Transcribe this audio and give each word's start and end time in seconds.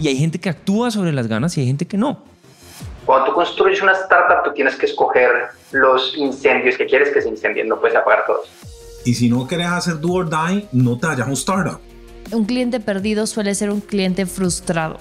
Y 0.00 0.08
hay 0.08 0.16
gente 0.16 0.38
que 0.38 0.48
actúa 0.48 0.90
sobre 0.90 1.12
las 1.12 1.26
ganas 1.26 1.56
y 1.56 1.60
hay 1.60 1.66
gente 1.66 1.86
que 1.86 1.96
no. 1.96 2.22
Cuando 3.06 3.26
tú 3.26 3.34
construyes 3.34 3.82
una 3.82 3.92
startup, 3.92 4.44
tú 4.44 4.52
tienes 4.54 4.76
que 4.76 4.86
escoger 4.86 5.30
los 5.72 6.16
incendios 6.16 6.76
que 6.76 6.86
quieres 6.86 7.10
que 7.12 7.20
se 7.20 7.28
incendien, 7.28 7.68
no 7.68 7.80
puedes 7.80 7.96
apagar 7.96 8.24
todos. 8.26 8.48
Y 9.04 9.14
si 9.14 9.28
no 9.28 9.46
quieres 9.46 9.66
hacer 9.66 10.00
do 10.00 10.12
or 10.12 10.30
die, 10.30 10.66
no 10.72 10.98
te 10.98 11.06
vayas 11.06 11.26
a 11.26 11.30
un 11.30 11.36
startup. 11.36 11.80
Un 12.32 12.46
cliente 12.46 12.80
perdido 12.80 13.26
suele 13.26 13.54
ser 13.54 13.70
un 13.70 13.80
cliente 13.80 14.24
frustrado. 14.26 14.98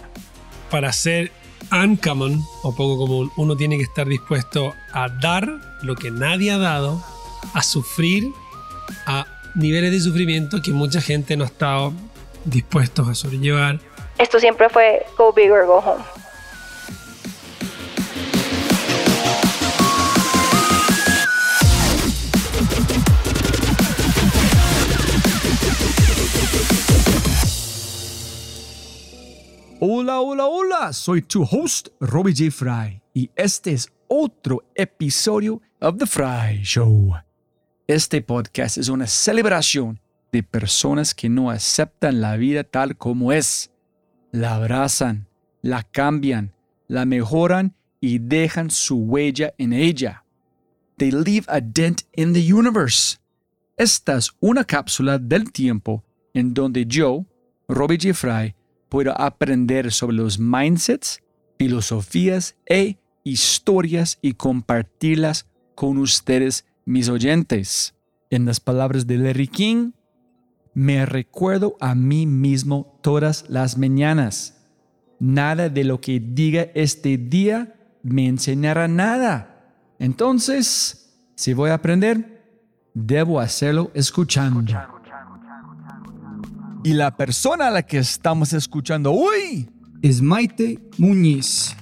Para 0.70 0.92
ser 0.92 1.32
uncommon 1.72 2.42
o 2.64 2.76
poco 2.76 2.98
común, 2.98 3.32
uno 3.38 3.56
tiene 3.56 3.78
que 3.78 3.84
estar 3.84 4.08
dispuesto 4.08 4.74
a 4.92 5.08
dar 5.08 5.48
lo 5.82 5.96
que 5.96 6.12
nadie 6.12 6.52
ha 6.52 6.58
dado, 6.58 7.02
a 7.54 7.64
sufrir 7.64 8.26
a 9.06 9.26
niveles 9.56 9.92
de 9.92 10.00
sufrimiento 10.02 10.62
que 10.62 10.72
mucha 10.72 11.00
gente 11.00 11.38
no 11.38 11.44
ha 11.44 11.48
estado 11.48 11.94
dispuestos 12.46 13.08
a 13.08 13.16
sobrellevar. 13.16 13.80
Esto 14.18 14.40
siempre 14.40 14.70
fue 14.70 15.06
go 15.18 15.34
big 15.34 15.52
or 15.52 15.66
go 15.66 15.80
home. 15.80 16.04
Hola, 29.86 30.22
hola, 30.22 30.46
hola, 30.46 30.94
soy 30.94 31.22
tu 31.22 31.44
host, 31.44 31.90
Robbie 32.00 32.34
J. 32.34 32.52
Fry, 32.52 33.02
y 33.14 33.30
este 33.36 33.74
es 33.74 33.90
otro 34.08 34.64
episodio 34.76 35.62
of 35.82 35.98
The 35.98 36.06
Fry 36.06 36.62
Show. 36.64 37.14
Este 37.86 38.22
podcast 38.22 38.78
es 38.78 38.88
una 38.88 39.08
celebración 39.08 40.00
de 40.34 40.42
personas 40.42 41.14
que 41.14 41.30
no 41.30 41.52
aceptan 41.52 42.20
la 42.20 42.36
vida 42.36 42.64
tal 42.64 42.98
como 42.98 43.32
es. 43.32 43.72
La 44.32 44.56
abrazan, 44.56 45.28
la 45.62 45.84
cambian, 45.84 46.54
la 46.88 47.06
mejoran 47.06 47.76
y 48.02 48.18
dejan 48.18 48.72
su 48.72 48.98
huella 48.98 49.54
en 49.60 49.74
ella. 49.74 50.26
They 50.98 51.12
leave 51.12 51.46
a 51.48 51.62
dent 51.62 52.02
in 52.16 52.34
the 52.34 52.52
universe. 52.52 53.20
Esta 53.78 54.18
es 54.18 54.32
una 54.40 54.64
cápsula 54.64 55.20
del 55.20 55.52
tiempo 55.52 56.04
en 56.34 56.54
donde 56.54 56.86
yo, 56.88 57.26
Robbie 57.68 58.00
J. 58.02 58.14
Fry, 58.16 58.56
puedo 58.90 59.14
aprender 59.20 59.92
sobre 59.92 60.16
los 60.16 60.40
mindsets, 60.40 61.22
filosofías 61.60 62.56
e 62.66 62.98
historias 63.24 64.18
y 64.22 64.34
compartirlas 64.34 65.48
con 65.76 66.00
ustedes, 66.00 66.66
mis 66.86 67.08
oyentes. 67.08 67.94
En 68.32 68.46
las 68.46 68.60
palabras 68.60 69.06
de 69.06 69.18
Larry 69.18 69.48
King, 69.48 69.92
me 70.74 71.06
recuerdo 71.06 71.76
a 71.80 71.96
mí 71.96 72.26
mismo 72.26 73.00
todas 73.02 73.46
las 73.50 73.78
mañanas. 73.78 74.58
Nada 75.20 75.70
de 75.70 75.84
lo 75.84 76.02
que 76.02 76.20
diga 76.20 76.68
este 76.74 77.18
día 77.18 77.76
me 78.02 78.28
enseñará 78.28 78.88
nada. 78.88 79.74
Entonces, 80.00 81.16
si 81.36 81.54
voy 81.54 81.70
a 81.70 81.76
aprender, 81.76 82.44
debo 82.94 83.40
hacerlo 83.40 83.92
escuchando. 83.94 84.64
Y 86.84 86.94
la 86.94 87.16
persona 87.16 87.68
a 87.68 87.72
la 87.72 87.84
que 87.84 88.00
estamos 88.00 88.52
escuchando 88.52 89.14
hoy 89.14 89.70
es 90.02 90.22
Maite 90.22 90.80
Muñiz. 90.98 91.76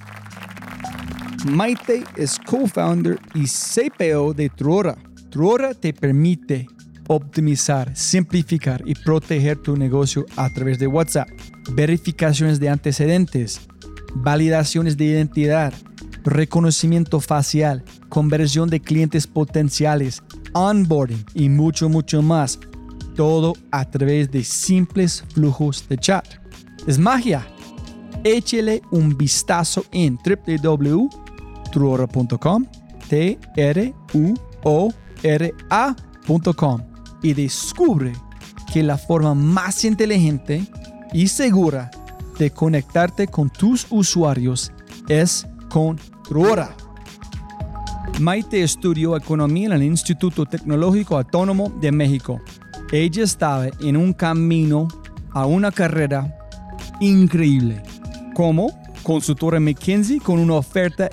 Maite 1.44 2.04
es 2.14 2.38
co-founder 2.38 3.18
y 3.34 3.46
CPO 3.46 4.32
de 4.32 4.48
Truora. 4.48 4.96
Truora 5.28 5.74
te 5.74 5.92
permite 5.92 6.68
optimizar, 7.08 7.96
simplificar 7.96 8.82
y 8.86 8.94
proteger 8.94 9.58
tu 9.58 9.76
negocio 9.76 10.24
a 10.36 10.48
través 10.50 10.78
de 10.78 10.86
WhatsApp, 10.86 11.28
verificaciones 11.72 12.60
de 12.60 12.68
antecedentes, 12.68 13.60
validaciones 14.14 14.96
de 14.96 15.06
identidad, 15.06 15.72
reconocimiento 16.24 17.18
facial, 17.20 17.84
conversión 18.08 18.70
de 18.70 18.80
clientes 18.80 19.26
potenciales, 19.26 20.22
onboarding 20.52 21.24
y 21.34 21.48
mucho, 21.48 21.88
mucho 21.88 22.22
más 22.22 22.60
todo 23.14 23.54
a 23.70 23.84
través 23.84 24.30
de 24.30 24.42
simples 24.44 25.22
flujos 25.34 25.86
de 25.88 25.98
chat. 25.98 26.26
Es 26.86 26.98
magia. 26.98 27.46
Échele 28.24 28.80
un 28.90 29.14
vistazo 29.16 29.84
en 29.92 30.18
www.truora.com, 30.24 32.66
t 33.08 33.38
r 33.56 33.94
u 34.14 34.34
o 34.62 34.92
r 35.22 35.54
a.com 35.70 36.91
y 37.22 37.34
descubre 37.34 38.12
que 38.72 38.82
la 38.82 38.98
forma 38.98 39.34
más 39.34 39.84
inteligente 39.84 40.66
y 41.12 41.28
segura 41.28 41.90
de 42.38 42.50
conectarte 42.50 43.26
con 43.26 43.50
tus 43.50 43.86
usuarios 43.90 44.72
es 45.08 45.46
con 45.68 45.98
Truora. 46.24 46.74
Maite 48.20 48.62
estudió 48.62 49.16
economía 49.16 49.66
en 49.66 49.72
el 49.72 49.82
Instituto 49.82 50.46
Tecnológico 50.46 51.16
Autónomo 51.16 51.70
de 51.80 51.92
México 51.92 52.40
ella 52.92 53.24
estaba 53.24 53.68
en 53.80 53.96
un 53.96 54.12
camino 54.12 54.86
a 55.30 55.46
una 55.46 55.72
carrera 55.72 56.36
increíble 57.00 57.82
como 58.34 58.70
consultora 59.02 59.58
McKinsey 59.58 60.18
con 60.18 60.38
una 60.38 60.54
oferta 60.54 61.08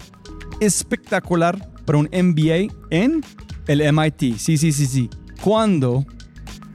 espectacular 0.59 1.57
para 1.85 1.97
un 1.97 2.09
MBA 2.11 2.73
en 2.89 3.23
el 3.67 3.93
MIT. 3.93 4.37
Sí, 4.37 4.57
sí, 4.57 4.73
sí, 4.73 4.85
sí. 4.85 5.09
Cuando, 5.43 6.05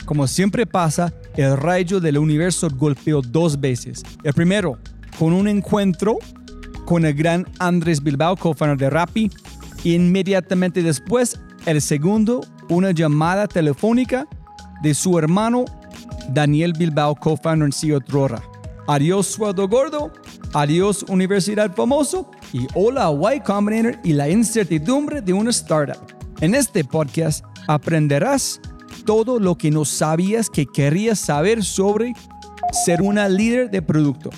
como 0.04 0.26
siempre 0.26 0.66
pasa, 0.66 1.12
el 1.36 1.56
rayo 1.56 2.00
del 2.00 2.18
universo 2.18 2.68
golpeó 2.70 3.20
dos 3.20 3.60
veces. 3.60 4.02
El 4.22 4.32
primero, 4.32 4.78
con 5.18 5.32
un 5.32 5.48
encuentro 5.48 6.18
con 6.84 7.04
el 7.04 7.14
gran 7.14 7.46
Andrés 7.58 8.02
Bilbao, 8.02 8.36
co-founder 8.36 8.76
de 8.76 8.90
Rappi. 8.90 9.30
Inmediatamente 9.84 10.82
después, 10.82 11.40
el 11.66 11.80
segundo, 11.82 12.40
una 12.68 12.90
llamada 12.90 13.46
telefónica 13.46 14.26
de 14.82 14.94
su 14.94 15.18
hermano 15.18 15.64
Daniel 16.30 16.72
Bilbao, 16.72 17.14
co-founder 17.14 17.66
en 17.66 17.72
CEO 17.72 18.00
Trora. 18.00 18.42
Adiós 18.86 19.26
sueldo 19.26 19.66
gordo, 19.66 20.12
adiós 20.52 21.04
universidad 21.08 21.74
famoso 21.74 22.30
y 22.52 22.66
hola 22.74 23.10
Y 23.34 23.40
Combinator 23.40 23.98
y 24.04 24.12
la 24.12 24.28
incertidumbre 24.28 25.22
de 25.22 25.32
una 25.32 25.50
startup. 25.50 25.96
En 26.40 26.54
este 26.54 26.84
podcast 26.84 27.44
aprenderás 27.66 28.60
todo 29.04 29.38
lo 29.38 29.56
que 29.56 29.70
no 29.70 29.84
sabías 29.84 30.48
que 30.48 30.66
querías 30.66 31.18
saber 31.18 31.64
sobre 31.64 32.12
ser 32.72 33.02
una 33.02 33.28
líder 33.28 33.70
de 33.70 33.82
producto, 33.82 34.30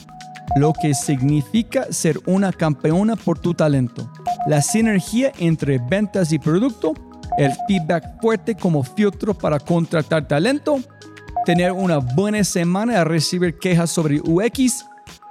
lo 0.56 0.72
que 0.72 0.94
significa 0.94 1.92
ser 1.92 2.18
una 2.26 2.52
campeona 2.52 3.16
por 3.16 3.38
tu 3.38 3.54
talento, 3.54 4.10
la 4.46 4.62
sinergia 4.62 5.32
entre 5.38 5.78
ventas 5.78 6.32
y 6.32 6.38
producto 6.38 6.94
el 7.36 7.52
feedback 7.66 8.20
fuerte 8.20 8.54
como 8.54 8.82
filtro 8.82 9.34
para 9.34 9.58
contratar 9.58 10.26
talento, 10.26 10.80
tener 11.44 11.72
una 11.72 11.98
buena 11.98 12.42
semana 12.44 13.00
a 13.00 13.04
recibir 13.04 13.58
quejas 13.58 13.90
sobre 13.90 14.20
UX 14.20 14.86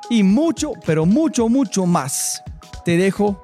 y 0.09 0.23
mucho, 0.23 0.73
pero 0.85 1.05
mucho, 1.05 1.49
mucho 1.49 1.85
más. 1.85 2.41
Te 2.83 2.97
dejo, 2.97 3.41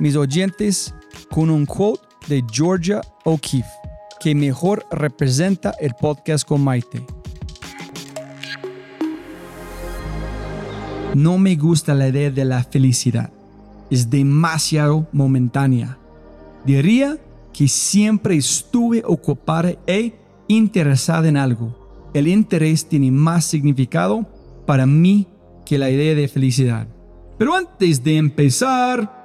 mis 0.00 0.16
oyentes, 0.16 0.94
con 1.30 1.48
un 1.48 1.64
quote 1.64 2.02
de 2.26 2.42
Georgia 2.50 3.00
O'Keeffe 3.24 3.81
que 4.22 4.34
mejor 4.36 4.86
representa 4.92 5.74
el 5.80 5.94
podcast 5.94 6.46
con 6.46 6.62
Maite. 6.62 7.04
No 11.14 11.38
me 11.38 11.56
gusta 11.56 11.92
la 11.92 12.08
idea 12.08 12.30
de 12.30 12.44
la 12.44 12.62
felicidad. 12.62 13.32
Es 13.90 14.08
demasiado 14.08 15.08
momentánea. 15.12 15.98
Diría 16.64 17.18
que 17.52 17.66
siempre 17.66 18.36
estuve 18.36 19.02
ocupada 19.04 19.74
e 19.86 20.14
interesada 20.46 21.28
en 21.28 21.36
algo. 21.36 22.10
El 22.14 22.28
interés 22.28 22.88
tiene 22.88 23.10
más 23.10 23.44
significado 23.44 24.24
para 24.66 24.86
mí 24.86 25.26
que 25.66 25.78
la 25.78 25.90
idea 25.90 26.14
de 26.14 26.28
felicidad. 26.28 26.86
Pero 27.38 27.54
antes 27.54 28.04
de 28.04 28.16
empezar... 28.18 29.21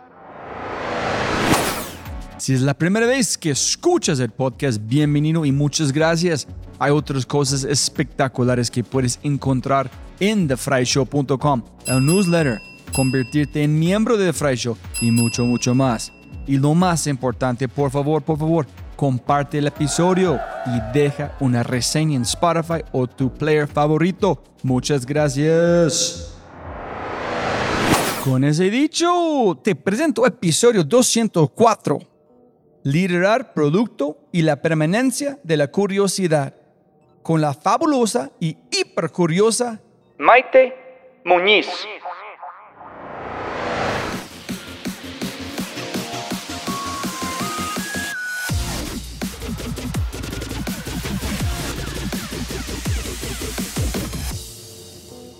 Si 2.38 2.54
es 2.54 2.62
la 2.62 2.76
primera 2.76 3.08
vez 3.08 3.36
que 3.36 3.50
escuchas 3.50 4.20
el 4.20 4.30
podcast, 4.30 4.80
bienvenido 4.84 5.44
y 5.44 5.52
muchas 5.52 5.92
gracias. 5.92 6.48
Hay 6.78 6.92
otras 6.92 7.26
cosas 7.26 7.64
espectaculares 7.64 8.70
que 8.70 8.84
puedes 8.84 9.20
encontrar 9.24 9.90
en 10.20 10.48
thefryshow.com, 10.48 11.64
el 11.88 12.06
newsletter, 12.06 12.60
convertirte 12.94 13.64
en 13.64 13.80
miembro 13.80 14.18
de 14.18 14.32
The 14.32 14.76
y 15.02 15.10
mucho, 15.10 15.46
mucho 15.46 15.74
más. 15.74 16.14
Y 16.46 16.58
lo 16.58 16.76
más 16.76 17.08
importante, 17.08 17.68
por 17.68 17.90
favor, 17.90 18.22
por 18.22 18.38
favor, 18.38 18.68
comparte 18.96 19.58
el 19.58 19.66
episodio 19.66 20.40
y 20.68 20.94
deja 20.94 21.36
una 21.40 21.64
reseña 21.64 22.18
en 22.18 22.22
Spotify 22.22 22.84
o 22.92 23.08
tu 23.08 23.34
player 23.34 23.68
favorito. 23.68 24.44
Muchas 24.62 25.08
gracias. 25.08 26.36
Con 28.24 28.44
ese 28.44 28.70
dicho, 28.70 29.60
te 29.64 29.76
presento 29.76 30.24
episodio 30.28 30.84
204. 30.84 32.17
Liderar 32.90 33.54
producto 33.54 34.18
y 34.32 34.44
la 34.44 34.62
permanencia 34.62 35.38
de 35.44 35.58
la 35.58 35.68
curiosidad. 35.68 36.54
con 37.22 37.42
la 37.42 37.54
fabulosa 37.54 38.32
y 38.40 38.56
hiper 38.72 39.12
curiosa 39.12 39.82
Maite 40.18 40.74
Muñiz. 41.26 41.68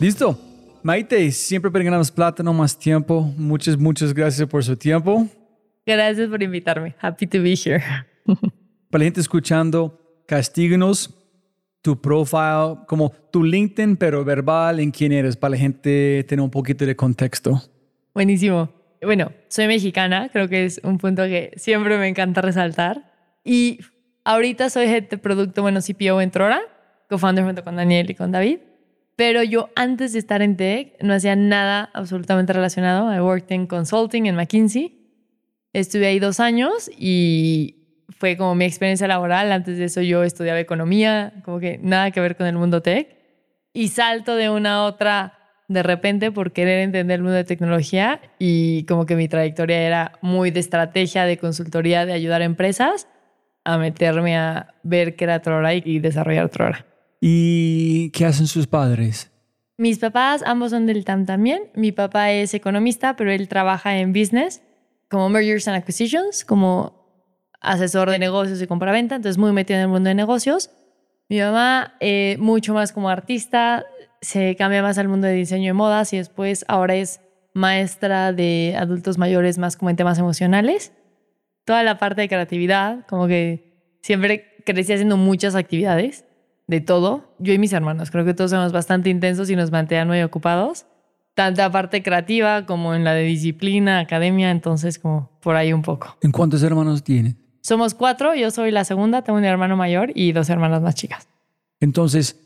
¿Listo? 0.02 0.38
Maite, 0.84 1.32
siempre 1.32 1.72
ganamos 1.72 2.12
plata, 2.12 2.44
no 2.44 2.52
más 2.52 2.78
tiempo. 2.78 3.22
Muchas, 3.38 3.78
muchas 3.78 4.14
gracias 4.14 4.46
por 4.50 4.66
su 4.66 4.76
tiempo. 4.76 5.30
Gracias 5.88 6.28
por 6.28 6.44
invitarme. 6.44 6.96
Happy 7.00 7.26
to 7.28 7.42
be 7.42 7.56
here. 7.56 7.82
Para 8.90 9.00
la 9.00 9.06
gente 9.06 9.22
escuchando, 9.22 10.22
castíguenos 10.28 11.18
tu 11.82 12.02
profile, 12.02 12.80
como 12.88 13.12
tu 13.32 13.46
LinkedIn, 13.46 13.96
pero 13.96 14.26
verbal, 14.26 14.82
en 14.82 14.92
quién 14.92 15.14
eres, 15.14 15.38
para 15.38 15.52
la 15.52 15.58
gente 15.58 16.26
tener 16.28 16.44
un 16.44 16.50
poquito 16.50 16.86
de 16.86 16.98
contexto. 16.98 17.62
Buenísimo. 18.14 18.70
Bueno, 19.02 19.32
soy 19.48 19.68
mexicana, 19.68 20.28
creo 20.30 20.50
que 20.50 20.66
es 20.66 20.82
un 20.84 20.98
punto 20.98 21.24
que 21.24 21.54
siempre 21.56 21.98
me 21.98 22.10
encanta 22.10 22.42
resaltar. 22.42 23.14
Y 23.46 23.80
ahorita 24.26 24.70
soy 24.70 24.88
head 24.88 25.04
de 25.04 25.18
producto, 25.18 25.62
bueno, 25.62 25.80
CPO 25.80 26.20
en 26.20 26.32
Trora, 26.32 26.62
co-founder 27.08 27.46
junto 27.46 27.64
con 27.64 27.78
Daniel 27.78 28.10
y 28.10 28.16
con 28.16 28.34
David. 28.34 28.60
Pero 29.16 29.42
yo 29.44 29.70
antes 29.76 30.12
de 30.12 30.20
estar 30.20 30.42
en 30.42 30.58
tech 30.58 31.02
no 31.02 31.14
hacía 31.14 31.38
nada 31.38 31.90
absolutamente 31.94 32.52
relacionado. 32.52 33.14
I 33.14 33.22
worked 33.22 33.56
in 33.56 33.68
consulting 33.68 34.26
en 34.26 34.36
McKinsey. 34.36 34.97
Estuve 35.74 36.08
ahí 36.08 36.20
dos 36.20 36.40
años 36.40 36.90
y 36.98 38.06
fue 38.10 38.38
como 38.38 38.56
mi 38.56 38.66
experiencia 38.66 39.08
laboral. 39.08 39.52
Antes 39.52 39.78
de 39.78 39.86
eso 39.86 40.02
yo 40.02 40.24
estudiaba 40.24 40.60
economía, 40.60 41.34
como 41.44 41.60
que 41.60 41.80
nada 41.82 42.12
que 42.12 42.20
ver 42.20 42.36
con 42.36 42.48
el 42.48 42.56
mundo 42.56 42.82
tech. 42.82 43.16
Y 43.74 43.90
salto 43.90 44.36
de 44.36 44.50
una 44.50 44.76
a 44.76 44.84
otra 44.86 45.34
de 45.68 45.84
repente 45.84 46.32
por 46.32 46.54
querer 46.54 46.80
entender 46.80 47.16
el 47.16 47.22
mundo 47.22 47.36
de 47.36 47.44
tecnología 47.44 48.22
y 48.40 48.86
como 48.86 49.06
que 49.06 49.16
mi 49.16 49.28
trayectoria 49.28 49.82
era 49.82 50.14
muy 50.22 50.50
de 50.50 50.62
estrategia, 50.62 51.26
de 51.26 51.38
consultoría, 51.38 52.06
de 52.06 52.14
ayudar 52.14 52.42
a 52.42 52.46
empresas 52.46 53.08
a 53.66 53.78
meterme 53.78 54.38
a 54.38 54.76
ver 54.84 55.18
qué 55.18 55.26
era 55.26 55.42
Trora 55.42 55.74
y 55.74 56.00
desarrollar 56.00 56.48
Trora. 56.50 56.86
¿Y 57.20 58.12
qué 58.12 58.26
hacen 58.26 58.48
sus 58.48 58.66
padres? 58.66 59.30
Mis 59.78 60.00
papás 60.00 60.42
ambos 60.46 60.72
son 60.72 60.86
del 60.86 61.04
TAM 61.04 61.26
también. 61.26 61.64
Mi 61.76 61.92
papá 61.92 62.32
es 62.32 62.54
economista, 62.54 63.18
pero 63.18 63.32
él 63.32 63.50
trabaja 63.50 63.98
en 63.98 64.14
business 64.14 64.62
como 65.10 65.30
mergers 65.30 65.68
and 65.68 65.78
acquisitions, 65.78 66.44
como 66.44 66.98
asesor 67.62 68.10
de 68.10 68.20
negocios 68.20 68.62
y 68.62 68.68
compraventa, 68.68 69.16
entonces 69.16 69.38
muy 69.38 69.52
metido 69.52 69.78
en 69.78 69.84
el 69.84 69.90
mundo 69.90 70.10
de 70.10 70.16
negocios. 70.16 70.70
Mi 71.30 71.40
mamá, 71.40 71.96
eh, 72.00 72.38
mucho 72.40 72.74
más 72.74 72.92
como 72.92 73.10
artista, 73.10 73.86
se 74.22 74.56
cambia 74.56 74.82
más 74.82 74.98
al 74.98 75.08
mundo 75.08 75.28
de 75.28 75.34
diseño 75.34 75.68
de 75.68 75.74
modas 75.74 76.14
y 76.14 76.18
después 76.18 76.66
ahora 76.68 76.96
es 76.96 77.22
maestra 77.54 78.34
de 78.34 78.76
adultos 78.78 79.18
mayores 79.18 79.58
más 79.58 79.76
como 79.78 79.90
en 79.90 79.96
temas 79.96 80.20
emocionales. 80.20 80.94
Toda 81.66 81.84
la 81.84 81.98
parte 81.98 82.22
de 82.22 82.30
creatividad, 82.30 83.06
como 83.08 83.28
que 83.28 83.98
siempre 84.02 84.56
crecí 84.66 84.94
haciendo 84.94 85.18
muchas 85.18 85.56
actividades 85.56 86.24
de 86.68 86.82
todo. 86.82 87.36
Yo 87.40 87.54
y 87.54 87.58
mis 87.58 87.74
hermanos, 87.74 88.12
creo 88.12 88.26
que 88.26 88.34
todos 88.34 88.52
somos 88.52 88.72
bastante 88.72 89.10
intensos 89.10 89.50
y 89.50 89.56
nos 89.56 89.72
mantenían 89.72 90.08
muy 90.08 90.22
ocupados. 90.22 90.86
Tanto 91.38 91.62
la 91.62 91.72
parte 91.72 92.02
creativa 92.02 92.66
como 92.66 92.96
en 92.96 93.04
la 93.04 93.14
de 93.14 93.22
disciplina, 93.22 94.00
academia, 94.00 94.50
entonces 94.50 94.98
como 94.98 95.30
por 95.40 95.56
ahí 95.56 95.72
un 95.72 95.84
poco. 95.84 96.18
¿En 96.24 96.32
cuántos 96.32 96.64
hermanos 96.64 97.04
tienen? 97.04 97.38
Somos 97.62 97.94
cuatro, 97.94 98.34
yo 98.34 98.50
soy 98.50 98.72
la 98.72 98.84
segunda, 98.84 99.22
tengo 99.22 99.38
un 99.38 99.46
hermano 99.46 99.78
mayor 99.78 100.12
y 100.16 100.32
dos 100.32 100.50
hermanas 100.50 100.82
más 100.82 100.96
chicas. 100.96 101.28
Entonces, 101.80 102.40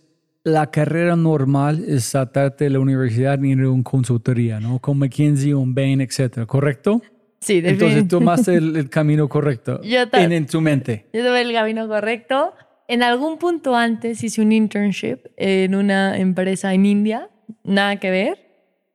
la 0.44 0.72
carrera 0.72 1.16
normal 1.16 1.86
es 1.88 2.04
saltarte 2.04 2.66
de 2.66 2.72
la 2.72 2.80
universidad 2.80 3.42
y 3.42 3.54
ir 3.54 3.62
a 3.62 3.70
una 3.70 3.82
consultoría, 3.82 4.60
¿no? 4.60 4.80
Con 4.80 4.98
McKinsey, 5.00 5.54
un 5.54 5.74
Bain, 5.74 6.02
etcétera, 6.02 6.46
¿correcto? 6.46 7.02
Sí, 7.40 7.60
Entonces 7.60 7.80
definitivamente. 7.80 8.10
tomaste 8.10 8.56
el, 8.56 8.76
el 8.76 8.90
camino 8.90 9.30
correcto 9.30 9.82
Yo 9.84 10.00
en, 10.12 10.34
en 10.34 10.48
tu 10.48 10.60
mente. 10.60 11.06
Yo 11.14 11.22
tuve 11.26 11.40
el 11.40 11.54
camino 11.54 11.88
correcto. 11.88 12.56
En 12.90 13.04
algún 13.04 13.38
punto 13.38 13.74
antes 13.74 14.22
hice 14.22 14.42
un 14.42 14.52
internship 14.52 15.28
en 15.38 15.76
una 15.76 16.18
empresa 16.18 16.74
en 16.74 16.86
India, 16.86 17.30
nada 17.64 17.96
que 17.96 18.12
ver. 18.12 18.51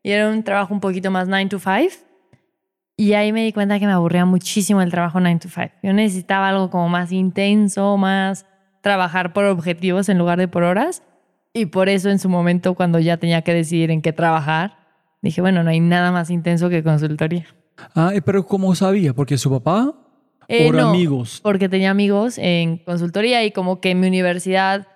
Y 0.06 0.12
era 0.12 0.30
un 0.30 0.44
trabajo 0.44 0.72
un 0.72 0.78
poquito 0.78 1.10
más 1.10 1.26
9 1.26 1.46
to 1.46 1.58
5. 1.58 1.72
Y 2.96 3.14
ahí 3.14 3.32
me 3.32 3.42
di 3.42 3.52
cuenta 3.52 3.80
que 3.80 3.86
me 3.86 3.92
aburría 3.92 4.24
muchísimo 4.24 4.80
el 4.80 4.88
trabajo 4.88 5.18
9 5.18 5.40
to 5.40 5.48
5. 5.48 5.68
Yo 5.82 5.92
necesitaba 5.92 6.48
algo 6.48 6.70
como 6.70 6.88
más 6.88 7.10
intenso, 7.10 7.96
más 7.96 8.46
trabajar 8.82 9.32
por 9.32 9.46
objetivos 9.46 10.08
en 10.08 10.16
lugar 10.18 10.38
de 10.38 10.46
por 10.46 10.62
horas. 10.62 11.02
Y 11.52 11.66
por 11.66 11.88
eso 11.88 12.08
en 12.08 12.20
su 12.20 12.28
momento, 12.28 12.74
cuando 12.74 13.00
ya 13.00 13.16
tenía 13.16 13.42
que 13.42 13.52
decidir 13.52 13.90
en 13.90 14.00
qué 14.00 14.12
trabajar, 14.12 14.76
dije, 15.22 15.40
bueno, 15.40 15.64
no 15.64 15.70
hay 15.70 15.80
nada 15.80 16.12
más 16.12 16.30
intenso 16.30 16.68
que 16.68 16.84
consultoría. 16.84 17.48
Ah, 17.96 18.12
eh, 18.14 18.22
pero 18.22 18.46
¿cómo 18.46 18.76
sabía? 18.76 19.12
¿Porque 19.12 19.36
su 19.36 19.50
papá? 19.50 19.92
Eh, 20.46 20.66
¿Por 20.66 20.76
no, 20.76 20.90
amigos? 20.90 21.40
Porque 21.42 21.68
tenía 21.68 21.90
amigos 21.90 22.38
en 22.38 22.78
consultoría 22.78 23.44
y 23.44 23.50
como 23.50 23.80
que 23.80 23.90
en 23.90 23.98
mi 23.98 24.06
universidad, 24.06 24.86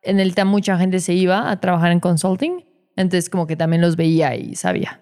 en 0.00 0.20
el 0.20 0.34
TAM, 0.34 0.48
mucha 0.48 0.78
gente 0.78 1.00
se 1.00 1.12
iba 1.12 1.50
a 1.50 1.60
trabajar 1.60 1.92
en 1.92 2.00
consulting. 2.00 2.64
Entonces 2.96 3.30
como 3.30 3.46
que 3.46 3.56
también 3.56 3.82
los 3.82 3.96
veía 3.96 4.36
y 4.36 4.54
sabía. 4.54 5.00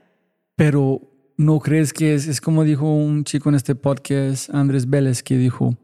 Pero 0.56 1.00
¿no 1.36 1.58
crees 1.60 1.92
que 1.92 2.14
es, 2.14 2.26
es 2.26 2.40
como 2.40 2.64
dijo 2.64 2.92
un 2.92 3.24
chico 3.24 3.48
en 3.48 3.54
este 3.54 3.74
podcast, 3.74 4.54
Andrés 4.54 4.88
Vélez, 4.88 5.22
que 5.22 5.36
dijo, 5.36 5.76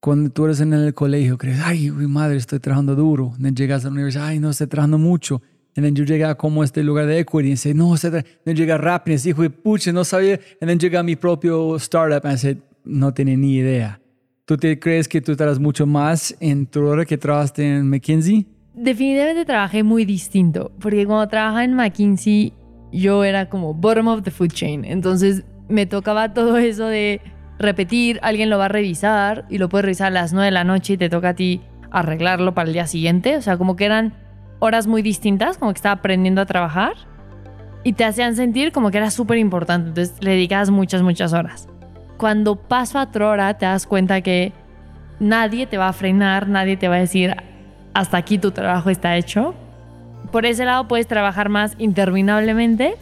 cuando 0.00 0.30
tú 0.30 0.44
eres 0.44 0.60
en 0.60 0.72
el 0.72 0.94
colegio, 0.94 1.38
crees, 1.38 1.60
ay, 1.64 1.90
mi 1.90 2.06
madre, 2.06 2.36
estoy 2.36 2.60
trabajando 2.60 2.94
duro. 2.94 3.32
Y 3.38 3.54
llegas 3.54 3.84
a 3.84 3.88
la 3.88 3.94
universidad, 3.94 4.26
ay, 4.26 4.38
no, 4.38 4.50
estoy 4.50 4.66
trabajando 4.66 4.98
mucho. 4.98 5.42
Y 5.74 5.92
yo 5.92 6.04
llegué 6.04 6.24
a 6.24 6.36
como 6.36 6.64
este 6.64 6.82
lugar 6.82 7.06
de 7.06 7.18
equity 7.18 7.48
y 7.48 7.50
dice, 7.50 7.74
no, 7.74 7.94
estoy 7.94 8.10
tra-". 8.10 8.24
Then 8.44 8.56
llega 8.56 8.78
rápido 8.78 9.18
y 9.22 9.28
hijo 9.28 9.50
pucha, 9.50 9.92
no 9.92 10.04
sabía. 10.04 10.40
Y 10.60 10.78
llega 10.78 11.00
a 11.00 11.02
mi 11.02 11.16
propio 11.16 11.76
startup 11.76 12.22
y 12.24 12.32
dice, 12.32 12.58
no 12.84 13.12
tenía 13.12 13.36
ni 13.36 13.56
idea. 13.56 14.00
¿Tú 14.44 14.56
te 14.56 14.78
crees 14.78 15.08
que 15.08 15.20
tú 15.20 15.34
trabajas 15.34 15.58
mucho 15.58 15.86
más 15.86 16.36
en 16.40 16.66
tu 16.66 16.86
hora 16.86 17.04
que 17.04 17.18
trabajaste 17.18 17.64
en 17.64 17.90
McKinsey? 17.90 18.46
Definitivamente 18.76 19.46
trabajé 19.46 19.82
muy 19.82 20.04
distinto, 20.04 20.70
porque 20.80 21.06
cuando 21.06 21.26
trabajaba 21.28 21.64
en 21.64 21.72
McKinsey 21.72 22.52
yo 22.92 23.24
era 23.24 23.48
como 23.48 23.72
bottom 23.72 24.08
of 24.08 24.22
the 24.22 24.30
food 24.30 24.52
chain, 24.52 24.84
entonces 24.84 25.44
me 25.68 25.86
tocaba 25.86 26.34
todo 26.34 26.58
eso 26.58 26.84
de 26.84 27.22
repetir, 27.58 28.20
alguien 28.22 28.50
lo 28.50 28.58
va 28.58 28.66
a 28.66 28.68
revisar 28.68 29.46
y 29.48 29.56
lo 29.56 29.70
puedes 29.70 29.86
revisar 29.86 30.08
a 30.08 30.10
las 30.10 30.34
9 30.34 30.44
de 30.44 30.50
la 30.50 30.64
noche 30.64 30.92
y 30.92 30.96
te 30.98 31.08
toca 31.08 31.30
a 31.30 31.34
ti 31.34 31.62
arreglarlo 31.90 32.52
para 32.52 32.68
el 32.68 32.74
día 32.74 32.86
siguiente, 32.86 33.38
o 33.38 33.40
sea, 33.40 33.56
como 33.56 33.76
que 33.76 33.86
eran 33.86 34.12
horas 34.58 34.86
muy 34.86 35.00
distintas, 35.00 35.56
como 35.56 35.72
que 35.72 35.78
estaba 35.78 35.94
aprendiendo 35.94 36.42
a 36.42 36.46
trabajar 36.46 36.92
y 37.82 37.94
te 37.94 38.04
hacían 38.04 38.36
sentir 38.36 38.72
como 38.72 38.90
que 38.90 38.98
era 38.98 39.10
súper 39.10 39.38
importante, 39.38 39.88
entonces 39.88 40.22
le 40.22 40.32
dedicabas 40.32 40.68
muchas, 40.68 41.00
muchas 41.00 41.32
horas. 41.32 41.66
Cuando 42.18 42.56
paso 42.56 42.98
a 42.98 43.10
Trora 43.10 43.56
te 43.56 43.64
das 43.64 43.86
cuenta 43.86 44.20
que 44.20 44.52
nadie 45.18 45.66
te 45.66 45.78
va 45.78 45.88
a 45.88 45.92
frenar, 45.94 46.46
nadie 46.46 46.76
te 46.76 46.88
va 46.88 46.96
a 46.96 47.00
decir 47.00 47.34
hasta 47.96 48.18
aquí 48.18 48.36
tu 48.36 48.50
trabajo 48.50 48.90
está 48.90 49.16
hecho. 49.16 49.54
Por 50.30 50.44
ese 50.44 50.66
lado 50.66 50.86
puedes 50.86 51.06
trabajar 51.06 51.48
más 51.48 51.74
interminablemente 51.78 52.96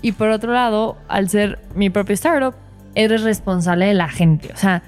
y 0.00 0.12
por 0.12 0.30
otro 0.30 0.54
lado, 0.54 0.96
al 1.06 1.28
ser 1.28 1.58
mi 1.74 1.90
propio 1.90 2.14
startup, 2.14 2.54
eres 2.94 3.24
responsable 3.24 3.84
de 3.84 3.92
la 3.92 4.08
gente. 4.08 4.50
O 4.54 4.56
sea, 4.56 4.82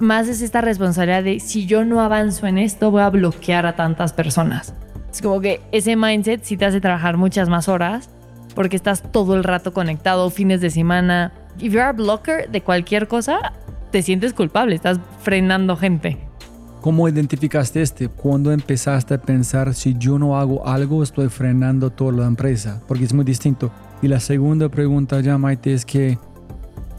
más 0.00 0.28
es 0.28 0.42
esta 0.42 0.60
responsabilidad 0.60 1.22
de 1.22 1.40
si 1.40 1.64
yo 1.64 1.86
no 1.86 2.02
avanzo 2.02 2.46
en 2.46 2.58
esto, 2.58 2.90
voy 2.90 3.00
a 3.00 3.08
bloquear 3.08 3.64
a 3.64 3.74
tantas 3.74 4.12
personas. 4.12 4.74
Es 5.10 5.22
como 5.22 5.40
que 5.40 5.62
ese 5.72 5.96
mindset 5.96 6.42
sí 6.44 6.58
te 6.58 6.66
hace 6.66 6.82
trabajar 6.82 7.16
muchas 7.16 7.48
más 7.48 7.68
horas 7.68 8.10
porque 8.54 8.76
estás 8.76 9.02
todo 9.10 9.34
el 9.34 9.44
rato 9.44 9.72
conectado, 9.72 10.28
fines 10.28 10.60
de 10.60 10.68
semana. 10.68 11.32
If 11.58 11.72
you're 11.72 11.80
a 11.80 11.92
blocker 11.92 12.50
de 12.50 12.60
cualquier 12.60 13.08
cosa, 13.08 13.54
te 13.92 14.02
sientes 14.02 14.34
culpable, 14.34 14.74
estás 14.74 15.00
frenando 15.22 15.78
gente. 15.78 16.29
¿Cómo 16.80 17.06
identificaste 17.06 17.82
este? 17.82 18.08
¿Cuándo 18.08 18.52
empezaste 18.52 19.12
a 19.12 19.20
pensar 19.20 19.74
si 19.74 19.94
yo 19.98 20.18
no 20.18 20.38
hago 20.38 20.66
algo 20.66 21.02
estoy 21.02 21.28
frenando 21.28 21.90
toda 21.90 22.12
la 22.12 22.26
empresa? 22.26 22.80
Porque 22.88 23.04
es 23.04 23.12
muy 23.12 23.24
distinto. 23.24 23.70
Y 24.00 24.08
la 24.08 24.18
segunda 24.18 24.70
pregunta 24.70 25.20
ya, 25.20 25.36
Maite, 25.36 25.74
es 25.74 25.84
que 25.84 26.18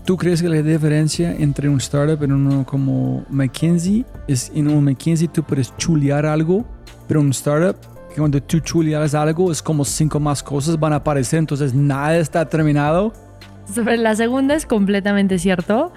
¿tú 0.05 0.17
crees 0.17 0.39
que 0.39 0.49
la 0.49 0.61
diferencia 0.61 1.35
entre 1.35 1.67
un 1.67 1.77
startup 1.77 2.21
y 2.21 2.31
uno 2.31 2.63
como 2.63 3.25
McKinsey 3.31 4.05
es 4.27 4.51
en 4.53 4.67
un 4.67 4.83
McKinsey 4.83 5.27
tú 5.27 5.41
puedes 5.41 5.75
chulear 5.77 6.27
algo, 6.27 6.63
pero 7.07 7.19
un 7.19 7.31
startup 7.31 7.75
que 8.13 8.17
cuando 8.17 8.39
tú 8.39 8.59
chuleas 8.59 9.15
algo 9.15 9.51
es 9.51 9.63
como 9.63 9.83
cinco 9.83 10.19
más 10.19 10.43
cosas 10.43 10.79
van 10.79 10.93
a 10.93 10.97
aparecer, 10.97 11.39
entonces 11.39 11.73
nada 11.73 12.17
está 12.17 12.45
terminado? 12.45 13.13
Sobre 13.73 13.97
la 13.97 14.15
segunda 14.15 14.53
es 14.53 14.67
completamente 14.67 15.39
cierto. 15.39 15.91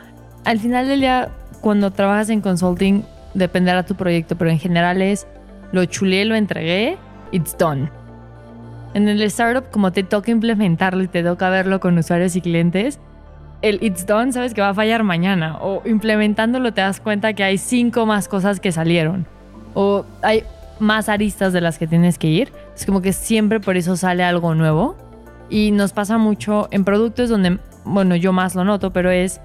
Al 0.45 0.59
final 0.59 0.89
del 0.89 1.01
día, 1.01 1.29
cuando 1.61 1.91
trabajas 1.91 2.31
en 2.31 2.41
consulting, 2.41 3.05
dependerá 3.35 3.85
tu 3.85 3.95
proyecto, 3.95 4.37
pero 4.37 4.51
en 4.51 4.59
general 4.59 5.03
es 5.03 5.27
lo 5.73 5.85
chulé, 5.85 6.25
lo 6.25 6.37
entregué, 6.37 6.97
it's 7.33 7.57
done. 7.59 7.91
En 8.95 9.09
el 9.09 9.21
startup, 9.23 9.71
como 9.71 9.91
te 9.93 10.05
toca 10.05 10.31
implementarlo 10.31 11.03
y 11.03 11.09
te 11.09 11.23
toca 11.23 11.51
verlo 11.51 11.81
con 11.81 11.99
usuarios 11.99 12.37
y 12.37 12.41
clientes, 12.41 13.01
el 13.61 13.83
it's 13.83 14.07
done 14.07 14.33
sabes 14.33 14.55
que 14.55 14.61
va 14.61 14.69
a 14.69 14.75
fallar 14.75 15.03
mañana. 15.03 15.59
O 15.61 15.83
implementándolo 15.85 16.73
te 16.73 16.81
das 16.81 17.01
cuenta 17.01 17.33
que 17.33 17.43
hay 17.43 17.59
cinco 17.59 18.07
más 18.07 18.29
cosas 18.29 18.61
que 18.61 18.71
salieron. 18.71 19.27
O 19.75 20.05
hay 20.23 20.45
más 20.79 21.09
aristas 21.09 21.53
de 21.53 21.61
las 21.61 21.79
que 21.79 21.89
tienes 21.89 22.19
que 22.19 22.29
ir. 22.29 22.53
Es 22.77 22.87
como 22.87 23.03
que 23.03 23.13
siempre 23.13 23.59
por 23.59 23.77
eso 23.77 23.97
sale 23.97 24.23
algo 24.23 24.55
nuevo. 24.55 24.97
Y 25.51 25.73
nos 25.73 25.93
pasa 25.93 26.19
mucho 26.19 26.69
en 26.71 26.85
productos 26.85 27.29
donde, 27.29 27.59
bueno, 27.85 28.15
yo 28.15 28.33
más 28.33 28.55
lo 28.55 28.65
noto, 28.65 28.93
pero 28.93 29.11
es, 29.11 29.41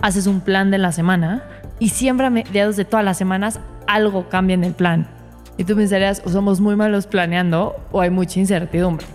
haces 0.00 0.26
un 0.26 0.40
plan 0.40 0.70
de 0.70 0.78
la 0.78 0.92
semana 0.92 1.42
y 1.78 1.90
siempre 1.90 2.26
a 2.26 2.30
mediados 2.30 2.76
de 2.76 2.84
todas 2.84 3.04
las 3.04 3.18
semanas 3.18 3.60
algo 3.86 4.28
cambia 4.28 4.54
en 4.54 4.64
el 4.64 4.74
plan. 4.74 5.08
Y 5.56 5.64
tú 5.64 5.76
pensarías, 5.76 6.22
o 6.24 6.30
somos 6.30 6.60
muy 6.60 6.76
malos 6.76 7.06
planeando 7.06 7.76
o 7.92 8.00
hay 8.00 8.10
mucha 8.10 8.40
incertidumbre. 8.40 9.06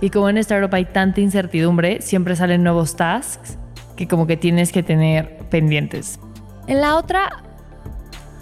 Y 0.00 0.10
como 0.10 0.28
en 0.28 0.38
startup 0.38 0.74
hay 0.74 0.84
tanta 0.86 1.20
incertidumbre, 1.20 2.02
siempre 2.02 2.36
salen 2.36 2.62
nuevos 2.62 2.96
tasks 2.96 3.58
que 3.96 4.08
como 4.08 4.26
que 4.26 4.36
tienes 4.36 4.72
que 4.72 4.82
tener 4.82 5.38
pendientes. 5.50 6.18
En 6.66 6.80
la 6.80 6.96
otra, 6.96 7.44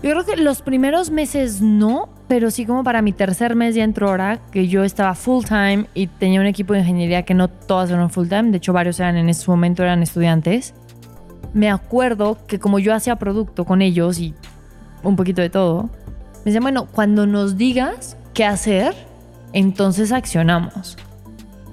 yo 0.02 0.10
creo 0.10 0.24
que 0.24 0.36
los 0.36 0.62
primeros 0.62 1.10
meses 1.10 1.60
no, 1.60 2.08
pero 2.26 2.50
sí 2.50 2.64
como 2.64 2.82
para 2.82 3.02
mi 3.02 3.12
tercer 3.12 3.54
mes 3.54 3.74
ya 3.74 3.84
entró 3.84 4.08
ahora, 4.08 4.40
que 4.50 4.66
yo 4.66 4.82
estaba 4.82 5.14
full 5.14 5.44
time 5.44 5.86
y 5.94 6.06
tenía 6.06 6.40
un 6.40 6.46
equipo 6.46 6.72
de 6.72 6.80
ingeniería 6.80 7.22
que 7.22 7.34
no 7.34 7.48
todas 7.48 7.90
eran 7.90 8.10
full 8.10 8.28
time, 8.28 8.50
de 8.50 8.56
hecho 8.56 8.72
varios 8.72 8.98
eran 8.98 9.16
en 9.16 9.28
ese 9.28 9.50
momento 9.50 9.82
eran 9.82 10.02
estudiantes. 10.02 10.74
Me 11.54 11.70
acuerdo 11.70 12.38
que 12.46 12.58
como 12.58 12.78
yo 12.78 12.94
hacía 12.94 13.16
producto 13.16 13.64
con 13.64 13.82
ellos 13.82 14.18
y 14.18 14.34
un 15.02 15.16
poquito 15.16 15.42
de 15.42 15.50
todo, 15.50 15.90
me 16.44 16.46
decían, 16.46 16.62
bueno, 16.62 16.86
cuando 16.86 17.26
nos 17.26 17.56
digas 17.56 18.16
qué 18.34 18.44
hacer, 18.44 18.94
entonces 19.52 20.12
accionamos. 20.12 20.96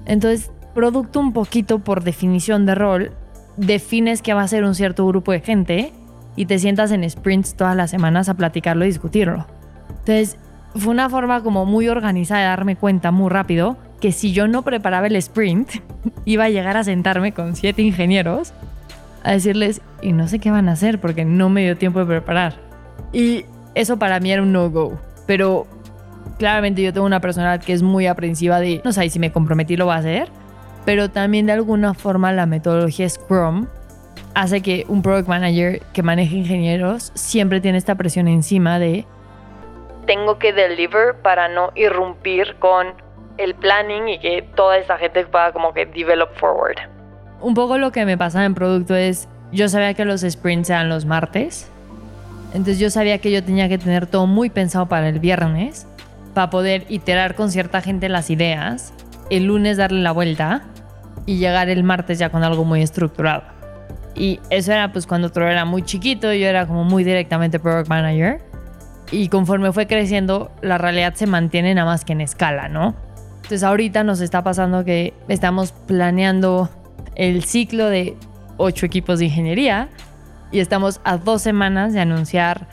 Entonces, 0.04 0.50
producto 0.74 1.20
un 1.20 1.32
poquito 1.32 1.78
por 1.78 2.04
definición 2.04 2.66
de 2.66 2.74
rol, 2.74 3.12
defines 3.56 4.22
que 4.22 4.34
va 4.34 4.42
a 4.42 4.48
ser 4.48 4.64
un 4.64 4.74
cierto 4.74 5.06
grupo 5.06 5.32
de 5.32 5.40
gente 5.40 5.92
y 6.36 6.46
te 6.46 6.58
sientas 6.58 6.92
en 6.92 7.08
sprints 7.08 7.54
todas 7.54 7.76
las 7.76 7.90
semanas 7.90 8.28
a 8.28 8.34
platicarlo 8.34 8.84
y 8.84 8.88
discutirlo. 8.88 9.46
Entonces, 9.88 10.36
fue 10.74 10.92
una 10.92 11.10
forma 11.10 11.42
como 11.42 11.66
muy 11.66 11.88
organizada 11.88 12.40
de 12.40 12.46
darme 12.46 12.76
cuenta 12.76 13.10
muy 13.10 13.28
rápido 13.28 13.76
que 14.00 14.12
si 14.12 14.32
yo 14.32 14.48
no 14.48 14.62
preparaba 14.62 15.06
el 15.06 15.16
sprint, 15.16 15.70
iba 16.24 16.44
a 16.44 16.50
llegar 16.50 16.76
a 16.76 16.84
sentarme 16.84 17.32
con 17.32 17.56
siete 17.56 17.82
ingenieros 17.82 18.52
a 19.22 19.32
decirles, 19.32 19.82
y 20.02 20.12
no 20.12 20.28
sé 20.28 20.38
qué 20.38 20.50
van 20.50 20.68
a 20.68 20.72
hacer 20.72 21.00
porque 21.00 21.24
no 21.24 21.48
me 21.48 21.62
dio 21.62 21.76
tiempo 21.76 22.00
de 22.00 22.06
preparar. 22.06 22.54
Y 23.12 23.44
eso 23.74 23.98
para 23.98 24.20
mí 24.20 24.32
era 24.32 24.42
un 24.42 24.52
no-go. 24.52 24.98
Pero 25.26 25.66
claramente 26.38 26.82
yo 26.82 26.92
tengo 26.92 27.06
una 27.06 27.20
personalidad 27.20 27.64
que 27.64 27.72
es 27.72 27.82
muy 27.82 28.06
aprensiva 28.06 28.60
de, 28.60 28.80
no 28.84 28.92
sé, 28.92 29.08
si 29.10 29.18
me 29.18 29.32
comprometí 29.32 29.76
lo 29.76 29.86
va 29.86 29.96
a 29.96 29.98
hacer. 29.98 30.28
Pero 30.84 31.10
también 31.10 31.46
de 31.46 31.52
alguna 31.52 31.94
forma 31.94 32.32
la 32.32 32.46
metodología 32.46 33.08
Scrum 33.08 33.66
hace 34.34 34.62
que 34.62 34.84
un 34.88 35.02
product 35.02 35.28
manager 35.28 35.82
que 35.92 36.02
maneje 36.02 36.36
ingenieros 36.36 37.12
siempre 37.14 37.60
tiene 37.60 37.78
esta 37.78 37.94
presión 37.96 38.28
encima 38.28 38.78
de 38.78 39.04
Tengo 40.06 40.38
que 40.38 40.52
deliver 40.52 41.16
para 41.16 41.48
no 41.48 41.72
irrumpir 41.74 42.56
con 42.58 42.94
el 43.38 43.54
planning 43.54 44.08
y 44.08 44.18
que 44.18 44.42
toda 44.54 44.78
esta 44.78 44.98
gente 44.98 45.24
pueda 45.26 45.52
como 45.52 45.72
que 45.72 45.86
develop 45.86 46.34
forward. 46.36 46.78
Un 47.40 47.54
poco 47.54 47.78
lo 47.78 47.92
que 47.92 48.04
me 48.04 48.18
pasaba 48.18 48.44
en 48.44 48.54
producto 48.54 48.94
es, 48.94 49.28
yo 49.52 49.68
sabía 49.68 49.94
que 49.94 50.04
los 50.04 50.20
sprints 50.20 50.70
eran 50.70 50.88
los 50.88 51.04
martes, 51.06 51.68
entonces 52.52 52.78
yo 52.78 52.90
sabía 52.90 53.18
que 53.18 53.30
yo 53.30 53.44
tenía 53.44 53.68
que 53.68 53.78
tener 53.78 54.06
todo 54.06 54.26
muy 54.26 54.50
pensado 54.50 54.86
para 54.86 55.08
el 55.08 55.20
viernes, 55.20 55.86
para 56.34 56.50
poder 56.50 56.84
iterar 56.88 57.34
con 57.34 57.50
cierta 57.50 57.80
gente 57.80 58.08
las 58.08 58.30
ideas, 58.30 58.92
el 59.30 59.44
lunes 59.44 59.76
darle 59.76 60.02
la 60.02 60.12
vuelta 60.12 60.62
y 61.26 61.38
llegar 61.38 61.68
el 61.68 61.84
martes 61.84 62.18
ya 62.18 62.30
con 62.30 62.42
algo 62.42 62.64
muy 62.64 62.82
estructurado. 62.82 63.44
Y 64.14 64.40
eso 64.50 64.72
era 64.72 64.92
pues 64.92 65.06
cuando 65.06 65.28
otro 65.28 65.48
era 65.48 65.64
muy 65.64 65.82
chiquito, 65.82 66.32
yo 66.32 66.46
era 66.46 66.66
como 66.66 66.84
muy 66.84 67.04
directamente 67.04 67.60
product 67.60 67.88
manager. 67.88 68.40
Y 69.12 69.28
conforme 69.28 69.72
fue 69.72 69.86
creciendo, 69.86 70.50
la 70.62 70.78
realidad 70.78 71.14
se 71.14 71.26
mantiene 71.26 71.74
nada 71.74 71.86
más 71.86 72.04
que 72.04 72.12
en 72.12 72.20
escala, 72.20 72.68
¿no? 72.68 72.94
Entonces 73.36 73.62
ahorita 73.62 74.04
nos 74.04 74.20
está 74.20 74.42
pasando 74.42 74.84
que 74.84 75.14
estamos 75.28 75.72
planeando 75.72 76.68
el 77.14 77.44
ciclo 77.44 77.88
de 77.88 78.16
ocho 78.56 78.86
equipos 78.86 79.18
de 79.18 79.26
ingeniería 79.26 79.88
y 80.52 80.60
estamos 80.60 81.00
a 81.04 81.16
dos 81.16 81.42
semanas 81.42 81.92
de 81.92 82.00
anunciar, 82.00 82.66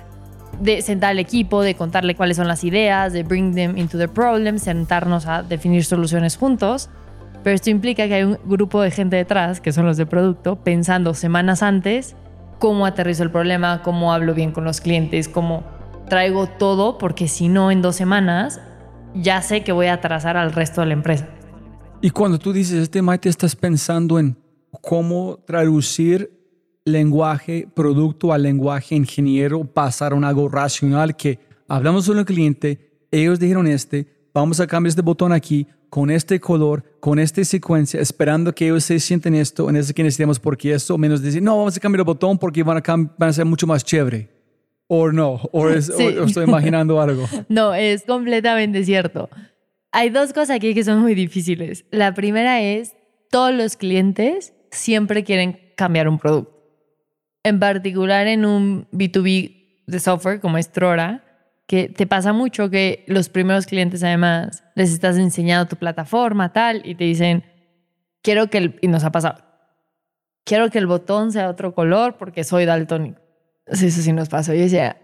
de 0.59 0.81
sentar 0.81 1.11
al 1.11 1.19
equipo, 1.19 1.61
de 1.61 1.75
contarle 1.75 2.15
cuáles 2.15 2.37
son 2.37 2.47
las 2.47 2.63
ideas, 2.63 3.13
de 3.13 3.23
bring 3.23 3.53
them 3.53 3.77
into 3.77 3.97
the 3.97 4.07
problem, 4.07 4.57
sentarnos 4.57 5.27
a 5.27 5.43
definir 5.43 5.85
soluciones 5.85 6.37
juntos. 6.37 6.89
Pero 7.43 7.55
esto 7.55 7.69
implica 7.69 8.07
que 8.07 8.15
hay 8.15 8.23
un 8.23 8.37
grupo 8.45 8.81
de 8.81 8.91
gente 8.91 9.15
detrás, 9.15 9.61
que 9.61 9.71
son 9.71 9.85
los 9.85 9.97
de 9.97 10.05
producto, 10.05 10.57
pensando 10.57 11.13
semanas 11.13 11.63
antes 11.63 12.15
cómo 12.59 12.85
aterrizo 12.85 13.23
el 13.23 13.31
problema, 13.31 13.81
cómo 13.83 14.13
hablo 14.13 14.33
bien 14.33 14.51
con 14.51 14.63
los 14.63 14.81
clientes, 14.81 15.27
cómo 15.27 15.63
traigo 16.09 16.47
todo, 16.47 16.97
porque 16.97 17.27
si 17.27 17.49
no, 17.49 17.71
en 17.71 17.81
dos 17.81 17.95
semanas 17.95 18.61
ya 19.13 19.41
sé 19.41 19.63
que 19.63 19.71
voy 19.71 19.87
a 19.87 19.93
atrasar 19.93 20.37
al 20.37 20.53
resto 20.53 20.81
de 20.81 20.87
la 20.87 20.93
empresa. 20.93 21.27
Y 22.01 22.09
cuando 22.11 22.37
tú 22.37 22.53
dices 22.53 22.75
este 22.83 23.01
Mike, 23.01 23.27
estás 23.27 23.55
pensando 23.55 24.19
en 24.19 24.37
cómo 24.81 25.39
traducir 25.45 26.31
lenguaje 26.85 27.67
producto 27.73 28.31
al 28.31 28.43
lenguaje 28.43 28.95
ingeniero, 28.95 29.63
pasar 29.65 30.13
a 30.13 30.15
un 30.15 30.23
algo 30.23 30.47
racional 30.47 31.15
que 31.15 31.39
hablamos 31.67 32.07
con 32.07 32.17
el 32.19 32.25
cliente, 32.25 32.79
ellos 33.11 33.39
dijeron 33.39 33.67
este, 33.67 34.07
vamos 34.33 34.59
a 34.59 34.67
cambiar 34.67 34.89
este 34.89 35.01
botón 35.01 35.31
aquí 35.33 35.67
con 35.89 36.11
este 36.11 36.39
color, 36.39 36.83
con 36.99 37.17
esta 37.17 37.43
secuencia, 37.43 37.99
esperando 37.99 38.53
que 38.53 38.65
ellos 38.67 38.83
se 38.83 38.99
sienten 38.99 39.33
esto, 39.35 39.69
en 39.69 39.77
eso 39.77 39.93
que 39.93 40.03
necesitamos 40.03 40.39
porque 40.39 40.73
eso, 40.73 40.97
menos 40.97 41.21
decir, 41.21 41.41
no, 41.41 41.57
vamos 41.57 41.75
a 41.77 41.79
cambiar 41.79 42.01
el 42.01 42.05
botón 42.05 42.37
porque 42.37 42.61
van 42.61 42.77
a, 42.77 42.83
van 43.17 43.29
a 43.29 43.33
ser 43.33 43.45
mucho 43.45 43.65
más 43.65 43.83
chévere. 43.83 44.29
O 44.87 45.11
no, 45.11 45.41
o, 45.51 45.67
es- 45.69 45.89
o- 45.89 45.97
Sí. 45.97 46.03
o 46.17 46.23
estoy 46.25 46.45
imaginando 46.45 47.01
algo. 47.01 47.25
No, 47.49 47.73
es 47.73 48.03
completamente 48.03 48.85
cierto. 48.85 49.29
Hay 49.91 50.09
dos 50.09 50.33
cosas 50.33 50.57
aquí 50.57 50.73
que 50.73 50.83
son 50.83 50.99
muy 50.99 51.15
difíciles. 51.15 51.85
La 51.91 52.13
primera 52.13 52.61
es, 52.61 52.95
todos 53.29 53.53
los 53.53 53.77
clientes 53.77 54.53
siempre 54.71 55.23
quieren 55.23 55.73
cambiar 55.75 56.07
un 56.07 56.19
producto. 56.19 56.55
En 57.43 57.59
particular 57.59 58.27
en 58.27 58.45
un 58.45 58.87
B2B 58.91 59.83
de 59.87 59.99
software 59.99 60.39
como 60.39 60.57
es 60.57 60.71
Trora, 60.71 61.23
que 61.65 61.89
te 61.89 62.07
pasa 62.07 62.33
mucho 62.33 62.69
que 62.69 63.03
los 63.07 63.29
primeros 63.29 63.65
clientes 63.65 64.03
además 64.03 64.63
les 64.75 64.91
estás 64.91 65.17
enseñando 65.17 65.67
tu 65.67 65.75
plataforma, 65.75 66.53
tal, 66.53 66.81
y 66.85 66.95
te 66.95 67.03
dicen, 67.03 67.43
quiero 68.21 68.49
que 68.49 68.57
el... 68.57 68.79
Y 68.81 68.87
nos 68.87 69.03
ha 69.03 69.11
pasado. 69.11 69.43
Quiero 70.45 70.69
que 70.69 70.77
el 70.77 70.87
botón 70.87 71.31
sea 71.31 71.49
otro 71.49 71.75
color 71.75 72.17
porque 72.17 72.43
soy 72.43 72.65
daltónico. 72.65 73.21
Eso 73.65 73.89
sí 73.89 74.13
nos 74.13 74.29
pasó. 74.29 74.53
Yo 74.53 74.61
decía, 74.61 74.97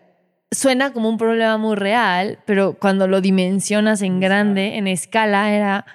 suena 0.54 0.94
como 0.94 1.10
un 1.10 1.18
problema 1.18 1.58
muy 1.58 1.76
real, 1.76 2.40
pero 2.46 2.74
cuando 2.74 3.08
lo 3.08 3.22
dimensionas 3.22 4.02
en 4.02 4.20
grande, 4.20 4.78
en 4.78 4.88
escala, 4.88 5.54
era, 5.54 5.86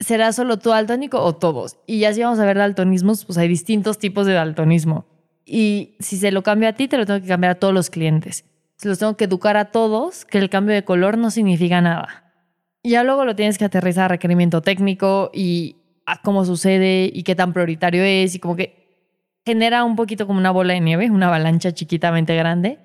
¿será 0.00 0.32
solo 0.32 0.58
tú 0.58 0.70
daltónico 0.70 1.20
o 1.22 1.34
todos? 1.34 1.76
Y 1.86 2.00
ya 2.00 2.12
si 2.12 2.22
vamos 2.22 2.38
a 2.38 2.44
ver 2.44 2.58
daltonismos, 2.58 3.24
pues 3.24 3.38
hay 3.38 3.48
distintos 3.48 3.98
tipos 3.98 4.26
de 4.26 4.34
daltonismo. 4.34 5.06
Y 5.44 5.96
si 6.00 6.16
se 6.16 6.30
lo 6.30 6.42
cambio 6.42 6.68
a 6.68 6.72
ti, 6.72 6.88
te 6.88 6.96
lo 6.96 7.06
tengo 7.06 7.20
que 7.20 7.28
cambiar 7.28 7.52
a 7.52 7.54
todos 7.56 7.74
los 7.74 7.90
clientes. 7.90 8.44
Se 8.76 8.88
los 8.88 8.98
tengo 8.98 9.16
que 9.16 9.24
educar 9.24 9.56
a 9.56 9.66
todos 9.66 10.24
que 10.24 10.38
el 10.38 10.50
cambio 10.50 10.74
de 10.74 10.84
color 10.84 11.18
no 11.18 11.30
significa 11.30 11.80
nada. 11.80 12.32
Y 12.82 12.90
ya 12.90 13.04
luego 13.04 13.24
lo 13.24 13.36
tienes 13.36 13.58
que 13.58 13.64
aterrizar 13.64 14.06
a 14.06 14.08
requerimiento 14.08 14.60
técnico 14.60 15.30
y 15.32 15.76
a 16.06 16.20
cómo 16.20 16.44
sucede 16.44 17.10
y 17.12 17.22
qué 17.22 17.34
tan 17.34 17.52
prioritario 17.52 18.02
es 18.02 18.34
y 18.34 18.38
como 18.40 18.56
que 18.56 18.82
genera 19.44 19.84
un 19.84 19.96
poquito 19.96 20.26
como 20.26 20.38
una 20.38 20.50
bola 20.50 20.74
de 20.74 20.80
nieve, 20.80 21.10
una 21.10 21.28
avalancha 21.28 21.72
chiquitamente 21.72 22.34
grande. 22.34 22.78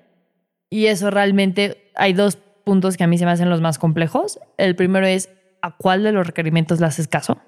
Y 0.70 0.86
eso 0.86 1.10
realmente 1.10 1.90
hay 1.94 2.12
dos 2.12 2.36
puntos 2.64 2.96
que 2.96 3.04
a 3.04 3.06
mí 3.06 3.16
se 3.18 3.24
me 3.24 3.30
hacen 3.30 3.50
los 3.50 3.60
más 3.60 3.78
complejos. 3.78 4.38
El 4.56 4.76
primero 4.76 5.06
es 5.06 5.30
a 5.62 5.76
cuál 5.76 6.02
de 6.02 6.12
los 6.12 6.26
requerimientos 6.26 6.80
le 6.80 6.86
haces 6.86 7.08
caso, 7.08 7.38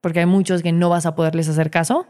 porque 0.00 0.20
hay 0.20 0.26
muchos 0.26 0.62
que 0.62 0.72
no 0.72 0.90
vas 0.90 1.06
a 1.06 1.14
poderles 1.14 1.48
hacer 1.48 1.70
caso. 1.70 2.06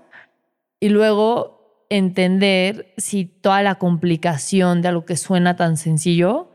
Y 0.81 0.89
luego 0.91 1.87
entender 1.91 2.93
si 2.97 3.25
toda 3.25 3.63
la 3.63 3.77
complicación 3.77 4.83
de 4.83 4.89
algo 4.89 5.05
que 5.05 5.17
suena 5.17 5.57
tan 5.57 5.77
sencillo 5.77 6.51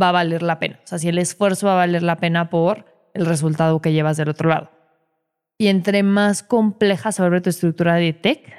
va 0.00 0.08
a 0.10 0.12
valer 0.12 0.42
la 0.42 0.58
pena. 0.58 0.80
O 0.84 0.86
sea, 0.86 0.98
si 0.98 1.08
el 1.08 1.18
esfuerzo 1.18 1.66
va 1.66 1.74
a 1.74 1.76
valer 1.76 2.02
la 2.02 2.16
pena 2.16 2.50
por 2.50 2.86
el 3.14 3.26
resultado 3.26 3.80
que 3.80 3.92
llevas 3.92 4.16
del 4.16 4.28
otro 4.28 4.48
lado. 4.48 4.70
Y 5.58 5.68
entre 5.68 6.02
más 6.02 6.42
compleja 6.42 7.12
se 7.12 7.22
vuelve 7.22 7.40
tu 7.40 7.50
estructura 7.50 7.94
de 7.94 8.12
tech, 8.12 8.52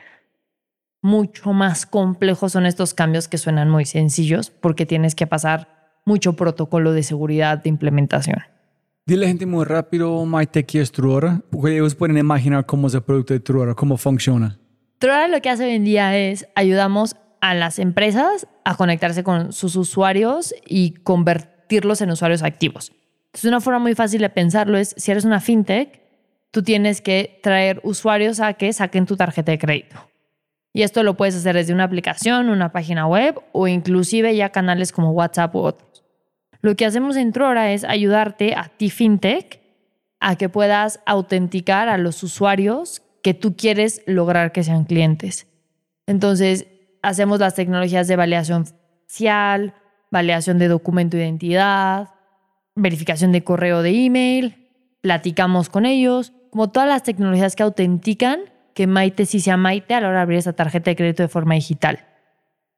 mucho 1.02 1.54
más 1.54 1.86
complejos 1.86 2.52
son 2.52 2.66
estos 2.66 2.94
cambios 2.94 3.28
que 3.28 3.38
suenan 3.38 3.70
muy 3.70 3.86
sencillos 3.86 4.50
porque 4.50 4.86
tienes 4.86 5.16
que 5.16 5.28
pasar 5.28 5.92
mucho 6.06 6.34
protocolo 6.34 6.92
de 6.94 7.04
seguridad 7.04 7.62
de 7.64 7.70
implementación. 7.70 8.40
Dile 9.06 9.24
a 9.24 9.26
la 9.26 9.28
gente 9.30 9.46
muy 9.46 9.66
rápido, 9.66 10.26
MyTech 10.26 10.76
es 10.76 10.92
Truora, 10.92 11.42
porque 11.50 11.76
ellos 11.76 11.96
pueden 11.96 12.18
imaginar 12.18 12.66
cómo 12.66 12.88
es 12.88 12.94
el 12.94 13.02
producto 13.02 13.34
de 13.34 13.40
Truora, 13.40 13.74
cómo 13.74 13.98
funciona. 13.98 14.60
Trora 15.00 15.28
lo 15.28 15.42
que 15.42 15.50
hace 15.50 15.66
hoy 15.66 15.72
en 15.72 15.84
día 15.84 16.16
es 16.18 16.48
ayudamos 16.56 17.16
a 17.42 17.56
las 17.56 17.80
empresas 17.80 18.48
a 18.66 18.76
conectarse 18.76 19.24
con 19.24 19.54
sus 19.54 19.76
usuarios 19.76 20.54
y 20.68 20.92
convertirlos 20.92 22.02
en 22.02 22.12
usuarios 22.12 22.44
activos. 22.44 22.92
Entonces, 23.28 23.48
una 23.48 23.62
forma 23.62 23.80
muy 23.80 23.96
fácil 23.96 24.22
de 24.22 24.30
pensarlo 24.30 24.78
es, 24.78 24.94
si 24.98 25.12
eres 25.12 25.24
una 25.24 25.40
fintech, 25.40 26.02
tú 26.52 26.64
tienes 26.64 27.02
que 27.02 27.40
traer 27.44 27.80
usuarios 27.84 28.40
a 28.40 28.54
que 28.54 28.74
saquen 28.74 29.06
tu 29.06 29.16
tarjeta 29.16 29.52
de 29.52 29.60
crédito. 29.60 29.96
Y 30.74 30.84
esto 30.84 31.04
lo 31.04 31.16
puedes 31.16 31.36
hacer 31.36 31.56
desde 31.56 31.74
una 31.74 31.86
aplicación, 31.86 32.50
una 32.50 32.72
página 32.72 33.08
web 33.08 33.40
o 33.52 33.68
inclusive 33.68 34.36
ya 34.36 34.50
canales 34.50 34.92
como 34.92 35.12
WhatsApp 35.12 35.56
u 35.56 35.60
otros. 35.60 36.04
Lo 36.62 36.76
que 36.76 36.86
hacemos 36.86 37.16
en 37.16 37.32
Trora 37.32 37.72
es 37.72 37.84
ayudarte 37.84 38.56
a 38.56 38.70
ti, 38.70 38.90
FinTech, 38.90 39.62
a 40.20 40.36
que 40.36 40.50
puedas 40.50 41.00
autenticar 41.06 41.90
a 41.90 41.98
los 41.98 42.22
usuarios 42.24 43.02
que 43.24 43.34
tú 43.34 43.56
quieres 43.56 44.02
lograr 44.06 44.52
que 44.52 44.64
sean 44.64 44.84
clientes. 44.84 45.48
Entonces, 46.06 46.68
hacemos 47.02 47.40
las 47.40 47.56
tecnologías 47.56 48.08
de 48.08 48.16
validación 48.16 48.66
facial, 49.08 49.74
validación 50.12 50.60
de 50.60 50.68
documento 50.68 51.18
de 51.18 51.24
identidad, 51.24 52.10
verificación 52.76 53.32
de 53.32 53.44
correo 53.44 53.82
de 53.82 54.06
email, 54.06 54.70
platicamos 55.02 55.70
con 55.70 55.86
ellos, 55.86 56.34
como 56.52 56.70
todas 56.70 56.90
las 56.90 57.04
tecnologías 57.04 57.56
que 57.56 57.64
autentican 57.64 58.40
que 58.80 58.88
Maite 58.88 59.26
sí 59.26 59.42
sea 59.42 59.58
Maite 59.58 59.94
a 59.94 60.00
la 60.00 60.08
hora 60.08 60.20
de 60.20 60.22
abrir 60.22 60.40
esa 60.40 60.54
tarjeta 60.54 60.90
de 60.90 60.96
crédito 60.96 61.22
de 61.22 61.28
forma 61.28 61.54
digital. 61.54 62.00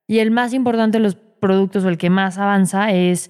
Y 0.07 0.17
el 0.17 0.31
más 0.31 0.51
importante 0.51 0.97
de 0.97 1.03
los 1.03 1.13
productos 1.13 1.83
o 1.83 1.89
el 1.89 1.99
que 1.99 2.09
más 2.09 2.39
avanza 2.39 2.91
es 2.91 3.29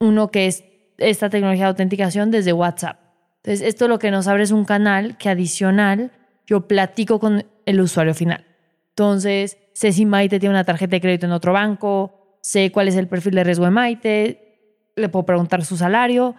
uno 0.00 0.30
que 0.30 0.46
es 0.46 0.64
esta 0.96 1.28
tecnología 1.28 1.64
de 1.64 1.68
autenticación 1.68 2.30
desde 2.30 2.54
WhatsApp. 2.54 2.98
Entonces, 3.42 3.60
esto 3.60 3.88
lo 3.88 3.98
que 3.98 4.10
nos 4.10 4.26
abre 4.26 4.44
es 4.44 4.52
un 4.52 4.64
canal 4.64 5.18
que 5.18 5.28
adicional 5.28 6.10
yo 6.46 6.66
platico 6.66 7.20
con 7.20 7.44
el 7.66 7.78
usuario 7.78 8.14
final. 8.14 8.46
Entonces, 8.92 9.58
sé 9.74 9.92
si 9.92 10.06
Maite 10.06 10.40
tiene 10.40 10.54
una 10.54 10.64
tarjeta 10.64 10.96
de 10.96 11.02
crédito 11.02 11.26
en 11.26 11.32
otro 11.32 11.52
banco, 11.52 12.38
sé 12.40 12.72
cuál 12.72 12.88
es 12.88 12.96
el 12.96 13.08
perfil 13.08 13.34
de 13.34 13.44
riesgo 13.44 13.66
de 13.66 13.70
Maite, 13.70 14.92
le 14.96 15.10
puedo 15.10 15.26
preguntar 15.26 15.62
su 15.62 15.76
salario, 15.76 16.36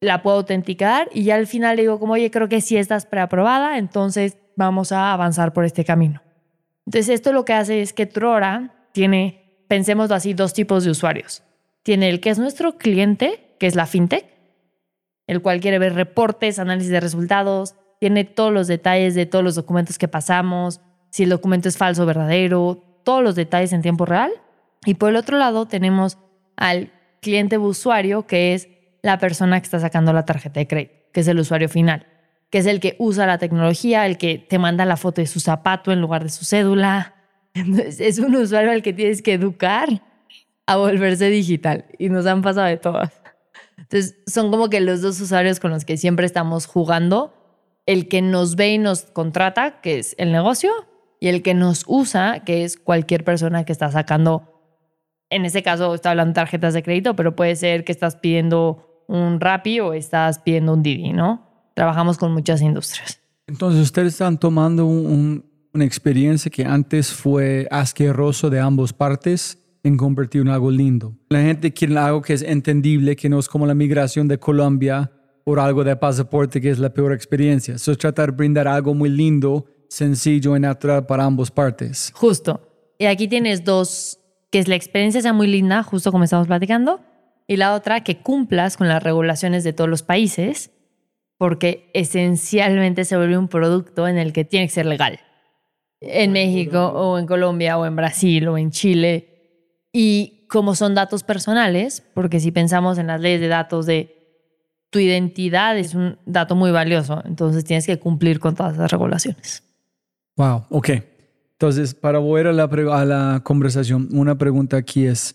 la 0.00 0.22
puedo 0.22 0.36
autenticar 0.36 1.08
y 1.14 1.24
ya 1.24 1.36
al 1.36 1.46
final 1.46 1.76
le 1.76 1.82
digo 1.82 1.98
como, 1.98 2.12
oye, 2.12 2.30
creo 2.30 2.50
que 2.50 2.60
sí 2.60 2.76
estás 2.76 3.06
preaprobada, 3.06 3.78
entonces 3.78 4.36
vamos 4.56 4.92
a 4.92 5.12
avanzar 5.12 5.52
por 5.52 5.64
este 5.64 5.84
camino. 5.84 6.22
Entonces, 6.86 7.08
esto 7.08 7.32
lo 7.32 7.44
que 7.44 7.52
hace 7.52 7.82
es 7.82 7.92
que 7.92 8.06
Trora 8.06 8.74
tiene, 8.92 9.64
pensémoslo 9.68 10.14
así, 10.14 10.34
dos 10.34 10.52
tipos 10.52 10.84
de 10.84 10.90
usuarios. 10.90 11.42
Tiene 11.82 12.08
el 12.08 12.20
que 12.20 12.30
es 12.30 12.38
nuestro 12.38 12.76
cliente, 12.76 13.56
que 13.58 13.66
es 13.66 13.74
la 13.74 13.86
fintech, 13.86 14.26
el 15.26 15.40
cual 15.40 15.60
quiere 15.60 15.78
ver 15.78 15.94
reportes, 15.94 16.58
análisis 16.58 16.90
de 16.90 17.00
resultados, 17.00 17.74
tiene 18.00 18.24
todos 18.24 18.52
los 18.52 18.66
detalles 18.66 19.14
de 19.14 19.26
todos 19.26 19.44
los 19.44 19.54
documentos 19.54 19.96
que 19.96 20.08
pasamos, 20.08 20.80
si 21.10 21.22
el 21.22 21.30
documento 21.30 21.68
es 21.68 21.76
falso 21.76 22.02
o 22.02 22.06
verdadero, 22.06 22.82
todos 23.04 23.22
los 23.22 23.34
detalles 23.34 23.72
en 23.72 23.82
tiempo 23.82 24.06
real. 24.06 24.32
Y 24.84 24.94
por 24.94 25.10
el 25.10 25.16
otro 25.16 25.38
lado 25.38 25.66
tenemos 25.66 26.18
al 26.56 26.90
cliente 27.20 27.58
usuario, 27.58 28.26
que 28.26 28.54
es 28.54 28.68
la 29.02 29.18
persona 29.18 29.60
que 29.60 29.64
está 29.66 29.78
sacando 29.78 30.12
la 30.12 30.24
tarjeta 30.24 30.60
de 30.60 30.66
crédito, 30.66 30.94
que 31.12 31.20
es 31.20 31.28
el 31.28 31.38
usuario 31.38 31.68
final, 31.68 32.06
que 32.52 32.58
es 32.58 32.66
el 32.66 32.80
que 32.80 32.96
usa 32.98 33.26
la 33.26 33.38
tecnología, 33.38 34.04
el 34.04 34.18
que 34.18 34.36
te 34.36 34.58
manda 34.58 34.84
la 34.84 34.98
foto 34.98 35.22
de 35.22 35.26
su 35.26 35.40
zapato 35.40 35.90
en 35.90 36.02
lugar 36.02 36.22
de 36.22 36.28
su 36.28 36.44
cédula. 36.44 37.14
es 37.54 38.18
un 38.18 38.36
usuario 38.36 38.70
al 38.70 38.82
que 38.82 38.92
tienes 38.92 39.22
que 39.22 39.32
educar 39.32 40.02
a 40.66 40.76
volverse 40.76 41.30
digital 41.30 41.86
y 41.98 42.10
nos 42.10 42.26
han 42.26 42.42
pasado 42.42 42.66
de 42.66 42.76
todas. 42.76 43.10
Entonces, 43.78 44.16
son 44.26 44.50
como 44.50 44.68
que 44.68 44.82
los 44.82 45.00
dos 45.00 45.18
usuarios 45.18 45.60
con 45.60 45.70
los 45.70 45.86
que 45.86 45.96
siempre 45.96 46.26
estamos 46.26 46.66
jugando, 46.66 47.32
el 47.86 48.06
que 48.06 48.20
nos 48.20 48.54
ve 48.54 48.74
y 48.74 48.78
nos 48.78 49.04
contrata, 49.04 49.80
que 49.80 49.98
es 49.98 50.14
el 50.18 50.30
negocio, 50.30 50.72
y 51.20 51.28
el 51.28 51.42
que 51.42 51.54
nos 51.54 51.84
usa, 51.86 52.40
que 52.44 52.64
es 52.64 52.76
cualquier 52.76 53.24
persona 53.24 53.64
que 53.64 53.72
está 53.72 53.90
sacando, 53.90 54.76
en 55.30 55.46
este 55.46 55.62
caso 55.62 55.94
está 55.94 56.10
hablando 56.10 56.34
tarjetas 56.34 56.74
de 56.74 56.82
crédito, 56.82 57.16
pero 57.16 57.34
puede 57.34 57.56
ser 57.56 57.84
que 57.84 57.92
estás 57.92 58.16
pidiendo 58.16 59.04
un 59.08 59.40
Rappi 59.40 59.80
o 59.80 59.94
estás 59.94 60.38
pidiendo 60.38 60.74
un 60.74 60.82
Didi, 60.82 61.14
¿no? 61.14 61.51
Trabajamos 61.74 62.18
con 62.18 62.32
muchas 62.32 62.60
industrias. 62.62 63.20
Entonces, 63.46 63.82
ustedes 63.82 64.14
están 64.14 64.38
tomando 64.38 64.86
una 64.86 65.84
experiencia 65.84 66.50
que 66.50 66.64
antes 66.64 67.12
fue 67.12 67.66
asqueroso 67.70 68.50
de 68.50 68.60
ambas 68.60 68.92
partes 68.92 69.58
en 69.82 69.96
convertir 69.96 70.42
en 70.42 70.48
algo 70.48 70.70
lindo. 70.70 71.16
La 71.28 71.40
gente 71.40 71.72
quiere 71.72 71.98
algo 71.98 72.22
que 72.22 72.34
es 72.34 72.42
entendible, 72.42 73.16
que 73.16 73.28
no 73.28 73.38
es 73.38 73.48
como 73.48 73.66
la 73.66 73.74
migración 73.74 74.28
de 74.28 74.38
Colombia 74.38 75.10
por 75.44 75.58
algo 75.58 75.82
de 75.82 75.96
pasaporte, 75.96 76.60
que 76.60 76.70
es 76.70 76.78
la 76.78 76.90
peor 76.90 77.12
experiencia. 77.12 77.74
Eso 77.74 77.92
es 77.92 77.98
tratar 77.98 78.30
de 78.30 78.36
brindar 78.36 78.68
algo 78.68 78.94
muy 78.94 79.08
lindo, 79.08 79.66
sencillo 79.88 80.56
y 80.56 80.60
natural 80.60 81.04
para 81.06 81.24
ambas 81.24 81.50
partes. 81.50 82.12
Justo. 82.14 82.60
Y 82.98 83.06
aquí 83.06 83.26
tienes 83.26 83.64
dos, 83.64 84.20
que 84.50 84.60
es 84.60 84.68
la 84.68 84.76
experiencia 84.76 85.20
sea 85.20 85.32
muy 85.32 85.48
linda, 85.48 85.82
justo 85.82 86.12
como 86.12 86.24
estamos 86.24 86.46
platicando, 86.46 87.00
y 87.48 87.56
la 87.56 87.74
otra, 87.74 88.04
que 88.04 88.18
cumplas 88.18 88.76
con 88.76 88.86
las 88.86 89.02
regulaciones 89.02 89.64
de 89.64 89.72
todos 89.72 89.90
los 89.90 90.04
países, 90.04 90.70
porque 91.42 91.90
esencialmente 91.92 93.04
se 93.04 93.16
vuelve 93.16 93.36
un 93.36 93.48
producto 93.48 94.06
en 94.06 94.16
el 94.16 94.32
que 94.32 94.44
tiene 94.44 94.68
que 94.68 94.74
ser 94.74 94.86
legal. 94.86 95.18
En 96.00 96.30
México 96.30 96.86
o 96.94 97.18
en 97.18 97.26
Colombia 97.26 97.78
o 97.78 97.84
en 97.84 97.96
Brasil 97.96 98.46
o 98.46 98.56
en 98.56 98.70
Chile 98.70 99.88
y 99.92 100.46
como 100.48 100.76
son 100.76 100.94
datos 100.94 101.24
personales, 101.24 102.00
porque 102.14 102.38
si 102.38 102.52
pensamos 102.52 102.96
en 102.96 103.08
las 103.08 103.20
leyes 103.20 103.40
de 103.40 103.48
datos 103.48 103.86
de 103.86 104.14
tu 104.90 105.00
identidad 105.00 105.76
es 105.76 105.96
un 105.96 106.16
dato 106.26 106.54
muy 106.54 106.70
valioso, 106.70 107.20
entonces 107.24 107.64
tienes 107.64 107.86
que 107.86 107.98
cumplir 107.98 108.38
con 108.38 108.54
todas 108.54 108.76
las 108.76 108.92
regulaciones. 108.92 109.64
Wow, 110.36 110.66
ok. 110.70 110.90
Entonces, 111.54 111.92
para 111.92 112.20
volver 112.20 112.46
a 112.46 112.52
la, 112.52 112.64
a 112.66 113.04
la 113.04 113.40
conversación, 113.42 114.08
una 114.12 114.38
pregunta 114.38 114.76
aquí 114.76 115.06
es, 115.06 115.34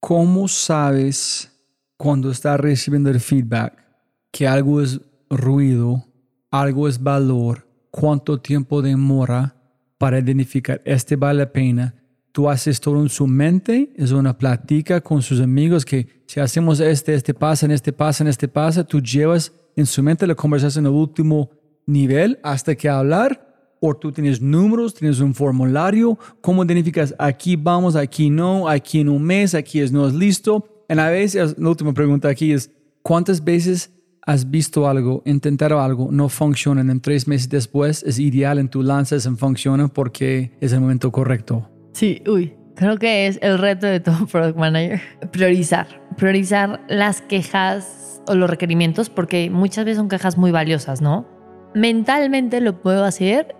¿cómo 0.00 0.48
sabes 0.48 1.52
cuando 1.96 2.32
estás 2.32 2.58
recibiendo 2.58 3.10
el 3.10 3.20
feedback 3.20 3.83
que 4.34 4.48
algo 4.48 4.82
es 4.82 5.00
ruido, 5.30 6.04
algo 6.50 6.88
es 6.88 7.00
valor, 7.00 7.68
cuánto 7.92 8.40
tiempo 8.40 8.82
demora 8.82 9.54
para 9.96 10.18
identificar 10.18 10.82
este 10.84 11.14
vale 11.14 11.38
la 11.38 11.52
pena 11.52 11.94
tú 12.34 12.50
haces 12.50 12.80
todo 12.80 13.00
en 13.00 13.08
su 13.08 13.28
mente, 13.28 13.92
es 13.96 14.10
una 14.10 14.36
plática 14.36 15.00
con 15.00 15.22
sus 15.22 15.40
amigos 15.40 15.84
que 15.84 16.24
si 16.26 16.40
hacemos 16.40 16.80
este, 16.80 17.14
este 17.14 17.32
pasa, 17.32 17.64
en 17.64 17.70
este 17.70 17.92
pasa, 17.92 18.24
en 18.24 18.28
este 18.28 18.48
pasa, 18.48 18.82
tú 18.82 19.00
llevas 19.00 19.52
en 19.76 19.86
su 19.86 20.02
mente 20.02 20.26
la 20.26 20.34
conversación 20.34 20.84
al 20.84 20.94
último 20.94 21.52
nivel 21.86 22.40
hasta 22.42 22.74
que 22.74 22.88
hablar, 22.88 23.76
o 23.78 23.94
tú 23.94 24.10
tienes 24.10 24.40
números, 24.40 24.94
tienes 24.94 25.20
un 25.20 25.32
formulario, 25.32 26.18
cómo 26.40 26.64
identificas 26.64 27.14
aquí 27.20 27.54
vamos, 27.54 27.94
aquí 27.94 28.30
no, 28.30 28.68
aquí 28.68 28.98
en 28.98 29.10
un 29.10 29.22
mes, 29.22 29.54
aquí 29.54 29.78
es 29.78 29.92
no 29.92 30.08
es 30.08 30.12
listo. 30.12 30.84
En 30.88 30.98
a 30.98 31.10
veces, 31.10 31.54
la 31.56 31.68
última 31.68 31.94
pregunta 31.94 32.28
aquí 32.28 32.50
es, 32.50 32.68
¿cuántas 33.02 33.44
veces 33.44 33.93
has 34.26 34.50
visto 34.50 34.88
algo, 34.88 35.22
intentado 35.24 35.80
algo, 35.80 36.08
no 36.10 36.28
funciona, 36.28 36.80
en 36.80 37.00
tres 37.00 37.28
meses 37.28 37.48
después 37.48 38.02
es 38.04 38.18
ideal 38.18 38.58
en 38.58 38.68
tu 38.68 38.82
lanzas 38.82 39.26
en 39.26 39.36
funciona 39.36 39.88
porque 39.88 40.52
es 40.60 40.72
el 40.72 40.80
momento 40.80 41.12
correcto? 41.12 41.70
Sí, 41.92 42.22
uy. 42.26 42.54
Creo 42.76 42.98
que 42.98 43.28
es 43.28 43.38
el 43.40 43.58
reto 43.58 43.86
de 43.86 44.00
todo 44.00 44.26
product 44.26 44.58
manager. 44.58 45.00
Priorizar. 45.30 45.86
Priorizar 46.16 46.80
las 46.88 47.20
quejas 47.22 48.20
o 48.26 48.34
los 48.34 48.50
requerimientos 48.50 49.10
porque 49.10 49.48
muchas 49.50 49.84
veces 49.84 49.98
son 49.98 50.08
quejas 50.08 50.36
muy 50.36 50.50
valiosas, 50.50 51.00
¿no? 51.00 51.26
Mentalmente 51.74 52.60
lo 52.60 52.80
puedo 52.80 53.04
hacer 53.04 53.54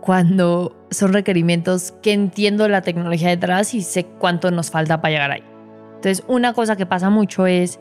cuando 0.00 0.86
son 0.90 1.12
requerimientos 1.12 1.92
que 2.02 2.12
entiendo 2.12 2.68
la 2.68 2.82
tecnología 2.82 3.28
detrás 3.28 3.74
y 3.74 3.82
sé 3.82 4.04
cuánto 4.04 4.50
nos 4.50 4.70
falta 4.70 5.00
para 5.00 5.12
llegar 5.12 5.30
ahí. 5.30 5.42
Entonces, 5.96 6.24
una 6.28 6.52
cosa 6.52 6.76
que 6.76 6.86
pasa 6.86 7.10
mucho 7.10 7.46
es, 7.46 7.80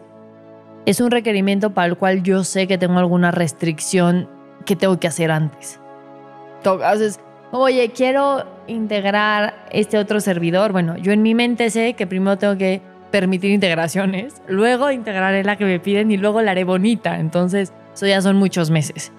es 0.85 1.01
un 1.01 1.11
requerimiento 1.11 1.71
para 1.71 1.87
el 1.87 1.97
cual 1.97 2.23
yo 2.23 2.43
sé 2.43 2.67
que 2.67 2.77
tengo 2.77 2.99
alguna 2.99 3.31
restricción 3.31 4.29
que 4.65 4.75
tengo 4.75 4.99
que 4.99 5.07
hacer 5.07 5.31
antes. 5.31 5.79
Entonces, 6.57 7.19
oye, 7.51 7.91
quiero 7.91 8.45
integrar 8.67 9.65
este 9.71 9.97
otro 9.97 10.19
servidor. 10.19 10.71
Bueno, 10.71 10.97
yo 10.97 11.11
en 11.11 11.21
mi 11.21 11.35
mente 11.35 11.69
sé 11.69 11.93
que 11.93 12.07
primero 12.07 12.37
tengo 12.37 12.57
que 12.57 12.81
permitir 13.11 13.51
integraciones, 13.51 14.41
luego 14.47 14.91
integraré 14.91 15.43
la 15.43 15.55
que 15.55 15.65
me 15.65 15.79
piden 15.79 16.11
y 16.11 16.17
luego 16.17 16.41
la 16.41 16.51
haré 16.51 16.63
bonita. 16.63 17.19
Entonces, 17.19 17.71
eso 17.93 18.07
ya 18.07 18.21
son 18.21 18.35
muchos 18.35 18.71
meses. 18.71 19.11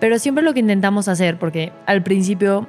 Pero 0.00 0.18
siempre 0.18 0.44
lo 0.44 0.54
que 0.54 0.60
intentamos 0.60 1.08
hacer, 1.08 1.38
porque 1.38 1.72
al 1.86 2.02
principio, 2.02 2.66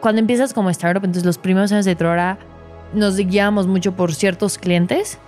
cuando 0.00 0.20
empiezas 0.20 0.52
como 0.52 0.70
startup, 0.70 1.04
entonces 1.04 1.24
los 1.24 1.38
primeros 1.38 1.72
años 1.72 1.84
de 1.84 1.96
Trora 1.96 2.38
nos 2.92 3.16
guiamos 3.16 3.66
mucho 3.66 3.92
por 3.92 4.14
ciertos 4.14 4.58
clientes, 4.58 5.18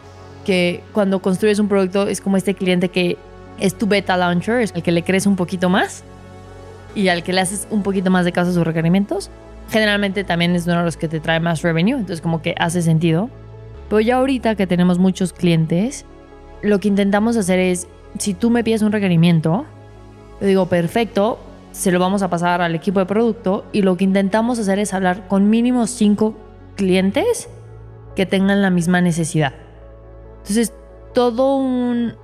que 0.44 0.82
cuando 0.92 1.20
construyes 1.20 1.58
un 1.58 1.68
producto 1.68 2.08
es 2.08 2.20
como 2.20 2.36
este 2.36 2.54
cliente 2.54 2.88
que 2.88 3.16
es 3.58 3.76
tu 3.76 3.86
beta 3.86 4.16
launcher, 4.16 4.60
es 4.60 4.72
el 4.74 4.82
que 4.82 4.92
le 4.92 5.02
crees 5.02 5.26
un 5.26 5.36
poquito 5.36 5.68
más 5.68 6.04
y 6.94 7.08
al 7.08 7.22
que 7.22 7.32
le 7.32 7.40
haces 7.40 7.66
un 7.70 7.82
poquito 7.82 8.10
más 8.10 8.24
de 8.24 8.32
caso 8.32 8.50
a 8.50 8.54
sus 8.54 8.64
requerimientos, 8.64 9.30
generalmente 9.70 10.24
también 10.24 10.54
es 10.54 10.66
uno 10.66 10.78
de 10.78 10.84
los 10.84 10.96
que 10.96 11.08
te 11.08 11.20
trae 11.20 11.40
más 11.40 11.62
revenue, 11.62 11.94
entonces 11.94 12.20
como 12.20 12.42
que 12.42 12.54
hace 12.58 12.82
sentido. 12.82 13.30
Pero 13.88 14.00
ya 14.00 14.16
ahorita 14.16 14.54
que 14.54 14.66
tenemos 14.66 14.98
muchos 14.98 15.32
clientes, 15.32 16.04
lo 16.62 16.80
que 16.80 16.88
intentamos 16.88 17.36
hacer 17.36 17.58
es, 17.58 17.88
si 18.18 18.34
tú 18.34 18.50
me 18.50 18.64
pides 18.64 18.82
un 18.82 18.92
requerimiento, 18.92 19.64
yo 20.40 20.46
digo, 20.46 20.66
perfecto, 20.66 21.38
se 21.72 21.90
lo 21.90 21.98
vamos 21.98 22.22
a 22.22 22.28
pasar 22.28 22.60
al 22.60 22.74
equipo 22.74 23.00
de 23.00 23.06
producto 23.06 23.64
y 23.72 23.82
lo 23.82 23.96
que 23.96 24.04
intentamos 24.04 24.58
hacer 24.58 24.78
es 24.78 24.92
hablar 24.92 25.28
con 25.28 25.48
mínimo 25.48 25.86
cinco 25.86 26.34
clientes 26.76 27.48
que 28.14 28.26
tengan 28.26 28.60
la 28.60 28.70
misma 28.70 29.00
necesidad. 29.00 29.54
Entonces, 30.42 30.74
todo 31.14 31.56
un 31.56 32.14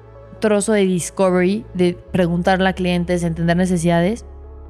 trozo 0.40 0.72
de 0.72 0.82
discovery, 0.82 1.64
de 1.74 1.94
preguntarle 2.12 2.68
a 2.68 2.72
clientes, 2.72 3.22
entender 3.22 3.56
necesidades, 3.56 4.24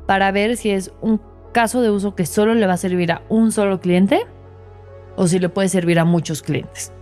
para 0.07 0.31
ver 0.33 0.57
si 0.57 0.71
es 0.71 0.93
un 1.01 1.21
caso 1.53 1.83
de 1.83 1.91
uso 1.91 2.15
que 2.15 2.27
solo 2.27 2.55
le 2.55 2.67
va 2.67 2.75
a 2.75 2.79
servir 2.79 3.13
a 3.13 3.23
un 3.29 3.53
solo 3.53 3.81
cliente 3.81 4.27
o 5.17 5.27
si 5.27 5.39
le 5.39 5.49
puede 5.49 5.69
servir 5.69 5.99
a 5.99 6.05
muchos 6.05 6.43
clientes. 6.43 6.93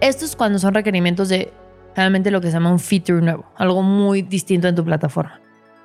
Esto 0.00 0.24
es 0.24 0.34
cuando 0.34 0.58
son 0.58 0.74
requerimientos 0.74 1.28
de 1.28 1.52
realmente 1.94 2.30
lo 2.30 2.40
que 2.40 2.48
se 2.48 2.54
llama 2.54 2.72
un 2.72 2.78
feature 2.78 3.20
nuevo, 3.20 3.44
algo 3.56 3.82
muy 3.82 4.22
distinto 4.22 4.68
en 4.68 4.74
tu 4.74 4.84
plataforma. 4.84 5.40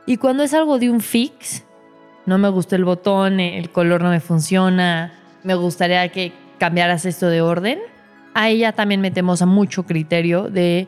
Y 0.05 0.17
cuando 0.17 0.43
es 0.43 0.53
algo 0.53 0.79
de 0.79 0.89
un 0.89 1.01
fix, 1.01 1.65
no 2.25 2.37
me 2.37 2.49
gustó 2.49 2.75
el 2.75 2.85
botón, 2.85 3.39
el 3.39 3.71
color 3.71 4.01
no 4.01 4.09
me 4.09 4.19
funciona, 4.19 5.13
me 5.43 5.55
gustaría 5.55 6.07
que 6.09 6.31
cambiaras 6.59 7.05
esto 7.05 7.27
de 7.27 7.41
orden, 7.41 7.79
ahí 8.35 8.59
ya 8.59 8.73
también 8.73 9.01
metemos 9.01 9.41
a 9.41 9.47
mucho 9.47 9.85
criterio 9.87 10.49
de 10.49 10.87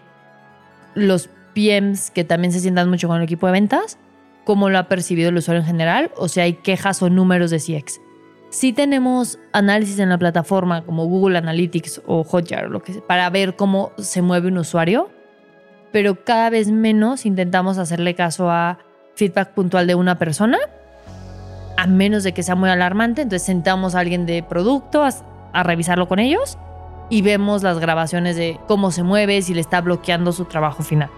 los 0.93 1.29
PMs 1.55 2.12
que 2.12 2.23
también 2.23 2.51
se 2.51 2.60
sientan 2.60 2.89
mucho 2.89 3.07
con 3.07 3.17
el 3.17 3.23
equipo 3.23 3.47
de 3.47 3.53
ventas, 3.53 3.97
cómo 4.43 4.69
lo 4.69 4.77
ha 4.77 4.83
percibido 4.83 5.29
el 5.29 5.38
usuario 5.38 5.62
en 5.62 5.67
general, 5.67 6.12
o 6.17 6.27
si 6.27 6.41
hay 6.41 6.53
quejas 6.53 7.01
o 7.01 7.10
números 7.10 7.49
de 7.49 7.60
CX. 7.60 7.99
Si 8.49 8.73
tenemos 8.73 9.39
análisis 9.53 9.97
en 9.99 10.10
la 10.10 10.17
plataforma 10.17 10.83
como 10.86 11.05
Google 11.05 11.38
Analytics 11.38 12.01
o 12.05 12.23
Hotjar, 12.23 12.69
lo 12.69 12.83
que 12.83 12.93
sea, 12.93 13.07
para 13.07 13.29
ver 13.29 13.55
cómo 13.55 13.91
se 13.97 14.21
mueve 14.21 14.49
un 14.49 14.57
usuario, 14.57 15.10
pero 15.91 16.23
cada 16.23 16.49
vez 16.49 16.69
menos 16.69 17.25
intentamos 17.25 17.77
hacerle 17.77 18.13
caso 18.13 18.51
a 18.51 18.77
feedback 19.15 19.53
puntual 19.53 19.88
de 19.88 19.95
una 19.95 20.17
persona, 20.17 20.57
a 21.77 21.88
menos 21.88 22.23
de 22.23 22.33
que 22.33 22.43
sea 22.43 22.55
muy 22.55 22.69
alarmante. 22.69 23.21
Entonces 23.21 23.45
sentamos 23.45 23.95
a 23.95 23.99
alguien 23.99 24.25
de 24.25 24.43
producto 24.43 25.03
a, 25.03 25.10
a 25.53 25.63
revisarlo 25.63 26.07
con 26.07 26.19
ellos 26.19 26.57
y 27.10 27.22
vemos 27.22 27.63
las 27.63 27.80
grabaciones 27.80 28.36
de 28.36 28.60
cómo 28.67 28.91
se 28.91 29.04
mueve, 29.04 29.41
si 29.41 29.54
le 29.54 29.62
está 29.62 29.82
bloqueando 29.82 30.32
su 30.32 30.46
trabajo 30.46 30.84
final. 30.84 31.10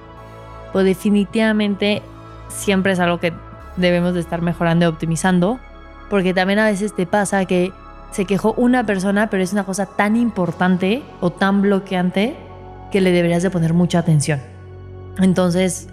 Pues 0.71 0.85
definitivamente 0.85 2.01
siempre 2.47 2.93
es 2.93 2.99
algo 2.99 3.19
que 3.19 3.33
debemos 3.77 4.13
de 4.13 4.19
estar 4.19 4.41
mejorando 4.41 4.85
y 4.85 4.87
optimizando, 4.87 5.59
porque 6.09 6.33
también 6.33 6.59
a 6.59 6.65
veces 6.65 6.95
te 6.95 7.05
pasa 7.05 7.45
que 7.45 7.71
se 8.11 8.25
quejó 8.25 8.53
una 8.53 8.85
persona, 8.85 9.29
pero 9.29 9.43
es 9.43 9.53
una 9.53 9.63
cosa 9.63 9.85
tan 9.85 10.15
importante 10.15 11.03
o 11.21 11.31
tan 11.31 11.61
bloqueante 11.61 12.35
que 12.91 13.01
le 13.01 13.11
deberías 13.11 13.43
de 13.43 13.49
poner 13.49 13.73
mucha 13.73 13.99
atención. 13.99 14.39
Entonces, 15.19 15.87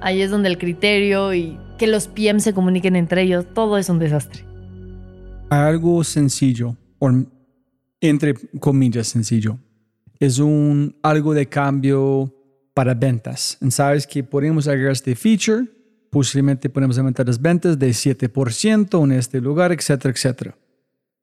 ahí 0.00 0.20
es 0.20 0.30
donde 0.30 0.48
el 0.48 0.58
criterio 0.58 1.32
y 1.34 1.58
que 1.78 1.86
los 1.86 2.08
PM 2.08 2.40
se 2.40 2.54
comuniquen 2.54 2.96
entre 2.96 3.22
ellos, 3.22 3.46
todo 3.54 3.78
es 3.78 3.88
un 3.88 3.98
desastre. 3.98 4.44
Algo 5.50 6.04
sencillo, 6.04 6.76
entre 8.08 8.34
comillas 8.60 9.08
sencillo, 9.08 9.58
es 10.20 10.38
un 10.38 10.94
algo 11.02 11.32
de 11.32 11.46
cambio 11.46 12.32
para 12.74 12.92
ventas. 12.94 13.58
Sabes 13.70 14.06
que 14.06 14.22
podemos 14.22 14.68
agregar 14.68 14.92
este 14.92 15.14
feature, 15.14 15.64
posiblemente 16.10 16.68
podemos 16.68 16.98
aumentar 16.98 17.26
las 17.26 17.40
ventas 17.40 17.78
de 17.78 17.88
7% 17.90 19.04
en 19.04 19.12
este 19.12 19.40
lugar, 19.40 19.72
etcétera, 19.72 20.12
etcétera. 20.12 20.56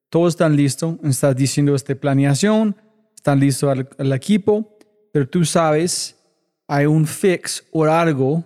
Todos 0.10 0.34
están 0.34 0.56
listos, 0.56 0.98
estás 1.04 1.36
diciendo 1.36 1.76
esta 1.76 1.96
planeación, 1.96 2.76
están 3.16 3.40
listos 3.40 3.86
al, 3.98 4.14
equipo, 4.14 4.78
pero 5.14 5.30
tú 5.30 5.46
sabes 5.46 6.18
hay 6.68 6.86
un 6.86 7.06
fix 7.06 7.64
o 7.72 7.86
algo 7.86 8.44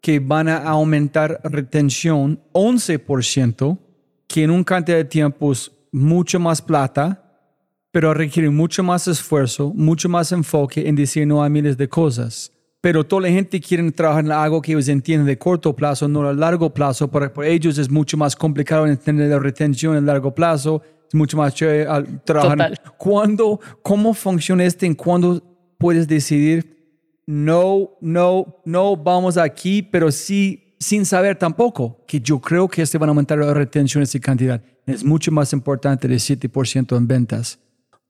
que 0.00 0.18
van 0.18 0.48
a 0.48 0.58
aumentar 0.64 1.40
retención 1.44 2.40
11%, 2.52 3.78
que 4.26 4.42
en 4.42 4.50
un 4.50 4.64
cantidad 4.64 4.96
de 4.96 5.04
tiempos 5.04 5.72
mucho 5.92 6.40
más 6.40 6.60
plata, 6.60 7.25
pero 7.96 8.12
requiere 8.12 8.50
mucho 8.50 8.82
más 8.82 9.08
esfuerzo, 9.08 9.72
mucho 9.74 10.06
más 10.06 10.30
enfoque 10.30 10.86
en 10.86 10.96
decir 10.96 11.26
no 11.26 11.42
a 11.42 11.48
miles 11.48 11.78
de 11.78 11.88
cosas. 11.88 12.52
Pero 12.82 13.04
toda 13.04 13.22
la 13.22 13.28
gente 13.30 13.58
quiere 13.58 13.90
trabajar 13.90 14.22
en 14.22 14.32
algo 14.32 14.60
que 14.60 14.72
ellos 14.72 14.86
entienden 14.88 15.26
de 15.26 15.38
corto 15.38 15.74
plazo, 15.74 16.06
no 16.06 16.28
a 16.28 16.34
largo 16.34 16.74
plazo. 16.74 17.08
Para, 17.10 17.32
para 17.32 17.48
ellos 17.48 17.78
es 17.78 17.90
mucho 17.90 18.18
más 18.18 18.36
complicado 18.36 18.86
entender 18.86 19.30
la 19.30 19.38
retención 19.38 19.96
a 19.96 20.00
largo 20.02 20.34
plazo. 20.34 20.82
Es 21.08 21.14
mucho 21.14 21.38
más 21.38 21.54
chévere 21.54 21.86
trabajar. 22.26 22.58
Total. 22.58 22.80
¿Cuándo, 22.98 23.60
¿Cómo 23.82 24.12
funciona 24.12 24.66
este? 24.66 24.84
¿En 24.84 24.94
cuándo 24.94 25.42
puedes 25.78 26.06
decidir 26.06 26.76
no, 27.26 27.92
no, 28.02 28.60
no 28.66 28.94
vamos 28.94 29.38
aquí, 29.38 29.80
pero 29.80 30.12
sí 30.12 30.76
sin 30.78 31.06
saber 31.06 31.36
tampoco 31.36 32.04
que 32.06 32.20
yo 32.20 32.42
creo 32.42 32.68
que 32.68 32.82
este 32.82 32.98
van 32.98 33.08
a 33.08 33.12
aumentar 33.12 33.38
la 33.38 33.54
retención 33.54 34.02
esa 34.02 34.20
cantidad. 34.20 34.62
Es 34.84 35.02
mucho 35.02 35.32
más 35.32 35.54
importante 35.54 36.06
el 36.06 36.12
7% 36.12 36.94
en 36.94 37.08
ventas. 37.08 37.58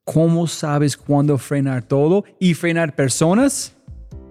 ¿Cómo 0.06 0.46
sabes 0.46 0.96
cuándo 0.96 1.36
frenar 1.36 1.82
todo 1.82 2.24
y 2.38 2.54
frenar 2.54 2.94
personas? 2.94 3.76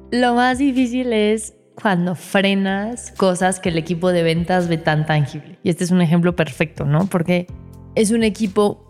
Lo 0.10 0.34
más 0.34 0.58
difícil 0.58 1.12
es 1.12 1.54
cuando 1.76 2.16
frenas 2.16 3.12
cosas 3.18 3.60
que 3.60 3.68
el 3.68 3.78
equipo 3.78 4.14
de 4.14 4.24
ventas 4.24 4.70
ve 4.70 4.78
tan 4.78 5.06
tangible. 5.06 5.60
Y 5.64 5.70
este 5.70 5.84
es 5.84 5.92
un 5.92 6.00
ejemplo 6.00 6.34
perfecto, 6.34 6.86
¿no? 6.86 7.08
Porque 7.08 7.48
es 7.94 8.12
un 8.12 8.24
equipo 8.24 8.90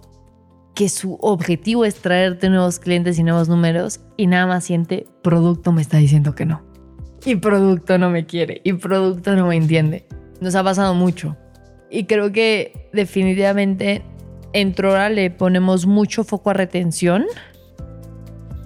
que 0.75 0.87
su 0.89 1.15
objetivo 1.21 1.85
es 1.85 1.95
traerte 1.95 2.49
nuevos 2.49 2.77
clientes 2.77 3.17
y 3.17 3.23
nuevos 3.23 3.49
números 3.49 4.01
y 4.15 4.27
nada 4.27 4.45
más 4.45 4.63
siente, 4.65 5.07
producto 5.23 5.71
me 5.71 5.81
está 5.81 5.97
diciendo 5.97 6.35
que 6.35 6.45
no. 6.45 6.61
Y 7.25 7.37
producto 7.37 7.97
no 7.97 8.11
me 8.11 8.27
quiere 8.27 8.61
y 8.63 8.73
producto 8.73 9.35
no 9.35 9.47
me 9.47 9.55
entiende. 9.55 10.05
Nos 10.39 10.53
ha 10.53 10.63
pasado 10.63 10.93
mucho. 10.93 11.35
Y 11.89 12.03
creo 12.03 12.31
que 12.31 12.89
definitivamente 12.93 14.03
en 14.55 14.73
Trora 14.73 15.09
le 15.09 15.29
ponemos 15.31 15.85
mucho 15.85 16.23
foco 16.23 16.49
a 16.49 16.53
retención. 16.53 17.25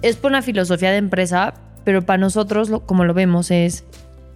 Es 0.02 0.16
por 0.16 0.30
una 0.30 0.40
filosofía 0.40 0.92
de 0.92 0.98
empresa, 0.98 1.54
pero 1.84 2.02
para 2.02 2.16
nosotros, 2.16 2.70
como 2.86 3.04
lo 3.04 3.12
vemos, 3.12 3.50
es 3.50 3.84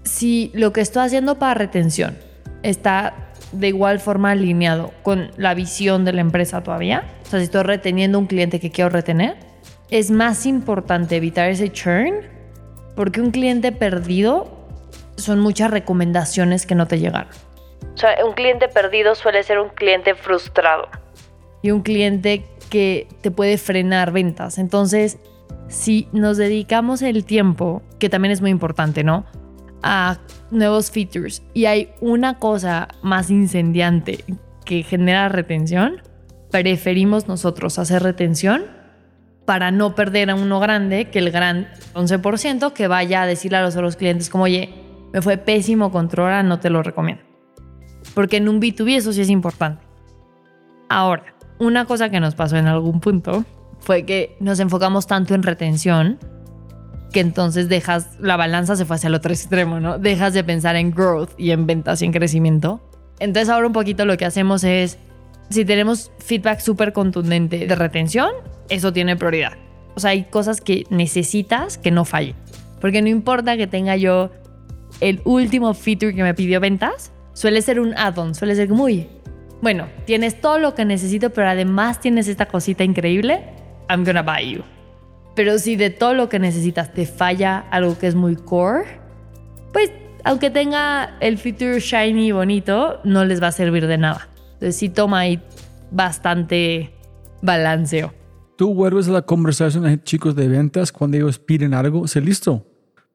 si 0.03 0.51
lo 0.53 0.73
que 0.73 0.81
estoy 0.81 1.05
haciendo 1.05 1.39
para 1.39 1.55
retención 1.55 2.19
está 2.65 3.15
de 3.53 3.69
igual 3.69 4.01
forma 4.01 4.33
alineado 4.33 4.91
con 5.05 5.31
la 5.37 5.55
visión 5.55 6.05
de 6.05 6.13
la 6.13 6.23
empresa 6.23 6.65
todavía, 6.65 7.05
o 7.23 7.27
sea, 7.27 7.39
si 7.39 7.45
estoy 7.45 7.63
reteniendo 7.63 8.19
un 8.19 8.27
cliente 8.27 8.59
que 8.59 8.73
quiero 8.73 8.91
retener, 8.91 9.37
es 9.91 10.11
más 10.11 10.47
importante 10.47 11.15
evitar 11.15 11.51
ese 11.51 11.71
churn 11.71 12.15
porque 12.97 13.21
un 13.21 13.31
cliente 13.31 13.71
perdido 13.71 14.51
son 15.17 15.39
muchas 15.39 15.71
recomendaciones 15.71 16.67
que 16.67 16.75
no 16.75 16.89
te 16.89 16.99
llegaron. 16.99 17.31
O 17.95 17.97
sea, 17.97 18.17
un 18.27 18.33
cliente 18.33 18.67
perdido 18.67 19.15
suele 19.15 19.45
ser 19.45 19.61
un 19.61 19.69
cliente 19.69 20.17
frustrado. 20.17 20.89
Y 21.65 21.71
un 21.71 21.81
cliente 21.81 22.45
que 22.69 23.09
te 23.23 23.31
puede 23.31 23.57
frenar 23.57 24.13
ventas. 24.13 24.59
Entonces, 24.59 25.17
si 25.69 26.09
nos 26.13 26.37
dedicamos 26.37 27.01
el 27.01 27.25
tiempo, 27.25 27.81
que 27.99 28.11
también 28.11 28.33
es 28.33 28.43
muy 28.43 28.51
importante, 28.51 29.03
¿no? 29.03 29.25
A 29.83 30.19
nuevos 30.51 30.91
features 30.91 31.43
y 31.55 31.65
hay 31.65 31.89
una 32.03 32.39
cosa 32.39 32.89
más 33.01 33.31
incendiante 33.31 34.25
que 34.67 34.83
genera 34.83 35.31
retención, 35.31 36.03
preferimos 36.51 37.29
nosotros 37.29 37.79
hacer 37.79 38.03
retención 38.03 38.65
para 39.47 39.71
no 39.71 39.95
perder 39.95 40.29
a 40.29 40.35
uno 40.35 40.61
grande 40.61 41.09
que 41.11 41.19
el 41.19 41.31
gran 41.31 41.69
11% 41.95 42.75
que 42.75 42.89
vaya 42.89 43.23
a 43.23 43.27
decirle 43.27 43.57
a 43.57 43.63
los 43.63 43.75
otros 43.75 43.97
clientes 43.97 44.29
como, 44.29 44.45
oye, 44.45 44.75
me 45.15 45.23
fue 45.23 45.39
pésimo 45.39 45.91
controla, 45.91 46.43
no 46.43 46.61
te 46.61 46.69
lo 46.69 46.83
recomiendo. 46.83 47.23
Porque 48.15 48.37
en 48.37 48.51
un 48.51 48.61
B2B 48.61 48.97
eso 48.97 49.15
sí 49.15 49.23
es 49.23 49.31
importante. 49.31 49.83
Ahora, 50.89 51.34
una 51.59 51.85
cosa 51.85 52.11
que 52.11 52.21
nos 52.21 52.35
pasó 52.35 52.57
en 52.57 52.67
algún 52.67 53.01
punto 53.01 53.45
fue 53.81 54.05
que 54.05 54.37
nos 54.41 54.61
enfocamos 54.61 55.07
tanto 55.07 55.35
en 55.35 55.43
retención 55.43 56.19
que 57.13 57.21
entonces 57.21 57.69
dejas, 57.69 58.19
la 58.19 58.37
balanza 58.37 58.75
se 58.75 58.85
fue 58.85 58.97
hacia 58.97 59.07
el 59.07 59.15
otro 59.15 59.33
extremo, 59.33 59.79
¿no? 59.79 59.99
Dejas 59.99 60.35
de 60.35 60.43
pensar 60.43 60.75
en 60.75 60.91
growth 60.91 61.31
y 61.39 61.53
en 61.53 61.67
ventas 61.67 62.03
y 62.03 62.07
en 62.07 62.13
crecimiento. 62.13 62.81
Entonces 63.21 63.49
ahora 63.49 63.69
un 63.69 63.73
poquito 63.73 64.05
lo 64.05 64.17
que 64.17 64.25
hacemos 64.25 64.65
es, 64.65 64.99
si 65.49 65.65
tenemos 65.65 66.11
feedback 66.19 66.59
súper 66.59 66.93
contundente 66.93 67.67
de 67.67 67.75
retención, 67.77 68.31
eso 68.69 68.93
tiene 68.93 69.15
prioridad. 69.15 69.53
O 69.95 70.01
sea, 70.01 70.11
hay 70.11 70.25
cosas 70.25 70.61
que 70.61 70.87
necesitas 70.91 71.79
que 71.79 71.93
no 71.93 72.05
fallen. 72.05 72.35
Porque 72.81 73.01
no 73.01 73.09
importa 73.09 73.57
que 73.57 73.69
tenga 73.69 73.97
yo 73.97 74.31
el 75.01 75.21
último 75.25 75.73
feature 75.75 76.15
que 76.15 76.23
me 76.25 76.35
pidió 76.35 76.59
ventas, 76.59 77.13
suele 77.33 77.63
ser 77.63 77.79
un 77.79 77.97
add-on, 77.97 78.35
suele 78.35 78.57
ser 78.57 78.71
muy, 78.71 79.09
bueno, 79.65 79.89
tienes 80.05 80.43
todo 80.43 80.59
lo 80.59 80.75
que 80.75 80.85
necesito, 80.85 81.31
pero 81.31 81.49
además 81.49 81.99
tienes 81.99 82.29
esta 82.29 82.45
cosita 82.45 82.85
increíble, 82.85 83.43
I'm 83.89 84.05
gonna 84.05 84.21
buy 84.21 84.57
you. 84.57 84.63
Pero 85.35 85.59
si 85.59 85.75
de 85.77 85.89
todo 85.89 86.13
lo 86.13 86.29
que 86.29 86.39
necesitas 86.39 86.93
te 86.93 87.07
falla 87.07 87.61
algo 87.71 87.97
que 87.99 88.07
es 88.07 88.15
muy 88.15 88.37
core, 88.37 88.85
pues 89.73 89.91
aunque 90.23 90.51
tenga 90.51 91.17
el 91.21 91.39
feature 91.39 91.81
shiny 91.81 92.27
y 92.27 92.33
bonito, 92.33 93.01
no 93.05 93.25
les 93.25 93.43
va 93.43 93.47
a 93.47 93.53
servir 93.53 93.87
de 93.87 93.97
nada. 93.97 94.29
Entonces 94.53 94.77
sí 94.77 94.91
toma 94.91 95.21
ahí 95.21 95.43
bastante 95.91 96.93
balanceo. 97.41 98.13
Tú 98.59 98.75
vuelves 98.75 99.09
a 99.09 99.13
la 99.13 99.23
conversación 99.23 100.03
chicos 100.03 100.37
de 100.37 100.47
ventas 100.47 100.93
cuando 100.93 101.17
ellos 101.17 101.39
piden 101.39 101.73
algo, 101.73 102.07
se 102.07 102.21
listo. 102.21 102.67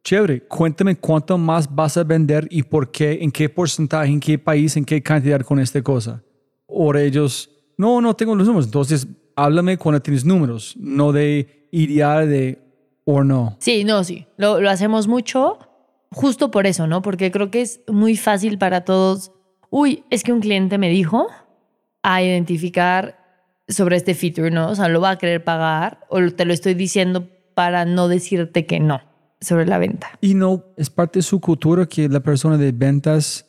Chévere, 0.04 0.48
cuéntame 0.48 0.96
cuánto 0.96 1.38
más 1.38 1.74
vas 1.76 1.96
a 1.96 2.04
vender 2.04 2.48
y 2.50 2.64
por 2.64 2.90
qué, 2.90 3.20
en 3.22 3.32
qué 3.32 3.50
porcentaje, 3.50 4.12
en 4.12 4.20
qué 4.20 4.40
país, 4.40 4.76
en 4.78 4.84
qué 4.84 5.04
cantidad 5.04 5.42
con 5.42 5.60
esta 5.60 5.84
cosa. 5.84 6.24
O 6.70 6.96
ellos, 6.96 7.50
no, 7.78 8.00
no 8.02 8.16
tengo 8.16 8.36
los 8.36 8.48
números. 8.48 8.66
Entonces, 8.66 9.08
háblame 9.36 9.78
cuando 9.78 10.02
tienes 10.02 10.26
números, 10.26 10.76
no 10.78 11.12
de 11.12 11.68
idear 11.72 12.28
de 12.28 12.60
o 13.06 13.24
no. 13.24 13.58
Sí, 13.60 13.84
no, 13.84 14.04
sí. 14.04 14.28
Lo, 14.38 14.62
lo 14.62 14.70
hacemos 14.70 15.08
mucho 15.08 15.58
justo 16.12 16.52
por 16.52 16.68
eso, 16.68 16.88
¿no? 16.88 17.02
Porque 17.02 17.32
creo 17.32 17.52
que 17.52 17.62
es 17.62 17.82
muy 17.88 18.16
fácil 18.16 18.58
para 18.58 18.86
todos. 18.86 19.32
Uy, 19.70 20.04
es 20.10 20.24
que 20.24 20.34
un 20.34 20.42
cliente 20.42 20.78
me 20.78 20.90
dijo 20.90 21.28
a 22.04 22.22
identificar 22.22 23.20
sobre 23.68 23.98
este 23.98 24.16
feature, 24.16 24.52
¿no? 24.52 24.70
O 24.70 24.76
sea, 24.76 24.88
lo 24.88 25.02
va 25.02 25.12
a 25.12 25.18
querer 25.18 25.44
pagar 25.44 26.06
o 26.10 26.20
te 26.32 26.46
lo 26.46 26.54
estoy 26.54 26.74
diciendo 26.74 27.28
para 27.54 27.86
no 27.86 28.08
decirte 28.08 28.66
que 28.66 28.80
no 28.80 29.02
sobre 29.42 29.66
la 29.66 29.78
venta. 29.78 30.10
Y 30.22 30.34
no, 30.34 30.66
es 30.76 30.90
parte 30.90 31.20
de 31.20 31.24
su 31.24 31.40
cultura 31.40 31.86
que 31.86 32.10
la 32.10 32.20
persona 32.20 32.58
de 32.58 32.72
ventas 32.72 33.46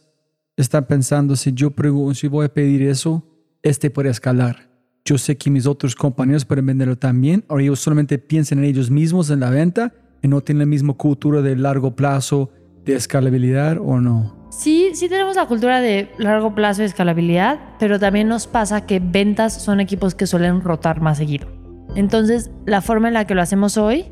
está 0.62 0.86
pensando, 0.86 1.36
si 1.36 1.52
yo 1.52 1.70
pregunto, 1.70 2.14
si 2.14 2.28
voy 2.28 2.46
a 2.46 2.52
pedir 2.52 2.82
eso, 2.82 3.24
este 3.62 3.90
puede 3.90 4.10
escalar. 4.10 4.70
Yo 5.04 5.18
sé 5.18 5.36
que 5.36 5.50
mis 5.50 5.66
otros 5.66 5.94
compañeros 5.94 6.44
pueden 6.44 6.66
venderlo 6.66 6.96
también, 6.96 7.44
o 7.48 7.58
ellos 7.58 7.80
solamente 7.80 8.18
piensan 8.18 8.58
en 8.58 8.64
ellos 8.64 8.90
mismos 8.90 9.30
en 9.30 9.40
la 9.40 9.50
venta 9.50 9.92
y 10.22 10.28
no 10.28 10.40
tienen 10.40 10.60
la 10.60 10.66
misma 10.66 10.94
cultura 10.94 11.42
de 11.42 11.56
largo 11.56 11.96
plazo, 11.96 12.50
de 12.84 12.94
escalabilidad 12.94 13.78
o 13.80 14.00
no. 14.00 14.48
Sí, 14.50 14.90
sí 14.94 15.08
tenemos 15.08 15.36
la 15.36 15.46
cultura 15.46 15.80
de 15.80 16.10
largo 16.18 16.54
plazo 16.54 16.82
y 16.82 16.86
escalabilidad, 16.86 17.60
pero 17.78 17.98
también 17.98 18.28
nos 18.28 18.46
pasa 18.46 18.84
que 18.84 19.00
ventas 19.00 19.62
son 19.62 19.80
equipos 19.80 20.14
que 20.14 20.26
suelen 20.26 20.60
rotar 20.60 21.00
más 21.00 21.18
seguido. 21.18 21.48
Entonces, 21.94 22.50
la 22.66 22.80
forma 22.82 23.08
en 23.08 23.14
la 23.14 23.26
que 23.26 23.34
lo 23.34 23.42
hacemos 23.42 23.76
hoy, 23.76 24.06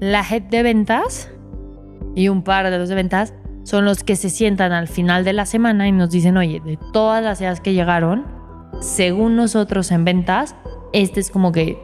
la 0.00 0.24
head 0.28 0.42
de 0.42 0.62
ventas 0.62 1.30
y 2.14 2.28
un 2.28 2.42
par 2.42 2.70
de 2.70 2.78
los 2.78 2.88
de 2.88 2.94
ventas 2.94 3.34
son 3.64 3.84
los 3.84 4.02
que 4.02 4.16
se 4.16 4.30
sientan 4.30 4.72
al 4.72 4.88
final 4.88 5.24
de 5.24 5.32
la 5.32 5.46
semana 5.46 5.86
y 5.88 5.92
nos 5.92 6.10
dicen, 6.10 6.36
oye, 6.36 6.60
de 6.60 6.78
todas 6.92 7.22
las 7.22 7.40
ideas 7.40 7.60
que 7.60 7.74
llegaron, 7.74 8.26
según 8.80 9.36
nosotros 9.36 9.90
en 9.92 10.04
ventas, 10.04 10.56
esta 10.92 11.20
es 11.20 11.30
como 11.30 11.52
que 11.52 11.78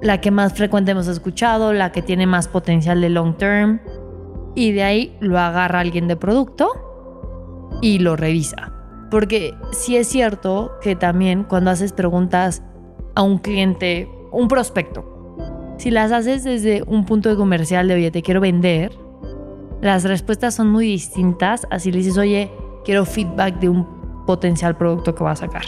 la 0.00 0.20
que 0.20 0.30
más 0.30 0.52
frecuente 0.52 0.92
hemos 0.92 1.08
escuchado, 1.08 1.72
la 1.72 1.92
que 1.92 2.02
tiene 2.02 2.26
más 2.26 2.48
potencial 2.48 3.00
de 3.00 3.08
long 3.08 3.36
term, 3.36 3.80
y 4.54 4.72
de 4.72 4.82
ahí 4.82 5.16
lo 5.20 5.38
agarra 5.38 5.80
alguien 5.80 6.08
de 6.08 6.16
producto 6.16 6.68
y 7.80 7.98
lo 7.98 8.16
revisa. 8.16 8.72
Porque 9.10 9.54
sí 9.72 9.96
es 9.96 10.08
cierto 10.08 10.72
que 10.82 10.94
también 10.96 11.44
cuando 11.44 11.70
haces 11.70 11.92
preguntas 11.92 12.62
a 13.14 13.22
un 13.22 13.38
cliente, 13.38 14.08
un 14.30 14.48
prospecto, 14.48 15.18
si 15.78 15.90
las 15.90 16.12
haces 16.12 16.44
desde 16.44 16.82
un 16.82 17.04
punto 17.04 17.28
de 17.28 17.36
comercial 17.36 17.88
de, 17.88 17.94
oye, 17.94 18.10
te 18.10 18.22
quiero 18.22 18.40
vender, 18.40 18.92
las 19.80 20.04
respuestas 20.04 20.54
son 20.54 20.70
muy 20.70 20.86
distintas. 20.86 21.66
Así 21.70 21.92
le 21.92 21.98
dices, 21.98 22.18
oye, 22.18 22.50
quiero 22.84 23.04
feedback 23.04 23.58
de 23.60 23.68
un 23.68 23.86
potencial 24.26 24.76
producto 24.76 25.14
que 25.14 25.24
va 25.24 25.32
a 25.32 25.36
sacar. 25.36 25.64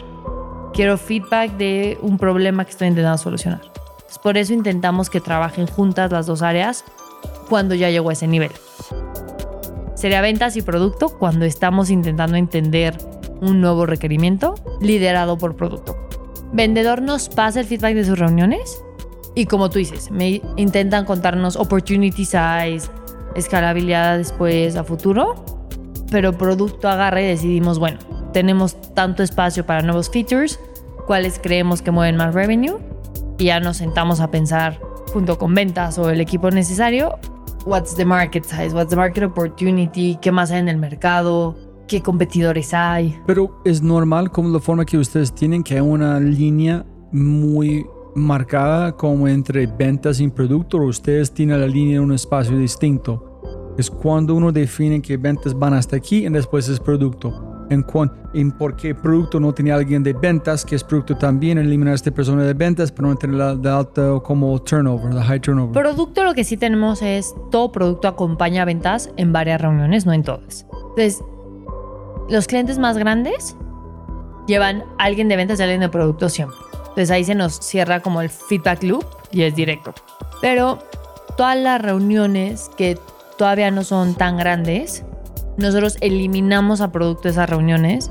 Quiero 0.73 0.99
feedback 0.99 1.57
de 1.57 1.99
un 2.03 2.19
problema 2.19 2.65
que 2.65 2.71
estoy 2.71 2.89
intentando 2.89 3.19
solucionar. 3.19 3.61
por 4.23 4.37
eso 4.37 4.53
intentamos 4.53 5.09
que 5.09 5.21
trabajen 5.21 5.67
juntas 5.67 6.11
las 6.11 6.27
dos 6.27 6.43
áreas 6.43 6.85
cuando 7.49 7.75
ya 7.75 7.91
llegó 7.91 8.11
a 8.11 8.13
ese 8.13 8.27
nivel. 8.27 8.51
Sería 9.95 10.21
ventas 10.21 10.57
y 10.57 10.63
producto 10.63 11.11
cuando 11.11 11.45
estamos 11.45 11.91
intentando 11.91 12.37
entender 12.37 12.97
un 13.41 13.61
nuevo 13.61 13.87
requerimiento 13.87 14.55
liderado 14.81 15.39
por 15.39 15.57
producto. 15.57 15.97
Vendedor 16.53 17.03
nos 17.03 17.29
pasa 17.29 17.61
el 17.61 17.67
feedback 17.67 17.95
de 17.95 18.05
sus 18.05 18.19
reuniones 18.19 18.83
y 19.35 19.47
como 19.47 19.71
tú 19.71 19.79
dices, 19.79 20.11
intentan 20.57 21.05
contarnos 21.05 21.57
opportunity 21.57 22.25
size, 22.25 22.89
escalabilidad 23.35 24.19
después 24.19 24.77
a 24.77 24.85
futuro, 24.85 25.45
pero 26.11 26.33
producto 26.33 26.89
agarra 26.89 27.23
y 27.23 27.27
decidimos, 27.27 27.79
bueno, 27.79 27.99
tenemos 28.33 28.81
tanto 28.95 29.23
espacio 29.23 29.65
para 29.65 29.83
nuevos 29.83 30.11
features, 30.11 30.59
cuáles 31.07 31.39
creemos 31.39 31.83
que 31.83 31.91
mueven 31.91 32.17
más 32.17 32.35
revenue, 32.35 32.79
y 33.39 33.47
ya 33.47 33.61
nos 33.61 33.79
sentamos 33.79 34.21
a 34.21 34.31
pensar 34.31 34.81
junto 35.13 35.39
con 35.39 35.55
ventas 35.55 35.99
o 35.99 36.11
el 36.11 36.21
equipo 36.21 36.51
necesario, 36.51 37.19
what's 37.67 37.95
the 37.95 38.05
market 38.05 38.45
size, 38.45 38.75
what's 38.75 38.91
the 38.91 38.97
market 38.97 39.25
opportunity, 39.25 40.19
qué 40.21 40.31
más 40.33 40.51
hay 40.51 40.61
en 40.61 40.69
el 40.69 40.77
mercado, 40.77 41.57
qué 41.89 42.03
competidores 42.03 42.73
hay. 42.73 43.19
Pero 43.27 43.61
es 43.65 43.83
normal 43.83 44.31
como 44.31 44.49
la 44.51 44.61
forma 44.61 44.85
que 44.85 44.99
ustedes 44.99 45.35
tienen 45.35 45.63
que 45.63 45.75
hay 45.75 45.81
una 45.81 46.21
línea 46.21 46.85
muy 47.13 47.87
marcada 48.15 48.93
como 48.93 49.29
entre 49.29 49.67
ventas 49.67 50.21
y 50.21 50.29
producto 50.29 50.79
o 50.79 50.87
ustedes 50.87 51.33
tienen 51.33 51.61
la 51.61 51.67
línea 51.67 51.97
en 51.97 52.03
un 52.03 52.13
espacio 52.13 52.57
distinto. 52.57 53.75
Es 53.79 53.91
cuando 53.91 54.35
uno 54.35 54.53
define 54.53 55.01
que 55.01 55.17
ventas 55.17 55.59
van 55.59 55.75
hasta 55.75 55.97
aquí 55.97 56.27
y 56.27 56.29
después 56.29 56.69
es 56.69 56.81
producto. 56.81 57.47
En, 57.71 57.87
en 58.35 58.51
por 58.51 58.75
qué 58.75 58.97
producto 58.97 59.39
no 59.39 59.55
tiene 59.55 59.71
alguien 59.71 60.03
de 60.03 60.13
ventas, 60.13 60.65
que 60.65 60.75
es 60.75 60.83
producto 60.83 61.17
también, 61.17 61.57
eliminar 61.57 61.93
a 61.93 61.95
esta 61.95 62.11
persona 62.11 62.43
de 62.43 62.53
ventas, 62.53 62.91
pero 62.91 63.09
no 63.09 63.17
tener 63.17 63.37
la 63.37 63.55
de 63.55 63.71
alta 63.71 64.19
como 64.25 64.61
turnover, 64.61 65.15
la 65.15 65.23
high 65.23 65.41
turnover. 65.41 65.73
Producto 65.73 66.25
lo 66.25 66.35
que 66.35 66.43
sí 66.43 66.57
tenemos 66.57 67.01
es 67.01 67.33
todo 67.53 67.71
producto 67.71 68.09
acompaña 68.09 68.63
a 68.63 68.65
ventas 68.65 69.11
en 69.17 69.33
varias 69.33 69.61
reuniones, 69.61 70.05
no 70.05 70.13
en 70.13 70.25
todas. 70.25 70.67
Entonces, 70.73 71.23
los 72.29 72.49
clientes 72.49 72.79
más 72.79 72.99
grandes 72.99 73.57
llevan 74.49 74.83
a 74.99 75.05
alguien 75.05 75.29
de 75.29 75.37
ventas 75.37 75.61
y 75.61 75.63
alguien 75.63 75.81
de 75.81 75.89
producto 75.89 76.29
siempre. 76.29 76.57
Entonces 77.01 77.17
ahí 77.17 77.25
se 77.25 77.35
nos 77.35 77.55
cierra 77.61 78.01
como 78.01 78.21
el 78.21 78.29
feedback 78.29 78.83
loop 78.83 79.07
y 79.33 79.45
es 79.45 79.55
directo. 79.55 79.95
Pero 80.43 80.81
todas 81.35 81.57
las 81.57 81.81
reuniones 81.81 82.71
que 82.77 82.99
todavía 83.39 83.71
no 83.71 83.85
son 83.85 84.15
tan 84.15 84.37
grandes, 84.37 85.03
nosotros 85.57 85.97
eliminamos 86.03 86.83
a 86.83 86.93
producto 86.93 87.31
esas 87.31 87.49
reuniones 87.49 88.11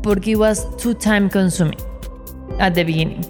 porque 0.00 0.30
it 0.30 0.36
was 0.36 0.64
too 0.76 0.94
time 0.94 1.28
consuming 1.28 1.80
at 2.60 2.74
the 2.74 2.84
beginning. 2.84 3.22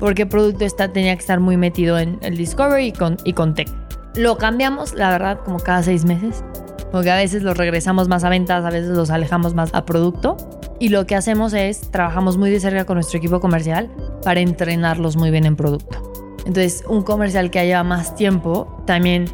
Porque 0.00 0.26
producto 0.26 0.64
está, 0.64 0.92
tenía 0.92 1.14
que 1.14 1.20
estar 1.20 1.38
muy 1.38 1.56
metido 1.56 2.00
en 2.00 2.18
el 2.22 2.36
discovery 2.36 2.86
y 2.86 2.92
con, 2.92 3.16
y 3.22 3.32
con 3.32 3.54
tech. 3.54 3.68
Lo 4.16 4.38
cambiamos, 4.38 4.92
la 4.94 5.10
verdad, 5.10 5.38
como 5.44 5.60
cada 5.60 5.84
seis 5.84 6.04
meses. 6.04 6.42
Porque 6.90 7.12
a 7.12 7.16
veces 7.16 7.44
los 7.44 7.56
regresamos 7.56 8.08
más 8.08 8.24
a 8.24 8.28
ventas, 8.28 8.64
a 8.64 8.70
veces 8.70 8.90
los 8.90 9.10
alejamos 9.10 9.54
más 9.54 9.72
a 9.72 9.84
producto. 9.84 10.36
Y 10.80 10.90
lo 10.90 11.06
que 11.06 11.16
hacemos 11.16 11.54
es, 11.54 11.90
trabajamos 11.90 12.36
muy 12.36 12.50
de 12.50 12.60
cerca 12.60 12.84
con 12.84 12.94
nuestro 12.94 13.18
equipo 13.18 13.40
comercial 13.40 13.90
para 14.22 14.40
entrenarlos 14.40 15.16
muy 15.16 15.32
bien 15.32 15.44
en 15.44 15.56
producto. 15.56 16.36
Entonces, 16.46 16.84
un 16.88 17.02
comercial 17.02 17.50
que 17.50 17.66
lleva 17.66 17.82
más 17.82 18.14
tiempo 18.14 18.82
también 18.86 19.24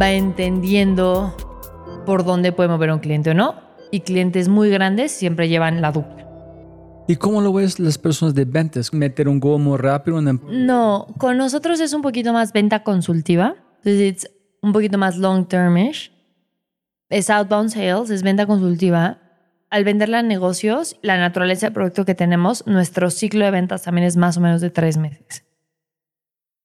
va 0.00 0.10
entendiendo 0.10 1.36
por 2.04 2.24
dónde 2.24 2.50
puede 2.50 2.68
mover 2.68 2.90
un 2.90 2.98
cliente 2.98 3.30
o 3.30 3.34
no. 3.34 3.54
Y 3.92 4.00
clientes 4.00 4.48
muy 4.48 4.70
grandes 4.70 5.12
siempre 5.12 5.48
llevan 5.48 5.80
la 5.80 5.92
dupla. 5.92 6.26
¿Y 7.06 7.14
cómo 7.14 7.40
lo 7.40 7.52
ves 7.52 7.78
las 7.78 7.96
personas 7.96 8.34
de 8.34 8.44
ventas? 8.44 8.92
¿Meter 8.92 9.28
un 9.28 9.38
go 9.38 9.56
muy 9.58 9.78
rápido? 9.78 10.20
No, 10.20 11.06
con 11.16 11.38
nosotros 11.38 11.78
es 11.80 11.92
un 11.92 12.02
poquito 12.02 12.32
más 12.32 12.52
venta 12.52 12.82
consultiva. 12.82 13.54
Entonces, 13.84 14.24
es 14.24 14.30
un 14.62 14.72
poquito 14.72 14.98
más 14.98 15.16
long 15.16 15.46
termish. 15.46 16.12
Es 17.08 17.30
outbound 17.30 17.70
sales, 17.70 18.10
es 18.10 18.22
venta 18.24 18.46
consultiva 18.46 19.27
al 19.70 19.84
venderle 19.84 20.16
a 20.16 20.22
negocios, 20.22 20.96
la 21.02 21.18
naturaleza 21.18 21.66
del 21.66 21.74
producto 21.74 22.04
que 22.04 22.14
tenemos, 22.14 22.66
nuestro 22.66 23.10
ciclo 23.10 23.44
de 23.44 23.50
ventas 23.50 23.82
también 23.82 24.06
es 24.06 24.16
más 24.16 24.36
o 24.36 24.40
menos 24.40 24.60
de 24.60 24.70
tres 24.70 24.96
meses. 24.96 25.44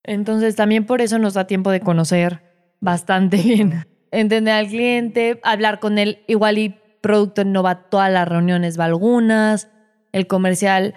Entonces 0.04 0.56
también 0.56 0.86
por 0.86 1.02
eso 1.02 1.20
nos 1.20 1.34
da 1.34 1.48
tiempo 1.48 1.72
de 1.72 1.80
conocer 1.80 2.42
bastante 2.80 3.38
bien, 3.44 3.86
entender 4.12 4.54
al 4.54 4.68
cliente, 4.68 5.39
hablar 5.44 5.80
con 5.80 5.98
él, 5.98 6.24
igual 6.28 6.58
y 6.58 6.76
producto 7.02 7.44
no 7.44 7.63
va 7.63 7.72
a 7.72 7.89
todas 7.89 8.12
las 8.12 8.28
reuniones, 8.28 8.80
va 8.80 8.86
algunas, 8.86 9.68
el 10.12 10.28
comercial 10.28 10.94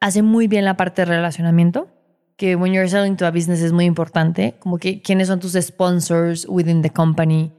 hace 0.00 0.22
muy 0.22 0.46
bien 0.46 0.64
la 0.64 0.76
parte 0.76 1.02
de 1.02 1.06
relacionamiento, 1.06 1.88
que 2.36 2.56
when 2.56 2.72
you're 2.72 2.88
selling 2.88 3.16
to 3.16 3.26
a 3.26 3.30
business 3.30 3.60
es 3.60 3.72
muy 3.72 3.84
importante, 3.84 4.54
como 4.60 4.78
que 4.78 5.02
quiénes 5.02 5.28
son 5.28 5.40
tus 5.40 5.52
sponsors 5.52 6.46
within 6.48 6.80
the 6.82 6.90
company. 6.90 7.52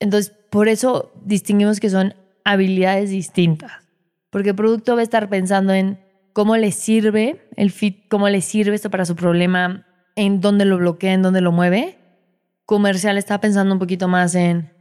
Entonces, 0.00 0.32
por 0.50 0.68
eso 0.68 1.12
distinguimos 1.24 1.78
que 1.78 1.90
son 1.90 2.14
habilidades 2.48 3.10
distintas. 3.10 3.72
Porque 4.30 4.50
el 4.50 4.56
producto 4.56 4.94
va 4.94 5.00
a 5.00 5.04
estar 5.04 5.28
pensando 5.28 5.74
en 5.74 5.98
cómo 6.32 6.56
le 6.56 6.72
sirve 6.72 7.46
el 7.56 7.70
fit, 7.70 8.08
cómo 8.08 8.28
le 8.28 8.40
sirve 8.40 8.74
esto 8.74 8.90
para 8.90 9.04
su 9.04 9.16
problema, 9.16 9.86
en 10.16 10.40
dónde 10.40 10.64
lo 10.64 10.78
bloquea, 10.78 11.12
en 11.12 11.22
dónde 11.22 11.42
lo 11.42 11.52
mueve. 11.52 11.98
Comercial 12.64 13.18
está 13.18 13.38
pensando 13.40 13.74
un 13.74 13.78
poquito 13.78 14.08
más 14.08 14.34
en 14.34 14.72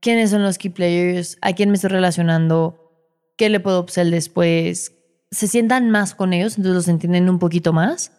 quiénes 0.00 0.30
son 0.30 0.42
los 0.42 0.58
key 0.58 0.70
players, 0.70 1.38
a 1.42 1.52
quién 1.52 1.70
me 1.70 1.76
estoy 1.76 1.90
relacionando, 1.90 2.90
qué 3.36 3.48
le 3.48 3.60
puedo 3.60 3.80
upsell 3.80 4.10
después. 4.10 4.96
Se 5.30 5.46
sientan 5.46 5.90
más 5.90 6.16
con 6.16 6.32
ellos, 6.32 6.56
entonces 6.56 6.74
los 6.74 6.88
entienden 6.88 7.30
un 7.30 7.38
poquito 7.38 7.72
más. 7.72 8.10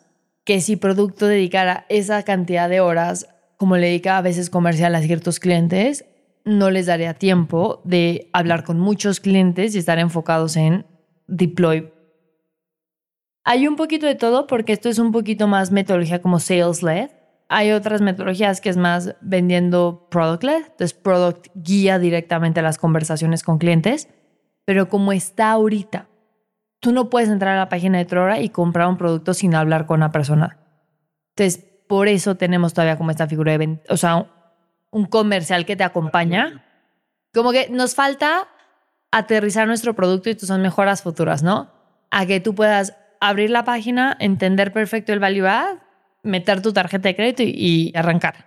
Que 0.45 0.61
si 0.61 0.77
producto 0.77 1.27
dedicara 1.27 1.85
esa 1.89 2.23
cantidad 2.23 2.69
de 2.69 2.79
horas, 2.79 3.27
como 3.57 3.75
le 3.75 3.87
dedica 3.87 4.17
a 4.17 4.21
veces 4.21 4.49
comercial 4.49 4.95
a 4.95 5.01
ciertos 5.01 5.39
clientes, 5.39 6.05
no 6.45 6.69
les 6.71 6.85
daría 6.85 7.13
tiempo 7.13 7.81
de 7.83 8.29
hablar 8.33 8.63
con 8.63 8.79
muchos 8.79 9.19
clientes 9.19 9.75
y 9.75 9.79
estar 9.79 9.99
enfocados 9.99 10.55
en 10.57 10.85
deploy. 11.27 11.91
Hay 13.45 13.67
un 13.67 13.75
poquito 13.75 14.05
de 14.05 14.15
todo 14.15 14.47
porque 14.47 14.73
esto 14.73 14.89
es 14.89 14.99
un 14.99 15.11
poquito 15.11 15.47
más 15.47 15.71
metodología 15.71 16.21
como 16.21 16.39
sales 16.39 16.81
led. 16.83 17.11
Hay 17.49 17.71
otras 17.71 18.01
metodologías 18.01 18.61
que 18.61 18.69
es 18.69 18.77
más 18.77 19.15
vendiendo 19.21 20.07
product 20.09 20.43
led, 20.43 20.63
entonces 20.63 20.93
product 20.93 21.47
guía 21.55 21.99
directamente 21.99 22.61
las 22.61 22.77
conversaciones 22.77 23.43
con 23.43 23.57
clientes, 23.57 24.07
pero 24.65 24.87
como 24.87 25.11
está 25.11 25.51
ahorita, 25.51 26.07
tú 26.79 26.93
no 26.93 27.09
puedes 27.09 27.29
entrar 27.29 27.55
a 27.55 27.59
la 27.59 27.69
página 27.69 27.97
de 27.97 28.05
Trora 28.05 28.39
y 28.39 28.49
comprar 28.49 28.87
un 28.87 28.97
producto 28.97 29.33
sin 29.33 29.55
hablar 29.55 29.85
con 29.85 29.99
una 29.99 30.11
persona. 30.11 30.57
Entonces, 31.35 31.65
por 31.87 32.07
eso 32.07 32.35
tenemos 32.35 32.73
todavía 32.73 32.97
como 32.97 33.11
esta 33.11 33.27
figura 33.27 33.57
de 33.57 33.81
o 33.89 33.97
un 34.93 35.05
comercial 35.05 35.65
que 35.65 35.75
te 35.75 35.83
acompaña. 35.83 36.63
Como 37.33 37.51
que 37.51 37.69
nos 37.69 37.95
falta 37.95 38.47
aterrizar 39.11 39.67
nuestro 39.67 39.93
producto 39.93 40.29
y 40.29 40.31
estas 40.31 40.47
son 40.47 40.61
mejoras 40.61 41.01
futuras, 41.01 41.43
¿no? 41.43 41.69
A 42.11 42.25
que 42.25 42.39
tú 42.39 42.55
puedas 42.55 42.95
abrir 43.19 43.49
la 43.49 43.65
página, 43.65 44.15
entender 44.19 44.71
perfecto 44.71 45.11
el 45.11 45.19
value 45.19 45.47
add 45.47 45.77
meter 46.23 46.61
tu 46.61 46.71
tarjeta 46.71 47.09
de 47.09 47.15
crédito 47.15 47.43
y, 47.43 47.53
y 47.53 47.91
arrancar. 47.95 48.45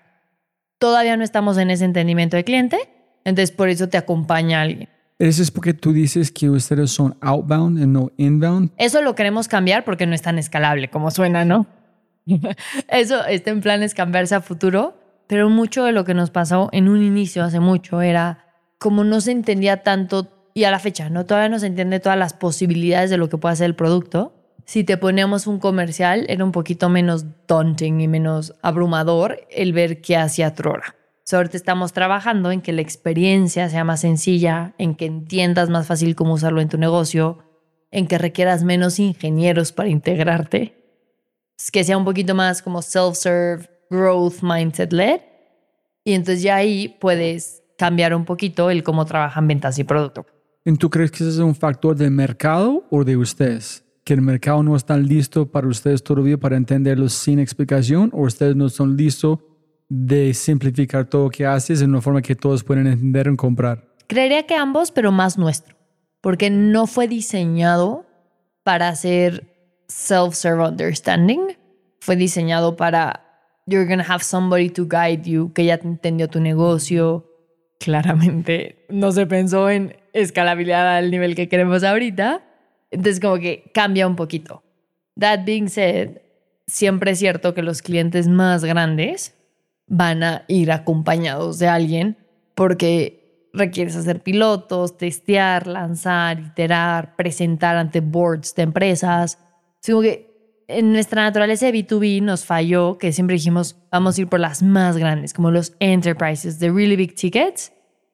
Todavía 0.79 1.17
no 1.17 1.25
estamos 1.25 1.59
en 1.59 1.71
ese 1.71 1.85
entendimiento 1.85 2.37
de 2.37 2.45
cliente, 2.45 2.79
entonces 3.25 3.55
por 3.55 3.69
eso 3.69 3.89
te 3.89 3.99
acompaña 3.99 4.63
alguien. 4.63 4.89
Eso 5.19 5.43
es 5.43 5.51
porque 5.51 5.73
tú 5.73 5.93
dices 5.93 6.31
que 6.31 6.51
ustedes 6.51 6.91
son 6.91 7.17
outbound 7.21 7.79
y 7.79 7.87
no 7.87 8.11
inbound. 8.17 8.71
Eso 8.77 9.01
lo 9.01 9.15
queremos 9.15 9.49
cambiar 9.49 9.85
porque 9.85 10.07
no 10.07 10.15
es 10.15 10.23
tan 10.23 10.39
escalable 10.39 10.89
como 10.89 11.11
suena, 11.11 11.45
¿no? 11.45 11.67
Eso 12.89 13.25
está 13.25 13.51
en 13.51 13.61
planes 13.61 13.95
cambiarse 13.95 14.35
a 14.35 14.41
futuro, 14.41 14.99
pero 15.27 15.49
mucho 15.49 15.85
de 15.85 15.93
lo 15.93 16.05
que 16.05 16.15
nos 16.15 16.31
pasó 16.31 16.69
en 16.73 16.89
un 16.89 17.03
inicio 17.03 17.45
hace 17.45 17.61
mucho 17.61 18.03
era 18.03 18.45
como 18.79 19.05
no 19.05 19.21
se 19.21 19.33
entendía 19.33 19.83
tanto 19.83 20.29
y 20.55 20.65
a 20.65 20.71
la 20.71 20.79
fecha, 20.79 21.11
¿no? 21.11 21.27
Todavía 21.27 21.49
no 21.49 21.59
se 21.59 21.67
entiende 21.67 22.01
todas 22.01 22.19
las 22.19 22.33
posibilidades 22.33 23.11
de 23.11 23.19
lo 23.19 23.29
que 23.29 23.37
puede 23.37 23.53
hacer 23.53 23.67
el 23.67 23.75
producto. 23.75 24.33
Si 24.65 24.85
te 24.85 24.97
poníamos 24.97 25.47
un 25.47 25.59
comercial, 25.59 26.25
era 26.29 26.45
un 26.45 26.53
poquito 26.53 26.89
menos 26.89 27.27
daunting 27.47 28.01
y 28.01 28.09
menos 28.09 28.55
abrumador 28.63 29.47
el 29.51 29.73
ver 29.73 30.01
qué 30.01 30.17
hacía 30.17 30.55
Trora. 30.55 30.97
So, 31.25 31.37
ahorita 31.37 31.57
estamos 31.57 31.93
trabajando 31.93 32.53
en 32.53 32.63
que 32.63 32.73
la 32.73 32.83
experiencia 32.83 33.69
sea 33.69 33.85
más 33.85 34.01
sencilla, 34.01 34.75
en 34.79 34.95
que 34.95 35.07
entiendas 35.07 35.69
más 35.69 35.87
fácil 35.87 36.15
cómo 36.15 36.35
usarlo 36.35 36.61
en 36.61 36.69
tu 36.69 36.79
negocio, 36.79 37.45
en 37.91 38.07
que 38.07 38.17
requieras 38.17 38.63
menos 38.63 38.99
ingenieros 38.99 39.73
para 39.73 39.89
integrarte, 39.89 40.77
que 41.73 41.85
sea 41.85 41.99
un 41.99 42.05
poquito 42.05 42.35
más 42.35 42.63
como 42.63 42.81
self-serve, 42.81 43.69
growth 43.91 44.43
mindset 44.43 44.93
led. 44.93 45.21
Y 46.05 46.13
entonces 46.13 46.43
ya 46.43 46.57
ahí 46.57 46.97
puedes 47.01 47.63
cambiar 47.77 48.15
un 48.15 48.25
poquito 48.25 48.71
el 48.71 48.83
cómo 48.83 49.05
trabajan 49.05 49.49
ventas 49.49 49.79
y 49.79 49.85
producto. 49.85 50.27
¿Y 50.65 50.73
tú 50.75 50.91
crees 50.91 51.11
que 51.11 51.19
ese 51.19 51.29
es 51.29 51.39
un 51.39 51.55
factor 51.55 51.97
del 51.97 52.11
mercado 52.11 52.85
o 52.91 53.05
de 53.05 53.17
ustedes? 53.17 53.85
¿Que 54.05 54.15
el 54.15 54.23
mercado 54.23 54.63
no 54.63 54.77
está 54.77 54.97
listo 54.97 55.51
para 55.51 55.69
ustedes 55.69 56.03
todavía 56.03 56.39
para 56.39 56.57
entenderlo 56.57 57.09
sin 57.09 57.39
explicación 57.39 58.11
o 58.13 58.23
ustedes 58.23 58.57
no 58.57 58.69
son 58.69 58.97
listos 58.97 59.39
de 59.89 60.35
simplificar 60.35 61.07
todo 61.07 61.25
lo 61.25 61.31
que 61.31 61.47
haces 61.47 61.83
en 61.83 61.91
una 61.91 62.01
forma 62.01 62.23
que 62.23 62.35
todos 62.35 62.65
pueden 62.65 62.87
entender 62.87 63.29
y 63.33 63.37
comprar? 63.37 63.85
Creería 64.07 64.47
que 64.47 64.55
ambos, 64.55 64.91
pero 64.91 65.13
más 65.13 65.39
nuestro, 65.39 65.77
porque 66.21 66.51
no 66.51 66.87
fue 66.87 67.09
diseñado 67.09 68.07
para 68.63 68.89
hacer 68.89 69.57
self-serve 69.89 70.69
understanding, 70.69 71.57
fue 72.01 72.17
diseñado 72.17 72.77
para 72.77 73.26
you're 73.67 73.87
to 73.87 74.03
have 74.03 74.23
somebody 74.23 74.71
to 74.71 74.87
guide 74.87 75.25
you, 75.25 75.53
que 75.53 75.65
ya 75.65 75.79
te 75.79 75.87
entendió 75.87 76.29
tu 76.29 76.41
negocio. 76.41 77.27
Claramente 77.79 78.87
no 78.89 79.13
se 79.13 79.27
pensó 79.27 79.69
en 79.69 79.97
escalabilidad 80.13 80.97
al 80.97 81.11
nivel 81.11 81.35
que 81.35 81.49
queremos 81.49 81.85
ahorita. 81.85 82.43
Entonces 82.91 83.21
como 83.21 83.39
que 83.39 83.71
cambia 83.75 84.07
un 84.07 84.17
poquito. 84.17 84.63
That 85.19 85.45
being 85.45 85.69
said, 85.69 86.23
siempre 86.67 87.11
es 87.11 87.19
cierto 87.19 87.55
que 87.55 87.63
los 87.63 87.83
clientes 87.83 88.29
más 88.29 88.65
grandes 88.65 89.35
van 89.87 90.23
a 90.23 90.45
ir 90.49 90.73
acompañados 90.73 91.59
de 91.59 91.69
alguien 91.69 92.17
porque 92.55 93.49
requieres 93.53 93.97
hacer 93.97 94.23
pilotos, 94.23 94.97
testear, 94.97 95.67
lanzar, 95.67 96.41
iterar, 96.41 97.17
presentar 97.17 97.77
ante 97.77 98.01
boards 98.01 98.55
de 98.55 98.63
empresas. 98.63 99.39
Así 99.81 99.93
que 100.03 100.26
en 100.69 100.93
nuestra 100.93 101.23
naturaleza 101.23 101.67
de 101.67 101.73
B2B 101.73 102.23
nos 102.23 102.45
falló 102.45 102.99
que 102.99 103.13
siempre 103.13 103.35
dijimos 103.35 103.77
vamos 103.91 104.19
a 104.19 104.21
ir 104.21 104.29
por 104.29 104.41
las 104.41 104.63
más 104.63 104.97
grandes, 104.97 105.33
como 105.33 105.51
los 105.51 105.75
enterprises, 105.79 106.59
de 106.59 106.71
really 106.71 106.97
big 106.97 107.15
tickets, 107.15 107.73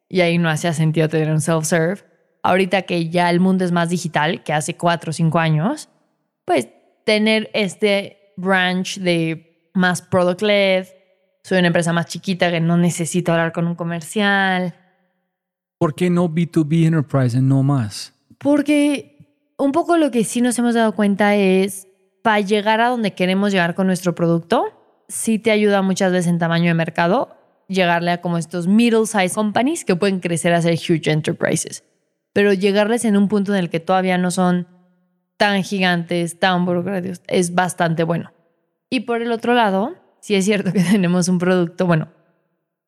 y 0.08 0.20
ahí 0.20 0.38
no 0.38 0.50
hacía 0.50 0.72
sentido 0.72 1.08
tener 1.08 1.30
un 1.30 1.40
self-serve. 1.40 2.04
Ahorita 2.42 2.82
que 2.82 3.08
ya 3.08 3.30
el 3.30 3.40
mundo 3.40 3.64
es 3.64 3.72
más 3.72 3.88
digital, 3.88 4.42
que 4.42 4.52
hace 4.52 4.74
cuatro 4.74 5.10
o 5.10 5.12
cinco 5.12 5.38
años, 5.38 5.88
pues 6.44 6.68
tener 7.04 7.50
este 7.54 8.34
branch 8.36 8.98
de 8.98 9.70
más 9.74 10.02
product-led, 10.02 10.86
soy 11.44 11.58
una 11.58 11.68
empresa 11.68 11.92
más 11.92 12.06
chiquita 12.06 12.50
que 12.50 12.60
no 12.60 12.76
necesito 12.76 13.32
hablar 13.32 13.52
con 13.52 13.66
un 13.66 13.74
comercial. 13.74 14.74
¿Por 15.78 15.94
qué 15.94 16.10
no 16.10 16.28
B2B 16.28 16.86
Enterprise 16.86 17.36
y 17.36 17.40
no 17.40 17.62
más? 17.62 18.12
Porque 18.38 19.16
un 19.58 19.72
poco 19.72 19.96
lo 19.96 20.10
que 20.10 20.24
sí 20.24 20.40
nos 20.40 20.58
hemos 20.58 20.74
dado 20.74 20.94
cuenta 20.94 21.34
es, 21.36 21.88
para 22.22 22.40
llegar 22.40 22.80
a 22.80 22.88
donde 22.88 23.14
queremos 23.14 23.52
llegar 23.52 23.74
con 23.74 23.86
nuestro 23.86 24.14
producto, 24.14 25.04
sí 25.08 25.38
te 25.38 25.50
ayuda 25.50 25.82
muchas 25.82 26.12
veces 26.12 26.28
en 26.28 26.38
tamaño 26.38 26.68
de 26.68 26.74
mercado 26.74 27.36
llegarle 27.68 28.12
a 28.12 28.20
como 28.20 28.38
estos 28.38 28.66
middle-sized 28.66 29.34
companies 29.34 29.84
que 29.84 29.96
pueden 29.96 30.20
crecer 30.20 30.52
a 30.52 30.62
ser 30.62 30.74
huge 30.74 31.10
enterprises. 31.10 31.84
Pero 32.32 32.52
llegarles 32.52 33.04
en 33.04 33.16
un 33.16 33.28
punto 33.28 33.52
en 33.52 33.58
el 33.58 33.70
que 33.70 33.80
todavía 33.80 34.18
no 34.18 34.30
son 34.30 34.68
tan 35.36 35.62
gigantes, 35.62 36.38
tan 36.38 36.64
burocráticos, 36.64 37.20
es 37.26 37.54
bastante 37.54 38.04
bueno. 38.04 38.32
Y 38.88 39.00
por 39.00 39.22
el 39.22 39.32
otro 39.32 39.54
lado, 39.54 39.94
sí 40.20 40.34
es 40.34 40.44
cierto 40.44 40.72
que 40.72 40.80
tenemos 40.90 41.28
un 41.28 41.38
producto, 41.38 41.86
bueno, 41.86 42.08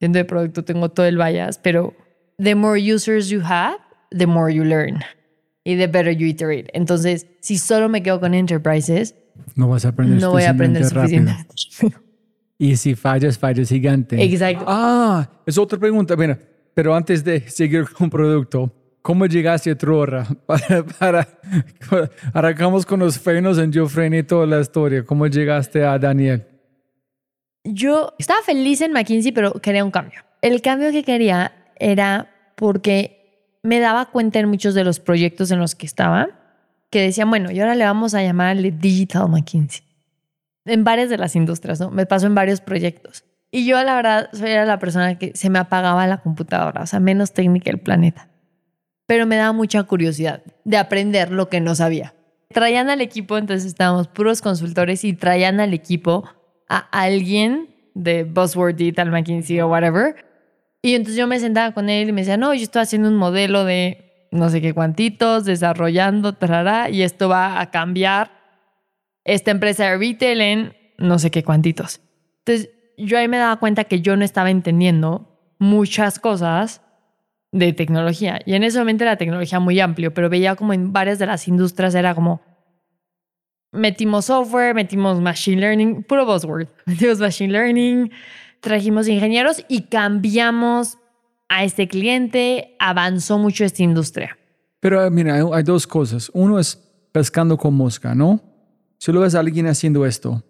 dentro 0.01 0.19
de 0.19 0.25
producto 0.25 0.65
tengo 0.65 0.91
todo 0.91 1.07
el 1.07 1.17
bias, 1.17 1.59
pero 1.59 1.95
the 2.39 2.55
more 2.55 2.81
users 2.81 3.29
you 3.29 3.41
have, 3.45 3.79
the 4.11 4.27
more 4.27 4.55
you 4.55 4.65
learn. 4.65 5.01
Y 5.67 5.77
the 5.77 5.87
better 5.87 6.13
you 6.13 6.27
iterate. 6.27 6.67
Entonces, 6.75 7.27
si 7.41 7.57
solo 7.57 7.89
me 7.89 8.03
quedo 8.03 8.21
con 8.21 8.35
enterprises, 8.35 9.15
no 9.55 9.69
vas 9.69 9.85
a 9.85 9.89
aprender 9.89 10.21
no 10.21 10.31
voy 10.31 10.45
a 10.45 10.51
aprender 10.51 10.85
suficiente. 10.85 11.33
Y 12.57 12.77
si 12.77 12.95
fallas, 12.95 13.37
fallas 13.37 13.69
gigante. 13.69 14.23
Exacto. 14.23 14.65
Ah, 14.67 15.29
es 15.45 15.59
otra 15.59 15.79
pregunta. 15.79 16.17
Mira, 16.17 16.39
pero 16.73 16.95
antes 16.95 17.25
de 17.25 17.41
seguir 17.49 17.85
con 17.99 18.09
producto, 18.09 18.73
¿cómo 19.03 19.27
llegaste 19.27 19.71
a 19.71 19.77
Trora? 19.77 20.25
Para, 20.47 20.85
para, 20.99 21.29
arrancamos 22.33 22.87
con 22.87 23.01
los 23.01 23.19
frenos 23.19 23.59
en 23.59 23.73
yo 23.73 23.87
frené 23.87 24.23
toda 24.23 24.47
la 24.47 24.61
historia. 24.61 25.05
¿Cómo 25.05 25.27
llegaste 25.27 25.85
a 25.85 25.99
Daniel? 25.99 26.47
Yo 27.65 28.15
estaba 28.19 28.41
feliz 28.43 28.81
en 28.83 28.93
McKinsey, 28.93 29.33
pero 29.33 29.55
quería 29.55 29.85
un 29.85 29.91
cambio. 29.91 30.21
El 30.43 30.61
cambio 30.61 30.93
que 30.93 31.03
quería 31.03 31.53
era 31.77 32.31
porque 32.57 33.59
me 33.63 33.81
daba 33.81 34.11
cuenta 34.11 34.39
en 34.39 34.49
muchos 34.49 34.75
de 34.75 34.85
los 34.85 35.01
proyectos 35.01 35.51
en 35.51 35.59
los 35.59 35.75
que 35.75 35.87
estaba 35.87 36.44
que 36.95 37.01
decían, 37.01 37.29
bueno, 37.29 37.51
y 37.51 37.59
ahora 37.59 37.75
le 37.75 37.83
vamos 37.83 38.15
a 38.15 38.23
llamarle 38.23 38.71
Digital 38.71 39.29
McKinsey. 39.29 39.83
En 40.65 40.85
varias 40.85 41.11
de 41.11 41.19
las 41.19 41.35
industrias, 41.35 41.81
¿no? 41.81 41.91
Me 41.91 42.07
pasó 42.07 42.29
en 42.29 42.37
varios 42.37 42.61
proyectos. 42.61 43.25
Y 43.51 43.67
yo, 43.67 43.83
la 43.83 43.97
verdad, 43.97 44.29
soy 44.33 44.51
era 44.51 44.65
la 44.65 44.79
persona 44.79 45.19
que 45.19 45.33
se 45.35 45.51
me 45.51 45.59
apagaba 45.59 46.07
la 46.07 46.19
computadora, 46.19 46.83
o 46.83 46.87
sea, 46.87 47.01
menos 47.01 47.33
técnica 47.33 47.73
del 47.73 47.81
planeta. 47.81 48.29
Pero 49.07 49.27
me 49.27 49.35
daba 49.35 49.53
mucha 49.53 49.83
curiosidad 49.83 50.45
de 50.63 50.77
aprender 50.77 51.33
lo 51.33 51.49
que 51.49 51.61
no 51.61 51.75
sabía. 51.75 52.15
Traían 52.51 52.89
al 52.89 53.01
equipo, 53.01 53.39
entonces 53.39 53.67
estábamos 53.67 54.07
puros 54.07 54.41
consultores 54.41 55.03
y 55.03 55.15
traían 55.15 55.59
al 55.59 55.75
equipo 55.75 56.23
a 56.69 56.79
alguien 56.93 57.75
de 57.95 58.23
Buzzword 58.23 58.77
Digital 58.77 59.11
McKinsey 59.11 59.61
o 59.63 59.67
whatever. 59.67 60.15
Y 60.81 60.95
entonces 60.95 61.17
yo 61.17 61.27
me 61.27 61.41
sentaba 61.41 61.75
con 61.75 61.91
él 61.91 62.11
y 62.11 62.13
me 62.13 62.21
decía, 62.21 62.37
no, 62.37 62.55
yo 62.55 62.63
estoy 62.63 62.83
haciendo 62.83 63.09
un 63.09 63.17
modelo 63.17 63.65
de 63.65 64.14
no 64.35 64.51
sé 64.51 64.61
qué 64.61 64.75
cuantitos, 64.75 65.45
desarrollando, 65.45 66.35
tarará, 66.35 66.91
y 66.91 67.03
esto 67.03 67.29
va 67.29 67.61
a 67.61 67.71
cambiar 67.71 68.33
esta 69.25 69.53
empresa 69.53 69.85
de 69.85 69.97
retail 69.97 70.41
en 70.41 70.77
no 70.99 71.21
sé 71.21 71.31
qué 71.31 71.45
cuantitos. 71.45 72.01
Entonces 72.39 72.71
yo 72.99 73.17
ahí 73.17 73.29
me 73.29 73.39
daba 73.39 73.57
cuenta 73.61 73.85
que 73.85 74.01
yo 74.01 74.17
no 74.17 74.25
estaba 74.25 74.51
entendiendo 74.51 75.55
muchas 75.59 76.19
cosas 76.19 76.83
de 77.53 77.73
tecnología. 77.73 78.41
Y 78.45 78.55
en 78.55 78.65
ese 78.65 78.81
momento 78.81 79.05
era 79.05 79.17
tecnología 79.17 79.61
muy 79.61 79.79
amplio, 79.79 80.13
pero 80.13 80.29
veía 80.29 80.57
como 80.57 80.73
en 80.73 80.93
varias 80.93 81.21
de 81.21 81.27
las 81.27 81.47
industrias 81.47 81.95
era 81.95 82.13
como, 82.17 82.43
metimos 83.71 84.25
software, 84.25 84.75
metimos 84.75 85.21
machine 85.21 85.61
learning, 85.61 86.03
puro 86.03 86.27
buzzword, 86.27 86.67
metimos 86.87 87.21
machine 87.21 87.53
learning, 87.53 88.11
trajimos 88.59 89.07
ingenieros 89.07 89.65
y 89.69 89.83
cambiamos 89.83 90.99
a 91.55 91.63
este 91.63 91.87
cliente, 91.87 92.75
avanzó 92.81 93.39
mucho 93.39 93.65
esta 93.65 93.83
industria. 93.83 94.37
Pero 94.81 95.09
mira, 95.11 95.37
hay, 95.53 95.63
dos 95.63 95.87
cosas. 95.87 96.31
Uno 96.35 96.59
es 96.59 96.77
pescando 97.13 97.57
con 97.57 97.75
mosca, 97.75 98.15
¿no? 98.15 98.43
Si 98.99 99.13
lo 99.13 99.21
ves 99.21 99.37
a 99.37 99.41
alguien 99.41 99.69
haciendo 99.69 100.05
esto, 100.05 100.43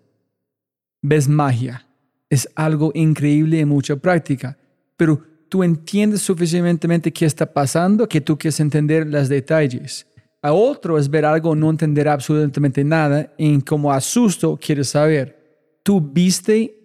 ves 1.03 1.29
magia. 1.29 1.87
Es 2.31 2.49
algo 2.57 2.91
increíble 2.95 3.59
y 3.59 3.65
mucha 3.67 3.97
práctica. 3.97 4.57
Pero 4.97 5.23
tú 5.51 5.63
entiendes 5.63 6.23
suficientemente 6.23 7.13
qué 7.13 7.27
está 7.27 7.53
pasando 7.53 8.09
que 8.09 8.23
tú 8.23 8.39
quieres 8.39 8.59
entender 8.61 9.07
los 9.07 9.29
detalles. 9.29 10.07
A 10.41 10.53
otro 10.53 10.99
es 10.99 11.11
ver 11.11 11.27
algo, 11.27 11.55
no 11.55 11.69
entender 11.69 12.09
absolutamente 12.09 12.83
nada, 12.83 13.33
y 13.37 13.61
como 13.61 13.93
asusto 13.93 14.59
quieres 14.61 14.89
saber. 14.89 15.79
Tú 15.83 16.01
viste 16.01 16.84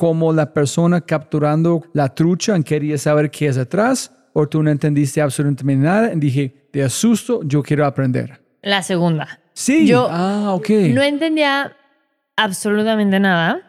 como 0.00 0.32
la 0.32 0.54
persona 0.54 1.02
capturando 1.02 1.82
la 1.92 2.14
trucha 2.14 2.56
y 2.56 2.62
quería 2.62 2.96
saber 2.96 3.30
qué 3.30 3.48
es 3.48 3.58
atrás, 3.58 4.10
o 4.32 4.48
tú 4.48 4.62
no 4.62 4.70
entendiste 4.70 5.20
absolutamente 5.20 5.76
nada 5.76 6.14
y 6.14 6.18
dije, 6.18 6.68
de 6.72 6.84
asusto, 6.84 7.42
yo 7.44 7.62
quiero 7.62 7.84
aprender. 7.84 8.40
La 8.62 8.82
segunda. 8.82 9.40
Sí, 9.52 9.86
Yo 9.86 10.08
ah, 10.10 10.54
ok. 10.54 10.70
No 10.94 11.02
entendía 11.02 11.76
absolutamente 12.34 13.20
nada, 13.20 13.60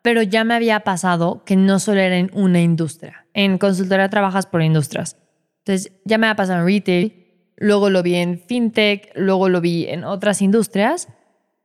pero 0.00 0.22
ya 0.22 0.44
me 0.44 0.54
había 0.54 0.78
pasado 0.78 1.42
que 1.44 1.56
no 1.56 1.80
solo 1.80 1.98
era 1.98 2.18
en 2.18 2.30
una 2.34 2.60
industria. 2.60 3.26
En 3.34 3.58
consultoría 3.58 4.08
trabajas 4.08 4.46
por 4.46 4.62
industrias. 4.62 5.16
Entonces 5.64 5.90
ya 6.04 6.18
me 6.18 6.28
había 6.28 6.36
pasado 6.36 6.60
en 6.60 6.66
retail, 6.66 7.26
luego 7.56 7.90
lo 7.90 8.04
vi 8.04 8.14
en 8.14 8.38
fintech, 8.38 9.10
luego 9.16 9.48
lo 9.48 9.60
vi 9.60 9.88
en 9.88 10.04
otras 10.04 10.40
industrias. 10.40 11.08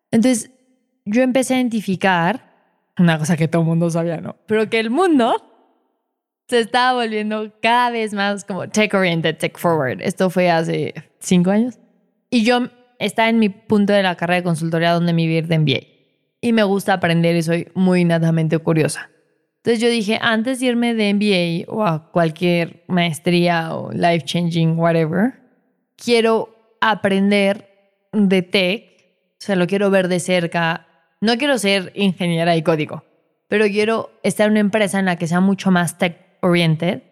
Entonces 0.09 0.49
yo 1.05 1.21
empecé 1.21 1.53
a 1.53 1.57
identificar 1.57 2.54
una 2.97 3.17
cosa 3.17 3.37
que 3.37 3.47
todo 3.47 3.61
el 3.61 3.67
mundo 3.67 3.89
sabía, 3.89 4.17
¿no? 4.17 4.35
Pero 4.47 4.69
que 4.69 4.79
el 4.79 4.89
mundo 4.89 5.35
se 6.47 6.59
estaba 6.59 7.01
volviendo 7.01 7.51
cada 7.61 7.89
vez 7.89 8.13
más 8.13 8.45
como 8.45 8.67
tech-oriented, 8.67 9.37
tech-forward. 9.37 10.01
Esto 10.01 10.29
fue 10.29 10.49
hace 10.49 10.93
cinco 11.19 11.51
años. 11.51 11.79
Y 12.29 12.43
yo 12.43 12.67
estaba 12.99 13.29
en 13.29 13.39
mi 13.39 13.49
punto 13.49 13.93
de 13.93 14.03
la 14.03 14.15
carrera 14.15 14.37
de 14.37 14.43
consultoría 14.43 14.93
donde 14.93 15.13
me 15.13 15.23
vivir 15.23 15.47
de 15.47 15.59
MBA. 15.59 15.79
Y 16.41 16.53
me 16.53 16.63
gusta 16.63 16.93
aprender 16.93 17.35
y 17.35 17.41
soy 17.41 17.67
muy 17.73 18.01
innatamente 18.01 18.57
curiosa. 18.59 19.09
Entonces 19.57 19.81
yo 19.81 19.89
dije, 19.89 20.19
antes 20.21 20.59
de 20.59 20.67
irme 20.67 20.93
de 20.93 21.13
MBA 21.13 21.73
o 21.73 21.83
a 21.83 22.11
cualquier 22.11 22.83
maestría 22.87 23.75
o 23.75 23.91
life-changing, 23.91 24.77
whatever, 24.77 25.33
quiero 25.95 26.77
aprender 26.81 27.67
de 28.13 28.43
tech. 28.43 28.83
O 29.31 29.45
sea, 29.45 29.55
lo 29.55 29.65
quiero 29.65 29.89
ver 29.89 30.07
de 30.07 30.19
cerca. 30.19 30.84
No 31.21 31.37
quiero 31.37 31.57
ser 31.57 31.91
ingeniera 31.95 32.51
de 32.51 32.63
código, 32.63 33.03
pero 33.47 33.65
quiero 33.65 34.11
estar 34.23 34.47
en 34.47 34.51
una 34.51 34.59
empresa 34.59 34.99
en 34.99 35.05
la 35.05 35.15
que 35.17 35.27
sea 35.27 35.39
mucho 35.39 35.71
más 35.71 35.97
tech-oriented 35.97 37.03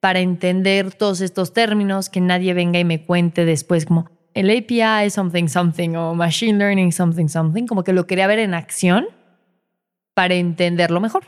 para 0.00 0.20
entender 0.20 0.92
todos 0.92 1.20
estos 1.20 1.52
términos, 1.52 2.10
que 2.10 2.20
nadie 2.20 2.52
venga 2.52 2.78
y 2.78 2.84
me 2.84 3.04
cuente 3.04 3.44
después 3.44 3.86
como 3.86 4.10
el 4.34 4.50
API 4.50 5.08
something 5.10 5.46
something 5.46 5.94
o 5.94 6.14
machine 6.14 6.58
learning 6.58 6.92
something 6.92 7.28
something, 7.28 7.66
como 7.66 7.84
que 7.84 7.92
lo 7.92 8.06
quería 8.06 8.26
ver 8.26 8.40
en 8.40 8.52
acción 8.52 9.06
para 10.12 10.34
entenderlo 10.34 11.00
mejor. 11.00 11.24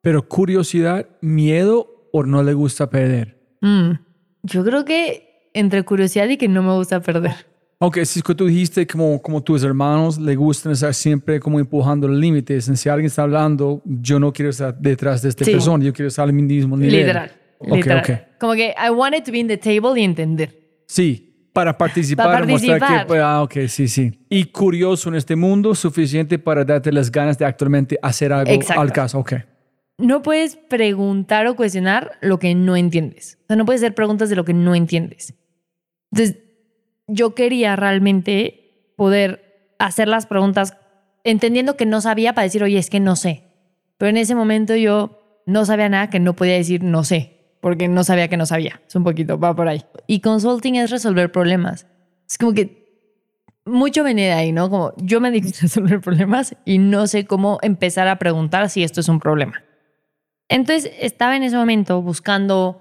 Pero 0.00 0.26
curiosidad, 0.28 1.06
miedo 1.20 2.08
o 2.12 2.24
no 2.24 2.42
le 2.42 2.54
gusta 2.54 2.90
perder. 2.90 3.56
Mm, 3.60 3.92
Yo 4.42 4.64
creo 4.64 4.84
que 4.84 5.50
entre 5.52 5.84
curiosidad 5.84 6.28
y 6.28 6.36
que 6.36 6.48
no 6.48 6.62
me 6.62 6.72
gusta 6.72 7.00
perder. 7.00 7.46
Aunque 7.82 8.04
si 8.04 8.18
es 8.18 8.22
que 8.22 8.34
tú 8.34 8.46
dijiste 8.46 8.86
como, 8.86 9.20
como 9.22 9.42
tus 9.42 9.64
hermanos 9.64 10.18
le 10.18 10.36
gustan 10.36 10.72
estar 10.72 10.92
siempre 10.92 11.40
como 11.40 11.58
empujando 11.58 12.06
los 12.06 12.18
límites. 12.18 12.66
Si 12.74 12.88
alguien 12.90 13.06
está 13.06 13.22
hablando, 13.22 13.80
yo 13.86 14.20
no 14.20 14.32
quiero 14.34 14.50
estar 14.50 14.78
detrás 14.78 15.22
de 15.22 15.30
esta 15.30 15.44
Sí. 15.46 15.52
persona, 15.52 15.82
yo 15.82 15.92
quiero 15.94 16.08
estar 16.08 16.24
al 16.26 16.32
mismo 16.34 16.76
nivel. 16.76 16.94
Literal. 16.94 17.32
Ok, 17.58 17.76
literal. 17.76 17.98
ok. 18.00 18.10
Como 18.38 18.52
que 18.52 18.74
I 18.76 18.90
wanted 18.90 19.24
to 19.24 19.32
be 19.32 19.38
in 19.38 19.48
the 19.48 19.56
table 19.56 19.98
y 19.98 20.04
entender. 20.04 20.54
Sí, 20.86 21.48
para 21.54 21.76
participar, 21.78 22.26
Para 22.26 22.46
mostrar 22.46 22.78
participar. 22.80 23.06
que... 23.06 23.08
pues, 23.08 23.20
Ah, 23.22 23.42
ok, 23.42 23.54
sí, 23.68 23.88
sí. 23.88 24.26
Y 24.28 24.44
curioso 24.44 25.08
en 25.08 25.14
este 25.14 25.34
mundo, 25.34 25.74
suficiente 25.74 26.38
para 26.38 26.64
darte 26.66 26.92
las 26.92 27.10
ganas 27.10 27.38
de 27.38 27.46
actualmente 27.46 27.98
hacer 28.02 28.30
algo 28.32 28.52
Exacto. 28.52 28.80
al 28.82 28.92
caso. 28.92 29.18
Ok. 29.20 29.32
No 29.96 30.20
puedes 30.20 30.56
preguntar 30.56 31.46
o 31.46 31.56
cuestionar 31.56 32.12
lo 32.20 32.38
que 32.38 32.54
no 32.54 32.76
entiendes. 32.76 33.38
O 33.44 33.46
sea, 33.48 33.56
no 33.56 33.64
puedes 33.64 33.80
hacer 33.82 33.94
preguntas 33.94 34.28
de 34.28 34.36
lo 34.36 34.44
que 34.44 34.52
no 34.54 34.74
entiendes. 34.74 35.34
Entonces, 36.12 36.36
yo 37.10 37.34
quería 37.34 37.76
realmente 37.76 38.92
poder 38.96 39.74
hacer 39.78 40.08
las 40.08 40.26
preguntas 40.26 40.76
entendiendo 41.24 41.76
que 41.76 41.86
no 41.86 42.00
sabía 42.00 42.34
para 42.34 42.44
decir, 42.44 42.62
oye, 42.62 42.78
es 42.78 42.90
que 42.90 43.00
no 43.00 43.16
sé. 43.16 43.44
Pero 43.98 44.10
en 44.10 44.16
ese 44.16 44.34
momento 44.34 44.74
yo 44.76 45.42
no 45.46 45.64
sabía 45.64 45.88
nada 45.88 46.10
que 46.10 46.20
no 46.20 46.34
podía 46.34 46.54
decir 46.54 46.82
no 46.82 47.04
sé, 47.04 47.56
porque 47.60 47.88
no 47.88 48.04
sabía 48.04 48.28
que 48.28 48.36
no 48.36 48.46
sabía. 48.46 48.80
Es 48.86 48.94
un 48.94 49.04
poquito, 49.04 49.38
va 49.38 49.54
por 49.54 49.68
ahí. 49.68 49.84
Y 50.06 50.20
consulting 50.20 50.76
es 50.76 50.90
resolver 50.90 51.32
problemas. 51.32 51.86
Es 52.28 52.38
como 52.38 52.52
que 52.52 52.80
mucho 53.64 54.04
viene 54.04 54.26
de 54.26 54.32
ahí, 54.32 54.52
¿no? 54.52 54.70
Como 54.70 54.94
yo 54.96 55.20
me 55.20 55.30
dedico 55.30 55.48
a 55.48 55.62
resolver 55.62 56.00
problemas 56.00 56.56
y 56.64 56.78
no 56.78 57.06
sé 57.06 57.26
cómo 57.26 57.58
empezar 57.62 58.08
a 58.08 58.18
preguntar 58.18 58.70
si 58.70 58.82
esto 58.82 59.00
es 59.00 59.08
un 59.08 59.20
problema. 59.20 59.62
Entonces 60.48 60.92
estaba 61.00 61.36
en 61.36 61.42
ese 61.42 61.56
momento 61.56 62.02
buscando 62.02 62.79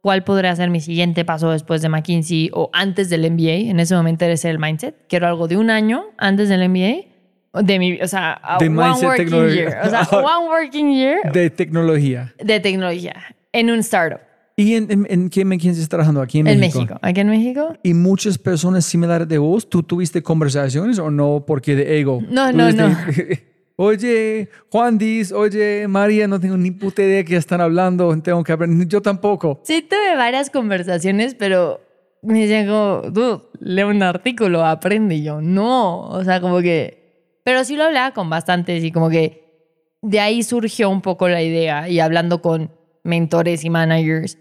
cuál 0.00 0.24
podría 0.24 0.54
ser 0.56 0.70
mi 0.70 0.80
siguiente 0.80 1.24
paso 1.24 1.50
después 1.50 1.82
de 1.82 1.88
McKinsey 1.88 2.50
o 2.52 2.70
antes 2.72 3.10
del 3.10 3.30
MBA. 3.30 3.70
En 3.70 3.80
ese 3.80 3.94
momento 3.94 4.24
era 4.24 4.34
el 4.34 4.58
mindset. 4.58 4.94
Quiero 5.08 5.26
algo 5.26 5.48
de 5.48 5.56
un 5.56 5.70
año 5.70 6.04
antes 6.18 6.48
del 6.48 6.68
MBA. 6.68 7.62
De 7.62 7.78
mi, 7.78 8.00
o 8.00 8.06
sea, 8.06 8.40
De 8.60 8.66
one 8.68 8.76
mindset 8.76 9.04
working 9.04 9.24
tecnología. 9.26 9.54
year. 9.64 9.80
O 9.86 9.90
sea, 9.90 10.02
one 10.12 10.48
working 10.48 10.92
year 10.94 11.32
De 11.32 11.50
tecnología. 11.50 12.32
de 12.42 12.60
tecnología 12.60 13.16
en 13.52 13.70
un 13.70 13.80
startup 13.80 14.20
¿Y 14.56 14.74
en, 14.74 14.90
en, 14.92 15.06
en 15.08 15.30
qué 15.30 15.44
McKinsey 15.44 15.82
estás 15.82 15.88
trabajando? 15.88 16.20
Aquí 16.20 16.38
en 16.38 16.46
en 16.46 16.60
México. 16.60 16.80
México. 16.80 16.98
Aquí 17.00 17.20
en 17.20 17.28
México. 17.30 17.76
¿Y 17.82 17.94
muchas 17.94 18.36
personas 18.36 18.84
similares 18.84 19.26
de 19.26 19.38
vos? 19.38 19.68
¿Tú 19.70 19.82
tuviste 19.82 20.22
conversaciones 20.22 20.98
o 20.98 21.10
no 21.10 21.44
porque 21.46 21.74
de 21.74 21.98
ego? 21.98 22.20
No, 22.28 22.52
no, 22.52 22.66
dijiste, 22.66 23.46
Oye, 23.82 24.50
Juan 24.70 24.98
Diz, 24.98 25.32
oye, 25.32 25.88
María, 25.88 26.28
no 26.28 26.38
tengo 26.38 26.58
ni 26.58 26.70
puta 26.70 27.00
idea 27.00 27.16
de 27.16 27.24
qué 27.24 27.36
están 27.36 27.62
hablando, 27.62 28.14
tengo 28.20 28.44
que 28.44 28.52
aprender. 28.52 28.86
Yo 28.86 29.00
tampoco. 29.00 29.62
Sí, 29.64 29.80
tuve 29.80 30.16
varias 30.16 30.50
conversaciones, 30.50 31.34
pero 31.34 31.80
me 32.20 32.46
como, 32.66 33.10
dude, 33.10 33.40
lee 33.58 33.84
un 33.84 34.02
artículo, 34.02 34.66
aprende. 34.66 35.14
Y 35.14 35.22
yo, 35.22 35.40
no. 35.40 36.10
O 36.10 36.22
sea, 36.24 36.42
como 36.42 36.60
que. 36.60 37.40
Pero 37.42 37.64
sí 37.64 37.74
lo 37.74 37.84
hablaba 37.84 38.12
con 38.12 38.28
bastantes 38.28 38.84
y 38.84 38.92
como 38.92 39.08
que 39.08 39.96
de 40.02 40.20
ahí 40.20 40.42
surgió 40.42 40.90
un 40.90 41.00
poco 41.00 41.30
la 41.30 41.42
idea 41.42 41.88
y 41.88 42.00
hablando 42.00 42.42
con 42.42 42.70
mentores 43.02 43.64
y 43.64 43.70
managers, 43.70 44.36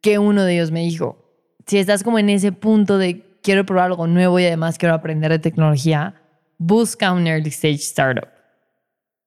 que 0.00 0.18
uno 0.18 0.42
de 0.42 0.54
ellos 0.54 0.72
me 0.72 0.80
dijo: 0.80 1.16
si 1.64 1.78
estás 1.78 2.02
como 2.02 2.18
en 2.18 2.28
ese 2.28 2.50
punto 2.50 2.98
de 2.98 3.38
quiero 3.40 3.64
probar 3.64 3.92
algo 3.92 4.08
nuevo 4.08 4.40
y 4.40 4.46
además 4.46 4.78
quiero 4.78 4.96
aprender 4.96 5.30
de 5.30 5.38
tecnología, 5.38 6.20
busca 6.58 7.12
un 7.12 7.28
early 7.28 7.50
stage 7.50 7.74
startup. 7.76 8.39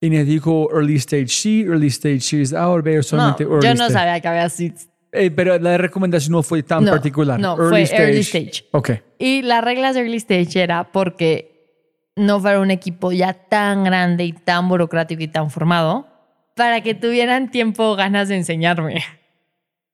Y 0.04 0.10
me 0.10 0.22
dijo 0.24 0.68
early 0.70 0.96
stage 0.96 1.28
sí, 1.28 1.62
early 1.66 1.86
stage 1.86 2.20
series 2.20 2.52
A 2.52 2.68
o 2.68 2.82
B 2.82 2.92
o 2.92 2.96
No, 2.96 3.02
solamente 3.02 3.44
early 3.44 3.62
yo 3.66 3.74
no 3.74 3.86
stage. 3.86 3.92
sabía 3.92 4.20
que 4.20 4.28
había 4.28 4.48
seats. 4.50 4.88
Eh, 5.12 5.30
pero 5.30 5.58
la 5.58 5.78
recomendación 5.78 6.32
no 6.32 6.42
fue 6.42 6.62
tan 6.62 6.84
No, 6.84 6.90
particular. 6.90 7.40
no, 7.40 7.56
fue 7.56 7.84
early 7.90 8.18
stage. 8.20 8.66
Ok. 8.72 8.90
Y 9.18 9.40
las 9.42 9.64
reglas 9.64 9.94
de 9.94 10.02
early 10.02 10.16
stage 10.18 10.60
era 10.62 10.92
porque 10.92 12.10
no 12.16 12.38
fuera 12.38 12.60
un 12.60 12.70
equipo 12.70 13.12
ya 13.12 13.32
tan 13.32 13.84
grande 13.84 14.24
y 14.24 14.32
tan 14.34 14.68
burocrático 14.68 15.22
y 15.22 15.28
tan 15.28 15.50
formado 15.50 16.06
para 16.54 16.82
que 16.82 16.94
tuvieran 16.94 17.50
tiempo 17.50 17.84
o 17.84 17.96
ganas 17.96 18.28
de 18.28 18.36
enseñarme. 18.36 19.02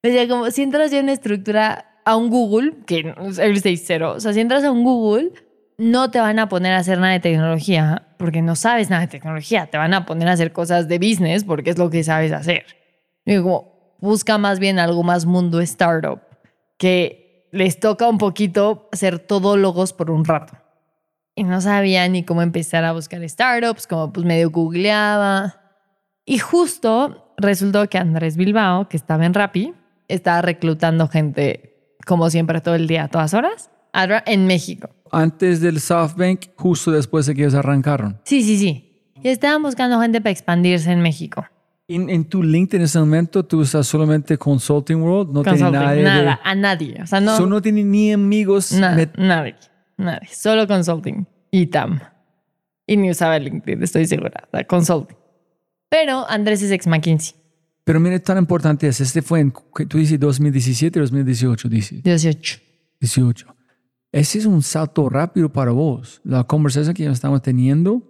O 0.03 0.09
sea, 0.09 0.27
como 0.27 0.51
si 0.51 0.63
entras 0.63 0.91
ya 0.91 0.99
en 0.99 1.05
una 1.05 1.13
estructura 1.13 2.01
a 2.05 2.17
un 2.17 2.31
Google, 2.31 2.73
que 2.87 3.15
early 3.39 3.59
stage 3.59 3.77
cero, 3.77 4.15
o 4.17 4.21
sea, 4.21 4.33
si 4.33 4.41
entras 4.41 4.65
a 4.65 4.73
un 4.73 4.83
Google, 4.83 5.31
no 5.81 6.11
te 6.11 6.21
van 6.21 6.39
a 6.39 6.51
poner 6.51 6.75
a 6.75 6.79
hacer 6.79 6.99
nada 6.99 7.15
de 7.15 7.21
tecnología 7.21 8.07
porque 8.19 8.43
no 8.43 8.55
sabes 8.55 8.91
nada 8.91 9.03
de 9.03 9.09
tecnología, 9.09 9.67
te 9.67 9.79
van 9.79 9.95
a 9.95 10.05
poner 10.05 10.29
a 10.29 10.33
hacer 10.33 10.53
cosas 10.53 10.89
de 10.89 10.99
business 10.99 11.43
porque 11.43 11.71
es 11.71 11.79
lo 11.79 11.89
que 11.89 12.05
sabes 12.05 12.33
hacer. 12.33 12.67
Como, 13.25 13.97
busca 13.99 14.37
más 14.37 14.59
bien 14.59 14.79
algo 14.79 15.03
más 15.03 15.25
mundo 15.25 15.61
startup, 15.63 16.21
que 16.77 17.49
les 17.51 17.81
toca 17.81 18.09
un 18.09 18.19
poquito 18.19 18.91
hacer 18.93 19.21
todólogos 19.21 19.95
por 19.95 20.11
un 20.11 20.27
rato. 20.27 20.53
Y 21.35 21.45
no 21.45 21.63
sabía 21.63 22.07
ni 22.09 22.25
cómo 22.25 22.43
empezar 22.43 22.85
a 22.85 22.93
buscar 22.93 23.27
startups, 23.27 23.87
como 23.87 24.13
pues 24.13 24.27
medio 24.27 24.51
googleaba. 24.51 25.63
Y 26.27 26.39
justo 26.39 27.33
resultó 27.39 27.89
que 27.89 27.97
Andrés 27.97 28.37
Bilbao, 28.37 28.87
que 28.89 28.99
estaba 28.99 29.25
en 29.25 29.33
Rappi, 29.33 29.73
estaba 30.09 30.43
reclutando 30.43 31.09
gente, 31.09 31.95
como 32.07 32.29
siempre, 32.29 32.61
todo 32.61 32.75
el 32.75 32.87
día, 32.87 33.05
a 33.05 33.09
todas 33.09 33.33
horas, 33.33 33.71
a- 33.93 34.23
en 34.27 34.47
México. 34.47 34.91
Antes 35.13 35.61
del 35.61 35.81
SoftBank, 35.81 36.47
justo 36.57 36.91
después 36.93 37.27
de 37.27 37.35
que 37.35 37.43
ellos 37.43 37.55
arrancaron. 37.55 38.21
Sí, 38.25 38.43
sí, 38.43 38.59
sí. 38.59 38.87
Y 39.23 39.29
estaban 39.29 39.63
buscando 39.63 40.01
gente 40.01 40.21
para 40.21 40.31
expandirse 40.31 40.91
en 40.91 41.03
México. 41.03 41.45
En, 41.89 42.09
en 42.09 42.25
tu 42.25 42.43
LinkedIn 42.43 42.83
en 42.83 42.85
ese 42.85 43.01
momento, 43.01 43.45
tú 43.45 43.63
estás 43.63 43.87
solamente 43.89 44.39
Consulting 44.39 45.03
World, 45.03 45.33
no 45.33 45.43
tienes 45.43 45.61
Consulting, 45.63 45.87
nadie. 45.89 46.03
nada, 46.05 46.23
de- 46.23 46.39
a 46.51 46.55
nadie. 46.55 47.03
O 47.03 47.07
sea, 47.07 47.21
no. 47.21 47.37
So, 47.37 47.47
no 47.47 47.61
tiene 47.61 47.83
ni 47.83 48.13
amigos. 48.13 48.71
Nada, 48.73 48.97
met- 48.97 49.17
nadie, 49.19 49.57
nadie. 49.97 50.29
Solo 50.33 50.67
consulting 50.69 51.27
y 51.51 51.67
TAM. 51.67 51.99
Y 52.87 52.97
ni 52.97 53.11
usaba 53.11 53.39
LinkedIn, 53.41 53.83
estoy 53.83 54.07
segura. 54.07 54.45
O 54.53 54.57
sea, 54.57 54.65
consulting. 54.67 55.17
Pero 55.89 56.25
Andrés 56.31 56.63
es 56.63 56.71
ex 56.71 56.87
McKinsey, 56.87 57.35
Pero 57.83 57.99
mira, 57.99 58.19
tan 58.21 58.39
importante 58.39 58.87
es, 58.87 59.01
este 59.01 59.21
fue 59.23 59.41
en, 59.41 59.53
tú 59.89 59.99
dices 59.99 60.19
2017 60.21 61.01
o 61.01 61.03
2018, 61.03 61.69
dices. 61.69 62.03
18. 62.05 62.61
18. 63.01 63.57
Ese 64.13 64.39
es 64.39 64.47
un 64.47 64.63
salto 64.63 65.09
rápido 65.09 65.53
para 65.53 65.71
vos. 65.71 66.21
La 66.25 66.45
conversación 66.45 66.95
que 66.95 67.07
estamos 67.07 67.43
teniendo 67.43 68.03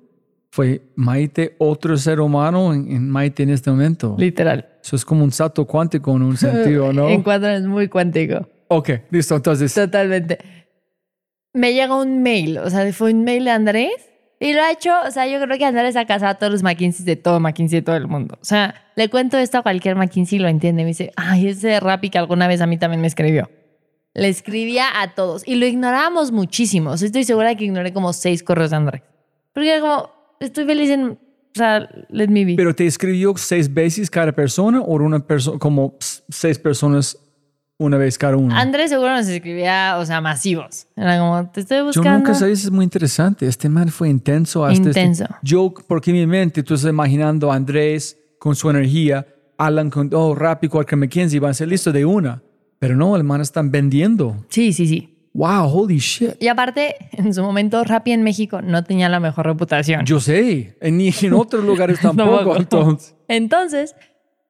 fue 0.51 0.82
Maite, 0.96 1.55
otro 1.59 1.96
ser 1.96 2.20
humano 2.20 2.72
en, 2.74 2.90
en 2.90 3.09
Maite 3.09 3.42
en 3.42 3.51
este 3.51 3.70
momento. 3.70 4.16
Literal. 4.18 4.66
Eso 4.82 4.96
es 4.96 5.05
como 5.05 5.22
un 5.24 5.30
salto 5.30 5.66
cuántico 5.66 6.16
en 6.16 6.22
un 6.22 6.36
sentido, 6.38 6.92
¿no? 6.92 7.09
En 7.09 7.22
cuatro 7.22 7.48
es 7.48 7.64
muy 7.66 7.88
cuántico. 7.88 8.48
ok, 8.68 8.90
listo. 9.11 9.36
Entonces, 9.36 9.72
Totalmente. 9.74 10.38
Me 11.53 11.74
llega 11.74 11.96
un 11.96 12.22
mail, 12.22 12.59
o 12.59 12.70
sea, 12.70 12.92
fue 12.92 13.12
un 13.12 13.24
mail 13.24 13.44
de 13.44 13.51
Andrés 13.51 13.90
y 14.38 14.53
lo 14.53 14.62
ha 14.62 14.70
hecho, 14.70 14.92
o 15.07 15.11
sea, 15.11 15.26
yo 15.26 15.40
creo 15.44 15.59
que 15.59 15.64
Andrés 15.64 15.96
ha 15.96 16.05
casado 16.07 16.30
a 16.30 16.34
todos 16.36 16.53
los 16.53 16.62
McKinsey 16.62 17.05
de 17.05 17.16
todo 17.16 17.40
McKinsey 17.40 17.80
de 17.80 17.82
todo 17.82 17.96
el 17.96 18.07
mundo. 18.07 18.38
O 18.40 18.44
sea, 18.44 18.74
le 18.94 19.11
cuento 19.11 19.36
esto 19.36 19.59
a 19.59 19.62
cualquier 19.62 19.96
McKinsey 19.96 20.38
y 20.38 20.42
lo 20.42 20.48
entiende. 20.48 20.82
Me 20.84 20.88
dice, 20.88 21.12
ay, 21.16 21.48
ese 21.48 21.78
Rappi 21.80 22.09
que 22.09 22.18
alguna 22.18 22.46
vez 22.46 22.61
a 22.61 22.66
mí 22.66 22.78
también 22.78 23.01
me 23.01 23.09
escribió. 23.09 23.51
Le 24.14 24.28
escribía 24.28 25.00
a 25.00 25.14
todos 25.14 25.46
y 25.46 25.54
lo 25.54 25.66
ignorábamos 25.66 26.32
muchísimo. 26.32 26.90
O 26.90 26.96
sea, 26.96 27.06
estoy 27.06 27.24
segura 27.24 27.54
que 27.54 27.64
ignoré 27.64 27.92
como 27.92 28.12
seis 28.12 28.42
correos 28.42 28.70
de 28.70 28.76
Andrés. 28.76 29.02
Porque 29.54 29.70
era 29.72 29.80
como, 29.80 30.11
estoy 30.40 30.64
feliz 30.66 30.90
en, 30.90 31.04
o 31.11 31.18
sea, 31.54 31.88
let 32.08 32.28
me 32.28 32.44
be. 32.44 32.54
pero 32.56 32.74
te 32.74 32.86
escribió 32.86 33.34
seis 33.36 33.72
veces 33.72 34.11
cada 34.11 34.32
persona 34.32 34.80
o 34.80 34.94
una 34.94 35.20
persona, 35.20 35.58
como 35.58 35.96
seis 36.28 36.58
personas 36.58 37.16
una 37.78 37.96
vez 37.96 38.18
cada 38.18 38.36
uno? 38.36 38.54
Andrés 38.54 38.90
seguro 38.90 39.11
nos 39.14 39.26
escribía, 39.26 39.96
o 39.98 40.04
sea, 40.04 40.20
masivos. 40.20 40.86
Era 40.96 41.18
como, 41.18 41.50
te 41.50 41.61
estoy 41.61 41.78
Yo 41.78 41.84
buscando. 41.86 42.18
nunca 42.18 42.34
sabía, 42.34 42.52
eso 42.52 42.66
es 42.68 42.70
muy 42.72 42.84
interesante. 42.84 43.46
Este 43.46 43.68
man 43.70 43.88
fue 43.88 44.08
intenso 44.11 44.64
hasta 44.66 44.90
este- 44.90 45.00
Intenso. 45.00 45.24
yo, 45.42 45.72
porque 45.88 46.11
en 46.11 46.16
mi 46.18 46.26
mente, 46.26 46.62
tú 46.62 46.74
estás 46.74 46.90
imaginando 46.90 47.50
a 47.50 47.54
Andrés 47.54 48.18
con 48.38 48.54
su 48.54 48.68
energía, 48.68 49.26
Alan 49.56 49.88
con, 49.88 50.11
oh, 50.12 50.34
rápido, 50.34 50.74
Walker 50.78 50.98
McKenzie, 50.98 51.40
van 51.40 51.52
a 51.52 51.54
ser 51.54 51.68
listos 51.68 51.92
de 51.94 52.04
una. 52.04 52.42
Pero 52.81 52.97
no, 52.97 53.14
el 53.14 53.24
man 53.24 53.43
están 53.43 53.70
vendiendo. 53.70 54.45
Sí, 54.49 54.72
sí, 54.72 54.87
sí. 54.89 55.16
Wow, 55.35 55.68
holy 55.68 55.99
shit. 55.99 56.31
Y 56.41 56.49
aparte, 56.49 56.97
en 57.12 57.33
su 57.33 57.43
momento, 57.43 57.85
Rappi 57.85 58.11
en 58.11 58.22
México 58.24 58.62
no 58.62 58.83
tenía 58.83 59.09
la 59.09 59.20
mejor 59.20 59.47
reputación. 59.47 60.05
Yo 60.05 60.18
sé, 60.18 60.76
ni 60.83 61.14
en 61.22 61.35
otros 61.35 61.62
lugares 61.64 62.01
tampoco. 62.03 62.57
Entonces. 62.57 63.14
Entonces, 63.28 63.95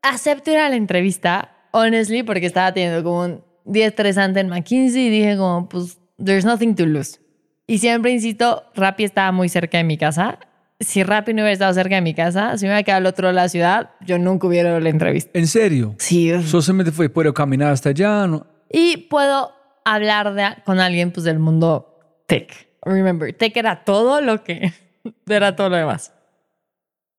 acepto 0.00 0.52
ir 0.52 0.58
a 0.58 0.70
la 0.70 0.76
entrevista, 0.76 1.56
honestly, 1.72 2.22
porque 2.22 2.46
estaba 2.46 2.72
teniendo 2.72 3.02
como 3.02 3.24
un 3.24 3.44
día 3.64 3.88
estresante 3.88 4.40
en 4.40 4.48
McKinsey 4.48 5.08
y 5.08 5.10
dije 5.10 5.36
como, 5.36 5.68
pues, 5.68 5.98
there's 6.24 6.44
nothing 6.44 6.74
to 6.76 6.86
lose. 6.86 7.18
Y 7.66 7.78
siempre 7.78 8.12
insisto, 8.12 8.62
Rappi 8.76 9.04
estaba 9.04 9.32
muy 9.32 9.48
cerca 9.48 9.76
de 9.76 9.84
mi 9.84 9.98
casa. 9.98 10.38
Si 10.80 11.02
Rappi 11.02 11.32
no 11.34 11.42
hubiera 11.42 11.52
estado 11.52 11.74
cerca 11.74 11.96
de 11.96 12.00
mi 12.00 12.14
casa, 12.14 12.56
si 12.56 12.64
me 12.64 12.70
hubiera 12.70 12.82
quedado 12.82 12.98
al 12.98 13.06
otro 13.06 13.26
lado 13.26 13.34
de 13.36 13.42
la 13.42 13.48
ciudad, 13.50 13.90
yo 14.00 14.18
nunca 14.18 14.46
hubiera 14.46 14.70
ido 14.70 14.80
la 14.80 14.88
entrevista. 14.88 15.30
En 15.38 15.46
serio. 15.46 15.94
Sí. 15.98 16.32
Solamente 16.44 16.90
fue, 16.90 17.08
puedo 17.10 17.34
caminar 17.34 17.72
hasta 17.72 17.90
allá. 17.90 18.26
no- 18.26 18.46
Y 18.70 18.96
puedo 19.08 19.52
hablar 19.84 20.32
de- 20.34 20.62
con 20.64 20.80
alguien 20.80 21.10
pues, 21.12 21.24
del 21.24 21.38
mundo 21.38 22.22
tech. 22.26 22.68
Remember, 22.82 23.32
tech 23.34 23.54
era 23.56 23.84
todo 23.84 24.20
lo 24.22 24.42
que 24.42 24.72
era 25.28 25.54
todo 25.54 25.68
lo 25.68 25.76
demás. 25.76 26.14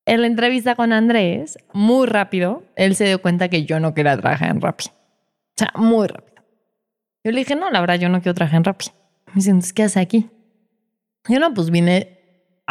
En 0.08 0.22
la 0.22 0.28
entrevista 0.28 0.74
con 0.76 0.92
Andrés, 0.92 1.60
muy 1.74 2.08
rápido, 2.08 2.64
él 2.76 2.96
se 2.96 3.06
dio 3.06 3.22
cuenta 3.22 3.48
que 3.50 3.66
yo 3.66 3.80
no 3.80 3.94
quería 3.94 4.18
trabajar 4.18 4.50
en 4.50 4.60
Rappi. 4.60 4.86
O 4.88 4.92
sea, 5.56 5.72
muy 5.76 6.08
rápido. 6.08 6.42
Yo 7.24 7.32
le 7.32 7.38
dije, 7.38 7.56
no, 7.56 7.70
la 7.70 7.80
verdad, 7.82 8.00
yo 8.00 8.10
no 8.10 8.20
quiero 8.22 8.34
trabajar 8.34 8.58
en 8.58 8.64
Rappi. 8.64 8.88
Me 9.28 9.34
dice, 9.36 9.52
entonces, 9.52 9.74
¿qué 9.74 9.84
hace 9.84 10.00
aquí? 10.00 10.28
Yo 11.30 11.40
no, 11.40 11.54
pues 11.54 11.70
vine 11.70 12.21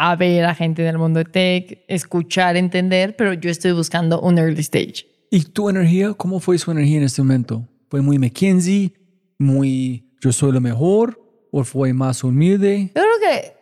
a 0.03 0.15
ver 0.15 0.45
a 0.45 0.55
gente 0.55 0.81
del 0.81 0.97
mundo 0.97 1.19
de 1.19 1.25
tech, 1.25 1.83
escuchar, 1.87 2.57
entender, 2.57 3.15
pero 3.15 3.33
yo 3.33 3.51
estoy 3.51 3.71
buscando 3.73 4.19
un 4.19 4.39
early 4.39 4.61
stage. 4.61 5.05
¿Y 5.29 5.43
tu 5.43 5.69
energía? 5.69 6.13
¿Cómo 6.13 6.39
fue 6.39 6.57
su 6.57 6.71
energía 6.71 6.97
en 6.97 7.03
este 7.03 7.21
momento? 7.21 7.67
¿Fue 7.87 8.01
muy 8.01 8.17
McKinsey? 8.17 8.95
¿Muy 9.37 10.11
yo 10.19 10.31
soy 10.31 10.53
lo 10.53 10.59
mejor? 10.59 11.21
¿O 11.51 11.63
fue 11.63 11.93
más 11.93 12.23
humilde? 12.23 12.89
Yo 12.95 13.01
creo 13.01 13.19
que 13.21 13.53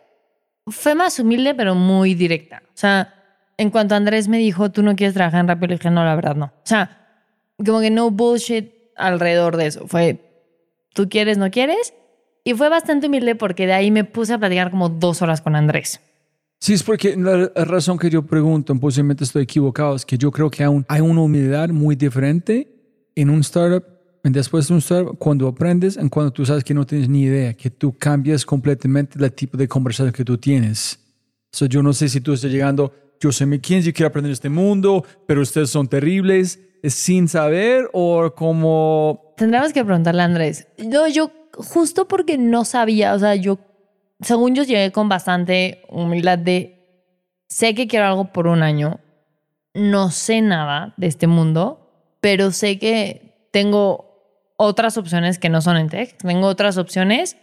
fue 0.68 0.94
más 0.94 1.18
humilde, 1.20 1.54
pero 1.54 1.74
muy 1.74 2.14
directa. 2.14 2.62
O 2.68 2.76
sea, 2.76 3.12
en 3.58 3.68
cuanto 3.68 3.94
Andrés 3.94 4.26
me 4.26 4.38
dijo, 4.38 4.70
tú 4.70 4.82
no 4.82 4.96
quieres 4.96 5.12
trabajar 5.12 5.40
en 5.40 5.48
Rappi, 5.48 5.66
le 5.66 5.74
dije, 5.74 5.90
no, 5.90 6.02
la 6.06 6.14
verdad 6.14 6.36
no. 6.36 6.46
O 6.46 6.62
sea, 6.64 7.06
como 7.58 7.80
que 7.80 7.90
no 7.90 8.10
bullshit 8.10 8.72
alrededor 8.96 9.58
de 9.58 9.66
eso. 9.66 9.86
Fue, 9.86 10.46
tú 10.94 11.10
quieres, 11.10 11.36
no 11.36 11.50
quieres. 11.50 11.92
Y 12.44 12.54
fue 12.54 12.70
bastante 12.70 13.08
humilde 13.08 13.34
porque 13.34 13.66
de 13.66 13.74
ahí 13.74 13.90
me 13.90 14.04
puse 14.04 14.32
a 14.32 14.38
platicar 14.38 14.70
como 14.70 14.88
dos 14.88 15.20
horas 15.20 15.42
con 15.42 15.54
Andrés. 15.54 16.00
Sí, 16.60 16.74
es 16.74 16.82
porque 16.82 17.16
la 17.16 17.50
razón 17.64 17.98
que 17.98 18.10
yo 18.10 18.22
pregunto, 18.22 18.74
posiblemente 18.74 19.24
estoy 19.24 19.44
equivocado, 19.44 19.96
es 19.96 20.04
que 20.04 20.18
yo 20.18 20.30
creo 20.30 20.50
que 20.50 20.62
aún 20.62 20.84
hay 20.88 21.00
una 21.00 21.22
humildad 21.22 21.70
muy 21.70 21.96
diferente 21.96 22.68
en 23.14 23.30
un 23.30 23.40
startup, 23.40 23.82
en 24.22 24.32
después 24.32 24.68
de 24.68 24.74
un 24.74 24.80
startup, 24.80 25.16
cuando 25.18 25.48
aprendes, 25.48 25.96
en 25.96 26.10
cuando 26.10 26.30
tú 26.30 26.44
sabes 26.44 26.62
que 26.62 26.74
no 26.74 26.84
tienes 26.84 27.08
ni 27.08 27.22
idea, 27.22 27.54
que 27.54 27.70
tú 27.70 27.96
cambias 27.96 28.44
completamente 28.44 29.18
el 29.18 29.32
tipo 29.32 29.56
de 29.56 29.66
conversación 29.66 30.12
que 30.12 30.22
tú 30.22 30.36
tienes. 30.36 30.98
So, 31.50 31.64
yo 31.64 31.82
no 31.82 31.94
sé 31.94 32.10
si 32.10 32.20
tú 32.20 32.34
estás 32.34 32.50
llegando, 32.50 32.92
yo 33.18 33.32
soy 33.32 33.46
McKinsey, 33.46 33.94
quiero 33.94 34.08
aprender 34.08 34.30
este 34.30 34.50
mundo, 34.50 35.02
pero 35.26 35.40
ustedes 35.40 35.70
son 35.70 35.88
terribles, 35.88 36.60
es 36.82 36.92
sin 36.92 37.26
saber 37.26 37.88
o 37.94 38.34
como... 38.34 39.32
Tendríamos 39.38 39.72
que 39.72 39.82
preguntarle 39.82 40.20
a 40.20 40.26
Andrés. 40.26 40.66
No, 40.76 41.08
yo 41.08 41.32
justo 41.54 42.06
porque 42.06 42.36
no 42.36 42.66
sabía, 42.66 43.14
o 43.14 43.18
sea, 43.18 43.34
yo, 43.34 43.58
según 44.22 44.54
yo 44.54 44.62
llegué 44.62 44.92
con 44.92 45.08
bastante 45.08 45.82
humildad 45.88 46.38
de, 46.38 46.76
sé 47.48 47.74
que 47.74 47.86
quiero 47.86 48.06
algo 48.06 48.32
por 48.32 48.46
un 48.46 48.62
año, 48.62 49.00
no 49.74 50.10
sé 50.10 50.40
nada 50.42 50.94
de 50.96 51.06
este 51.06 51.26
mundo, 51.26 52.16
pero 52.20 52.50
sé 52.50 52.78
que 52.78 53.48
tengo 53.52 54.08
otras 54.56 54.96
opciones 54.98 55.38
que 55.38 55.48
no 55.48 55.60
son 55.62 55.76
en 55.76 55.88
tech, 55.88 56.16
tengo 56.18 56.46
otras 56.46 56.76
opciones 56.76 57.36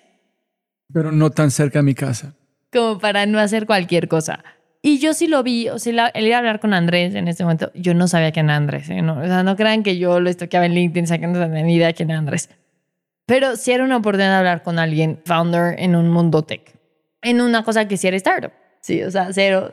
Pero 0.94 1.12
no 1.12 1.30
tan 1.32 1.52
cerca 1.52 1.80
de 1.80 1.84
mi 1.84 1.96
casa. 1.96 2.34
como 2.72 3.00
para 3.00 3.26
no 3.26 3.40
hacer 3.40 3.66
cualquier 3.66 4.08
cosa. 4.08 4.44
Y 4.84 5.00
yo 5.00 5.14
sí 5.14 5.28
lo 5.28 5.42
vi, 5.44 5.68
o 5.70 5.80
sea, 5.80 5.94
la- 5.94 6.08
el 6.10 6.28
ir 6.28 6.34
a 6.36 6.38
hablar 6.38 6.60
con 6.60 6.74
Andrés 6.74 7.16
en 7.16 7.28
este 7.28 7.44
momento, 7.44 7.72
yo 7.74 7.94
no 7.94 8.08
sabía 8.08 8.32
quién 8.32 8.46
era 8.46 8.56
Andrés, 8.58 8.90
¿eh? 8.90 9.02
no, 9.02 9.20
o 9.20 9.24
sea, 9.26 9.44
no 9.44 9.56
crean 9.56 9.84
que 9.84 9.98
yo 9.98 10.20
lo 10.20 10.30
estoqueaba 10.30 10.66
en 10.68 10.74
LinkedIn, 10.76 11.06
o 11.06 11.08
sea, 11.08 11.18
que 11.20 11.28
no 11.28 11.40
tenía 11.40 11.64
ni 11.64 11.76
idea 11.76 11.92
quién 11.94 12.10
era 12.12 12.20
Andrés. 12.20 12.50
Pero 13.28 13.58
sí 13.58 13.72
era 13.72 13.84
una 13.84 13.98
oportunidad 13.98 14.32
de 14.32 14.38
hablar 14.38 14.64
con 14.64 14.80
alguien, 14.80 15.22
founder 15.26 15.76
en 15.80 15.96
un 15.96 16.10
mundo 16.10 16.44
tech, 16.44 16.80
en 17.22 17.42
una 17.42 17.64
cosa 17.64 17.88
que 17.88 17.98
sí 17.98 18.08
era 18.08 18.18
startup. 18.18 18.52
Sí, 18.82 19.04
o 19.04 19.12
sea, 19.12 19.28
cero. 19.32 19.72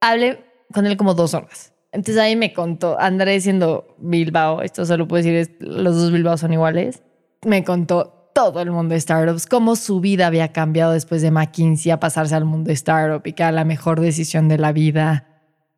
Hablé 0.00 0.44
con 0.72 0.86
él 0.86 0.96
como 0.96 1.14
dos 1.14 1.32
horas. 1.32 1.72
Entonces 1.92 2.18
ahí 2.18 2.34
me 2.34 2.52
contó, 2.52 2.98
Andrés 2.98 3.44
siendo 3.44 3.94
Bilbao, 3.98 4.62
esto 4.62 4.84
solo 4.84 5.06
puedo 5.06 5.22
decir, 5.22 5.56
los 5.60 5.94
dos 5.94 6.10
Bilbao 6.10 6.36
son 6.36 6.52
iguales, 6.52 7.02
me 7.44 7.62
contó 7.62 8.30
todo 8.34 8.60
el 8.62 8.70
mundo 8.70 8.94
de 8.94 9.00
startups, 9.00 9.46
cómo 9.46 9.76
su 9.76 10.00
vida 10.00 10.26
había 10.26 10.52
cambiado 10.52 10.92
después 10.92 11.22
de 11.22 11.30
McKinsey 11.30 11.92
a 11.92 12.00
pasarse 12.00 12.34
al 12.34 12.46
mundo 12.46 12.68
de 12.68 12.74
startup 12.74 13.26
y 13.26 13.34
que 13.34 13.42
era 13.42 13.52
la 13.52 13.64
mejor 13.64 14.00
decisión 14.00 14.48
de 14.48 14.58
la 14.58 14.72
vida 14.72 15.28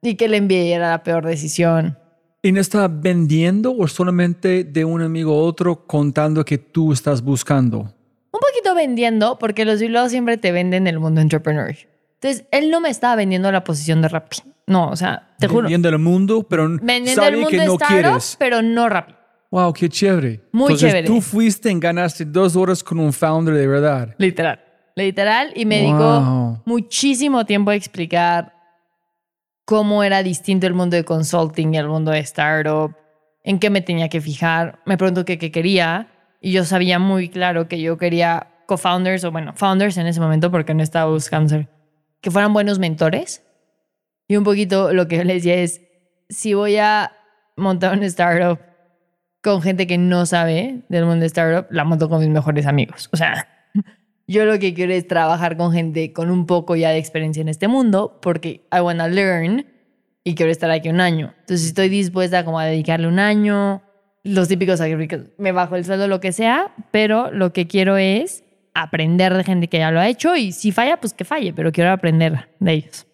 y 0.02 0.14
que 0.14 0.26
el 0.26 0.40
MBA 0.40 0.76
era 0.76 0.90
la 0.90 1.02
peor 1.02 1.26
decisión. 1.26 1.98
¿Y 2.44 2.52
no 2.52 2.60
está 2.60 2.88
vendiendo 2.88 3.74
o 3.74 3.88
solamente 3.88 4.64
de 4.64 4.84
un 4.84 5.00
amigo 5.00 5.32
a 5.32 5.42
otro 5.44 5.86
contando 5.86 6.44
que 6.44 6.58
tú 6.58 6.92
estás 6.92 7.22
buscando? 7.22 7.78
Un 7.78 8.40
poquito 8.40 8.74
vendiendo, 8.74 9.38
porque 9.38 9.64
los 9.64 9.80
Bilbao 9.80 10.10
siempre 10.10 10.36
te 10.36 10.52
venden 10.52 10.86
el 10.86 11.00
mundo 11.00 11.22
entrepreneur. 11.22 11.74
Entonces, 12.20 12.44
él 12.50 12.70
no 12.70 12.82
me 12.82 12.90
estaba 12.90 13.16
vendiendo 13.16 13.50
la 13.50 13.64
posición 13.64 14.02
de 14.02 14.08
Rappi. 14.08 14.36
No, 14.66 14.90
o 14.90 14.96
sea, 14.96 15.34
te 15.38 15.48
juro. 15.48 15.62
Vendiendo 15.62 15.88
el 15.88 15.98
mundo, 15.98 16.42
pero 16.48 16.68
Vendiendo 16.68 17.14
sabe 17.22 17.28
el 17.28 17.42
mundo 17.42 17.48
que 17.48 17.64
no 17.64 17.78
quieres. 17.78 18.36
pero 18.38 18.60
no 18.60 18.90
Rappi. 18.90 19.14
Wow, 19.50 19.72
qué 19.72 19.88
chévere. 19.88 20.42
Muy 20.52 20.64
Entonces, 20.64 20.88
chévere. 20.90 21.06
tú 21.06 21.20
fuiste 21.22 21.70
y 21.72 21.78
ganaste 21.78 22.26
dos 22.26 22.56
horas 22.56 22.84
con 22.84 22.98
un 22.98 23.12
founder 23.12 23.54
de 23.54 23.66
verdad. 23.66 24.14
Literal. 24.18 24.60
Literal. 24.96 25.50
Y 25.56 25.64
me 25.64 25.80
Wow. 25.82 25.88
dedicó 25.90 26.62
muchísimo 26.66 27.46
tiempo 27.46 27.70
a 27.70 27.74
explicar 27.74 28.53
cómo 29.64 30.04
era 30.04 30.22
distinto 30.22 30.66
el 30.66 30.74
mundo 30.74 30.96
de 30.96 31.04
consulting 31.04 31.74
y 31.74 31.78
el 31.78 31.88
mundo 31.88 32.10
de 32.10 32.20
startup, 32.20 32.94
en 33.42 33.58
qué 33.58 33.70
me 33.70 33.80
tenía 33.80 34.08
que 34.08 34.20
fijar. 34.20 34.80
Me 34.86 34.96
preguntó 34.96 35.24
qué, 35.24 35.38
qué 35.38 35.50
quería 35.50 36.08
y 36.40 36.52
yo 36.52 36.64
sabía 36.64 36.98
muy 36.98 37.28
claro 37.28 37.68
que 37.68 37.80
yo 37.80 37.96
quería 37.96 38.48
co-founders 38.66 39.24
o 39.24 39.32
bueno, 39.32 39.52
founders 39.54 39.96
en 39.96 40.06
ese 40.06 40.20
momento 40.20 40.50
porque 40.50 40.74
no 40.74 40.82
estaba 40.82 41.10
buscando 41.10 41.48
ser, 41.48 41.68
que 42.20 42.30
fueran 42.30 42.52
buenos 42.52 42.78
mentores. 42.78 43.42
Y 44.26 44.36
un 44.36 44.44
poquito 44.44 44.92
lo 44.92 45.06
que 45.06 45.18
yo 45.18 45.24
les 45.24 45.42
decía 45.42 45.56
es, 45.56 45.82
si 46.28 46.54
voy 46.54 46.76
a 46.76 47.12
montar 47.56 47.96
un 47.96 48.02
startup 48.04 48.58
con 49.42 49.60
gente 49.60 49.86
que 49.86 49.98
no 49.98 50.24
sabe 50.24 50.82
del 50.88 51.04
mundo 51.04 51.20
de 51.20 51.26
startup, 51.26 51.66
la 51.70 51.84
monto 51.84 52.08
con 52.08 52.20
mis 52.20 52.30
mejores 52.30 52.66
amigos. 52.66 53.10
O 53.12 53.16
sea, 53.16 53.46
yo 54.26 54.44
lo 54.44 54.58
que 54.58 54.74
quiero 54.74 54.92
es 54.92 55.06
trabajar 55.06 55.56
con 55.56 55.72
gente 55.72 56.12
con 56.12 56.30
un 56.30 56.46
poco 56.46 56.76
ya 56.76 56.90
de 56.90 56.98
experiencia 56.98 57.40
en 57.40 57.48
este 57.48 57.68
mundo 57.68 58.18
porque 58.22 58.66
I 58.72 58.80
wanna 58.80 59.08
learn 59.08 59.66
y 60.24 60.34
quiero 60.34 60.50
estar 60.50 60.70
aquí 60.70 60.88
un 60.88 61.00
año. 61.00 61.34
Entonces 61.40 61.66
estoy 61.66 61.88
dispuesta 61.88 62.44
como 62.44 62.58
a 62.58 62.64
dedicarle 62.64 63.06
un 63.06 63.18
año, 63.18 63.82
los 64.22 64.48
típicos 64.48 64.78
sacrificios, 64.78 65.26
me 65.36 65.52
bajo 65.52 65.76
el 65.76 65.84
sueldo, 65.84 66.08
lo 66.08 66.20
que 66.20 66.32
sea, 66.32 66.74
pero 66.90 67.30
lo 67.30 67.52
que 67.52 67.66
quiero 67.66 67.98
es 67.98 68.42
aprender 68.72 69.34
de 69.34 69.44
gente 69.44 69.68
que 69.68 69.78
ya 69.78 69.90
lo 69.90 70.00
ha 70.00 70.08
hecho 70.08 70.34
y 70.34 70.52
si 70.52 70.72
falla, 70.72 70.98
pues 70.98 71.12
que 71.12 71.24
falle, 71.24 71.52
pero 71.52 71.70
quiero 71.70 71.90
aprender 71.90 72.48
de 72.58 72.72
ellos. 72.72 73.06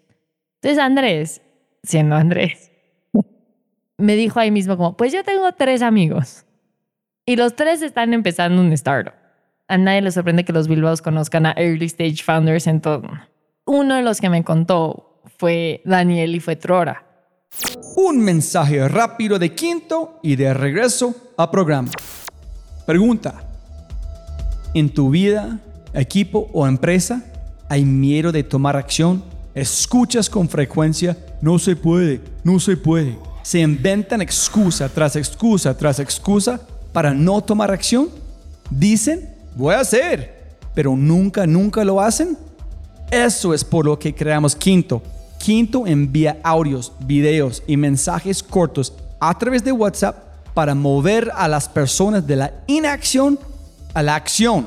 Entonces 0.63 0.79
Andrés, 0.79 1.43
siendo 1.83 2.15
Andrés, 2.15 2.71
me 3.99 4.15
dijo 4.15 4.39
ahí 4.39 4.53
mismo 4.53 4.77
como, 4.77 4.97
pues 4.97 5.13
yo 5.13 5.25
tengo 5.25 5.51
tres 5.53 5.83
amigos 5.83 6.47
y 7.27 7.37
los 7.37 7.57
tres 7.57 7.83
están 7.83 8.15
empezando 8.15 8.63
un 8.63 8.73
startup. 8.73 9.20
A 9.71 9.79
nadie 9.79 10.03
le 10.03 10.11
sorprende 10.11 10.45
que 10.45 10.53
los 10.53 10.67
Bilbaos 10.67 11.01
conozcan 11.01 11.47
a 11.47 11.55
early 11.57 11.87
stage 11.87 12.25
founders 12.25 12.67
en 12.67 12.81
todo. 12.81 13.09
Uno 13.67 13.95
de 13.95 14.03
los 14.03 14.21
que 14.21 14.29
me 14.29 14.43
contó 14.43 15.23
fue 15.39 15.81
Daniel 15.85 16.35
y 16.35 16.41
fue 16.41 16.57
Trora. 16.57 17.07
Un 17.95 18.19
mensaje 18.19 18.89
rápido 18.89 19.39
de 19.39 19.55
quinto 19.55 20.19
y 20.25 20.35
de 20.35 20.53
regreso 20.55 21.15
a 21.37 21.49
programa. 21.53 21.89
Pregunta. 22.85 23.45
¿En 24.75 24.93
tu 24.93 25.09
vida, 25.09 25.61
equipo 25.95 26.51
o 26.53 26.67
empresa 26.67 27.23
hay 27.69 27.85
miedo 27.85 28.33
de 28.33 28.43
tomar 28.43 28.75
acción? 28.77 29.23
Escuchas 29.55 30.29
con 30.29 30.49
frecuencia, 30.49 31.17
no 31.41 31.61
se 31.61 31.77
puede, 31.77 32.21
no 32.43 32.59
se 32.59 32.77
puede. 32.77 33.17
Se 33.43 33.61
inventan 33.61 34.21
excusa 34.21 34.89
tras 34.89 35.15
excusa 35.15 35.79
tras 35.79 36.01
excusa 36.01 36.61
para 36.93 37.15
no 37.15 37.41
tomar 37.41 37.71
acción. 37.71 38.09
Dicen, 38.69 39.40
voy 39.55 39.75
a 39.75 39.81
hacer, 39.81 40.59
pero 40.75 40.97
nunca, 40.97 41.47
nunca 41.47 41.85
lo 41.85 42.01
hacen. 42.01 42.37
Eso 43.11 43.53
es 43.55 43.65
por 43.65 43.87
lo 43.87 43.99
que 43.99 44.15
creamos 44.15 44.55
Quinto. 44.55 45.03
Quinto 45.39 45.87
envía 45.87 46.39
audios, 46.43 46.93
videos 47.01 47.63
y 47.67 47.77
mensajes 47.77 48.43
cortos 48.43 48.93
a 49.19 49.37
través 49.39 49.65
de 49.65 49.73
WhatsApp 49.73 50.17
para 50.55 50.75
mover 50.75 51.31
a 51.35 51.49
las 51.49 51.69
personas 51.69 52.27
de 52.27 52.37
la 52.37 52.53
inacción 52.67 53.39
a 53.95 54.03
la 54.03 54.15
acción. 54.15 54.67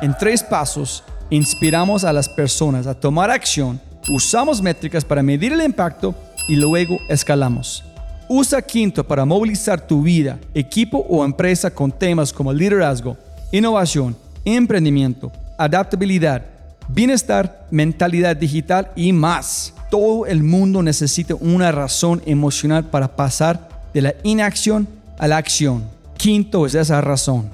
En 0.00 0.16
tres 0.16 0.42
pasos, 0.42 1.04
inspiramos 1.30 2.04
a 2.04 2.12
las 2.12 2.28
personas 2.28 2.86
a 2.86 2.94
tomar 2.94 3.30
acción, 3.30 3.80
usamos 4.08 4.60
métricas 4.60 5.04
para 5.04 5.22
medir 5.22 5.52
el 5.52 5.62
impacto 5.62 6.14
y 6.48 6.56
luego 6.56 6.98
escalamos. 7.08 7.84
Usa 8.28 8.62
Quinto 8.62 9.04
para 9.04 9.24
movilizar 9.24 9.86
tu 9.86 10.02
vida, 10.02 10.38
equipo 10.54 10.98
o 11.08 11.24
empresa 11.24 11.70
con 11.70 11.90
temas 11.92 12.32
como 12.32 12.52
liderazgo, 12.52 13.16
innovación, 13.52 14.16
emprendimiento, 14.44 15.30
adaptabilidad, 15.56 16.42
bienestar, 16.88 17.66
mentalidad 17.70 18.34
digital 18.36 18.90
y 18.96 19.12
más. 19.12 19.74
Todo 19.90 20.26
el 20.26 20.42
mundo 20.42 20.82
necesita 20.82 21.34
una 21.36 21.70
razón 21.70 22.20
emocional 22.26 22.84
para 22.84 23.14
pasar 23.14 23.68
de 23.92 24.02
la 24.02 24.14
inacción 24.24 24.88
a 25.18 25.28
la 25.28 25.36
acción. 25.36 25.84
Quinto 26.16 26.66
es 26.66 26.74
esa 26.74 27.00
razón. 27.00 27.50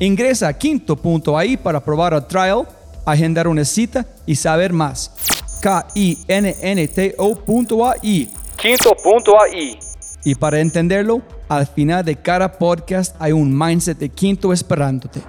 Ingresa 0.00 0.48
a 0.48 0.52
quinto.ai 0.52 1.56
para 1.56 1.80
probar 1.80 2.14
el 2.14 2.26
trial, 2.26 2.68
agendar 3.04 3.48
una 3.48 3.64
cita 3.64 4.04
y 4.26 4.34
saber 4.34 4.72
más. 4.72 5.10
K-I-N-N-T-O.ai. 5.60 6.18
Quinto.ai. 8.56 9.78
Y 10.24 10.34
para 10.34 10.60
entenderlo, 10.60 11.22
al 11.48 11.66
final 11.66 12.04
de 12.04 12.16
cada 12.16 12.52
podcast 12.58 13.16
hay 13.18 13.32
un 13.32 13.56
mindset 13.56 13.98
de 13.98 14.08
quinto 14.08 14.52
esperándote. 14.52 15.20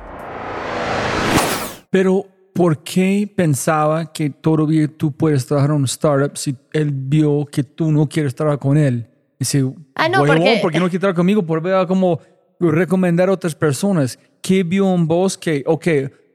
Pero, 1.89 2.26
¿por 2.53 2.84
qué 2.84 3.32
pensaba 3.36 4.11
que 4.11 4.30
todavía 4.30 4.88
tú 4.88 5.11
puedes 5.11 5.45
trabajar 5.45 5.72
en 5.72 5.78
un 5.78 5.86
startup 5.86 6.38
si 6.38 6.55
él 6.74 6.91
vio 6.93 7.45
que 7.45 7.63
tú 7.63 7.91
no 7.91 8.07
quieres 8.07 8.36
trabajar 8.36 8.59
con 8.59 8.78
él? 8.78 9.07
Dice, 9.39 9.63
Ah, 9.95 10.09
no, 10.09 10.22
"Huevón, 10.22 10.38
porque- 10.38 10.59
¿por 10.61 10.72
qué 10.72 10.80
no 10.80 10.86
quiere 10.86 10.99
trabajar 10.99 11.15
conmigo? 11.17 11.45
Por 11.45 11.61
ver 11.61 11.88
como 11.88 12.20
recomendar 12.59 13.30
a 13.30 13.32
otras 13.32 13.55
personas. 13.55 14.20
¿Qué 14.41 14.63
vio 14.63 14.93
en 14.93 15.07
vos 15.07 15.38
que, 15.38 15.63
ok, 15.65 15.88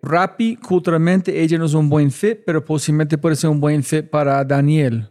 Rappi, 0.03 0.57
culturalmente 0.57 1.41
ella 1.43 1.57
no 1.59 1.65
es 1.67 1.73
un 1.75 1.89
buen 1.89 2.11
fit, 2.11 2.41
pero 2.45 2.63
posiblemente 2.65 3.17
puede 3.17 3.37
ser 3.37 3.49
un 3.51 3.61
buen 3.61 3.83
fit 3.83 4.09
para 4.11 4.45
Daniel? 4.45 5.09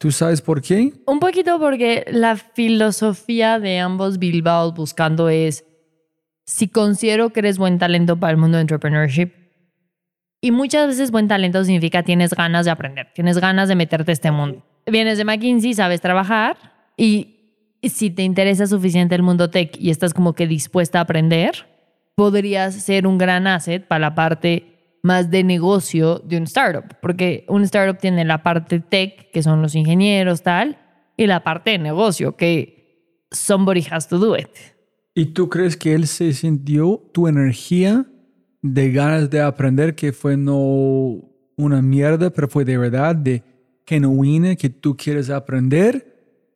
¿Tú 0.00 0.10
sabes 0.10 0.40
por 0.40 0.62
qué? 0.62 0.94
Un 1.04 1.20
poquito 1.20 1.60
porque 1.60 2.06
la 2.10 2.34
filosofía 2.36 3.60
de 3.60 3.80
ambos 3.80 4.18
Bilbaos 4.18 4.72
buscando 4.72 5.28
es 5.28 5.66
si 6.46 6.68
considero 6.68 7.34
que 7.34 7.40
eres 7.40 7.58
buen 7.58 7.78
talento 7.78 8.18
para 8.18 8.30
el 8.30 8.38
mundo 8.38 8.56
de 8.56 8.62
entrepreneurship. 8.62 9.32
Y 10.40 10.52
muchas 10.52 10.86
veces 10.86 11.10
buen 11.10 11.28
talento 11.28 11.62
significa 11.62 12.02
tienes 12.02 12.32
ganas 12.32 12.64
de 12.64 12.70
aprender, 12.70 13.08
tienes 13.14 13.36
ganas 13.36 13.68
de 13.68 13.74
meterte 13.74 14.12
a 14.12 14.14
este 14.14 14.30
mundo. 14.30 14.64
Vienes 14.86 15.18
de 15.18 15.26
McKinsey, 15.26 15.74
sabes 15.74 16.00
trabajar 16.00 16.56
y 16.96 17.76
si 17.82 18.08
te 18.08 18.22
interesa 18.22 18.66
suficiente 18.66 19.14
el 19.14 19.22
mundo 19.22 19.50
tech 19.50 19.76
y 19.78 19.90
estás 19.90 20.14
como 20.14 20.32
que 20.32 20.46
dispuesta 20.46 20.98
a 20.98 21.02
aprender, 21.02 21.66
podrías 22.14 22.74
ser 22.74 23.06
un 23.06 23.18
gran 23.18 23.46
asset 23.46 23.86
para 23.86 23.98
la 23.98 24.14
parte 24.14 24.69
más 25.02 25.30
de 25.30 25.44
negocio 25.44 26.18
de 26.18 26.36
un 26.36 26.44
startup, 26.44 26.96
porque 27.00 27.44
un 27.48 27.62
startup 27.62 27.98
tiene 27.98 28.24
la 28.24 28.42
parte 28.42 28.80
tech, 28.80 29.30
que 29.30 29.42
son 29.42 29.62
los 29.62 29.74
ingenieros, 29.74 30.42
tal, 30.42 30.78
y 31.16 31.26
la 31.26 31.42
parte 31.42 31.70
de 31.70 31.78
negocio, 31.78 32.36
que 32.36 33.26
somebody 33.30 33.84
has 33.90 34.08
to 34.08 34.18
do 34.18 34.36
it. 34.36 34.48
¿Y 35.14 35.26
tú 35.26 35.48
crees 35.48 35.76
que 35.76 35.94
él 35.94 36.06
se 36.06 36.32
sintió 36.32 37.10
tu 37.12 37.28
energía 37.28 38.06
de 38.62 38.92
ganas 38.92 39.30
de 39.30 39.40
aprender 39.40 39.94
que 39.94 40.12
fue 40.12 40.36
no 40.36 40.56
una 41.56 41.82
mierda, 41.82 42.30
pero 42.30 42.48
fue 42.48 42.64
de 42.64 42.78
verdad, 42.78 43.16
de 43.16 43.42
genuina, 43.86 44.54
que 44.56 44.70
tú 44.70 44.96
quieres 44.96 45.30
aprender? 45.30 46.06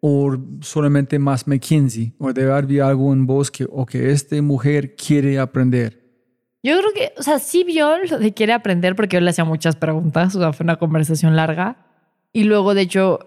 ¿O 0.00 0.36
solamente 0.60 1.18
más 1.18 1.46
McKinsey? 1.46 2.12
¿O 2.18 2.32
de 2.32 2.44
verdad 2.44 2.66
vi 2.66 2.78
algo 2.78 3.12
en 3.12 3.26
vos 3.26 3.50
que, 3.50 3.66
o 3.68 3.86
que 3.86 4.10
esta 4.10 4.40
mujer 4.42 4.94
quiere 4.96 5.38
aprender? 5.38 6.03
Yo 6.64 6.78
creo 6.78 6.92
que, 6.94 7.12
o 7.18 7.22
sea, 7.22 7.38
sí 7.38 7.62
vio 7.62 7.98
lo 7.98 8.18
de 8.18 8.32
quiere 8.32 8.54
aprender 8.54 8.96
porque 8.96 9.16
yo 9.16 9.20
le 9.20 9.28
hacía 9.28 9.44
muchas 9.44 9.76
preguntas, 9.76 10.34
o 10.34 10.40
sea, 10.40 10.54
fue 10.54 10.64
una 10.64 10.76
conversación 10.76 11.36
larga. 11.36 11.76
Y 12.32 12.44
luego, 12.44 12.72
de 12.72 12.80
hecho, 12.80 13.18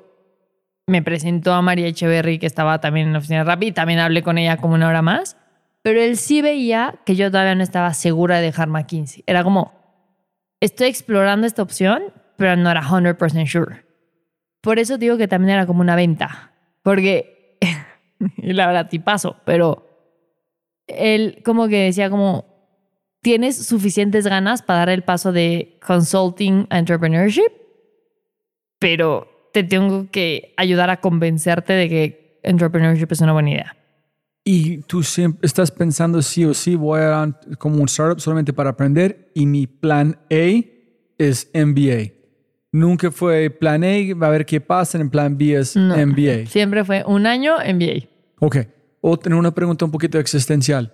me 0.87 1.03
presentó 1.03 1.53
a 1.53 1.61
María 1.61 1.85
Echeverry, 1.85 2.39
que 2.39 2.47
estaba 2.47 2.81
también 2.81 3.05
en 3.05 3.13
la 3.13 3.19
oficina 3.19 3.39
de 3.39 3.43
Rappi, 3.43 3.67
y 3.67 3.71
también 3.73 3.99
hablé 3.99 4.23
con 4.23 4.39
ella 4.39 4.57
como 4.57 4.73
una 4.73 4.87
hora 4.87 5.03
más. 5.03 5.37
Pero 5.83 6.01
él 6.01 6.17
sí 6.17 6.41
veía 6.41 6.95
que 7.05 7.15
yo 7.15 7.29
todavía 7.29 7.53
no 7.53 7.61
estaba 7.61 7.93
segura 7.93 8.37
de 8.37 8.47
dejar 8.47 8.69
McKinsey. 8.69 9.23
Era 9.27 9.43
como, 9.43 9.71
estoy 10.59 10.87
explorando 10.87 11.45
esta 11.45 11.61
opción, 11.61 12.05
pero 12.37 12.55
no 12.55 12.71
era 12.71 12.81
100% 12.81 13.45
sure. 13.45 13.85
Por 14.61 14.79
eso 14.79 14.97
digo 14.97 15.15
que 15.15 15.27
también 15.27 15.51
era 15.51 15.67
como 15.67 15.81
una 15.81 15.95
venta. 15.95 16.53
Porque, 16.81 17.59
y 18.37 18.53
la 18.53 18.65
verdad, 18.65 18.89
tipazo, 18.89 19.35
pero 19.45 19.87
él 20.87 21.43
como 21.45 21.67
que 21.67 21.83
decía 21.83 22.09
como, 22.09 22.46
tienes 23.27 23.57
suficientes 23.57 24.25
ganas 24.25 24.61
para 24.61 24.79
dar 24.79 24.89
el 24.89 25.01
paso 25.01 25.33
de 25.33 25.77
consulting 25.85 26.65
a 26.69 26.79
entrepreneurship, 26.79 27.51
pero 28.79 29.49
te 29.51 29.65
tengo 29.65 30.09
que 30.09 30.53
ayudar 30.55 30.89
a 30.89 31.01
convencerte 31.01 31.73
de 31.73 31.89
que 31.89 32.39
entrepreneurship 32.43 33.07
es 33.11 33.19
una 33.19 33.33
buena 33.33 33.49
idea. 33.51 33.75
Y 34.45 34.77
tú 34.83 35.03
siempre 35.03 35.45
estás 35.45 35.71
pensando 35.71 36.21
sí 36.21 36.45
o 36.45 36.53
sí, 36.53 36.75
voy 36.75 37.01
a 37.01 37.37
como 37.57 37.81
un 37.81 37.89
startup 37.89 38.21
solamente 38.21 38.53
para 38.53 38.69
aprender 38.69 39.29
y 39.33 39.45
mi 39.45 39.67
plan 39.67 40.17
A 40.31 40.63
es 41.17 41.51
MBA. 41.53 42.13
Nunca 42.71 43.11
fue 43.11 43.49
plan 43.49 43.83
A, 43.83 44.15
va 44.15 44.27
a 44.27 44.31
ver 44.31 44.45
qué 44.45 44.61
pasa, 44.61 44.97
en 44.97 45.09
plan 45.09 45.37
B 45.37 45.53
es 45.53 45.75
No. 45.75 45.97
MBA. 45.97 46.45
Siempre 46.47 46.85
fue 46.85 47.03
un 47.05 47.27
año 47.27 47.55
MBA. 47.57 48.07
Ok, 48.39 48.55
o 49.01 49.19
tener 49.19 49.37
una 49.37 49.53
pregunta 49.53 49.83
un 49.83 49.91
poquito 49.91 50.17
existencial. 50.17 50.93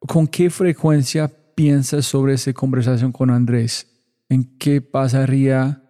¿Con 0.00 0.26
qué 0.26 0.50
frecuencia 0.50 1.30
piensas 1.60 2.06
sobre 2.06 2.32
esa 2.32 2.54
conversación 2.54 3.12
con 3.12 3.28
Andrés? 3.28 3.86
¿En 4.30 4.56
qué 4.56 4.80
pasaría 4.80 5.82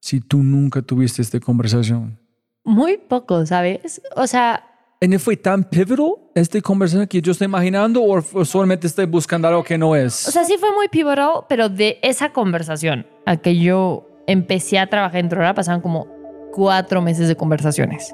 si 0.00 0.20
tú 0.20 0.38
nunca 0.38 0.82
tuviste 0.82 1.22
esta 1.22 1.38
conversación? 1.38 2.18
Muy 2.64 2.98
poco, 2.98 3.46
¿sabes? 3.46 4.02
O 4.16 4.26
sea, 4.26 4.64
¿Y 5.00 5.18
fue 5.18 5.36
tan 5.36 5.62
pivotal 5.62 6.14
esta 6.34 6.60
conversación 6.60 7.06
que 7.06 7.22
yo 7.22 7.30
estoy 7.30 7.44
imaginando 7.44 8.02
o 8.02 8.16
o 8.16 8.44
solamente 8.44 8.88
estoy 8.88 9.06
buscando 9.06 9.46
algo 9.46 9.62
que 9.62 9.78
no 9.78 9.94
es? 9.94 10.26
O 10.26 10.32
sea, 10.32 10.44
sí 10.44 10.56
fue 10.58 10.74
muy 10.74 10.88
pivotal, 10.88 11.44
pero 11.48 11.68
de 11.68 12.00
esa 12.02 12.32
conversación 12.32 13.06
a 13.26 13.36
que 13.36 13.56
yo 13.56 14.08
empecé 14.26 14.80
a 14.80 14.88
trabajar 14.88 15.20
en 15.20 15.28
Trora 15.28 15.54
pasaron 15.54 15.82
como 15.82 16.08
cuatro 16.52 17.00
meses 17.00 17.28
de 17.28 17.36
conversaciones. 17.36 18.12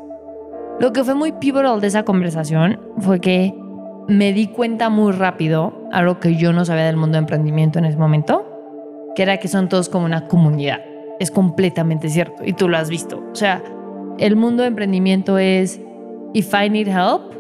Lo 0.79 0.93
que 0.93 1.05
fue 1.05 1.15
muy 1.15 1.33
pivotal 1.33 1.81
de 1.81 1.87
esa 1.87 2.03
conversación 2.03 2.79
fue 2.99 3.19
que 3.19 3.55
me 4.09 4.35
di 4.35 4.49
cuenta 4.49 4.91
muy 4.91 5.13
rápido, 5.13 5.82
algo 5.93 6.19
que 6.19 6.37
yo 6.37 6.53
no 6.53 6.65
sabía 6.65 6.85
del 6.85 6.97
mundo 6.97 7.13
de 7.13 7.21
emprendimiento 7.21 7.79
en 7.79 7.85
ese 7.85 7.99
momento, 7.99 8.49
que 9.15 9.23
era 9.23 9.37
que 9.37 9.47
son 9.47 9.69
todos 9.69 9.89
como 9.89 10.07
una 10.07 10.27
comunidad. 10.27 10.81
Es 11.21 11.31
completamente 11.31 12.09
cierto 12.09 12.43
y 12.45 12.55
tú 12.55 12.69
lo 12.69 12.79
has 12.79 12.89
visto. 12.89 13.23
O 13.31 13.35
sea, 13.35 13.63
el 14.19 14.35
mundo 14.35 14.63
de 14.63 14.69
emprendimiento 14.69 15.39
es, 15.39 15.81
if 16.33 16.53
I 16.55 16.71
need 16.71 16.89
help, 16.89 17.33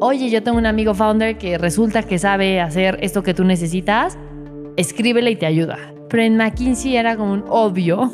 oye, 0.00 0.28
yo 0.28 0.42
tengo 0.42 0.58
un 0.58 0.66
amigo 0.66 0.92
founder 0.92 1.38
que 1.38 1.56
resulta 1.56 2.02
que 2.02 2.18
sabe 2.18 2.60
hacer 2.60 2.98
esto 3.00 3.22
que 3.22 3.32
tú 3.32 3.44
necesitas, 3.44 4.18
escríbele 4.76 5.30
y 5.30 5.36
te 5.36 5.46
ayuda. 5.46 5.78
Pero 6.10 6.24
en 6.24 6.36
McKinsey 6.36 6.96
era 6.96 7.16
como 7.16 7.32
un 7.32 7.44
obvio, 7.48 8.10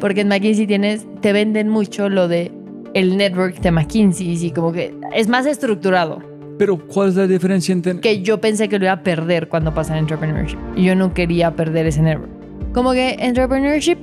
porque 0.00 0.22
en 0.22 0.28
McKinsey 0.28 0.66
tienes, 0.66 1.06
te 1.20 1.32
venden 1.32 1.68
mucho 1.68 2.08
lo 2.08 2.28
de 2.28 2.52
el 2.94 3.16
network 3.16 3.60
de 3.60 3.70
McKinsey 3.70 4.44
y 4.44 4.50
como 4.52 4.72
que 4.72 4.94
es 5.12 5.28
más 5.28 5.46
estructurado. 5.46 6.31
Pero 6.58 6.78
¿cuál 6.78 7.10
es 7.10 7.16
la 7.16 7.26
diferencia 7.26 7.72
entre... 7.72 7.98
Que 8.00 8.22
yo 8.22 8.40
pensé 8.40 8.68
que 8.68 8.78
lo 8.78 8.84
iba 8.84 8.92
a 8.92 9.02
perder 9.02 9.48
cuando 9.48 9.74
pasé 9.74 9.92
en 9.92 10.00
entrepreneurship. 10.00 10.58
Y 10.76 10.84
yo 10.84 10.94
no 10.94 11.14
quería 11.14 11.52
perder 11.56 11.86
ese 11.86 12.02
network. 12.02 12.30
Como 12.72 12.92
que 12.92 13.16
entrepreneurship, 13.18 13.98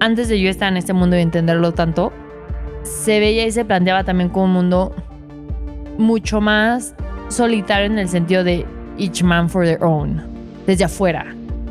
antes 0.00 0.28
de 0.28 0.40
yo 0.40 0.50
estar 0.50 0.70
en 0.70 0.76
este 0.76 0.92
mundo 0.92 1.16
y 1.16 1.20
entenderlo 1.20 1.72
tanto, 1.72 2.12
se 2.82 3.20
veía 3.20 3.46
y 3.46 3.52
se 3.52 3.64
planteaba 3.64 4.04
también 4.04 4.30
como 4.30 4.46
un 4.46 4.52
mundo 4.52 4.94
mucho 5.98 6.40
más 6.40 6.94
solitario 7.28 7.86
en 7.86 7.98
el 7.98 8.08
sentido 8.08 8.42
de 8.42 8.64
each 8.98 9.22
man 9.22 9.48
for 9.48 9.64
their 9.64 9.82
own, 9.82 10.22
desde 10.66 10.84
afuera. 10.84 11.26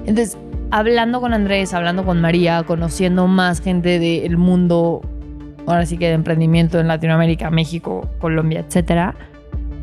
Entonces, 0.05 0.37
hablando 0.71 1.19
con 1.19 1.33
Andrés, 1.33 1.73
hablando 1.73 2.05
con 2.05 2.21
María, 2.21 2.63
conociendo 2.63 3.27
más 3.27 3.61
gente 3.61 3.99
del 3.99 4.37
mundo, 4.37 5.01
ahora 5.65 5.85
sí 5.85 5.97
que 5.97 6.07
de 6.07 6.13
emprendimiento 6.13 6.79
en 6.79 6.87
Latinoamérica, 6.87 7.49
México, 7.49 8.09
Colombia, 8.19 8.63
etcétera, 8.67 9.15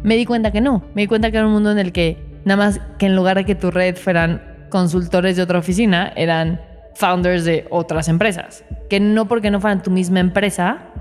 me 0.03 0.17
di 0.17 0.25
cuenta 0.25 0.51
que 0.51 0.61
no. 0.61 0.85
Me 0.95 1.03
di 1.03 1.09
cuenta 1.09 1.31
que 1.31 1.37
era 1.37 1.47
un 1.47 1.53
mundo 1.53 1.71
en 1.71 1.79
el 1.79 1.93
que 1.93 2.19
nada 2.45 2.65
más 2.65 2.81
que 2.99 3.07
en 3.07 3.17
lugar 3.17 3.37
de 3.37 3.45
que 3.45 3.55
tu 3.55 3.71
red 3.71 3.97
fueran 3.97 4.43
consultores 4.71 5.37
de 5.37 5.43
otra 5.43 5.59
oficina, 5.59 6.13
eran 6.17 6.61
founders 6.95 7.45
de 7.45 7.67
otras 7.71 8.09
empresas. 8.09 8.65
Que 8.89 9.01
no 9.01 9.29
porque 9.29 9.51
no 9.51 9.61
fueran 9.61 9.83
tu 9.83 9.91
misma 9.91 10.21
empresa, 10.21 10.93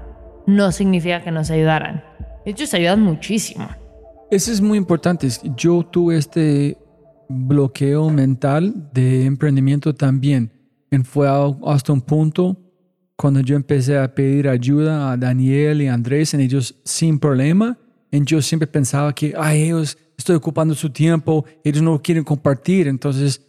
no 0.47 0.71
significa 0.71 1.23
que 1.23 1.31
nos 1.31 1.49
ayudaran. 1.51 2.03
De 2.45 2.51
hecho, 2.51 2.65
se 2.65 2.77
ayudan 2.77 3.01
muchísimo. 3.01 3.67
Eso 4.31 4.51
es 4.51 4.61
muy 4.61 4.77
importante. 4.77 5.27
Yo 5.55 5.83
tuve 5.83 6.17
este 6.17 6.77
bloqueo 7.29 8.09
mental 8.09 8.89
de 8.93 9.25
emprendimiento 9.25 9.93
también. 9.95 10.51
Fue 11.03 11.27
hasta 11.65 11.91
un 11.91 12.01
punto 12.01 12.57
cuando 13.17 13.39
yo 13.41 13.55
empecé 13.55 13.97
a 13.97 14.13
pedir 14.13 14.47
ayuda 14.47 15.11
a 15.11 15.17
Daniel 15.17 15.81
y 15.81 15.87
a 15.87 15.93
Andrés, 15.93 16.33
en 16.33 16.41
ellos 16.41 16.79
sin 16.83 17.19
problema, 17.19 17.77
Y 18.15 18.23
yo 18.25 18.41
siempre 18.41 18.67
pensaba 18.67 19.13
que, 19.13 19.33
ay, 19.37 19.63
ellos 19.63 19.97
estoy 20.17 20.35
ocupando 20.35 20.73
su 20.73 20.89
tiempo, 20.89 21.45
ellos 21.63 21.81
no 21.81 22.01
quieren 22.01 22.23
compartir. 22.23 22.87
Entonces, 22.87 23.41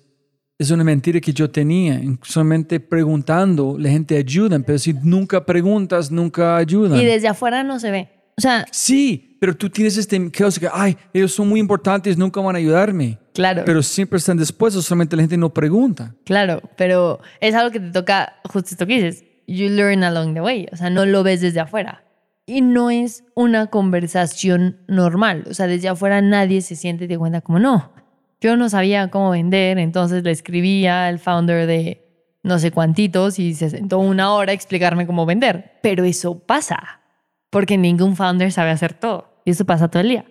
es 0.58 0.70
una 0.70 0.84
mentira 0.84 1.20
que 1.20 1.32
yo 1.32 1.50
tenía. 1.50 2.00
Solamente 2.22 2.80
preguntando, 2.80 3.76
la 3.78 3.90
gente 3.90 4.16
ayuda, 4.16 4.58
pero 4.60 4.78
si 4.78 4.92
nunca 4.92 5.44
preguntas, 5.44 6.10
nunca 6.10 6.56
ayudan. 6.56 6.98
Y 7.00 7.04
desde 7.04 7.28
afuera 7.28 7.62
no 7.62 7.78
se 7.78 7.90
ve. 7.90 8.08
O 8.38 8.40
sea, 8.40 8.66
Sí, 8.70 9.36
pero 9.40 9.56
tú 9.56 9.70
tienes 9.70 9.96
este 9.96 10.30
que, 10.30 10.68
ay, 10.72 10.96
ellos 11.12 11.32
son 11.32 11.48
muy 11.48 11.60
importantes, 11.60 12.16
nunca 12.16 12.40
van 12.40 12.56
a 12.56 12.58
ayudarme. 12.58 13.18
claro. 13.34 13.62
Pero 13.64 13.82
siempre 13.82 14.18
están 14.18 14.38
dispuestos, 14.38 14.84
solamente 14.84 15.16
la 15.16 15.22
gente 15.22 15.36
no 15.36 15.52
pregunta. 15.52 16.14
Claro, 16.24 16.62
pero 16.76 17.20
es 17.40 17.54
algo 17.54 17.70
que 17.70 17.80
te 17.80 17.90
toca, 17.90 18.34
justo 18.44 18.70
esto 18.72 18.86
que 18.86 18.94
dices, 18.94 19.24
you 19.46 19.68
learn 19.68 20.02
along 20.04 20.34
the 20.34 20.40
way, 20.40 20.66
o 20.72 20.76
sea, 20.76 20.90
no 20.90 21.06
lo 21.06 21.22
ves 21.22 21.40
desde 21.40 21.60
afuera. 21.60 22.02
Y 22.46 22.60
no 22.60 22.90
es 22.90 23.24
una 23.34 23.66
conversación 23.66 24.78
normal, 24.86 25.44
o 25.50 25.54
sea, 25.54 25.66
desde 25.66 25.88
afuera 25.88 26.22
nadie 26.22 26.62
se 26.62 26.76
siente 26.76 27.08
te 27.08 27.18
cuenta 27.18 27.40
como, 27.40 27.58
no, 27.58 27.92
yo 28.40 28.56
no 28.56 28.68
sabía 28.68 29.10
cómo 29.10 29.30
vender, 29.30 29.78
entonces 29.78 30.22
le 30.22 30.30
escribía 30.30 31.06
al 31.06 31.18
founder 31.18 31.66
de 31.66 32.06
no 32.44 32.60
sé 32.60 32.70
cuantitos 32.70 33.40
y 33.40 33.54
se 33.54 33.70
sentó 33.70 33.98
una 33.98 34.32
hora 34.32 34.52
a 34.52 34.54
explicarme 34.54 35.06
cómo 35.06 35.26
vender. 35.26 35.80
Pero 35.82 36.04
eso 36.04 36.38
pasa, 36.38 37.00
porque 37.50 37.76
ningún 37.76 38.14
founder 38.14 38.52
sabe 38.52 38.70
hacer 38.70 38.94
todo, 38.94 39.40
y 39.44 39.50
eso 39.50 39.64
pasa 39.64 39.88
todo 39.88 40.02
el 40.02 40.10
día. 40.10 40.24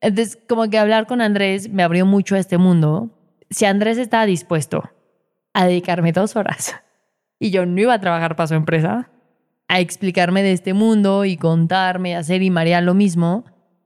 Entonces, 0.00 0.36
como 0.48 0.68
que 0.68 0.78
hablar 0.78 1.06
con 1.06 1.20
Andrés 1.20 1.68
me 1.70 1.84
abrió 1.84 2.04
mucho 2.04 2.34
a 2.34 2.38
este 2.38 2.58
mundo. 2.58 3.10
Si 3.50 3.64
Andrés 3.64 3.98
estaba 3.98 4.26
dispuesto 4.26 4.90
a 5.52 5.66
dedicarme 5.66 6.10
dos 6.10 6.34
horas 6.34 6.74
y 7.38 7.50
yo 7.50 7.64
no 7.64 7.80
iba 7.80 7.94
a 7.94 8.00
trabajar 8.00 8.34
para 8.34 8.48
su 8.48 8.54
empresa, 8.54 9.10
a 9.68 9.80
explicarme 9.80 10.42
de 10.42 10.52
este 10.52 10.74
mundo 10.74 11.24
y 11.24 11.36
contarme, 11.36 12.16
hacer 12.16 12.42
y 12.42 12.50
María 12.50 12.80
lo 12.80 12.94
mismo, 12.94 13.44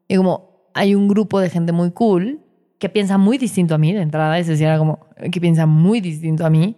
y 0.09 0.17
como 0.17 0.71
hay 0.75 0.95
un 0.95 1.09
grupo 1.09 1.41
de 1.41 1.51
gente 1.51 1.73
muy 1.73 1.91
cool 1.93 2.41
que 2.79 2.89
piensa 2.89 3.19
muy 3.19 3.39
distinto 3.39 3.75
a 3.75 3.79
mí 3.79 3.93
de 3.93 4.01
entrada, 4.03 4.39
es 4.39 4.47
decir, 4.47 4.67
era 4.67 4.79
como 4.79 5.07
que 5.33 5.41
piensa 5.41 5.67
muy 5.67 6.01
distinto 6.01 6.47
a 6.47 6.51
mí, 6.51 6.77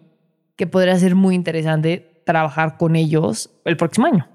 que 0.57 0.67
podría 0.67 0.99
ser 0.99 1.15
muy 1.15 1.35
interesante 1.35 2.23
trabajar 2.25 2.77
con 2.79 2.97
ellos 2.97 3.51
el 3.65 3.77
próximo 3.77 4.07
año. 4.07 4.27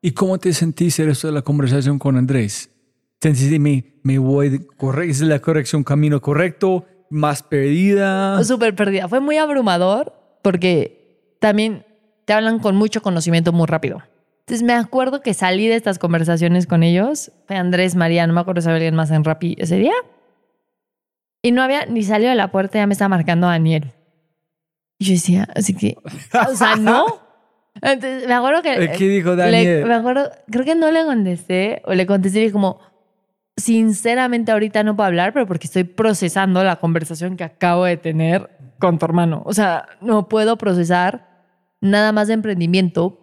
¿Y 0.00 0.12
cómo 0.12 0.38
te 0.38 0.52
sentiste 0.52 1.02
el 1.02 1.08
resto 1.08 1.26
de 1.28 1.32
la 1.34 1.42
conversación 1.42 1.98
con 1.98 2.16
Andrés? 2.16 2.70
¿Te 3.18 3.28
sentiste, 3.34 3.58
me, 3.58 3.94
me 4.04 4.18
voy, 4.18 4.64
corre- 4.76 5.08
¿es 5.10 5.20
la 5.20 5.40
corrección, 5.40 5.82
camino 5.82 6.20
correcto? 6.20 6.84
¿Más 7.10 7.42
perdida? 7.42 8.42
súper 8.44 8.74
perdida. 8.76 9.08
Fue 9.08 9.18
muy 9.20 9.38
abrumador 9.38 10.12
porque 10.42 11.34
también 11.40 11.84
te 12.28 12.34
hablan 12.34 12.58
con 12.58 12.76
mucho 12.76 13.00
conocimiento 13.00 13.54
muy 13.54 13.64
rápido. 13.66 14.02
Entonces 14.40 14.62
me 14.62 14.74
acuerdo 14.74 15.22
que 15.22 15.32
salí 15.32 15.66
de 15.66 15.76
estas 15.76 15.98
conversaciones 15.98 16.66
con 16.66 16.82
ellos. 16.82 17.32
Fue 17.46 17.56
Andrés, 17.56 17.94
María, 17.94 18.26
no 18.26 18.34
me 18.34 18.40
acuerdo 18.42 18.60
si 18.60 18.68
había 18.68 18.76
alguien 18.76 18.94
más 18.94 19.10
en 19.10 19.24
Rappi 19.24 19.56
ese 19.58 19.76
día. 19.76 19.94
Y 21.42 21.52
no 21.52 21.62
había 21.62 21.86
ni 21.86 22.02
salido 22.02 22.28
de 22.28 22.36
la 22.36 22.50
puerta, 22.52 22.76
ya 22.76 22.86
me 22.86 22.92
estaba 22.92 23.08
marcando 23.08 23.46
Daniel. 23.46 23.92
Y 24.98 25.06
yo 25.06 25.12
decía, 25.14 25.48
así 25.56 25.72
que, 25.74 25.96
o 26.50 26.54
sea, 26.54 26.76
no. 26.76 27.06
Entonces 27.80 28.28
me 28.28 28.34
acuerdo 28.34 28.60
que... 28.60 28.92
¿Qué 28.98 29.08
dijo 29.08 29.30
le- 29.30 29.36
Daniel? 29.36 29.86
me 29.86 29.94
acuerdo, 29.94 30.30
creo 30.50 30.66
que 30.66 30.74
no 30.74 30.90
le 30.90 31.06
contesté 31.06 31.80
o 31.86 31.94
le 31.94 32.04
contesté 32.04 32.40
y 32.40 32.42
dije 32.42 32.52
como, 32.52 32.78
sinceramente 33.56 34.52
ahorita 34.52 34.82
no 34.82 34.96
puedo 34.96 35.06
hablar, 35.06 35.32
pero 35.32 35.46
porque 35.46 35.66
estoy 35.66 35.84
procesando 35.84 36.62
la 36.62 36.76
conversación 36.76 37.38
que 37.38 37.44
acabo 37.44 37.86
de 37.86 37.96
tener 37.96 38.50
con 38.78 38.98
tu 38.98 39.06
hermano. 39.06 39.42
O 39.46 39.54
sea, 39.54 39.86
no 40.02 40.28
puedo 40.28 40.58
procesar 40.58 41.27
nada 41.80 42.12
más 42.12 42.28
de 42.28 42.34
emprendimiento, 42.34 43.20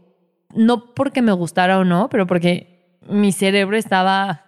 no 0.53 0.93
porque 0.93 1.21
me 1.21 1.31
gustara 1.31 1.79
o 1.79 1.83
no, 1.83 2.09
pero 2.09 2.27
porque 2.27 2.97
mi 3.07 3.31
cerebro 3.31 3.77
estaba 3.77 4.45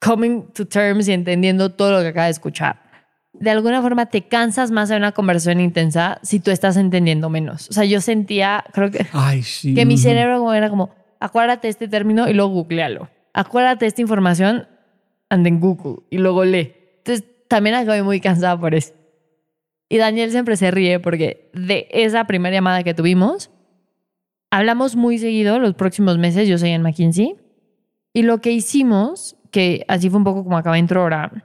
coming 0.00 0.42
to 0.54 0.66
terms 0.66 1.08
y 1.08 1.12
entendiendo 1.12 1.70
todo 1.70 1.92
lo 1.92 2.00
que 2.00 2.08
acaba 2.08 2.26
de 2.26 2.32
escuchar. 2.32 2.80
De 3.32 3.50
alguna 3.50 3.80
forma 3.80 4.06
te 4.06 4.22
cansas 4.22 4.70
más 4.70 4.88
de 4.88 4.96
una 4.96 5.12
conversación 5.12 5.60
intensa 5.60 6.18
si 6.22 6.40
tú 6.40 6.50
estás 6.50 6.76
entendiendo 6.76 7.30
menos. 7.30 7.68
O 7.70 7.72
sea, 7.72 7.84
yo 7.84 8.00
sentía, 8.00 8.64
creo 8.72 8.90
que 8.90 9.06
Ay, 9.12 9.42
sí. 9.42 9.74
que 9.74 9.86
mi 9.86 9.98
cerebro 9.98 10.38
como 10.38 10.52
era 10.52 10.68
como, 10.68 10.90
acuérdate 11.20 11.68
este 11.68 11.88
término 11.88 12.28
y 12.28 12.34
luego 12.34 12.50
googlealo. 12.50 13.08
Acuérdate 13.32 13.86
esta 13.86 14.00
información, 14.00 14.66
anda 15.28 15.48
en 15.48 15.60
Google 15.60 16.02
y 16.10 16.18
luego 16.18 16.44
lee. 16.44 16.74
Entonces 16.98 17.24
también 17.48 17.76
acabé 17.76 18.02
muy 18.02 18.20
cansada 18.20 18.58
por 18.58 18.74
eso. 18.74 18.92
Y 19.92 19.98
Daniel 19.98 20.30
siempre 20.30 20.56
se 20.56 20.70
ríe 20.70 21.00
porque 21.00 21.50
de 21.52 21.88
esa 21.90 22.24
primera 22.24 22.54
llamada 22.54 22.84
que 22.84 22.94
tuvimos, 22.94 23.50
hablamos 24.48 24.94
muy 24.94 25.18
seguido 25.18 25.58
los 25.58 25.74
próximos 25.74 26.16
meses, 26.16 26.48
yo 26.48 26.58
soy 26.58 26.70
en 26.70 26.82
McKinsey, 26.82 27.36
y 28.12 28.22
lo 28.22 28.40
que 28.40 28.52
hicimos, 28.52 29.36
que 29.50 29.84
así 29.88 30.08
fue 30.08 30.18
un 30.18 30.24
poco 30.24 30.44
como 30.44 30.56
acaba 30.56 30.78
intro 30.78 31.02
ahora, 31.02 31.44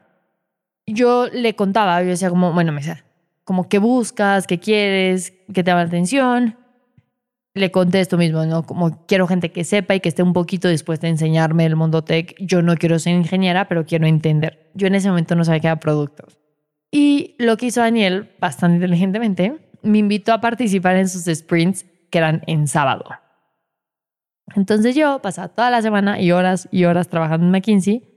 yo 0.86 1.28
le 1.34 1.56
contaba, 1.56 2.02
yo 2.04 2.10
decía 2.10 2.30
como, 2.30 2.54
bueno, 2.54 2.72
me 2.72 2.82
decía, 2.82 3.04
como 3.44 3.68
qué 3.68 3.80
buscas, 3.80 4.46
qué 4.46 4.60
quieres, 4.60 5.34
qué 5.52 5.64
te 5.64 5.72
llama 5.72 5.82
la 5.82 5.88
atención, 5.88 6.56
le 7.56 7.72
conté 7.72 8.00
esto 8.00 8.16
mismo, 8.16 8.46
¿no? 8.46 8.62
Como 8.62 9.08
quiero 9.08 9.26
gente 9.26 9.52
que 9.52 9.64
sepa 9.64 9.96
y 9.96 10.02
que 10.02 10.10
esté 10.10 10.22
un 10.22 10.34
poquito 10.34 10.70
dispuesta 10.70 11.08
a 11.08 11.10
enseñarme 11.10 11.66
el 11.66 11.76
mundo 11.76 12.04
tech. 12.04 12.36
Yo 12.38 12.62
no 12.62 12.76
quiero 12.76 13.00
ser 13.00 13.16
ingeniera, 13.16 13.68
pero 13.68 13.86
quiero 13.86 14.06
entender. 14.06 14.70
Yo 14.76 14.88
en 14.88 14.96
ese 14.96 15.10
momento 15.10 15.36
no 15.36 15.46
sabía 15.46 15.62
qué 15.62 15.68
era 15.68 15.80
productos. 15.80 16.38
Y 16.92 17.36
lo 17.40 17.58
que 17.58 17.68
hizo 17.68 17.82
Daniel, 17.82 18.32
bastante 18.40 18.76
inteligentemente, 18.76 19.72
me 19.82 20.00
invitó 20.00 20.34
a 20.34 20.42
participar 20.42 20.96
en 20.96 21.10
sus 21.10 21.26
sprints 21.26 21.86
que 22.10 22.18
eran 22.18 22.42
en 22.48 22.68
sábado. 22.68 23.06
Entonces 24.56 24.96
yo 24.96 25.22
pasaba 25.22 25.50
toda 25.50 25.70
la 25.70 25.82
semana 25.82 26.22
y 26.22 26.32
horas 26.32 26.68
y 26.72 26.86
horas 26.86 27.08
trabajando 27.10 27.46
en 27.46 27.52
McKinsey 27.52 28.16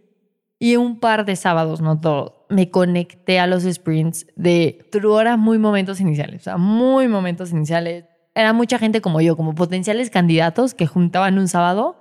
y 0.58 0.76
un 0.76 0.98
par 0.98 1.24
de 1.24 1.36
sábados, 1.36 1.80
no 1.80 2.00
todos, 2.00 2.32
me 2.48 2.70
conecté 2.70 3.38
a 3.38 3.46
los 3.46 3.62
sprints 3.62 4.26
de 4.36 4.88
horas 5.04 5.38
muy 5.38 5.58
momentos 5.58 6.00
iniciales, 6.00 6.42
o 6.42 6.44
sea, 6.44 6.56
muy 6.56 7.08
momentos 7.08 7.52
iniciales. 7.52 8.04
Era 8.34 8.52
mucha 8.52 8.78
gente 8.78 9.00
como 9.00 9.20
yo, 9.20 9.36
como 9.36 9.54
potenciales 9.54 10.10
candidatos 10.10 10.74
que 10.74 10.86
juntaban 10.86 11.38
un 11.38 11.48
sábado 11.48 11.96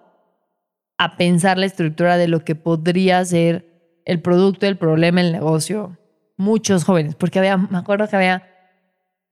a 0.98 1.18
pensar 1.18 1.58
la 1.58 1.66
estructura 1.66 2.18
de 2.18 2.28
lo 2.28 2.44
que 2.44 2.56
podría 2.56 3.24
ser 3.26 4.02
el 4.06 4.22
producto, 4.22 4.66
el 4.66 4.78
problema, 4.78 5.22
el 5.22 5.32
negocio. 5.32 5.98
Muchos 6.38 6.84
jóvenes, 6.84 7.16
porque 7.16 7.40
había, 7.40 7.58
me 7.58 7.78
acuerdo 7.78 8.08
que 8.08 8.16
había 8.16 8.48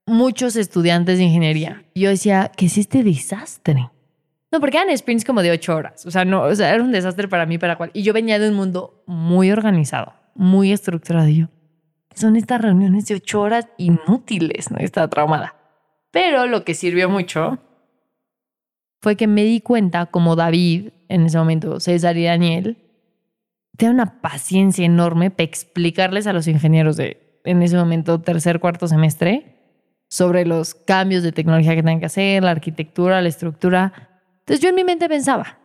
muchos 0.06 0.56
estudiantes 0.56 1.18
de 1.18 1.26
ingeniería. 1.26 1.84
Yo 1.95 2.10
decía, 2.10 2.51
¿qué 2.56 2.66
es 2.66 2.78
este 2.78 3.03
desastre? 3.03 3.89
No, 4.51 4.60
porque 4.60 4.78
eran 4.78 4.95
sprints 4.97 5.26
como 5.26 5.41
de 5.41 5.51
ocho 5.51 5.76
horas. 5.76 6.06
O 6.06 6.12
sea, 6.12 6.26
no, 6.26 6.43
o 6.43 6.56
sea, 6.56 6.74
era 6.74 6.84
un 6.84 6.91
desastre 6.91 7.28
para 7.28 7.45
mí, 7.45 7.58
para 7.58 7.78
cual. 7.78 7.91
Y 7.93 8.03
yo 8.03 8.14
venía 8.14 8.39
de 8.39 8.49
un 8.49 8.56
mundo 8.56 9.03
muy 9.06 9.51
organizado, 9.51 10.14
muy 10.34 10.72
estructurado. 10.72 11.28
Y 11.28 11.38
yo, 11.41 11.47
son 12.14 12.36
estas 12.36 12.62
reuniones 12.62 13.06
de 13.06 13.16
ocho 13.16 13.41
horas 13.41 13.68
inútiles, 13.78 14.72
¿no? 14.72 14.78
Estaba 14.78 15.10
traumada. 15.10 15.56
Pero 16.12 16.47
lo 16.47 16.64
que 16.64 16.74
sirvió 16.74 17.10
mucho 17.10 17.60
fue 19.01 19.16
que 19.18 19.28
me 19.28 19.43
di 19.43 19.60
cuenta 19.60 20.06
como 20.06 20.36
David, 20.36 20.89
en 21.10 21.26
ese 21.26 21.38
momento, 21.38 21.80
César 21.80 22.16
y 22.18 22.24
Daniel, 22.24 22.78
tenía 23.76 23.93
una 23.93 24.21
paciencia 24.21 24.86
enorme 24.86 25.32
para 25.32 25.45
explicarles 25.45 26.28
a 26.28 26.34
los 26.34 26.47
ingenieros 26.47 26.97
de, 26.97 27.39
en 27.43 27.61
ese 27.61 27.78
momento, 27.78 28.21
tercer, 28.21 28.59
cuarto 28.59 28.88
semestre, 28.88 29.55
sobre 30.07 30.45
los 30.45 30.76
cambios 30.76 31.23
de 31.23 31.32
tecnología 31.32 31.76
que 31.76 31.82
tenían 31.82 31.99
que 31.99 32.05
hacer, 32.05 32.43
la 32.43 32.51
arquitectura, 32.51 33.21
la 33.21 33.30
estructura. 33.30 33.91
Entonces 34.39 34.61
yo 34.61 34.69
en 34.69 34.76
mi 34.76 34.84
mente 34.84 35.09
pensaba, 35.09 35.59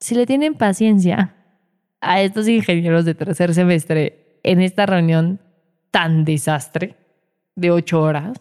si 0.00 0.14
le 0.14 0.26
tienen 0.26 0.54
paciencia 0.54 1.34
a 2.00 2.20
estos 2.22 2.48
ingenieros 2.48 3.04
de 3.04 3.14
tercer 3.14 3.54
semestre 3.54 4.38
en 4.42 4.60
esta 4.60 4.86
reunión 4.86 5.40
tan 5.90 6.24
desastre 6.24 6.96
de 7.54 7.70
ocho 7.70 8.00
horas, 8.00 8.40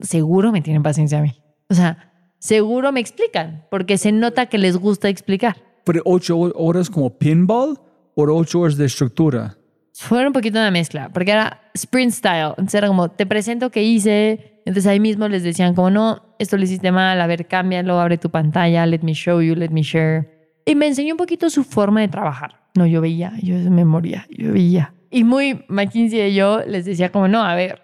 seguro 0.00 0.52
me 0.52 0.62
tienen 0.62 0.82
paciencia 0.82 1.18
a 1.18 1.22
mí. 1.22 1.34
O 1.68 1.74
sea, 1.74 2.12
seguro 2.38 2.92
me 2.92 3.00
explican, 3.00 3.66
porque 3.70 3.98
se 3.98 4.12
nota 4.12 4.46
que 4.46 4.58
les 4.58 4.76
gusta 4.76 5.08
explicar. 5.08 5.56
¿Pero 5.84 6.02
ocho 6.04 6.38
horas 6.38 6.88
como 6.88 7.18
pinball 7.18 7.78
o 8.14 8.22
ocho 8.22 8.60
horas 8.60 8.76
de 8.76 8.86
estructura? 8.86 9.56
Fue 9.92 10.26
un 10.26 10.32
poquito 10.32 10.58
una 10.58 10.70
mezcla, 10.70 11.10
porque 11.12 11.30
era 11.30 11.60
sprint 11.74 12.12
style. 12.12 12.48
Entonces 12.50 12.74
era 12.74 12.88
como, 12.88 13.10
te 13.10 13.26
presento 13.26 13.70
qué 13.70 13.82
hice. 13.82 14.60
Entonces 14.66 14.86
ahí 14.86 14.98
mismo 14.98 15.28
les 15.28 15.42
decían 15.42 15.74
como, 15.74 15.90
no, 15.90 16.34
esto 16.38 16.56
lo 16.56 16.64
hiciste 16.64 16.90
mal, 16.90 17.20
a 17.20 17.26
ver, 17.26 17.46
cámbialo, 17.46 18.00
abre 18.00 18.18
tu 18.18 18.30
pantalla, 18.30 18.86
let 18.86 19.00
me 19.02 19.12
show 19.12 19.40
you, 19.40 19.54
let 19.54 19.68
me 19.68 19.82
share. 19.82 20.52
Y 20.66 20.74
me 20.74 20.86
enseñó 20.86 21.14
un 21.14 21.18
poquito 21.18 21.48
su 21.50 21.62
forma 21.62 22.00
de 22.00 22.08
trabajar. 22.08 22.64
No, 22.74 22.86
yo 22.86 23.00
veía, 23.00 23.34
yo 23.42 23.56
me 23.70 23.84
moría, 23.84 24.26
yo 24.30 24.52
veía. 24.52 24.94
Y 25.10 25.22
muy 25.22 25.64
McKinsey 25.68 26.30
y 26.30 26.34
yo 26.34 26.60
les 26.66 26.84
decía 26.84 27.12
como, 27.12 27.28
no, 27.28 27.44
a 27.44 27.54
ver, 27.54 27.82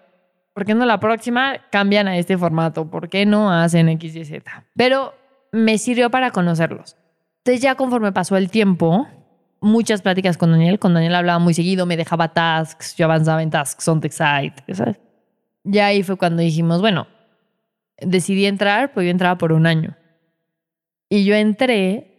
¿por 0.53 0.65
qué 0.65 0.75
no 0.75 0.85
la 0.85 0.99
próxima 0.99 1.53
cambian 1.71 2.09
a 2.09 2.17
este 2.17 2.37
formato? 2.37 2.89
¿Por 2.89 3.07
qué 3.07 3.25
no 3.25 3.51
hacen 3.51 3.87
X, 3.87 4.15
Y, 4.15 4.25
Z? 4.25 4.65
Pero 4.75 5.13
me 5.53 5.77
sirvió 5.77 6.09
para 6.11 6.31
conocerlos. 6.31 6.97
Entonces 7.37 7.61
ya 7.61 7.75
conforme 7.75 8.11
pasó 8.11 8.35
el 8.35 8.51
tiempo, 8.51 9.07
muchas 9.61 10.01
pláticas 10.01 10.37
con 10.37 10.51
Daniel. 10.51 10.79
Con 10.79 10.93
Daniel 10.93 11.15
hablaba 11.15 11.39
muy 11.39 11.53
seguido, 11.53 11.85
me 11.85 11.95
dejaba 11.95 12.33
tasks, 12.33 12.95
yo 12.97 13.05
avanzaba 13.05 13.41
en 13.41 13.49
tasks 13.49 13.87
on 13.87 14.01
the 14.01 14.09
side, 14.09 14.53
¿sabes? 14.73 14.97
Ya 15.63 15.85
ahí 15.85 16.03
fue 16.03 16.17
cuando 16.17 16.41
dijimos, 16.41 16.81
bueno, 16.81 17.07
decidí 17.99 18.45
entrar, 18.45 18.91
pues 18.93 19.05
yo 19.05 19.11
entraba 19.11 19.37
por 19.37 19.53
un 19.53 19.67
año. 19.67 19.95
Y 21.07 21.23
yo 21.23 21.35
entré 21.35 22.17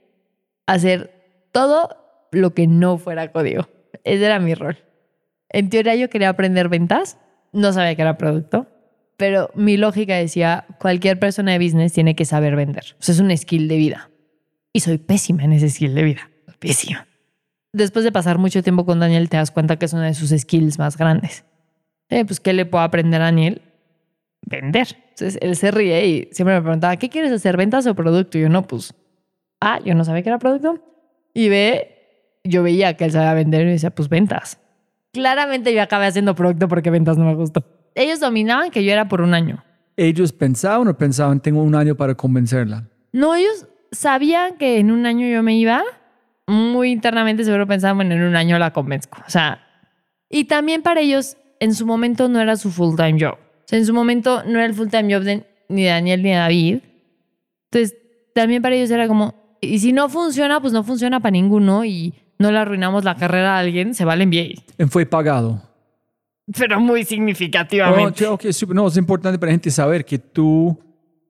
a 0.66 0.74
hacer 0.74 1.49
todo 1.51 1.90
lo 2.30 2.55
que 2.55 2.66
no 2.66 2.99
fuera 2.99 3.32
código. 3.32 3.68
Ese 4.05 4.24
era 4.24 4.38
mi 4.38 4.55
rol. 4.55 4.78
En 5.49 5.68
teoría 5.68 5.95
yo 5.97 6.09
quería 6.09 6.30
aprender 6.30 6.68
ventas, 6.68 7.18
no 7.53 7.72
sabía 7.72 7.95
que 7.95 8.03
era 8.03 8.16
producto, 8.16 8.66
pero 9.16 9.51
mi 9.55 9.76
lógica 9.76 10.16
decía, 10.16 10.66
cualquier 10.80 11.18
persona 11.18 11.53
de 11.53 11.59
business 11.59 11.93
tiene 11.93 12.14
que 12.14 12.24
saber 12.24 12.57
vender. 12.57 12.97
O 12.97 13.11
es 13.11 13.20
un 13.20 13.36
skill 13.36 13.68
de 13.68 13.76
vida. 13.76 14.11
Y 14.72 14.80
soy 14.80 14.99
pésima 14.99 15.45
en 15.45 15.53
ese 15.53 15.68
skill 15.68 15.95
de 15.95 16.03
vida. 16.03 16.30
Pésima. 16.59 17.07
Después 17.72 18.04
de 18.04 18.12
pasar 18.12 18.38
mucho 18.38 18.62
tiempo 18.62 18.84
con 18.84 19.00
Daniel, 19.00 19.28
te 19.28 19.38
das 19.38 19.50
cuenta 19.50 19.78
que 19.78 19.86
es 19.86 19.92
uno 19.92 20.02
de 20.02 20.14
sus 20.14 20.30
skills 20.30 20.78
más 20.78 20.96
grandes. 20.96 21.44
Eh, 22.10 22.24
pues, 22.26 22.38
¿qué 22.40 22.52
le 22.52 22.66
puedo 22.66 22.84
aprender 22.84 23.22
a 23.22 23.26
Daniel? 23.26 23.62
Vender. 24.42 24.88
Entonces, 25.10 25.38
él 25.40 25.56
se 25.56 25.70
ríe 25.70 26.06
y 26.06 26.28
siempre 26.32 26.54
me 26.54 26.60
preguntaba, 26.60 26.96
¿qué 26.96 27.08
quieres 27.08 27.32
hacer, 27.32 27.56
ventas 27.56 27.86
o 27.86 27.94
producto? 27.94 28.36
Y 28.36 28.42
yo, 28.42 28.48
no, 28.50 28.66
pues, 28.66 28.94
A, 29.60 29.80
yo 29.80 29.94
no 29.94 30.04
sabía 30.04 30.22
que 30.22 30.28
era 30.28 30.38
producto. 30.38 30.80
Y 31.32 31.48
B, 31.48 31.88
yo 32.44 32.62
veía 32.62 32.94
que 32.98 33.06
él 33.06 33.12
sabía 33.12 33.32
vender 33.32 33.66
y 33.66 33.70
decía, 33.70 33.90
pues, 33.90 34.10
ventas. 34.10 34.58
Claramente 35.12 35.72
yo 35.72 35.82
acabé 35.82 36.06
haciendo 36.06 36.34
producto 36.34 36.68
porque 36.68 36.90
ventas 36.90 37.16
no 37.16 37.24
me 37.24 37.34
gustó. 37.34 37.64
Ellos 37.94 38.20
dominaban 38.20 38.70
que 38.70 38.84
yo 38.84 38.92
era 38.92 39.08
por 39.08 39.22
un 39.22 39.32
año. 39.32 39.64
¿Ellos 39.96 40.32
pensaban 40.32 40.88
o 40.88 40.96
pensaban, 40.98 41.40
tengo 41.40 41.62
un 41.62 41.74
año 41.74 41.94
para 41.94 42.14
convencerla? 42.14 42.88
No, 43.12 43.34
ellos 43.34 43.66
sabían 43.90 44.56
que 44.56 44.78
en 44.78 44.90
un 44.90 45.06
año 45.06 45.26
yo 45.26 45.42
me 45.42 45.56
iba. 45.56 45.82
Muy 46.47 46.90
internamente 46.90 47.45
seguro 47.45 47.66
pensaban, 47.66 48.11
en 48.12 48.22
un 48.22 48.36
año 48.36 48.59
la 48.59 48.72
convenzco. 48.72 49.18
O 49.26 49.30
sea, 49.30 49.64
y 50.28 50.45
también 50.45 50.82
para 50.82 51.01
ellos, 51.01 51.36
en 51.61 51.74
su 51.74 51.86
momento 51.86 52.28
no 52.28 52.40
era 52.40 52.57
su 52.57 52.70
full-time 52.70 53.18
job. 53.20 53.34
O 53.34 53.64
sea, 53.66 53.78
en 53.78 53.86
su 53.86 53.95
momento 53.95 54.43
no 54.45 54.59
era 54.59 54.66
el 54.66 54.74
full-time 54.74 55.14
job 55.14 55.22
de 55.22 55.47
ni 55.68 55.84
Daniel 55.86 56.22
ni 56.22 56.30
de 56.30 56.34
David. 56.36 56.78
Entonces, 57.70 57.97
también 58.34 58.61
para 58.62 58.74
ellos 58.74 58.90
era 58.90 59.07
como, 59.09 59.57
y 59.61 59.78
si 59.78 59.93
no 59.93 60.09
funciona, 60.09 60.61
pues 60.61 60.72
no 60.72 60.82
funciona 60.84 61.20
para 61.20 61.30
ninguno 61.32 61.84
y 61.84 62.12
no 62.38 62.51
le 62.51 62.59
arruinamos 62.59 63.05
la 63.05 63.14
carrera 63.14 63.57
a 63.57 63.61
alguien, 63.61 63.95
se 63.95 64.05
va 64.05 64.14
al 64.14 64.26
MBA. 64.26 64.40
¿Y 64.78 64.84
¿Fue 64.88 65.07
pagado? 65.07 65.62
Pero 66.59 66.80
muy 66.80 67.03
Oh, 67.03 67.05
significativamente. 67.05 68.26
ok, 68.26 68.47
súper. 68.51 68.74
no, 68.74 68.88
es 68.88 68.97
importante 68.97 69.38
para 69.38 69.51
la 69.51 69.55
gente 69.55 69.70
saber 69.70 70.05
que 70.05 70.18
tú 70.18 70.76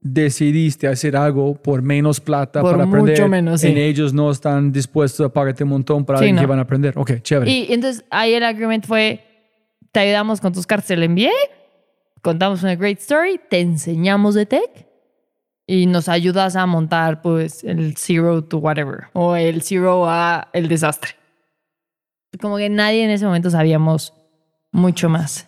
decidiste 0.02 0.88
hacer 0.88 1.16
algo 1.16 1.54
por 1.54 1.80
menos 1.82 2.20
plata 2.20 2.60
Por 2.60 2.72
para 2.72 2.86
mucho 2.86 3.02
aprender. 3.02 3.28
menos, 3.28 3.60
sí. 3.60 3.68
En 3.68 3.76
ellos 3.78 4.12
no 4.12 4.30
están 4.30 4.72
dispuestos 4.72 5.24
a 5.24 5.32
pagarte 5.32 5.62
un 5.64 5.70
montón 5.70 6.04
para 6.04 6.18
Sí, 6.18 6.24
alguien 6.24 6.36
que 6.36 6.42
no. 6.42 6.48
van 6.48 6.58
a 6.58 6.62
aprender. 6.62 6.94
Ok, 6.98 7.20
chévere. 7.22 7.50
Y 7.50 7.72
entonces 7.72 8.04
ahí 8.10 8.34
el 8.34 8.42
agreement 8.42 8.84
fue, 8.84 9.24
te 9.92 10.00
ayudamos 10.00 10.40
con 10.40 10.52
tus 10.52 10.66
cartas 10.66 10.88
del 10.88 11.08
MBA, 11.08 11.30
contamos 12.20 12.62
una 12.62 12.74
great 12.74 12.98
story, 12.98 13.40
te 13.48 13.60
enseñamos 13.60 14.34
de 14.34 14.46
tech 14.46 14.86
y 15.66 15.86
nos 15.86 16.08
ayudas 16.08 16.56
a 16.56 16.66
montar 16.66 17.22
pues 17.22 17.62
el 17.62 17.96
zero 17.96 18.42
to 18.42 18.58
whatever 18.58 19.04
o 19.12 19.36
el 19.36 19.62
zero 19.62 20.08
a 20.08 20.48
el 20.52 20.66
desastre. 20.68 21.12
Como 22.40 22.56
que 22.56 22.68
nadie 22.68 23.04
en 23.04 23.10
ese 23.10 23.24
momento 23.26 23.50
sabíamos 23.50 24.14
mucho 24.72 25.08
más. 25.08 25.46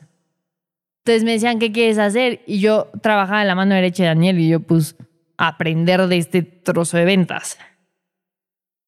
Entonces 1.05 1.25
me 1.25 1.33
decían, 1.33 1.59
¿qué 1.59 1.71
quieres 1.71 1.99
hacer? 1.99 2.41
Y 2.47 2.61
yo 2.61 2.89
trabajaba 3.03 3.43
en 3.43 3.49
la 3.49 3.55
mano 3.55 3.75
derecha 3.75 4.05
de 4.05 4.09
Daniel 4.09 4.41
y 4.41 4.49
yo 4.49 4.61
pues 4.61 4.97
aprender 5.37 6.07
de 6.07 6.17
este 6.17 6.43
trozo 6.43 6.97
de 6.97 7.05
ventas. 7.05 7.59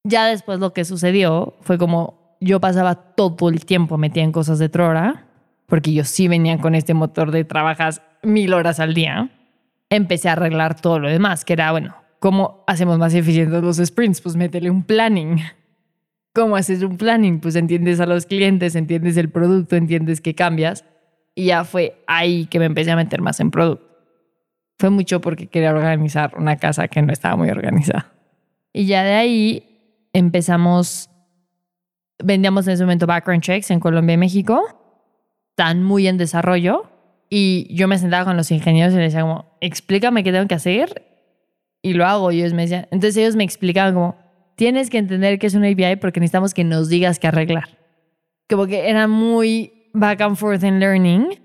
Ya 0.03 0.25
después 0.25 0.59
lo 0.59 0.73
que 0.73 0.83
sucedió 0.83 1.55
fue 1.61 1.77
como 1.77 2.37
yo 2.41 2.59
pasaba 2.59 2.95
todo 2.95 3.49
el 3.49 3.65
tiempo 3.65 3.99
metida 3.99 4.23
en 4.23 4.31
cosas 4.31 4.57
de 4.57 4.67
Trora, 4.67 5.27
porque 5.67 5.93
yo 5.93 6.03
sí 6.05 6.27
venía 6.27 6.57
con 6.57 6.73
este 6.73 6.95
motor 6.95 7.29
de 7.29 7.43
trabajas 7.43 8.01
mil 8.23 8.53
horas 8.53 8.79
al 8.79 8.95
día. 8.95 9.29
Empecé 9.91 10.29
a 10.29 10.31
arreglar 10.33 10.79
todo 10.81 10.97
lo 10.97 11.09
demás, 11.09 11.45
que 11.45 11.53
era, 11.53 11.71
bueno, 11.71 11.95
¿cómo 12.17 12.63
hacemos 12.65 12.97
más 12.97 13.13
eficientes 13.13 13.61
los 13.61 13.77
sprints? 13.77 14.21
Pues 14.21 14.35
métele 14.35 14.71
un 14.71 14.81
planning. 14.83 15.39
¿Cómo 16.33 16.55
haces 16.55 16.81
un 16.81 16.97
planning? 16.97 17.39
Pues 17.39 17.55
entiendes 17.55 17.99
a 17.99 18.07
los 18.07 18.25
clientes, 18.25 18.75
entiendes 18.75 19.17
el 19.17 19.29
producto, 19.29 19.75
entiendes 19.75 20.19
que 20.19 20.33
cambias. 20.33 20.83
Y 21.37 21.45
ya 21.45 21.65
fue 21.65 22.03
ahí 22.07 22.47
que 22.47 22.57
me 22.57 22.65
empecé 22.65 22.89
a 22.89 22.95
meter 22.95 23.21
más 23.21 23.39
en 23.39 23.51
producto. 23.51 23.85
Fue 24.79 24.89
mucho 24.89 25.21
porque 25.21 25.45
quería 25.45 25.69
organizar 25.69 26.33
una 26.35 26.57
casa 26.57 26.87
que 26.87 26.99
no 27.03 27.13
estaba 27.13 27.35
muy 27.35 27.51
organizada. 27.51 28.11
Y 28.73 28.87
ya 28.87 29.03
de 29.03 29.13
ahí 29.13 30.09
empezamos, 30.13 31.11
vendíamos 32.17 32.65
en 32.65 32.73
ese 32.73 32.83
momento 32.83 33.05
background 33.05 33.43
checks 33.43 33.69
en 33.69 33.79
Colombia 33.79 34.15
y 34.15 34.17
México. 34.17 34.63
Están 35.51 35.83
muy 35.83 36.07
en 36.07 36.17
desarrollo. 36.17 36.89
Y 37.29 37.71
yo 37.71 37.87
me 37.87 37.99
sentaba 37.99 38.25
con 38.25 38.35
los 38.35 38.49
ingenieros 38.49 38.95
y 38.95 38.97
les 38.97 39.13
decía 39.13 39.21
como, 39.21 39.45
explícame 39.61 40.23
qué 40.23 40.31
tengo 40.31 40.47
que 40.47 40.55
hacer. 40.55 41.05
Y 41.83 41.93
lo 41.93 42.07
hago. 42.07 42.31
Y 42.31 42.39
ellos 42.39 42.53
me 42.53 42.63
decían, 42.63 42.87
entonces 42.89 43.15
ellos 43.17 43.35
me 43.35 43.43
explicaban 43.43 43.93
como, 43.93 44.15
tienes 44.55 44.89
que 44.89 44.97
entender 44.97 45.37
que 45.37 45.45
es 45.45 45.53
una 45.53 45.67
API 45.67 45.97
porque 45.97 46.19
necesitamos 46.19 46.55
que 46.55 46.63
nos 46.63 46.89
digas 46.89 47.19
qué 47.19 47.27
arreglar. 47.27 47.77
Como 48.49 48.65
que 48.65 48.89
era 48.89 49.07
muy 49.07 49.76
back 49.99 50.21
and 50.21 50.35
forth 50.35 50.63
en 50.63 50.79
learning. 50.79 51.39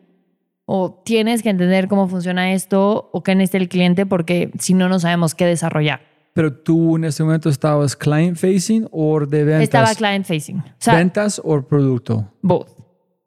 O 0.64 1.02
tienes 1.04 1.42
que 1.42 1.50
entender 1.50 1.88
cómo 1.88 2.08
funciona 2.08 2.52
esto 2.52 3.10
o 3.12 3.22
qué 3.22 3.34
necesita 3.34 3.58
el 3.58 3.68
cliente 3.68 4.06
porque 4.06 4.52
si 4.58 4.74
no, 4.74 4.88
no 4.88 5.00
sabemos 5.00 5.34
qué 5.34 5.44
desarrollar. 5.44 6.00
Pero 6.34 6.54
tú 6.54 6.96
en 6.96 7.04
ese 7.04 7.22
momento 7.24 7.48
estabas 7.48 7.96
client 7.96 8.36
facing 8.36 8.88
o 8.90 9.20
de 9.26 9.44
ventas. 9.44 9.62
Estaba 9.64 9.94
client 9.94 10.24
facing. 10.24 10.58
O 10.58 10.64
sea, 10.78 10.94
ventas 10.94 11.40
o 11.44 11.60
producto. 11.62 12.32
both. 12.40 12.68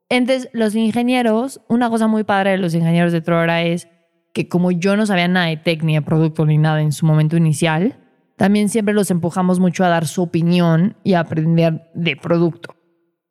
Entonces, 0.09 0.49
los 0.53 0.75
ingenieros, 0.75 1.61
una 1.67 1.89
cosa 1.89 2.07
muy 2.07 2.23
padre 2.23 2.51
de 2.51 2.57
los 2.57 2.73
ingenieros 2.73 3.11
de 3.11 3.21
Trora 3.21 3.63
es 3.63 3.87
que 4.33 4.47
como 4.47 4.71
yo 4.71 4.95
no 4.95 5.05
sabía 5.05 5.27
nada 5.27 5.47
de 5.47 5.57
tech 5.57 5.83
ni 5.83 5.95
de 5.95 6.01
producto 6.01 6.45
ni 6.45 6.57
nada 6.57 6.81
en 6.81 6.91
su 6.91 7.05
momento 7.05 7.37
inicial, 7.37 7.97
también 8.35 8.69
siempre 8.69 8.93
los 8.93 9.09
empujamos 9.11 9.59
mucho 9.59 9.83
a 9.83 9.89
dar 9.89 10.07
su 10.07 10.21
opinión 10.21 10.97
y 11.03 11.13
a 11.13 11.21
aprender 11.21 11.89
de 11.93 12.15
producto. 12.15 12.75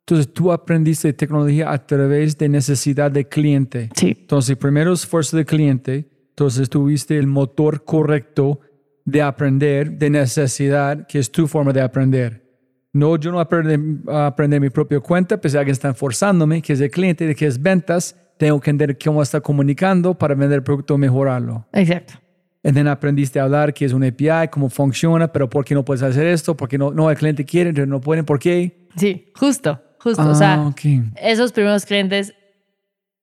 Entonces 0.07 0.31
tú 0.31 0.51
aprendiste 0.51 1.11
tecnología 1.13 1.71
a 1.71 1.83
través 1.83 2.37
de 2.37 2.47
necesidad 2.47 3.09
de 3.09 3.27
cliente. 3.27 3.89
Sí. 3.95 4.15
Entonces 4.19 4.55
primero 4.55 4.93
esfuerzo 4.93 5.35
de 5.35 5.45
cliente, 5.45 6.07
entonces 6.29 6.69
tuviste 6.69 7.17
el 7.17 7.25
motor 7.25 7.83
correcto 7.83 8.59
de 9.03 9.23
aprender 9.23 9.97
de 9.97 10.11
necesidad, 10.11 11.07
que 11.07 11.17
es 11.17 11.31
tu 11.31 11.47
forma 11.47 11.73
de 11.73 11.81
aprender. 11.81 12.45
No, 12.93 13.17
yo 13.17 13.31
no 13.31 13.39
aprendo 13.39 14.11
a 14.11 14.27
aprender 14.27 14.61
mi 14.61 14.69
propia 14.69 14.99
cuenta, 14.99 15.41
pues 15.41 15.55
alguien 15.55 15.73
está 15.73 15.91
forzándome, 15.95 16.61
que 16.61 16.73
es 16.73 16.81
el 16.81 16.91
cliente, 16.91 17.33
que 17.33 17.47
es 17.47 17.59
ventas, 17.59 18.15
tengo 18.37 18.59
que 18.59 18.69
entender 18.69 18.97
cómo 19.03 19.23
está 19.23 19.41
comunicando 19.41 20.13
para 20.13 20.35
vender 20.35 20.57
el 20.57 20.63
producto, 20.63 20.99
mejorarlo. 20.99 21.65
Exacto. 21.73 22.13
Then 22.61 22.87
aprendiste 22.87 23.39
a 23.39 23.43
hablar 23.43 23.73
que 23.73 23.85
es 23.85 23.93
un 23.93 24.03
API, 24.03 24.49
cómo 24.51 24.69
funciona, 24.69 25.31
pero 25.31 25.49
por 25.49 25.65
qué 25.65 25.73
no 25.73 25.83
puedes 25.83 26.03
hacer 26.03 26.27
esto, 26.27 26.55
porque 26.55 26.77
no, 26.77 26.91
no 26.91 27.09
el 27.09 27.17
cliente 27.17 27.43
quiere, 27.43 27.69
entonces 27.69 27.89
no 27.89 28.01
pueden, 28.01 28.23
¿por 28.23 28.39
qué? 28.39 28.87
Sí, 28.95 29.31
justo, 29.35 29.79
justo. 30.05 30.21
Ah, 30.21 30.29
o 30.29 30.35
sea, 30.35 30.61
ok. 30.61 30.81
esos 31.15 31.51
primeros 31.51 31.83
clientes, 31.85 32.35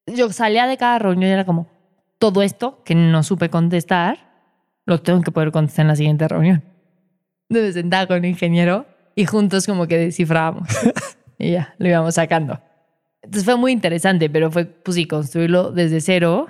yo 0.06 0.30
salía 0.32 0.66
de 0.66 0.76
cada 0.76 0.98
reunión 0.98 1.30
y 1.30 1.32
era 1.32 1.46
como, 1.46 1.68
todo 2.18 2.42
esto 2.42 2.82
que 2.84 2.96
no 2.96 3.22
supe 3.22 3.50
contestar, 3.50 4.18
lo 4.84 5.00
tengo 5.00 5.22
que 5.22 5.30
poder 5.30 5.52
contestar 5.52 5.84
en 5.84 5.88
la 5.88 5.96
siguiente 5.96 6.26
reunión. 6.26 6.64
Entonces 7.48 7.68
me 7.76 7.82
sentaba 7.82 8.08
con 8.08 8.18
un 8.18 8.24
ingeniero 8.24 8.84
y 9.14 9.26
juntos 9.26 9.64
como 9.64 9.86
que 9.86 9.96
descifrábamos. 9.96 10.68
y 11.38 11.52
ya, 11.52 11.74
lo 11.78 11.88
íbamos 11.88 12.16
sacando. 12.16 12.60
Entonces 13.22 13.44
fue 13.44 13.56
muy 13.56 13.70
interesante, 13.70 14.28
pero 14.28 14.50
fue, 14.50 14.64
pues 14.64 14.96
sí, 14.96 15.06
construirlo 15.06 15.70
desde 15.70 16.00
cero. 16.00 16.48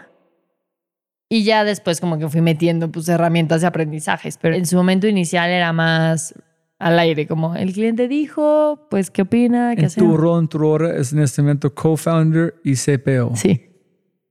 Y 1.29 1.45
ya 1.45 1.63
después 1.65 2.01
como 2.01 2.19
que 2.19 2.29
fui 2.31 2.41
metiendo 2.41 2.91
pues 2.91 3.07
herramientas 3.11 3.61
de 3.61 3.67
aprendizajes, 3.67 4.39
pero 4.39 4.55
en 4.55 4.65
su 4.65 4.77
momento 4.77 5.07
inicial 5.07 5.51
era 5.51 5.75
más 5.75 6.35
al 6.83 6.99
aire, 6.99 7.27
como 7.27 7.55
el 7.55 7.73
cliente 7.73 8.09
dijo, 8.09 8.87
pues 8.91 9.11
qué 9.11 9.23
opina, 9.23 9.75
qué 9.75 9.83
En 9.83 9.87
hacemos. 9.87 10.11
tu 10.11 10.17
rol, 10.17 10.49
rol 10.51 10.91
es 10.91 11.13
en 11.13 11.21
este 11.21 11.41
momento 11.43 11.73
co-founder 11.73 12.55
y 12.65 12.75
CPO. 12.75 13.37
Sí. 13.37 13.69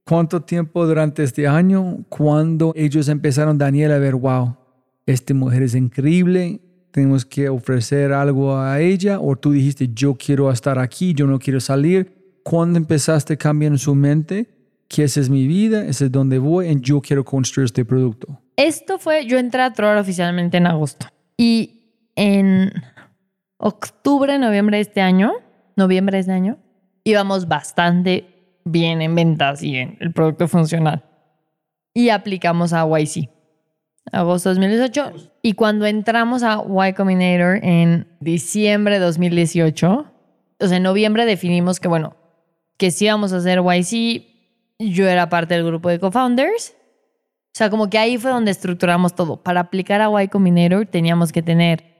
¿Cuánto 0.04 0.42
tiempo 0.42 0.86
durante 0.86 1.22
este 1.22 1.48
año, 1.48 2.04
cuando 2.08 2.72
ellos 2.76 3.08
empezaron, 3.08 3.56
Daniel, 3.56 3.92
a 3.92 3.98
ver, 3.98 4.16
wow, 4.16 4.56
esta 5.06 5.32
mujer 5.32 5.62
es 5.62 5.74
increíble, 5.74 6.60
tenemos 6.90 7.24
que 7.24 7.48
ofrecer 7.48 8.12
algo 8.12 8.56
a 8.56 8.80
ella? 8.80 9.18
¿O 9.18 9.34
tú 9.36 9.52
dijiste, 9.52 9.88
yo 9.94 10.14
quiero 10.14 10.50
estar 10.50 10.78
aquí, 10.78 11.14
yo 11.14 11.26
no 11.26 11.38
quiero 11.38 11.60
salir? 11.60 12.12
¿Cuándo 12.42 12.78
empezaste 12.78 13.34
a 13.34 13.36
cambiar 13.36 13.72
en 13.72 13.78
su 13.78 13.94
mente 13.94 14.48
que 14.88 15.04
esa 15.04 15.20
es 15.20 15.30
mi 15.30 15.46
vida, 15.46 15.86
ese 15.86 16.06
es 16.06 16.12
donde 16.12 16.38
voy 16.38 16.66
y 16.68 16.80
yo 16.80 17.00
quiero 17.00 17.24
construir 17.24 17.64
este 17.66 17.84
producto? 17.84 18.38
Esto 18.56 18.98
fue, 18.98 19.24
yo 19.24 19.38
entré 19.38 19.62
a 19.62 19.72
Trora 19.72 20.00
oficialmente 20.00 20.58
en 20.58 20.66
agosto. 20.66 21.06
Y 21.38 21.81
en 22.16 22.72
octubre, 23.56 24.38
noviembre 24.38 24.78
de 24.78 24.82
este 24.82 25.00
año, 25.00 25.32
noviembre 25.76 26.16
de 26.16 26.20
este 26.20 26.32
año, 26.32 26.58
íbamos 27.04 27.48
bastante 27.48 28.58
bien 28.64 29.02
en 29.02 29.14
ventas 29.14 29.62
y 29.62 29.76
en 29.76 29.96
el 30.00 30.12
producto 30.12 30.48
funcional. 30.48 31.04
Y 31.94 32.08
aplicamos 32.08 32.72
a 32.72 32.86
YC. 32.86 33.28
Agosto 34.10 34.50
2018. 34.50 35.12
Y 35.42 35.54
cuando 35.54 35.86
entramos 35.86 36.42
a 36.42 36.64
Y 36.66 36.92
Combinator 36.94 37.60
en 37.62 38.08
diciembre 38.20 38.94
de 38.94 39.00
2018, 39.00 40.06
o 40.60 40.66
sea, 40.66 40.76
en 40.76 40.82
noviembre 40.82 41.26
definimos 41.26 41.80
que, 41.80 41.88
bueno, 41.88 42.16
que 42.76 42.90
sí 42.90 43.06
íbamos 43.06 43.32
a 43.32 43.36
hacer 43.36 43.60
YC. 43.60 44.24
Yo 44.78 45.06
era 45.06 45.28
parte 45.28 45.54
del 45.54 45.64
grupo 45.64 45.88
de 45.88 46.00
co-founders. 46.00 46.74
O 47.54 47.54
sea, 47.54 47.70
como 47.70 47.90
que 47.90 47.98
ahí 47.98 48.16
fue 48.16 48.30
donde 48.30 48.50
estructuramos 48.50 49.14
todo. 49.14 49.42
Para 49.42 49.60
aplicar 49.60 50.00
a 50.00 50.22
Y 50.22 50.28
Combinator 50.28 50.86
teníamos 50.86 51.30
que 51.30 51.42
tener 51.42 51.91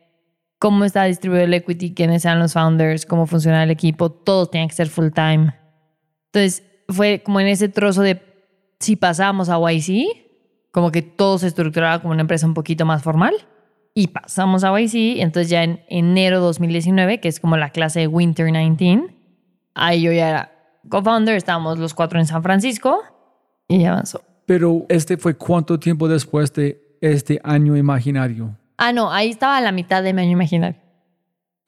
cómo 0.63 0.85
está 0.85 1.03
distribuido 1.03 1.43
el 1.43 1.55
equity, 1.55 1.93
quiénes 1.93 2.23
sean 2.23 2.39
los 2.39 2.53
founders, 2.53 3.05
cómo 3.05 3.27
funciona 3.27 3.65
el 3.65 3.73
equipo, 3.73 4.13
todo 4.13 4.47
tiene 4.47 4.69
que 4.69 4.75
ser 4.75 4.89
full 4.89 5.09
time. 5.09 5.53
Entonces, 6.27 6.63
fue 6.89 7.21
como 7.25 7.41
en 7.41 7.49
ese 7.49 7.69
trozo 7.69 8.01
de 8.03 8.23
si 8.79 8.95
pasamos 8.95 9.49
a 9.49 9.59
YC, 9.59 10.07
como 10.71 10.93
que 10.93 11.03
todo 11.03 11.39
se 11.39 11.49
estructuraba 11.49 12.01
como 12.01 12.13
una 12.13 12.21
empresa 12.21 12.47
un 12.47 12.55
poquito 12.55 12.87
más 12.87 13.03
formal. 13.03 13.35
Y 13.93 14.07
pasamos 14.07 14.63
a 14.63 14.71
YC, 14.79 15.21
entonces 15.21 15.51
ya 15.51 15.65
en 15.65 15.81
enero 15.89 16.39
2019, 16.39 17.19
que 17.19 17.27
es 17.27 17.41
como 17.41 17.57
la 17.57 17.71
clase 17.71 17.99
de 17.99 18.07
Winter 18.07 18.47
19, 18.47 19.13
ahí 19.75 20.03
yo 20.03 20.13
ya 20.13 20.29
era 20.29 20.53
co-founder, 20.89 21.35
estábamos 21.35 21.81
los 21.81 21.93
cuatro 21.93 22.21
en 22.21 22.27
San 22.27 22.41
Francisco 22.45 23.03
y 23.67 23.81
ya 23.81 23.91
avanzó. 23.95 24.23
Pero 24.47 24.87
este 24.89 25.17
fue 25.17 25.35
cuánto 25.35 25.81
tiempo 25.81 26.07
después 26.07 26.53
de 26.53 26.99
este 27.01 27.41
año 27.43 27.77
imaginario. 27.77 28.57
Ah, 28.85 28.93
no, 28.93 29.12
ahí 29.12 29.30
estaba 29.30 29.59
a 29.59 29.61
la 29.61 29.70
mitad 29.70 30.03
de 30.03 30.12
mi 30.12 30.22
año 30.22 30.33
imaginario. 30.33 30.76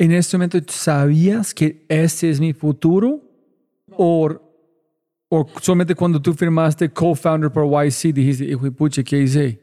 ¿En 0.01 0.11
este 0.11 0.37
momento 0.37 0.59
sabías 0.67 1.55
que 1.55 1.87
ese 1.89 2.29
es 2.29 2.41
mi 2.41 2.53
futuro? 2.53 3.23
¿O, 3.97 4.29
o 5.29 5.47
solamente 5.61 5.95
cuando 5.95 6.21
tú 6.21 6.35
firmaste 6.35 6.91
co-founder 6.91 7.53
por 7.53 7.67
YC 7.67 8.13
dijiste, 8.13 8.45
hijo 8.47 8.65
de 8.65 8.73
pucha, 8.73 9.05
¿qué 9.05 9.21
hice? 9.21 9.61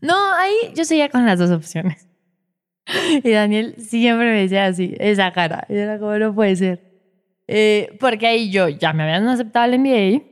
No, 0.00 0.14
ahí 0.32 0.54
yo 0.74 0.86
seguía 0.86 1.10
con 1.10 1.26
las 1.26 1.38
dos 1.38 1.50
opciones. 1.50 2.08
Y 3.22 3.32
Daniel 3.32 3.74
siempre 3.76 4.32
me 4.32 4.40
decía 4.40 4.64
así, 4.64 4.94
esa 4.98 5.30
cara. 5.34 5.66
Y 5.68 5.74
era 5.74 5.98
como, 5.98 6.18
no 6.18 6.34
puede 6.34 6.56
ser. 6.56 6.80
Eh, 7.46 7.98
porque 8.00 8.26
ahí 8.26 8.50
yo 8.50 8.70
ya 8.70 8.94
me 8.94 9.02
habían 9.02 9.28
aceptado 9.28 9.70
el 9.70 9.78
MBA 9.78 10.22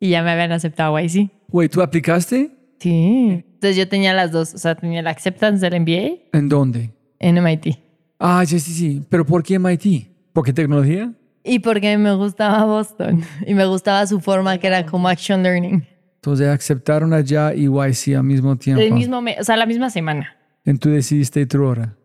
y 0.00 0.08
ya 0.08 0.22
me 0.22 0.30
habían 0.30 0.52
aceptado 0.52 0.98
YC. 0.98 1.28
Güey, 1.48 1.68
¿tú 1.68 1.82
aplicaste? 1.82 2.59
Sí. 2.80 3.44
Entonces 3.54 3.76
yo 3.76 3.88
tenía 3.88 4.14
las 4.14 4.32
dos. 4.32 4.54
O 4.54 4.58
sea, 4.58 4.74
tenía 4.74 5.02
la 5.02 5.10
acceptance 5.10 5.68
del 5.68 5.80
MBA 5.80 6.38
¿En 6.38 6.48
dónde? 6.48 6.90
en 7.18 7.42
MIT. 7.42 7.78
Ah, 8.18 8.42
sí, 8.46 8.58
sí, 8.58 8.72
sí. 8.72 9.02
¿Pero 9.08 9.24
por 9.24 9.42
qué 9.42 9.58
MIT? 9.58 10.08
¿Por 10.32 10.44
qué 10.44 10.52
tecnología? 10.52 11.12
Y 11.44 11.58
porque 11.58 11.96
me 11.96 12.14
gustaba 12.14 12.64
Boston. 12.64 13.22
Y 13.46 13.54
me 13.54 13.66
gustaba 13.66 14.06
su 14.06 14.20
forma 14.20 14.58
que 14.58 14.66
era 14.66 14.84
como 14.86 15.08
action 15.08 15.42
learning. 15.42 15.86
Entonces 16.16 16.48
aceptaron 16.48 17.12
allá 17.12 17.54
y 17.54 17.66
YC 17.66 18.16
al 18.16 18.24
mismo 18.24 18.56
tiempo. 18.56 18.82
El 18.82 18.92
mismo 18.92 19.18
o 19.18 19.44
sea, 19.44 19.56
la 19.56 19.66
misma 19.66 19.90
semana. 19.90 20.36
Y 20.64 20.74
tú 20.74 20.90
decidiste 20.90 21.46
Trora. 21.46 21.96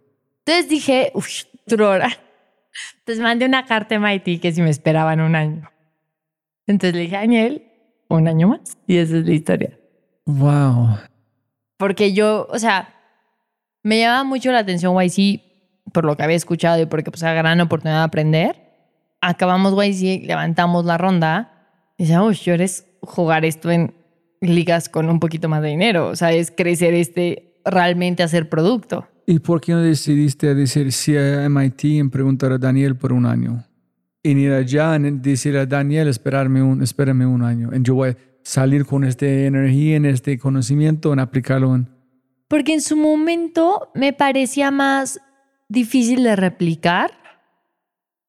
Entonces 0.46 0.70
dije, 0.70 1.12
uff, 1.14 1.28
Trora. 1.66 2.10
Entonces 3.00 3.22
mandé 3.22 3.46
una 3.46 3.66
carta 3.66 3.96
a 3.96 4.00
MIT 4.00 4.42
que 4.42 4.52
si 4.52 4.62
me 4.62 4.70
esperaban 4.70 5.20
un 5.20 5.36
año. 5.36 5.70
Entonces 6.68 6.96
le 6.96 7.02
dije 7.02 7.18
a 7.18 7.20
Daniel, 7.20 7.64
un 8.08 8.28
año 8.28 8.48
más. 8.48 8.78
Y 8.88 8.98
esa 8.98 9.18
es 9.18 9.26
la 9.26 9.34
historia. 9.34 9.78
Wow. 10.26 10.98
Porque 11.78 12.14
yo, 12.14 12.48
o 12.50 12.60
sea, 12.60 12.94
me 13.84 14.00
llamaba 14.00 14.24
mucho 14.24 14.52
la 14.52 14.60
atención 14.60 14.96
YC 14.96 15.42
por 15.94 16.06
lo 16.06 16.18
que 16.18 16.24
había 16.24 16.36
escuchado 16.36 16.82
y 16.82 16.86
porque 16.86 17.12
pues 17.12 17.22
era 17.22 17.34
gran 17.34 17.62
oportunidad 17.62 18.00
de 18.00 18.04
aprender. 18.06 18.56
Acabamos 19.22 19.74
YC, 19.74 20.26
levantamos 20.26 20.86
la 20.86 20.98
ronda 20.98 21.52
y 21.98 22.04
decía, 22.04 22.24
uy, 22.24 22.36
yo 22.36 22.54
eres 22.54 22.86
jugar 23.02 23.46
esto 23.46 23.72
en 23.72 23.94
ligas 24.42 24.90
con 24.90 25.10
un 25.10 25.20
poquito 25.20 25.50
más 25.50 25.62
de 25.62 25.70
dinero. 25.70 26.10
O 26.10 26.16
sea, 26.16 26.32
es 26.32 26.52
crecer 26.52 26.94
este, 26.94 27.62
realmente 27.64 28.24
hacer 28.24 28.50
producto. 28.50 29.08
¿Y 29.28 29.40
por 29.40 29.62
qué 29.62 29.72
no 29.72 29.82
decidiste 29.82 30.54
decir 30.54 30.92
sí 30.92 31.18
a 31.18 31.50
MIT 31.50 31.84
y 31.86 32.04
preguntar 32.10 32.52
a 32.52 32.58
Daniel 32.58 32.96
por 32.96 33.12
un 33.12 33.26
año? 33.26 33.64
En 34.24 34.38
ir 34.40 34.52
allá 34.52 34.96
y 34.98 35.12
decir 35.12 35.58
a 35.58 35.66
Daniel, 35.66 36.08
esperarme 36.08 36.62
un, 36.62 36.82
espérame 36.82 37.26
un 37.26 37.44
año. 37.44 37.70
Y 37.74 37.82
yo 37.82 37.96
voy 37.96 38.16
salir 38.46 38.86
con 38.86 39.04
esta 39.04 39.26
energía, 39.26 39.98
en 39.98 40.06
este 40.06 40.38
conocimiento, 40.38 41.12
en 41.12 41.20
aplicarlo 41.20 41.74
en... 41.76 41.90
Porque 42.48 42.76
en 42.76 42.82
su 42.82 42.96
momento 42.96 43.90
me 43.96 44.14
parecía 44.14 44.70
más 44.70 45.20
difícil 45.68 46.24
de 46.24 46.36
replicar 46.36 47.12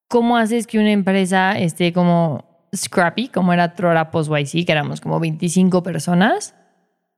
cómo 0.07 0.37
haces 0.37 0.65
que 0.65 0.79
una 0.79 0.91
empresa 0.91 1.57
esté 1.59 1.93
como 1.93 2.67
scrappy, 2.75 3.27
como 3.29 3.53
era 3.53 3.75
Trora 3.75 4.09
Post 4.09 4.31
YC, 4.31 4.65
que 4.65 4.71
éramos 4.71 5.01
como 5.01 5.19
25 5.19 5.83
personas, 5.83 6.55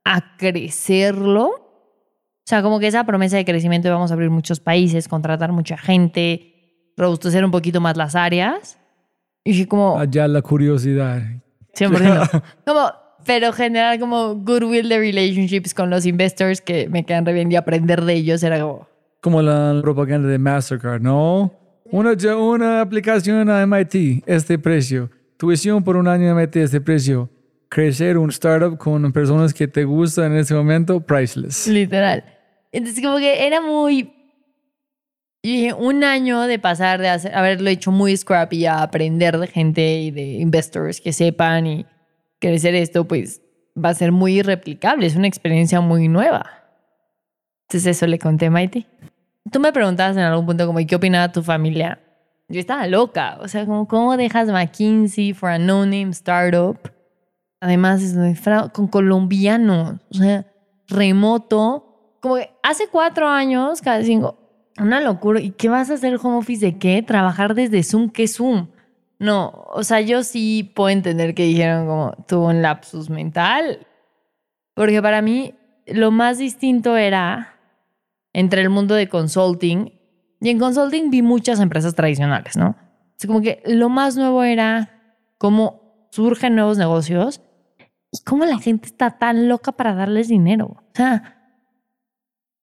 a 0.03 0.35
crecerlo. 0.35 1.47
O 1.47 2.45
sea, 2.45 2.61
como 2.61 2.79
que 2.79 2.87
esa 2.87 3.05
promesa 3.05 3.37
de 3.37 3.45
crecimiento 3.45 3.87
de 3.87 3.93
vamos 3.93 4.11
a 4.11 4.15
abrir 4.15 4.29
muchos 4.29 4.59
países, 4.59 5.07
contratar 5.07 5.53
mucha 5.53 5.77
gente, 5.77 6.91
robustecer 6.97 7.45
un 7.45 7.51
poquito 7.51 7.79
más 7.79 7.95
las 7.95 8.15
áreas. 8.15 8.77
Y 9.45 9.51
dije 9.51 9.67
como, 9.69 9.97
Allá 9.97 10.27
la 10.27 10.41
curiosidad. 10.41 11.21
100%. 11.75 12.43
como, 12.65 12.91
pero 13.25 13.51
generar 13.53 13.99
como 13.99 14.35
goodwill 14.35 14.89
de 14.89 14.97
relationships 14.97 15.73
con 15.73 15.89
los 15.89 16.05
investors 16.05 16.61
que 16.61 16.89
me 16.89 17.05
quedan 17.05 17.25
re 17.25 17.33
bien 17.33 17.51
y 17.51 17.55
aprender 17.55 18.03
de 18.03 18.13
ellos 18.13 18.43
era 18.43 18.59
como, 18.59 18.87
Como 19.21 19.41
la 19.41 19.79
propaganda 19.81 20.27
de 20.27 20.37
Mastercard, 20.37 21.01
¿no? 21.01 21.53
Una, 21.91 22.13
una 22.37 22.81
aplicación 22.81 23.49
a 23.49 23.65
MIT, 23.65 24.23
este 24.25 24.59
precio. 24.59 25.09
Tuición 25.37 25.83
por 25.83 25.97
un 25.97 26.07
año 26.07 26.35
MIT, 26.35 26.57
este 26.57 26.81
precio. 26.81 27.29
Crecer 27.67 28.17
un 28.17 28.29
startup 28.29 28.77
con 28.77 29.11
personas 29.11 29.53
que 29.53 29.67
te 29.67 29.83
gustan 29.83 30.33
en 30.33 30.39
este 30.39 30.53
momento, 30.53 30.99
priceless. 30.99 31.67
literal. 31.67 32.23
Entonces 32.71 33.03
como 33.03 33.17
que 33.17 33.45
era 33.45 33.61
muy... 33.61 34.13
Y 35.41 35.71
un 35.71 36.03
año 36.03 36.41
de 36.41 36.59
pasar 36.59 36.99
de 36.99 37.09
hacer- 37.09 37.33
haberlo 37.33 37.69
hecho 37.69 37.91
muy 37.91 38.15
scrappy 38.15 38.65
a 38.65 38.81
aprender 38.81 39.37
de 39.37 39.47
gente 39.47 39.99
y 40.01 40.11
de 40.11 40.33
investors 40.33 40.99
que 40.99 41.13
sepan 41.13 41.65
y 41.65 41.85
crecer 42.39 42.75
esto, 42.75 43.05
pues 43.07 43.41
va 43.81 43.89
a 43.89 43.93
ser 43.93 44.11
muy 44.11 44.39
irreplicable. 44.39 45.05
Es 45.07 45.15
una 45.15 45.27
experiencia 45.27 45.79
muy 45.79 46.07
nueva. 46.09 46.45
Entonces 47.67 47.95
eso 47.97 48.07
le 48.07 48.19
conté 48.19 48.47
a 48.47 48.51
Maite. 48.51 48.85
Tú 49.51 49.59
me 49.59 49.71
preguntabas 49.71 50.17
en 50.17 50.23
algún 50.23 50.45
punto 50.45 50.67
como, 50.67 50.79
¿y 50.79 50.85
qué 50.85 50.95
opinaba 50.95 51.31
tu 51.31 51.41
familia? 51.41 51.99
Yo 52.49 52.59
estaba 52.59 52.87
loca. 52.87 53.37
O 53.41 53.47
sea, 53.47 53.65
como, 53.65 53.87
¿cómo 53.87 54.17
dejas 54.17 54.49
McKinsey 54.49 55.33
for 55.33 55.51
a 55.51 55.59
no-name 55.59 56.09
startup? 56.09 56.77
Además, 57.61 58.01
es 58.01 58.15
con 58.73 58.87
colombianos. 58.87 59.99
O 60.11 60.13
sea, 60.15 60.45
remoto. 60.87 62.17
Como 62.21 62.35
que 62.35 62.49
hace 62.63 62.87
cuatro 62.87 63.27
años, 63.27 63.81
cada 63.81 64.01
cinco, 64.03 64.38
una 64.79 65.01
locura. 65.01 65.39
¿Y 65.39 65.51
qué 65.51 65.69
vas 65.69 65.89
a 65.89 65.95
hacer 65.95 66.17
home 66.21 66.37
office 66.37 66.65
de 66.65 66.77
qué? 66.77 67.01
Trabajar 67.01 67.55
desde 67.55 67.83
Zoom, 67.83 68.09
¿qué 68.09 68.27
Zoom? 68.27 68.67
No, 69.19 69.65
o 69.73 69.83
sea, 69.83 69.99
yo 70.01 70.23
sí 70.23 70.71
puedo 70.75 70.89
entender 70.89 71.35
que 71.35 71.43
dijeron 71.43 71.85
como 71.87 72.11
tuvo 72.27 72.47
un 72.47 72.61
lapsus 72.61 73.09
mental. 73.09 73.85
Porque 74.73 75.01
para 75.01 75.21
mí 75.21 75.55
lo 75.85 76.11
más 76.11 76.37
distinto 76.37 76.95
era 76.95 77.55
entre 78.33 78.61
el 78.61 78.69
mundo 78.69 78.95
de 78.95 79.09
consulting. 79.09 79.91
Y 80.39 80.49
en 80.49 80.59
consulting 80.59 81.09
vi 81.09 81.21
muchas 81.21 81.59
empresas 81.59 81.95
tradicionales, 81.95 82.55
¿no? 82.55 82.77
Sea, 83.17 83.27
como 83.27 83.41
que 83.41 83.61
lo 83.65 83.89
más 83.89 84.15
nuevo 84.15 84.43
era 84.43 85.17
cómo 85.37 86.07
surgen 86.11 86.55
nuevos 86.55 86.77
negocios 86.77 87.41
y 88.11 88.23
cómo 88.23 88.45
la 88.45 88.57
gente 88.59 88.87
está 88.87 89.17
tan 89.17 89.49
loca 89.49 89.73
para 89.73 89.93
darles 89.93 90.29
dinero. 90.29 90.77
O 90.77 90.91
sea, 90.93 91.38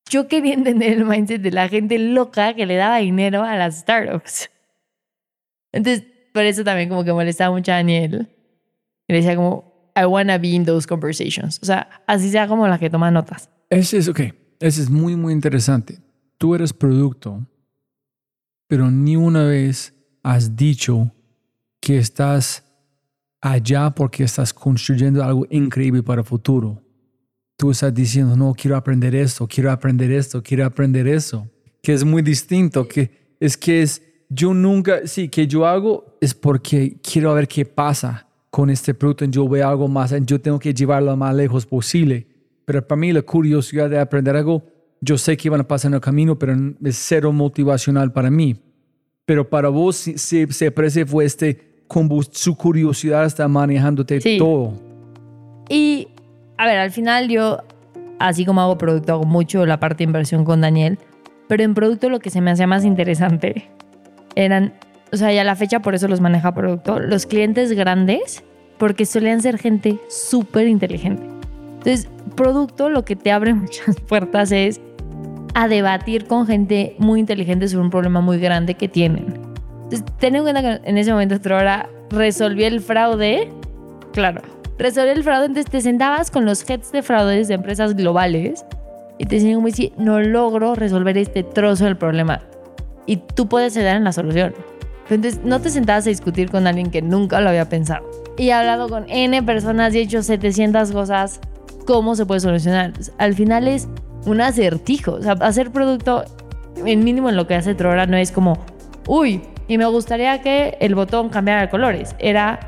yo 0.08 0.28
quería 0.28 0.54
entender 0.54 0.92
el 0.92 1.04
mindset 1.04 1.42
de 1.42 1.50
la 1.50 1.68
gente 1.68 1.98
loca 1.98 2.54
que 2.54 2.66
le 2.66 2.76
daba 2.76 2.98
dinero 2.98 3.42
a 3.42 3.56
las 3.56 3.78
startups. 3.80 4.50
Entonces, 5.72 6.04
por 6.32 6.44
eso 6.44 6.64
también 6.64 6.88
como 6.88 7.04
que 7.04 7.12
molestaba 7.12 7.54
mucho 7.54 7.72
a 7.72 7.76
Daniel. 7.76 8.28
Y 9.08 9.12
le 9.12 9.18
decía 9.18 9.36
como, 9.36 9.90
I 9.96 10.04
wanna 10.04 10.38
be 10.38 10.48
in 10.48 10.64
those 10.64 10.86
conversations. 10.86 11.58
O 11.62 11.66
sea, 11.66 11.88
así 12.06 12.30
sea 12.30 12.46
como 12.46 12.66
la 12.68 12.78
que 12.78 12.90
toma 12.90 13.10
notas. 13.10 13.48
Ese 13.70 13.98
es, 13.98 14.08
ok, 14.08 14.20
ese 14.60 14.82
es 14.82 14.90
muy, 14.90 15.16
muy 15.16 15.32
interesante. 15.32 15.98
Tú 16.38 16.54
eres 16.54 16.72
producto, 16.72 17.46
pero 18.68 18.90
ni 18.90 19.16
una 19.16 19.44
vez 19.44 19.94
has 20.22 20.54
dicho 20.54 21.12
que 21.80 21.98
estás 21.98 22.64
allá 23.40 23.90
porque 23.90 24.24
estás 24.24 24.52
construyendo 24.52 25.22
algo 25.24 25.46
increíble 25.50 26.02
para 26.02 26.20
el 26.20 26.26
futuro. 26.26 26.82
Tú 27.56 27.70
estás 27.70 27.94
diciendo, 27.94 28.36
no, 28.36 28.54
quiero 28.54 28.76
aprender 28.76 29.14
esto, 29.14 29.46
quiero 29.48 29.70
aprender 29.72 30.10
esto, 30.12 30.42
quiero 30.42 30.66
aprender 30.66 31.08
eso, 31.08 31.48
que 31.82 31.92
es 31.94 32.04
muy 32.04 32.22
distinto, 32.22 32.86
que 32.86 33.10
es 33.40 33.56
que 33.56 33.82
es, 33.82 34.02
yo 34.28 34.52
nunca, 34.52 35.06
sí, 35.06 35.28
que 35.28 35.46
yo 35.46 35.66
hago 35.66 36.18
es 36.20 36.34
porque 36.34 36.96
quiero 37.02 37.32
ver 37.34 37.48
qué 37.48 37.64
pasa 37.64 38.26
con 38.50 38.70
este 38.70 38.92
producto, 38.94 39.24
yo 39.26 39.48
veo 39.48 39.68
algo 39.68 39.88
más, 39.88 40.14
yo 40.26 40.40
tengo 40.40 40.58
que 40.58 40.74
llevarlo 40.74 41.10
lo 41.12 41.16
más 41.16 41.34
lejos 41.34 41.64
posible. 41.66 42.26
Pero 42.64 42.86
para 42.86 42.98
mí 42.98 43.12
la 43.12 43.22
curiosidad 43.22 43.88
de 43.88 43.98
aprender 43.98 44.36
algo, 44.36 44.62
yo 45.00 45.16
sé 45.16 45.36
que 45.36 45.48
van 45.48 45.60
a 45.60 45.68
pasar 45.68 45.90
en 45.90 45.94
el 45.94 46.00
camino, 46.00 46.38
pero 46.38 46.54
es 46.84 46.96
cero 46.96 47.32
motivacional 47.32 48.12
para 48.12 48.30
mí. 48.30 48.56
Pero 49.24 49.48
para 49.48 49.68
vos 49.68 49.96
se, 49.96 50.18
se, 50.18 50.52
se 50.52 50.70
parece 50.70 51.06
fue 51.06 51.24
este, 51.24 51.82
como 51.86 52.22
su 52.22 52.56
curiosidad 52.56 53.24
está 53.24 53.46
manejándote 53.48 54.20
Sí. 54.20 54.38
todo. 54.38 54.72
Y, 55.68 56.08
a 56.58 56.66
ver, 56.66 56.78
al 56.78 56.90
final 56.90 57.28
yo, 57.28 57.62
así 58.18 58.44
como 58.44 58.60
hago 58.60 58.78
producto, 58.78 59.12
hago 59.14 59.24
mucho 59.24 59.66
la 59.66 59.78
parte 59.78 60.04
inversión 60.04 60.44
con 60.44 60.60
Daniel, 60.60 60.98
pero 61.48 61.62
en 61.62 61.74
producto 61.74 62.08
lo 62.08 62.18
que 62.18 62.30
se 62.30 62.40
me 62.40 62.50
hacía 62.50 62.66
más 62.66 62.84
interesante 62.84 63.68
eran, 64.34 64.74
o 65.12 65.16
sea, 65.16 65.32
ya 65.32 65.44
la 65.44 65.56
fecha 65.56 65.80
por 65.80 65.94
eso 65.94 66.08
los 66.08 66.20
maneja 66.20 66.52
producto, 66.54 66.98
los 66.98 67.26
clientes 67.26 67.72
grandes, 67.72 68.44
porque 68.78 69.06
solían 69.06 69.40
ser 69.40 69.58
gente 69.58 69.98
súper 70.08 70.68
inteligente. 70.68 71.22
Entonces, 71.78 72.08
producto 72.34 72.90
lo 72.90 73.04
que 73.04 73.16
te 73.16 73.32
abre 73.32 73.54
muchas 73.54 74.00
puertas 74.00 74.52
es 74.52 74.80
a 75.54 75.68
debatir 75.68 76.26
con 76.26 76.46
gente 76.46 76.96
muy 76.98 77.20
inteligente 77.20 77.68
sobre 77.68 77.84
un 77.84 77.90
problema 77.90 78.20
muy 78.20 78.38
grande 78.38 78.74
que 78.74 78.88
tienen. 78.88 79.26
Entonces, 79.84 80.04
ten 80.18 80.36
en 80.36 80.42
cuenta 80.42 80.62
que 80.62 80.88
en 80.88 80.98
ese 80.98 81.12
momento 81.12 81.40
Trora 81.40 81.88
resolvió 82.10 82.66
el 82.66 82.80
fraude, 82.80 83.50
claro, 84.12 84.42
resolvió 84.78 85.12
el 85.12 85.22
fraude, 85.22 85.46
entonces 85.46 85.70
te 85.70 85.80
sentabas 85.80 86.30
con 86.30 86.44
los 86.44 86.68
heads 86.68 86.92
de 86.92 87.02
fraudes 87.02 87.48
de 87.48 87.54
empresas 87.54 87.94
globales 87.94 88.64
y 89.18 89.26
te 89.26 89.36
decían 89.36 89.64
no 89.96 90.20
logro 90.20 90.74
resolver 90.74 91.16
este 91.18 91.42
trozo 91.42 91.84
del 91.84 91.96
problema 91.96 92.42
y 93.06 93.16
tú 93.16 93.48
puedes 93.48 93.76
ayudar 93.76 93.96
en 93.96 94.04
la 94.04 94.12
solución. 94.12 94.54
Entonces 95.08 95.40
no 95.44 95.60
te 95.60 95.70
sentabas 95.70 96.06
a 96.06 96.10
discutir 96.10 96.50
con 96.50 96.66
alguien 96.66 96.90
que 96.90 97.00
nunca 97.00 97.40
lo 97.40 97.48
había 97.48 97.68
pensado. 97.68 98.04
Y 98.36 98.48
he 98.48 98.52
hablado 98.52 98.88
con 98.88 99.08
N 99.08 99.42
personas 99.44 99.94
y 99.94 99.98
he 99.98 100.02
hecho 100.02 100.22
700 100.22 100.90
cosas, 100.92 101.40
¿cómo 101.86 102.16
se 102.16 102.26
puede 102.26 102.40
solucionar? 102.40 102.92
Al 103.18 103.34
final 103.34 103.68
es 103.68 103.88
un 104.26 104.40
acertijo. 104.40 105.12
O 105.12 105.22
sea, 105.22 105.32
hacer 105.40 105.70
producto, 105.70 106.24
en 106.84 107.04
mínimo 107.04 107.30
en 107.30 107.36
lo 107.36 107.46
que 107.46 107.54
hace 107.54 107.74
Trora, 107.74 108.06
no 108.06 108.16
es 108.16 108.32
como, 108.32 108.58
uy, 109.06 109.42
y 109.68 109.78
me 109.78 109.86
gustaría 109.86 110.42
que 110.42 110.76
el 110.80 110.94
botón 110.94 111.28
cambiara 111.28 111.62
de 111.62 111.70
colores. 111.70 112.14
Era, 112.18 112.58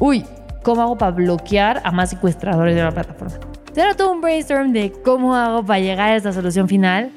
uy, 0.00 0.24
¿cómo 0.62 0.82
hago 0.82 0.98
para 0.98 1.12
bloquear 1.12 1.80
a 1.84 1.90
más 1.90 2.10
secuestradores 2.10 2.74
de 2.74 2.82
la 2.82 2.90
plataforma? 2.90 3.34
Era 3.74 3.94
todo 3.94 4.12
un 4.12 4.20
brainstorm 4.20 4.72
de 4.72 4.92
cómo 5.04 5.34
hago 5.34 5.64
para 5.64 5.80
llegar 5.80 6.10
a 6.10 6.16
esta 6.16 6.32
solución 6.32 6.68
final. 6.68 7.10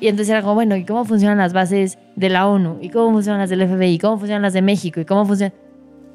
Y 0.00 0.08
entonces 0.08 0.30
era 0.30 0.42
como, 0.42 0.54
bueno, 0.54 0.76
¿y 0.76 0.84
cómo 0.84 1.04
funcionan 1.04 1.38
las 1.38 1.52
bases 1.52 1.98
de 2.16 2.28
la 2.28 2.46
ONU? 2.46 2.78
¿Y 2.80 2.90
cómo 2.90 3.12
funcionan 3.12 3.40
las 3.40 3.50
del 3.50 3.66
FBI? 3.66 3.94
¿Y 3.94 3.98
cómo 3.98 4.18
funcionan 4.18 4.42
las 4.42 4.52
de 4.52 4.62
México? 4.62 5.00
¿Y 5.00 5.04
cómo 5.04 5.24
funcionan...? 5.24 5.54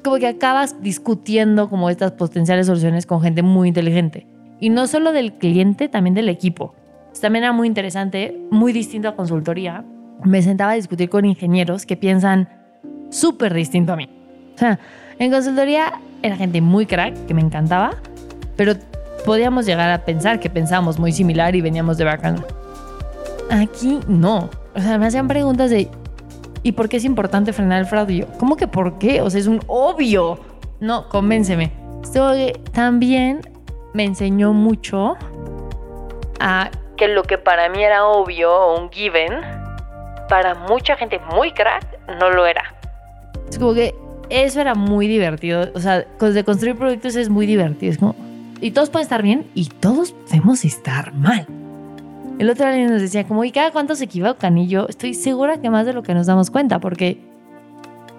Como 0.04 0.16
que 0.16 0.26
acabas 0.26 0.82
discutiendo 0.82 1.68
como 1.68 1.88
estas 1.90 2.12
potenciales 2.12 2.66
soluciones 2.66 3.06
con 3.06 3.20
gente 3.22 3.42
muy 3.42 3.68
inteligente. 3.68 4.26
Y 4.58 4.70
no 4.70 4.86
solo 4.86 5.12
del 5.12 5.34
cliente, 5.34 5.88
también 5.88 6.14
del 6.14 6.28
equipo. 6.28 6.74
También 7.20 7.44
era 7.44 7.52
muy 7.52 7.68
interesante, 7.68 8.36
muy 8.50 8.72
distinto 8.72 9.08
a 9.08 9.16
consultoría. 9.16 9.84
Me 10.24 10.42
sentaba 10.42 10.72
a 10.72 10.74
discutir 10.74 11.08
con 11.08 11.24
ingenieros 11.24 11.86
que 11.86 11.96
piensan 11.96 12.48
súper 13.10 13.54
distinto 13.54 13.92
a 13.92 13.96
mí. 13.96 14.08
O 14.54 14.58
sea, 14.58 14.78
en 15.22 15.30
consultoría 15.30 16.00
era 16.22 16.36
gente 16.36 16.60
muy 16.60 16.84
crack, 16.84 17.26
que 17.26 17.34
me 17.34 17.40
encantaba, 17.40 17.92
pero 18.56 18.74
podíamos 19.24 19.66
llegar 19.66 19.90
a 19.90 20.04
pensar 20.04 20.40
que 20.40 20.50
pensábamos 20.50 20.98
muy 20.98 21.12
similar 21.12 21.54
y 21.54 21.60
veníamos 21.60 21.96
de 21.96 22.04
background. 22.04 22.44
Aquí 23.50 24.00
no. 24.08 24.50
O 24.74 24.80
sea, 24.80 24.98
me 24.98 25.06
hacían 25.06 25.28
preguntas 25.28 25.70
de 25.70 25.88
¿y 26.64 26.72
por 26.72 26.88
qué 26.88 26.96
es 26.96 27.04
importante 27.04 27.52
frenar 27.52 27.80
el 27.80 27.86
fraude? 27.86 28.14
Y 28.14 28.18
yo, 28.20 28.26
¿cómo 28.38 28.56
que 28.56 28.66
por 28.66 28.98
qué? 28.98 29.20
O 29.22 29.30
sea, 29.30 29.40
es 29.40 29.46
un 29.46 29.60
obvio. 29.68 30.40
No, 30.80 31.08
convénceme. 31.08 31.72
Esto 32.02 32.32
también 32.72 33.42
me 33.94 34.04
enseñó 34.04 34.52
mucho 34.52 35.16
a 36.40 36.70
Que 36.96 37.06
lo 37.06 37.22
que 37.22 37.38
para 37.38 37.68
mí 37.68 37.82
era 37.82 38.06
obvio 38.06 38.52
o 38.52 38.80
un 38.80 38.90
given, 38.90 39.40
para 40.28 40.54
mucha 40.54 40.96
gente 40.96 41.20
muy 41.32 41.52
crack 41.52 41.84
no 42.18 42.30
lo 42.30 42.44
era. 42.44 42.74
Es 43.48 43.58
como 43.58 43.74
que 43.74 43.94
eso 44.32 44.60
era 44.60 44.74
muy 44.74 45.08
divertido. 45.08 45.68
O 45.74 45.80
sea, 45.80 46.00
de 46.00 46.44
construir 46.44 46.76
proyectos 46.76 47.16
es 47.16 47.28
muy 47.28 47.46
divertido. 47.46 47.92
Es 47.92 47.98
como, 47.98 48.14
y 48.60 48.70
todos 48.70 48.90
pueden 48.90 49.04
estar 49.04 49.22
bien 49.22 49.46
y 49.54 49.66
todos 49.66 50.12
podemos 50.12 50.64
estar 50.64 51.12
mal. 51.14 51.46
El 52.38 52.48
otro 52.50 52.72
día 52.72 52.88
nos 52.88 53.02
decía 53.02 53.24
como, 53.24 53.44
¿y 53.44 53.52
cada 53.52 53.70
cuánto 53.70 53.94
se 53.94 54.04
equivocan? 54.04 54.56
Y 54.58 54.66
yo 54.66 54.86
estoy 54.88 55.14
segura 55.14 55.60
que 55.60 55.70
más 55.70 55.86
de 55.86 55.92
lo 55.92 56.02
que 56.02 56.14
nos 56.14 56.26
damos 56.26 56.50
cuenta, 56.50 56.80
porque 56.80 57.18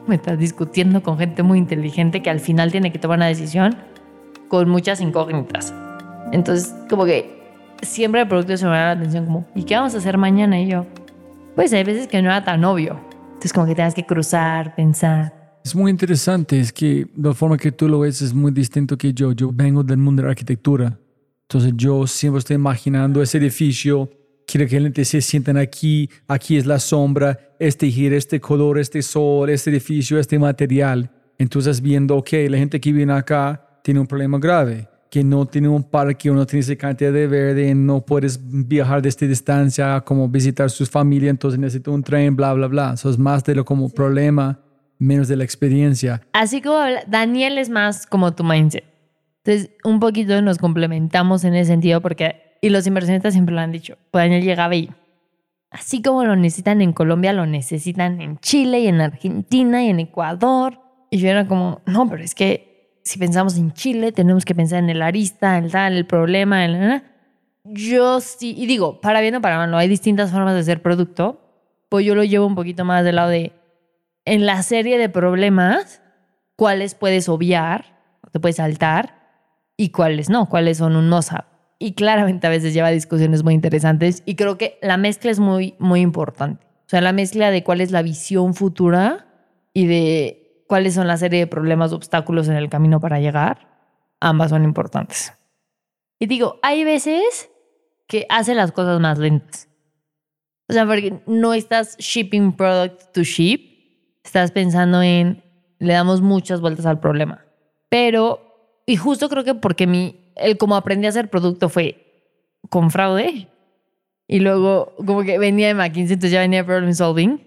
me 0.08 0.16
estás 0.16 0.38
discutiendo 0.38 1.02
con 1.02 1.18
gente 1.18 1.44
muy 1.44 1.58
inteligente 1.58 2.22
que 2.22 2.30
al 2.30 2.40
final 2.40 2.72
tiene 2.72 2.92
que 2.92 3.00
tomar 3.00 3.18
una 3.18 3.28
decisión 3.28 3.76
con 4.50 4.70
muchas 4.70 5.02
incógnitas. 5.02 5.74
Entonces, 6.32 6.74
como 6.90 7.06
que 7.06 7.42
siempre 7.82 8.22
el 8.22 8.28
producto 8.28 8.56
se 8.56 8.66
me 8.66 8.72
da 8.72 8.86
la 8.86 8.92
atención 8.92 9.26
como, 9.26 9.46
¿y 9.56 9.64
qué 9.64 9.76
vamos 9.76 9.96
a 9.96 9.98
hacer 9.98 10.18
mañana? 10.18 10.60
Y 10.60 10.68
yo, 10.68 10.86
pues 11.56 11.74
hay 11.74 11.84
veces 11.84 12.08
que 12.08 12.22
no 12.22 12.30
era 12.30 12.44
tan 12.44 12.64
obvio. 12.66 13.00
Entonces, 13.26 13.54
como 13.54 13.66
que 13.66 13.76
tengas 13.76 13.94
que 13.94 14.06
cruzar, 14.06 14.76
pensar. 14.76 15.43
Es 15.64 15.74
muy 15.76 15.92
interesante, 15.92 16.60
es 16.60 16.74
que 16.74 17.08
la 17.16 17.34
forma 17.34 17.58
que 17.58 17.72
tú 17.72 17.88
lo 17.88 18.00
ves 18.00 18.22
es 18.22 18.34
muy 18.34 18.52
distinto 18.52 18.98
que 18.98 19.14
yo. 19.14 19.32
Yo 19.32 19.50
vengo 19.54 19.82
del 19.82 19.98
mundo 19.98 20.22
de 20.22 20.26
la 20.26 20.32
arquitectura. 20.32 21.00
Entonces 21.44 21.72
yo 21.76 22.06
siempre 22.06 22.40
estoy 22.40 22.56
imaginando 22.56 23.22
ese 23.22 23.38
edificio, 23.38 24.10
quiero 24.46 24.68
que 24.68 24.78
la 24.78 24.88
gente 24.88 25.06
se 25.06 25.22
sientan 25.22 25.56
aquí, 25.56 26.10
aquí 26.28 26.58
es 26.58 26.66
la 26.66 26.80
sombra, 26.80 27.40
este 27.60 27.90
giro, 27.90 28.16
este 28.16 28.42
color, 28.42 28.78
este 28.78 29.02
sol, 29.02 29.50
este 29.50 29.70
edificio, 29.70 30.20
este 30.20 30.38
material. 30.38 31.10
Entonces 31.38 31.82
viendo, 31.82 32.18
ok, 32.18 32.30
la 32.50 32.58
gente 32.58 32.82
que 32.82 32.92
viene 32.92 33.14
acá 33.14 33.80
tiene 33.84 34.02
un 34.02 34.08
problema 34.08 34.40
grave, 34.40 34.90
que 35.10 35.24
no 35.24 35.46
tiene 35.46 35.70
un 35.70 35.84
parque, 35.84 36.30
o 36.30 36.34
no 36.34 36.46
tiene 36.46 36.62
esa 36.62 36.76
cantidad 36.76 37.14
de 37.14 37.28
verde, 37.28 37.74
no 37.74 38.02
puedes 38.02 38.40
viajar 38.44 39.02
de 39.02 39.10
esta 39.10 39.26
distancia, 39.26 40.02
como 40.02 40.28
visitar 40.28 40.70
sus 40.70 40.90
familias, 40.90 41.30
entonces 41.30 41.60
necesito 41.60 41.94
un 41.94 42.04
tren, 42.04 42.36
bla, 42.36 42.54
bla, 42.54 42.68
bla. 42.68 42.94
Eso 42.96 43.10
es 43.10 43.18
más 43.18 43.44
de 43.44 43.56
lo 43.56 43.64
como 43.64 43.90
problema, 43.90 44.60
menos 45.04 45.28
de 45.28 45.36
la 45.36 45.44
experiencia. 45.44 46.22
Así 46.34 46.62
como 46.62 46.80
Daniel 47.08 47.58
es 47.58 47.70
más 47.70 48.08
como 48.08 48.34
tu 48.34 48.44
mindset. 48.44 48.86
Entonces, 49.44 49.72
un 49.84 50.00
poquito 50.00 50.42
nos 50.42 50.58
complementamos 50.58 51.44
en 51.44 51.56
ese 51.56 51.72
sentido 51.72 52.02
porque, 52.02 52.58
y 52.62 52.70
los 52.70 52.88
inversionistas 52.88 53.34
siempre 53.34 53.54
lo 53.54 53.62
han 53.62 53.72
dicho, 53.72 53.98
pues 54.10 54.24
Daniel 54.24 54.44
llegaba 54.44 54.74
y, 54.76 54.90
así 55.70 56.02
como 56.02 56.24
lo 56.24 56.36
necesitan 56.36 56.82
en 56.82 56.94
Colombia, 56.94 57.34
lo 57.34 57.46
necesitan 57.46 58.22
en 58.22 58.38
Chile 58.40 58.80
y 58.80 58.88
en 58.88 59.02
Argentina 59.02 59.84
y 59.84 59.90
en 59.90 60.00
Ecuador. 60.00 60.80
Y 61.12 61.18
yo 61.18 61.30
era 61.30 61.46
como, 61.48 61.82
no, 61.86 62.10
pero 62.10 62.24
es 62.24 62.34
que 62.34 63.00
si 63.04 63.20
pensamos 63.20 63.58
en 63.58 63.74
Chile, 63.74 64.14
tenemos 64.14 64.46
que 64.46 64.56
pensar 64.56 64.80
en 64.80 64.90
el 64.90 65.02
arista, 65.02 65.58
el 65.58 65.72
tal, 65.72 65.98
el 65.98 66.06
problema, 66.06 66.64
el... 66.64 67.04
Yo 67.66 68.20
sí, 68.20 68.56
y 68.58 68.66
digo, 68.66 69.00
para 69.00 69.22
bien 69.22 69.36
o 69.36 69.42
para 69.42 69.58
mal, 69.58 69.72
no 69.72 69.78
hay 69.78 69.88
distintas 69.88 70.32
formas 70.32 70.54
de 70.54 70.62
hacer 70.62 70.82
producto, 70.82 71.40
pues 71.90 72.06
yo 72.06 72.14
lo 72.14 72.24
llevo 72.24 72.46
un 72.46 72.56
poquito 72.56 72.84
más 72.84 73.06
del 73.06 73.16
lado 73.16 73.30
de, 73.30 73.54
en 74.26 74.46
la 74.46 74.64
serie 74.64 74.98
de 74.98 75.10
problemas, 75.10 76.02
cuáles 76.56 76.96
puedes 76.96 77.30
obviar, 77.30 78.00
te 78.32 78.40
puedes 78.40 78.58
saltar, 78.58 79.24
y 79.78 79.90
cuáles 79.90 80.30
no, 80.30 80.50
cuáles 80.50 80.78
son 80.78 80.96
un 80.96 81.10
no-sap. 81.10 81.46
Y 81.80 81.94
claramente 81.94 82.48
a 82.48 82.50
veces 82.50 82.74
lleva 82.74 82.90
discusiones 82.90 83.44
muy 83.44 83.54
interesantes 83.54 84.24
y 84.26 84.36
creo 84.36 84.58
que 84.58 84.78
la 84.82 84.98
mezcla 84.98 85.32
es 85.32 85.40
muy, 85.40 85.76
muy 85.80 86.02
importante. 86.02 86.66
O 86.66 86.90
sea, 86.90 87.02
la 87.02 87.12
mezcla 87.12 87.52
de 87.52 87.64
cuál 87.64 87.82
es 87.82 87.92
la 87.92 88.02
visión 88.02 88.54
futura 88.54 89.28
y 89.74 89.88
de 89.88 90.64
cuáles 90.68 90.94
son 90.94 91.08
la 91.08 91.18
serie 91.18 91.40
de 91.40 91.48
problemas, 91.48 91.92
obstáculos 91.92 92.48
en 92.48 92.56
el 92.56 92.70
camino 92.70 93.00
para 93.00 93.20
llegar, 93.20 93.68
ambas 94.20 94.52
son 94.52 94.64
importantes. 94.64 95.34
Y 96.20 96.28
digo, 96.28 96.60
hay 96.62 96.84
veces 96.84 97.50
que 98.08 98.26
hace 98.30 98.56
las 98.56 98.72
cosas 98.72 99.00
más 99.00 99.18
lentas. 99.18 99.68
O 100.70 100.74
sea, 100.74 100.86
porque 100.86 101.22
no 101.26 101.54
estás 101.54 101.98
shipping 101.98 102.54
product 102.54 103.12
to 103.14 103.24
ship, 103.24 103.73
estás 104.24 104.52
pensando 104.52 105.02
en, 105.02 105.44
le 105.80 105.94
damos 105.94 106.22
muchas 106.22 106.62
vueltas 106.62 106.86
al 106.86 107.00
problema. 107.00 107.46
Pero, 107.90 108.82
y 108.86 108.96
justo 108.96 109.30
creo 109.30 109.44
que 109.44 109.56
porque 109.56 109.88
mi, 109.88 110.32
el 110.36 110.58
como 110.58 110.76
aprendí 110.76 111.06
a 111.06 111.10
hacer 111.10 111.30
producto 111.30 111.70
fue 111.70 112.04
con 112.70 112.92
fraude. 112.92 113.48
Y 114.28 114.40
luego 114.40 114.96
como 114.98 115.24
que 115.24 115.38
venía 115.38 115.68
de 115.68 115.74
McKinsey, 115.74 116.14
entonces 116.14 116.32
ya 116.32 116.40
venía 116.40 116.62
de 116.62 116.66
problem 116.66 116.94
solving. 116.94 117.46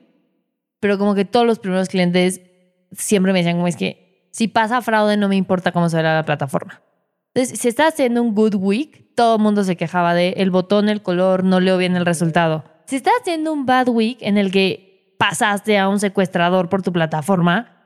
Pero 0.81 0.99
como 0.99 1.15
que 1.15 1.25
todos 1.25 1.47
los 1.47 1.59
primeros 1.59 1.89
clientes 1.89 2.41
siempre 2.93 3.33
me 3.33 3.41
decían 3.41 3.57
como 3.57 3.67
es 3.67 3.77
que 3.77 4.29
si 4.31 4.49
pasa 4.49 4.83
fraude 4.83 5.17
no 5.17 5.29
me 5.29 5.37
importa 5.37 5.73
cómo 5.73 5.89
se 5.89 5.97
verá 5.97 6.15
la 6.15 6.25
plataforma. 6.25 6.83
Entonces, 7.35 7.59
si 7.59 7.69
está 7.69 7.89
haciendo 7.89 8.23
un 8.23 8.35
good 8.35 8.55
week, 8.55 9.15
todo 9.15 9.37
el 9.37 9.43
mundo 9.43 9.65
se 9.65 9.77
quejaba 9.77 10.15
de 10.15 10.35
el 10.37 10.51
botón, 10.51 10.89
el 10.89 11.03
color, 11.03 11.45
no 11.45 11.61
leo 11.61 11.77
bien 11.79 11.97
el 11.97 12.07
resultado. 12.07 12.65
Si 12.87 12.97
estás 12.97 13.15
haciendo 13.21 13.53
un 13.53 13.67
bad 13.67 13.89
week 13.89 14.19
en 14.21 14.39
el 14.39 14.53
que 14.53 14.86
pasaste 15.19 15.79
a 15.79 15.89
un 15.89 15.99
secuestrador 15.99 16.69
por 16.69 16.83
tu 16.83 16.93
plataforma, 16.93 17.77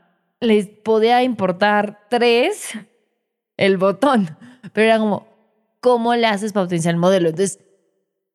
les 0.40 0.66
podía 0.66 1.22
importar 1.22 2.06
tres 2.08 2.78
el 3.56 3.76
botón. 3.76 4.36
Pero 4.72 4.86
era 4.86 4.98
como, 4.98 5.28
¿cómo 5.80 6.14
le 6.14 6.26
haces 6.26 6.52
para 6.52 6.66
potenciar 6.66 6.94
el 6.94 7.00
modelo? 7.00 7.28
Entonces, 7.28 7.60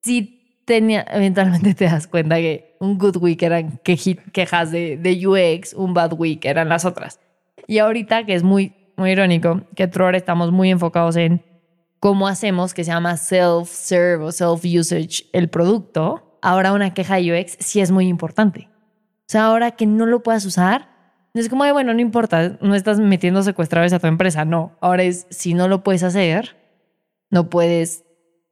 sí 0.04 0.64
tenía, 0.66 1.06
eventualmente 1.10 1.74
te 1.74 1.86
das 1.86 2.08
cuenta 2.08 2.38
que 2.38 2.76
un 2.80 2.98
good 2.98 3.18
week 3.18 3.42
eran 3.44 3.80
quejas 3.84 4.72
de, 4.72 4.98
de 4.98 5.28
UX, 5.28 5.74
un 5.74 5.94
bad 5.94 6.14
week 6.14 6.46
eran 6.46 6.70
las 6.70 6.86
otras. 6.86 7.20
Y 7.68 7.80
ahorita, 7.80 8.26
que 8.26 8.36
es 8.36 8.44
muy, 8.44 8.74
muy 8.98 9.12
irónico, 9.12 9.62
que 9.76 9.88
Tror 9.88 10.16
estamos 10.16 10.52
muy 10.52 10.70
enfocados 10.70 11.16
en 11.16 11.44
cómo 12.00 12.28
hacemos 12.28 12.74
que 12.74 12.84
se 12.84 12.92
llama 12.92 13.14
self-serve 13.14 14.26
o 14.26 14.32
self-usage 14.32 15.28
el 15.34 15.50
producto, 15.50 16.38
ahora 16.42 16.74
una 16.74 16.94
queja 16.94 17.16
de 17.16 17.42
UX 17.42 17.58
sí 17.60 17.82
es 17.82 17.92
muy 17.92 18.08
importante. 18.08 18.70
O 19.28 19.32
sea, 19.32 19.46
ahora 19.46 19.72
que 19.72 19.86
no 19.86 20.06
lo 20.06 20.22
puedas 20.22 20.46
usar, 20.46 20.90
es 21.34 21.50
como, 21.50 21.64
"Ay, 21.64 21.72
bueno, 21.72 21.94
no 21.94 22.00
importa, 22.00 22.58
no 22.62 22.76
estás 22.76 23.00
metiendo 23.00 23.42
secuestradores 23.44 23.92
a 23.94 24.00
tu 24.00 24.08
empresa. 24.08 24.46
No, 24.46 24.78
ahora 24.82 25.04
es, 25.04 25.26
si 25.32 25.54
no 25.54 25.68
lo 25.68 25.84
puedes 25.84 26.04
hacer, 26.04 26.56
no 27.32 27.50
puedes 27.50 28.04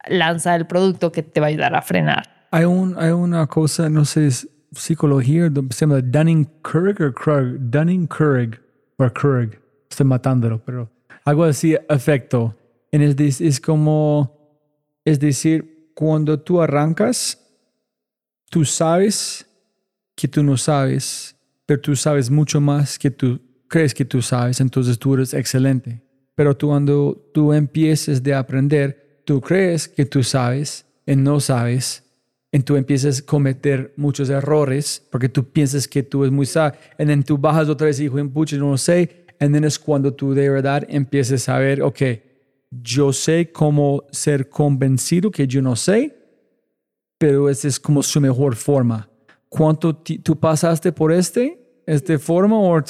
lanzar 0.08 0.60
el 0.60 0.68
producto 0.68 1.12
que 1.12 1.24
te 1.24 1.40
va 1.40 1.46
a 1.46 1.50
ayudar 1.50 1.76
a 1.76 1.82
frenar. 1.82 2.48
Hay, 2.52 2.66
un, 2.66 2.96
hay 2.98 3.12
una 3.12 3.48
cosa, 3.48 3.90
no 3.90 4.04
sé, 4.04 4.28
es 4.28 4.50
psicología, 4.72 5.50
se 5.70 5.86
llama 5.86 6.02
Dunning-Kruger 6.02 7.08
o 7.08 7.14
Krug, 7.14 7.58
Dunning-Kruger 7.60 8.60
o 8.98 9.10
Krug. 9.12 9.52
Estoy 9.90 10.06
matándolo, 10.08 10.62
pero 10.66 10.90
algo 11.26 11.44
así, 11.44 11.78
efecto. 11.88 12.56
En 12.92 13.16
de- 13.16 13.28
es 13.28 13.62
como, 13.62 14.36
es 15.06 15.20
decir, 15.20 15.92
cuando 15.96 16.40
tú 16.40 16.62
arrancas, 16.62 17.40
tú 18.50 18.66
sabes 18.66 19.48
que 20.16 20.28
tú 20.28 20.44
no 20.44 20.58
sabes, 20.58 21.36
pero 21.66 21.82
tú 21.82 21.96
sabes 21.96 22.30
mucho 22.30 22.62
más 22.62 23.00
que 23.00 23.12
tú 23.12 23.40
crees 23.68 23.94
que 23.94 24.06
tú 24.06 24.22
sabes, 24.22 24.62
entonces 24.62 25.00
tú 25.00 25.16
eres 25.16 25.34
excelente. 25.34 26.02
Pero 26.36 26.56
tú 26.56 26.68
cuando 26.68 27.30
tú 27.34 27.54
empieces 27.54 28.22
de 28.22 28.34
aprender, 28.34 29.22
tú 29.26 29.42
crees 29.42 29.88
que 29.88 30.06
tú 30.06 30.24
sabes 30.24 30.86
y 31.06 31.16
no 31.16 31.40
sabes, 31.40 32.04
y 32.52 32.60
tú 32.60 32.76
empiezas 32.76 33.20
a 33.20 33.26
cometer 33.26 33.94
muchos 33.98 34.30
errores 34.30 35.04
porque 35.12 35.28
tú 35.28 35.44
piensas 35.44 35.88
que 35.88 36.04
tú 36.04 36.24
es 36.24 36.32
muy 36.32 36.46
sabio, 36.46 36.80
y 37.00 37.06
then 37.06 37.24
tú 37.24 37.38
bajas 37.38 37.68
otra 37.68 37.88
vez 37.88 38.00
y 38.00 38.10
dices, 38.10 38.28
pucha, 38.32 38.58
no 38.58 38.72
lo 38.72 38.78
sé, 38.78 39.26
y 39.40 39.66
es 39.66 39.80
cuando 39.80 40.14
tú 40.14 40.34
de 40.34 40.50
verdad 40.50 40.86
empiezas 40.88 41.50
a 41.50 41.58
ver, 41.58 41.82
ok, 41.82 42.02
yo 42.70 43.12
sé 43.12 43.52
cómo 43.52 44.04
ser 44.12 44.50
convencido 44.50 45.32
que 45.32 45.48
yo 45.48 45.62
no 45.62 45.76
sé, 45.76 46.16
pero 47.18 47.50
esa 47.50 47.68
es 47.68 47.80
como 47.80 48.04
su 48.04 48.22
mejor 48.22 48.56
forma. 48.56 49.10
¿Cuánto 49.56 49.96
tú 49.96 50.40
pasaste 50.40 50.92
por 50.92 51.12
este, 51.12 51.84
este 51.86 52.18
forma 52.18 52.58
o 52.58 52.84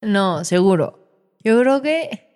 No, 0.00 0.44
seguro. 0.44 1.00
Yo 1.42 1.60
creo 1.60 1.82
que 1.82 2.28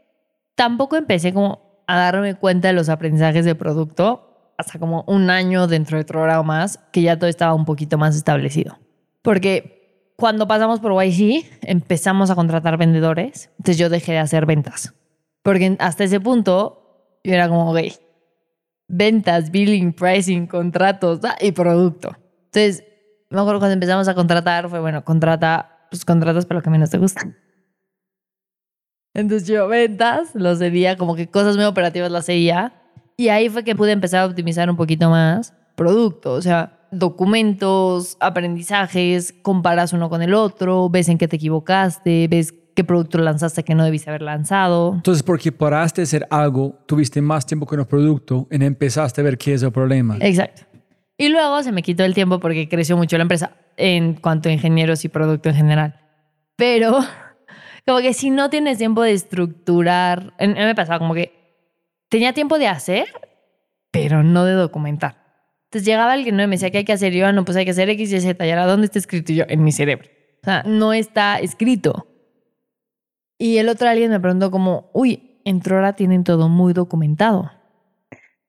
tampoco 0.57 0.97
empecé 0.97 1.33
como 1.33 1.85
a 1.87 1.97
darme 1.97 2.35
cuenta 2.35 2.67
de 2.67 2.75
los 2.75 2.89
aprendizajes 2.89 3.45
de 3.45 3.55
producto 3.55 4.55
hasta 4.59 4.81
como 4.81 5.05
un 5.07 5.31
año 5.31 5.69
dentro 5.69 5.99
de 5.99 6.05
Trora 6.05 6.41
o 6.41 6.43
más, 6.43 6.79
que 6.91 7.03
ya 7.03 7.17
todo 7.17 7.31
estaba 7.31 7.55
un 7.55 7.65
poquito 7.65 7.97
más 7.97 8.17
establecido. 8.17 8.77
Porque 9.23 10.12
cuando 10.17 10.49
pasamos 10.49 10.81
por 10.81 10.93
YC, 10.93 11.47
empezamos 11.62 12.29
a 12.29 12.35
contratar 12.35 12.77
vendedores, 12.77 13.51
entonces 13.59 13.79
yo 13.79 13.89
dejé 13.89 14.12
de 14.12 14.19
hacer 14.19 14.47
ventas. 14.47 14.95
Porque 15.45 15.77
hasta 15.79 16.03
ese 16.03 16.19
punto 16.19 17.21
yo 17.23 17.35
era 17.35 17.49
como, 17.49 17.71
ok, 17.71 17.79
ventas, 18.89 19.53
billing, 19.53 19.93
pricing, 19.93 20.49
contratos 20.49 21.21
ah, 21.23 21.37
y 21.41 21.53
producto. 21.53 22.17
Entonces, 22.52 22.85
me 23.31 23.40
acuerdo 23.40 23.60
cuando 23.60 23.74
empezamos 23.74 24.09
a 24.09 24.14
contratar, 24.14 24.68
fue 24.68 24.81
bueno, 24.81 25.05
contrata, 25.05 25.86
pues 25.90 26.05
contratas 26.05 26.47
para 26.47 26.59
lo 26.59 26.62
que 26.62 26.70
menos 26.70 26.90
te 26.90 26.98
gusta. 26.98 27.22
Entonces 29.14 29.47
yo 29.47 29.68
ventas, 29.68 30.35
los 30.35 30.59
seguía, 30.59 30.97
como 30.97 31.14
que 31.14 31.28
cosas 31.28 31.56
muy 31.56 31.64
operativas 31.64 32.10
las 32.10 32.27
seguía. 32.27 32.72
Y 33.16 33.28
ahí 33.28 33.48
fue 33.48 33.64
que 33.64 33.77
pude 33.77 33.93
empezar 33.93 34.20
a 34.20 34.27
optimizar 34.27 34.68
un 34.70 34.77
poquito 34.77 35.10
más 35.10 35.55
producto, 35.77 36.32
o 36.32 36.43
sea, 36.43 36.78
documentos, 36.90 38.16
aprendizajes, 38.20 39.35
comparas 39.43 39.93
uno 39.93 40.10
con 40.10 40.22
el 40.22 40.35
otro, 40.35 40.89
ves 40.89 41.09
en 41.09 41.18
qué 41.18 41.28
te 41.28 41.36
equivocaste, 41.36 42.28
ves 42.28 42.52
qué 42.74 42.85
producto 42.85 43.18
lanzaste 43.18 43.62
que 43.62 43.74
no 43.74 43.85
debiste 43.85 44.10
haber 44.10 44.22
lanzado. 44.22 44.94
Entonces, 44.94 45.22
porque 45.22 45.52
paraste 45.52 46.01
de 46.01 46.05
hacer 46.05 46.27
algo, 46.31 46.78
tuviste 46.86 47.20
más 47.22 47.47
tiempo 47.47 47.66
con 47.66 47.78
el 47.78 47.86
producto 47.86 48.48
y 48.51 48.62
empezaste 48.62 49.20
a 49.20 49.24
ver 49.24 49.39
qué 49.39 49.55
es 49.55 49.62
el 49.62 49.72
problema. 49.72 50.16
Exacto. 50.20 50.62
Y 51.21 51.29
luego 51.29 51.63
se 51.63 51.71
me 51.71 51.83
quitó 51.83 52.03
el 52.05 52.15
tiempo 52.15 52.41
porque 52.41 52.67
creció 52.67 52.97
mucho 52.97 53.19
la 53.19 53.23
empresa 53.25 53.53
en 53.77 54.15
cuanto 54.15 54.49
a 54.49 54.53
ingenieros 54.53 55.05
y 55.05 55.11
producto 55.11 55.51
en 55.51 55.55
general. 55.55 56.01
Pero 56.57 56.99
como 57.87 57.99
que 57.99 58.15
si 58.15 58.31
no 58.31 58.49
tienes 58.49 58.79
tiempo 58.79 59.03
de 59.03 59.13
estructurar, 59.13 60.33
me 60.39 60.75
pasaba 60.75 60.99
como 60.99 61.13
que 61.13 61.31
tenía 62.09 62.33
tiempo 62.33 62.59
de 62.59 62.69
hacer, 62.69 63.07
pero 63.91 64.23
no 64.23 64.47
de 64.47 64.55
documentar. 64.55 65.19
Entonces 65.65 65.85
llegaba 65.85 66.15
alguien 66.15 66.41
y 66.41 66.47
me 66.47 66.57
decía 66.57 66.71
que 66.71 66.79
hay 66.79 66.85
que 66.87 66.95
hacer, 66.95 67.13
yo, 67.13 67.27
"Ah, 67.27 67.33
no, 67.33 67.45
pues 67.45 67.55
hay 67.59 67.67
que 67.67 67.73
hacer 67.73 67.91
X, 67.91 68.11
Y, 68.15 68.21
Z, 68.23 68.47
y 68.47 68.51
ahora 68.51 68.65
¿dónde 68.65 68.87
está 68.87 68.99
escrito? 68.99 69.33
Y 69.33 69.37
yo, 69.37 69.45
en 69.47 69.63
mi 69.63 69.73
cerebro. 69.73 70.09
O 70.41 70.45
sea, 70.47 70.63
no 70.65 70.95
está 70.95 71.39
escrito. 71.39 72.07
Y 73.37 73.59
el 73.59 73.69
otro 73.69 73.91
alguien 73.91 74.11
me 74.11 74.21
preguntó 74.21 74.51
como, 74.51 74.89
uy, 74.95 75.43
en 75.45 75.61
Trora 75.61 75.93
tienen 75.93 76.25
todo 76.25 76.49
muy 76.49 76.73
documentado. 76.73 77.53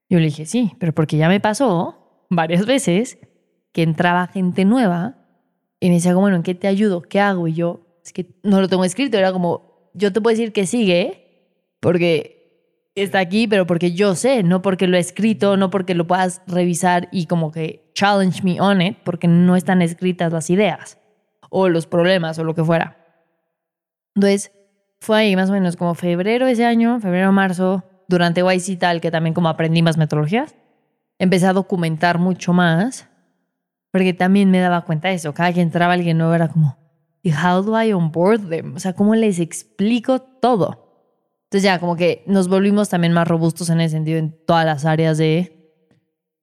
Yo 0.08 0.20
le 0.20 0.26
dije, 0.28 0.46
sí, 0.46 0.72
pero 0.80 0.94
porque 0.94 1.18
ya 1.18 1.28
me 1.28 1.42
pasó 1.42 2.01
varias 2.32 2.66
veces 2.66 3.20
que 3.74 3.84
entraba 3.84 4.28
gente 4.28 4.66
nueva 4.66 5.18
y 5.80 5.90
me 5.90 5.96
decía, 5.96 6.14
como, 6.14 6.22
bueno, 6.22 6.38
¿en 6.38 6.44
qué 6.44 6.56
te 6.56 6.68
ayudo? 6.68 7.02
¿Qué 7.02 7.20
hago? 7.20 7.48
Y 7.48 7.54
yo, 7.54 7.82
es 8.04 8.14
que 8.14 8.28
no 8.44 8.62
lo 8.62 8.68
tengo 8.68 8.84
escrito. 8.86 9.18
Era 9.18 9.32
como, 9.34 9.92
yo 9.94 10.12
te 10.12 10.22
puedo 10.22 10.36
decir 10.36 10.54
que 10.54 10.66
sigue 10.66 11.58
porque 11.80 12.88
está 12.96 13.20
aquí, 13.20 13.48
pero 13.48 13.68
porque 13.68 13.92
yo 13.92 14.16
sé, 14.16 14.44
no 14.44 14.62
porque 14.62 14.88
lo 14.88 14.98
he 14.98 15.00
escrito, 15.00 15.58
no 15.58 15.70
porque 15.70 15.94
lo 15.94 16.08
puedas 16.08 16.42
revisar 16.48 17.10
y 17.12 17.26
como 17.26 17.52
que 17.52 17.92
challenge 17.94 18.44
me 18.44 18.62
on 18.62 18.82
it, 18.82 18.98
porque 19.04 19.28
no 19.28 19.56
están 19.56 19.82
escritas 19.82 20.32
las 20.32 20.50
ideas 20.50 20.98
o 21.50 21.68
los 21.68 21.86
problemas 21.86 22.40
o 22.40 22.44
lo 22.44 22.56
que 22.56 22.64
fuera. 22.64 22.98
Entonces, 24.16 24.52
fue 25.00 25.20
ahí 25.20 25.36
más 25.36 25.50
o 25.50 25.54
menos 25.54 25.76
como 25.76 25.96
febrero 25.96 26.48
ese 26.48 26.66
año, 26.66 27.00
febrero, 27.00 27.32
marzo, 27.32 27.84
durante 28.08 28.42
YC 28.42 28.78
tal, 28.78 29.02
que 29.02 29.10
también 29.10 29.34
como 29.34 29.50
aprendí 29.50 29.82
más 29.82 29.98
metodologías, 29.98 30.56
empecé 31.22 31.46
a 31.46 31.54
documentar 31.54 32.18
mucho 32.18 32.52
más, 32.52 33.08
porque 33.92 34.12
también 34.12 34.50
me 34.50 34.60
daba 34.60 34.86
cuenta 34.86 35.10
de 35.10 35.14
eso. 35.14 35.36
Cada 35.36 35.54
que 35.54 35.62
entraba 35.62 35.94
alguien 35.94 36.18
nuevo 36.18 36.34
era 36.34 36.50
como, 36.50 36.80
¿y 37.22 37.32
how 37.32 37.62
do 37.62 37.80
I 37.80 37.94
onboard 37.94 38.50
them? 38.50 38.76
O 38.76 38.80
sea, 38.80 38.94
¿cómo 38.94 39.14
les 39.14 39.38
explico 39.38 40.20
todo? 40.20 41.14
Entonces 41.44 41.64
ya 41.64 41.80
como 41.80 41.96
que 41.96 42.24
nos 42.26 42.48
volvimos 42.48 42.90
también 42.90 43.14
más 43.14 43.28
robustos 43.28 43.70
en 43.70 43.82
ese 43.82 43.98
sentido 43.98 44.18
en 44.18 44.36
todas 44.48 44.66
las 44.66 44.84
áreas 44.84 45.20
de 45.20 45.78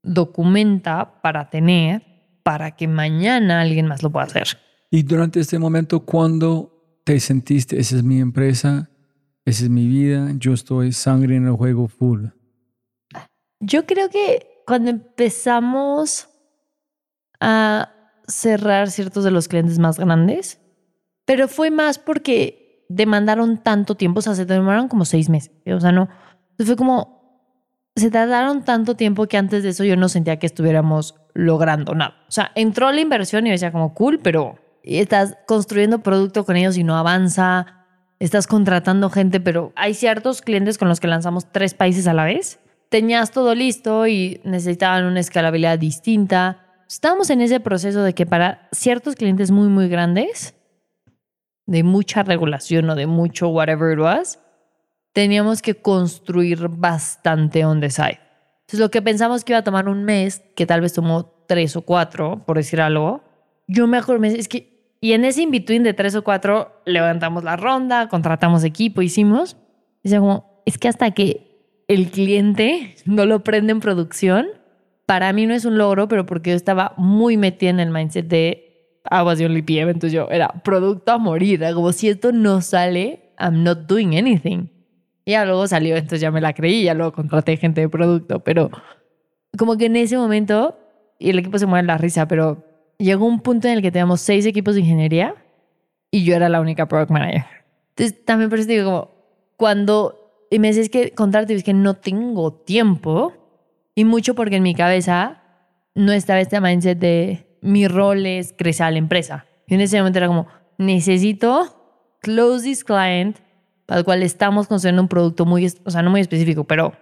documenta 0.05 1.21
para 1.23 1.51
tener, 1.51 2.05
para 2.45 2.77
que 2.77 2.87
mañana 2.87 3.61
alguien 3.61 3.89
más 3.89 4.05
lo 4.05 4.11
pueda 4.11 4.27
hacer. 4.27 4.47
Y 4.93 5.03
durante 5.03 5.41
este 5.41 5.59
momento, 5.59 6.05
cuando 6.05 7.01
te 7.05 7.19
sentiste, 7.19 7.81
esa 7.81 7.97
es 7.97 8.05
mi 8.05 8.21
empresa, 8.21 8.91
esa 9.45 9.65
es 9.65 9.71
mi 9.71 9.89
vida, 9.89 10.31
yo 10.37 10.53
estoy 10.53 10.93
sangre 10.93 11.35
en 11.35 11.47
el 11.47 11.55
juego 11.55 11.89
full. 11.89 12.27
Yo 13.59 13.85
creo 13.87 14.09
que 14.09 14.58
cuando 14.69 14.91
empezamos 14.91 16.29
a 17.41 17.91
cerrar 18.27 18.91
ciertos 18.91 19.25
de 19.25 19.31
los 19.31 19.49
clientes 19.49 19.79
más 19.79 19.99
grandes, 19.99 20.61
pero 21.25 21.49
fue 21.49 21.71
más 21.71 21.99
porque 21.99 22.85
demandaron 22.91 23.57
tanto 23.63 23.95
tiempo, 23.95 24.19
o 24.19 24.23
sea, 24.23 24.35
se 24.35 24.45
demoraron 24.45 24.89
como 24.89 25.07
seis 25.07 25.31
meses, 25.31 25.53
o 25.67 25.81
sea, 25.81 25.91
no, 25.91 26.11
fue 26.59 26.77
como, 26.77 27.51
se 27.97 28.11
tardaron 28.11 28.63
tanto 28.63 28.95
tiempo 28.95 29.27
que 29.27 29.39
antes 29.39 29.63
de 29.63 29.71
eso 29.71 29.85
yo 29.85 29.97
no 29.97 30.11
sentía 30.11 30.39
que 30.39 30.47
estuviéramos 30.47 31.15
logrando 31.33 31.95
nada. 31.95 32.17
O 32.29 32.31
sea, 32.31 32.53
entró 32.55 32.93
la 32.93 33.01
inversión 33.01 33.47
y 33.47 33.51
decía 33.51 33.73
como, 33.73 33.95
cool, 33.95 34.21
pero 34.23 34.59
estás 34.83 35.39
construyendo 35.47 36.03
producto 36.03 36.45
con 36.45 36.57
ellos 36.57 36.77
y 36.77 36.85
no 36.85 36.95
avanza, 36.95 37.87
estás 38.19 38.47
contratando 38.47 39.09
gente, 39.09 39.41
pero 39.41 39.73
hay 39.77 39.95
ciertos 39.95 40.43
clientes 40.43 40.77
con 40.77 40.89
los 40.89 41.01
que 41.01 41.07
lanzamos 41.07 41.51
tres 41.51 41.73
países 41.73 42.07
a 42.07 42.13
la 42.13 42.25
vez. 42.25 42.61
Tenías 42.89 43.31
todo 43.33 43.55
listo 43.55 44.07
y 44.07 44.41
necesitaban 44.45 45.05
una 45.05 45.21
escalabilidad 45.21 45.79
distinta. 45.79 46.65
Estábamos 46.89 47.29
en 47.31 47.43
ese 47.43 47.61
proceso 47.61 48.03
de 48.03 48.15
que 48.15 48.25
para 48.25 48.69
ciertos 48.73 49.15
clientes 49.15 49.51
muy, 49.51 49.69
muy 49.69 49.89
grandes, 49.89 50.55
de 51.67 51.83
mucha 51.83 52.23
regulación 52.23 52.89
o 52.89 52.95
de 52.95 53.07
mucho 53.07 53.49
whatever 53.49 53.93
it 53.93 53.99
was, 53.99 54.39
teníamos 55.13 55.61
que 55.61 55.75
construir 55.75 56.69
bastante 56.69 57.65
on 57.65 57.81
the 57.81 57.91
side. 57.91 58.21
Entonces, 58.61 58.81
lo 58.81 58.91
que 58.91 59.03
pensamos 59.03 59.45
que 59.45 59.53
iba 59.53 59.59
a 59.59 59.65
tomar 59.65 59.89
un 59.89 60.05
mes, 60.05 60.43
que 60.57 60.67
tal 60.67 60.81
vez 60.81 60.93
tomó 60.95 61.45
tres 61.47 61.77
o 61.77 61.83
cuatro, 61.83 62.45
por 62.47 62.57
decir 62.57 62.81
algo, 62.81 63.23
yo 63.67 63.87
me 63.87 63.99
es 63.99 64.49
que, 64.49 64.95
y 65.01 65.13
en 65.13 65.25
ese 65.25 65.43
in-between 65.43 65.83
de 65.83 65.93
tres 65.93 66.15
o 66.15 66.25
cuatro, 66.25 66.81
levantamos 66.87 67.45
la 67.45 67.57
ronda, 67.57 68.09
contratamos 68.09 68.65
equipo, 68.65 69.03
hicimos. 69.03 69.57
Y 70.03 70.15
como, 70.17 70.63
es 70.65 70.79
que 70.79 70.89
hasta 70.89 71.11
que 71.11 71.48
el 71.89 72.11
cliente 72.11 72.95
no 73.05 73.27
lo 73.27 73.43
prende 73.43 73.73
en 73.73 73.81
producción, 73.81 74.47
para 75.07 75.33
mí 75.33 75.47
no 75.47 75.55
es 75.55 75.65
un 75.65 75.79
logro, 75.79 76.07
pero 76.07 76.27
porque 76.27 76.51
yo 76.51 76.57
estaba 76.57 76.93
muy 76.97 77.37
metida 77.37 77.71
en 77.71 77.81
el 77.81 77.91
mindset 77.91 78.27
de 78.27 78.69
I 79.11 79.23
was 79.23 79.39
the 79.39 79.47
only 79.47 79.63
PM, 79.63 79.91
entonces 79.91 80.13
yo 80.13 80.29
era 80.31 80.49
producto 80.63 81.13
a 81.13 81.19
morir, 81.19 81.65
como 81.75 81.93
si 81.93 82.09
esto 82.09 82.31
no 82.31 82.61
sale, 82.61 83.33
I'm 83.39 83.65
not 83.65 83.87
doing 83.87 84.17
anything. 84.17 84.69
Y 85.25 85.33
ya 85.33 85.45
luego 85.45 85.67
salió, 85.67 85.97
entonces 85.97 86.21
ya 86.21 86.31
me 86.31 86.41
la 86.41 86.53
creí, 86.53 86.85
ya 86.85 86.95
luego 86.95 87.13
contraté 87.13 87.57
gente 87.57 87.81
de 87.81 87.89
producto, 87.89 88.41
pero 88.41 88.71
como 89.57 89.77
que 89.77 89.87
en 89.87 89.97
ese 89.97 90.17
momento, 90.17 90.79
y 91.19 91.31
el 91.31 91.39
equipo 91.39 91.59
se 91.59 91.67
mueve 91.67 91.81
en 91.81 91.87
la 91.87 91.99
risa, 91.99 92.29
pero 92.29 92.65
llegó 92.99 93.27
un 93.27 93.41
punto 93.41 93.69
en 93.69 93.75
el 93.75 93.83
que 93.83 93.91
teníamos 93.91 94.21
seis 94.21 94.45
equipos 94.45 94.75
de 94.75 94.83
ingeniería 94.83 95.35
y 96.11 96.25
yo 96.25 96.35
era 96.35 96.49
la 96.49 96.61
única 96.61 96.87
product 96.87 97.11
manager. 97.11 97.45
Entonces 97.91 98.25
también 98.25 98.51
por 98.51 98.59
eso 98.59 98.69
digo 98.69 98.85
como, 98.85 99.11
cuando, 99.57 100.28
y 100.51 100.59
me 100.59 100.73
decís 100.73 100.91
que 100.91 101.13
contrato 101.13 101.53
y 101.53 101.57
es 101.57 101.65
que 101.65 101.75
no 101.75 101.95
tengo 101.95 102.53
tiempo, 102.53 103.33
y 103.95 104.05
mucho 104.05 104.35
porque 104.35 104.57
en 104.57 104.63
mi 104.63 104.75
cabeza 104.75 105.43
no 105.95 106.13
estaba 106.13 106.41
este 106.41 106.61
mindset 106.61 106.99
de 106.99 107.59
mi 107.61 107.89
rol 107.89 108.27
es 108.27 108.55
crecer 108.57 108.87
a 108.87 108.91
la 108.91 108.99
empresa. 108.99 109.47
Y 109.67 109.75
en 109.75 109.81
ese 109.81 109.99
momento 109.99 110.19
era 110.19 110.29
como, 110.29 110.47
necesito 110.79 112.19
close 112.21 112.65
this 112.65 112.85
client 112.85 113.39
el 113.89 114.05
cual 114.05 114.23
estamos 114.23 114.69
construyendo 114.69 115.03
un 115.03 115.09
producto 115.09 115.47
muy, 115.47 115.67
o 115.85 115.91
sea, 115.91 116.03
no 116.03 116.11
muy 116.11 116.21
específico, 116.21 116.65
pero 116.65 116.93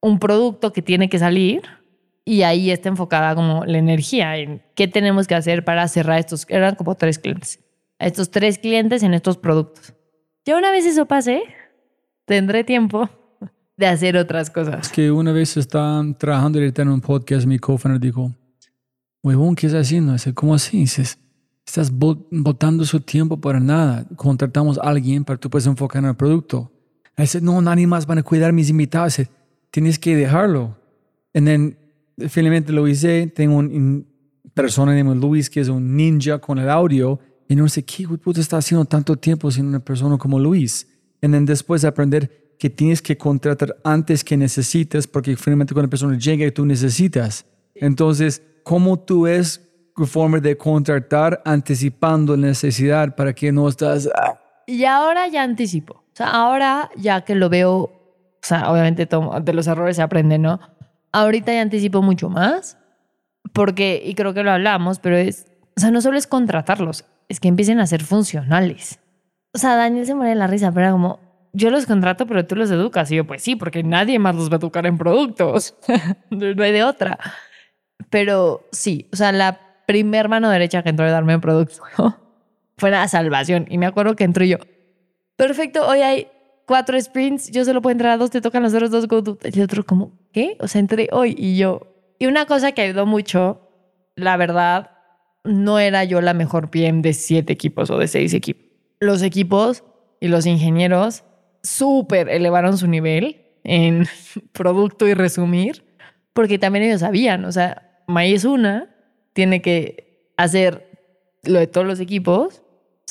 un 0.00 0.18
producto 0.18 0.72
que 0.72 0.82
tiene 0.82 1.08
que 1.08 1.18
salir 1.18 1.62
y 2.24 2.42
ahí 2.42 2.70
está 2.70 2.90
enfocada 2.90 3.34
como 3.34 3.64
la 3.64 3.78
energía 3.78 4.36
en 4.36 4.62
qué 4.74 4.86
tenemos 4.86 5.26
que 5.26 5.34
hacer 5.34 5.64
para 5.64 5.88
cerrar 5.88 6.18
estos, 6.18 6.46
eran 6.48 6.74
como 6.74 6.94
tres 6.94 7.18
clientes, 7.18 7.60
estos 7.98 8.30
tres 8.30 8.58
clientes 8.58 9.02
en 9.02 9.14
estos 9.14 9.38
productos. 9.38 9.94
Ya 10.44 10.58
una 10.58 10.70
vez 10.70 10.84
eso 10.84 11.06
pase, 11.06 11.42
tendré 12.24 12.64
tiempo 12.64 13.08
de 13.76 13.86
hacer 13.86 14.16
otras 14.16 14.50
cosas. 14.50 14.86
Es 14.86 14.92
que 14.92 15.10
una 15.10 15.32
vez 15.32 15.56
estaba 15.56 16.04
trabajando 16.18 16.58
en 16.60 16.88
un 16.88 17.00
podcast, 17.00 17.46
mi 17.46 17.58
co-founder 17.58 18.00
dijo, 18.00 18.32
huevón, 19.22 19.54
¿qué 19.54 19.66
estás 19.66 19.86
haciendo? 19.86 20.12
Dice, 20.12 20.34
¿cómo 20.34 20.54
así? 20.54 20.78
Dices, 20.78 21.18
estás 21.66 21.90
bo- 21.90 22.26
botando 22.30 22.84
su 22.84 23.00
tiempo 23.00 23.40
para 23.40 23.60
nada. 23.60 24.06
Contratamos 24.16 24.78
a 24.78 24.82
alguien 24.82 25.24
para 25.24 25.36
que 25.36 25.42
tú 25.42 25.50
puedas 25.50 25.66
enfocar 25.66 26.02
en 26.02 26.10
el 26.10 26.16
producto. 26.16 26.70
Dice, 27.16 27.40
no, 27.40 27.60
nadie 27.60 27.86
más 27.86 28.06
van 28.06 28.18
a 28.18 28.22
cuidar 28.22 28.52
mis 28.52 28.70
invitados. 28.70 29.16
Dice, 29.16 29.30
tienes 29.70 29.98
que 29.98 30.16
dejarlo. 30.16 30.76
Y 31.32 31.40
then, 31.40 31.76
finalmente 32.28 32.72
lo 32.72 32.86
hice. 32.88 33.26
Tengo 33.28 33.56
una 33.58 34.02
persona 34.52 34.94
llamada 34.96 35.16
Luis 35.16 35.48
que 35.50 35.60
es 35.60 35.68
un 35.68 35.96
ninja 35.96 36.38
con 36.38 36.58
el 36.58 36.68
audio. 36.68 37.18
Y 37.48 37.56
no 37.56 37.68
sé 37.68 37.84
qué 37.84 38.06
puta 38.08 38.40
está 38.40 38.56
haciendo 38.56 38.84
tanto 38.84 39.16
tiempo 39.16 39.50
sin 39.50 39.66
una 39.66 39.80
persona 39.80 40.16
como 40.18 40.38
Luis. 40.38 40.88
Y 41.32 41.44
después 41.46 41.84
aprender 41.84 42.54
que 42.58 42.70
tienes 42.70 43.02
que 43.02 43.16
contratar 43.16 43.76
antes 43.84 44.22
que 44.24 44.36
necesites, 44.36 45.06
porque 45.06 45.36
finalmente 45.36 45.74
cuando 45.74 45.86
la 45.86 45.90
persona 45.90 46.16
llega 46.18 46.46
y 46.46 46.50
tú 46.52 46.64
necesitas. 46.64 47.44
Entonces, 47.74 48.42
¿cómo 48.62 48.98
tú 48.98 49.26
es 49.26 49.60
forma 50.06 50.38
de 50.40 50.56
contratar 50.56 51.40
anticipando 51.44 52.36
la 52.36 52.48
necesidad 52.48 53.14
para 53.14 53.32
que 53.32 53.52
no 53.52 53.68
estás... 53.68 54.08
ah, 54.16 54.38
Y 54.66 54.84
ahora 54.84 55.28
ya 55.28 55.42
anticipo. 55.42 55.94
O 55.94 56.16
sea, 56.16 56.30
ahora 56.30 56.90
ya 56.96 57.22
que 57.24 57.34
lo 57.34 57.48
veo, 57.48 57.74
o 57.76 57.92
sea, 58.42 58.70
obviamente 58.70 59.06
tomo- 59.06 59.40
de 59.40 59.52
los 59.52 59.66
errores 59.66 59.96
se 59.96 60.02
aprende, 60.02 60.38
¿no? 60.38 60.60
Ahorita 61.12 61.52
ya 61.52 61.60
anticipo 61.62 62.02
mucho 62.02 62.28
más, 62.28 62.76
porque, 63.52 64.02
y 64.04 64.14
creo 64.14 64.34
que 64.34 64.42
lo 64.42 64.50
hablamos, 64.52 64.98
pero 65.00 65.16
es, 65.16 65.46
o 65.76 65.80
sea, 65.80 65.90
no 65.90 66.00
solo 66.00 66.18
es 66.18 66.26
contratarlos, 66.26 67.04
es 67.28 67.40
que 67.40 67.48
empiecen 67.48 67.78
a 67.80 67.86
ser 67.86 68.02
funcionales. 68.02 68.98
O 69.54 69.58
sea, 69.58 69.76
Daniel 69.76 70.04
se 70.04 70.14
muere 70.14 70.30
de 70.30 70.36
la 70.36 70.48
risa, 70.48 70.72
pero 70.72 70.86
era 70.86 70.92
como, 70.92 71.20
yo 71.52 71.70
los 71.70 71.86
contrato, 71.86 72.26
pero 72.26 72.44
tú 72.44 72.56
los 72.56 72.70
educas. 72.70 73.10
Y 73.10 73.16
yo, 73.16 73.26
pues 73.26 73.42
sí, 73.42 73.56
porque 73.56 73.82
nadie 73.82 74.18
más 74.18 74.34
los 74.34 74.50
va 74.50 74.54
a 74.54 74.58
educar 74.58 74.84
en 74.86 74.98
productos. 74.98 75.74
no 76.30 76.62
hay 76.62 76.72
de 76.72 76.82
otra. 76.82 77.18
Pero 78.10 78.66
sí, 78.72 79.08
o 79.12 79.16
sea, 79.16 79.32
la 79.32 79.60
primer 79.86 80.28
mano 80.28 80.50
derecha 80.50 80.82
que 80.82 80.90
entró 80.90 81.06
a 81.06 81.10
darme 81.10 81.34
un 81.34 81.40
producto 81.40 81.82
fue 82.76 82.90
la 82.90 83.06
salvación. 83.08 83.66
Y 83.68 83.78
me 83.78 83.86
acuerdo 83.86 84.16
que 84.16 84.24
entró 84.24 84.44
yo, 84.44 84.58
perfecto, 85.36 85.86
hoy 85.86 86.00
hay 86.00 86.28
cuatro 86.66 87.00
sprints, 87.00 87.50
yo 87.50 87.64
solo 87.64 87.82
puedo 87.82 87.92
entrar 87.92 88.12
a 88.12 88.16
dos, 88.16 88.30
te 88.30 88.40
tocan 88.40 88.62
los 88.62 88.74
otros 88.74 88.90
dos, 88.90 89.06
go 89.06 89.22
to-". 89.22 89.38
Y 89.44 89.58
el 89.58 89.64
otro 89.64 89.84
como, 89.84 90.12
¿qué? 90.32 90.56
O 90.60 90.68
sea, 90.68 90.80
entré 90.80 91.08
hoy 91.12 91.34
y 91.38 91.56
yo. 91.56 91.86
Y 92.18 92.26
una 92.26 92.46
cosa 92.46 92.72
que 92.72 92.82
ayudó 92.82 93.06
mucho, 93.06 93.60
la 94.16 94.36
verdad, 94.36 94.90
no 95.44 95.78
era 95.78 96.04
yo 96.04 96.20
la 96.20 96.34
mejor 96.34 96.70
PM 96.70 97.02
de 97.02 97.12
siete 97.12 97.52
equipos 97.52 97.90
o 97.90 97.98
de 97.98 98.08
seis 98.08 98.34
equipos. 98.34 98.63
Los 99.04 99.22
equipos 99.22 99.84
y 100.20 100.28
los 100.28 100.46
ingenieros 100.46 101.24
súper 101.62 102.28
elevaron 102.28 102.78
su 102.78 102.86
nivel 102.86 103.42
en 103.64 104.06
producto 104.52 105.06
y 105.06 105.14
resumir, 105.14 105.84
porque 106.32 106.58
también 106.58 106.84
ellos 106.84 107.00
sabían, 107.00 107.44
o 107.44 107.52
sea, 107.52 108.02
es 108.22 108.44
una, 108.44 108.94
tiene 109.32 109.62
que 109.62 110.32
hacer 110.36 110.90
lo 111.42 111.58
de 111.58 111.66
todos 111.66 111.86
los 111.86 112.00
equipos. 112.00 112.62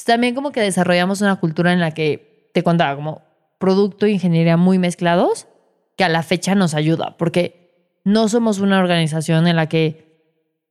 También 0.05 0.35
como 0.35 0.51
que 0.51 0.61
desarrollamos 0.61 1.21
una 1.21 1.37
cultura 1.37 1.71
en 1.71 1.79
la 1.79 1.91
que 1.91 2.49
te 2.53 2.63
contaba 2.63 2.95
como 2.95 3.21
producto 3.57 4.05
e 4.05 4.11
ingeniería 4.11 4.57
muy 4.57 4.77
mezclados, 4.79 5.47
que 5.95 6.03
a 6.03 6.09
la 6.09 6.23
fecha 6.23 6.55
nos 6.55 6.73
ayuda, 6.73 7.15
porque 7.17 7.63
no 8.03 8.27
somos 8.27 8.59
una 8.59 8.79
organización 8.79 9.47
en 9.47 9.55
la 9.55 9.69
que 9.69 10.19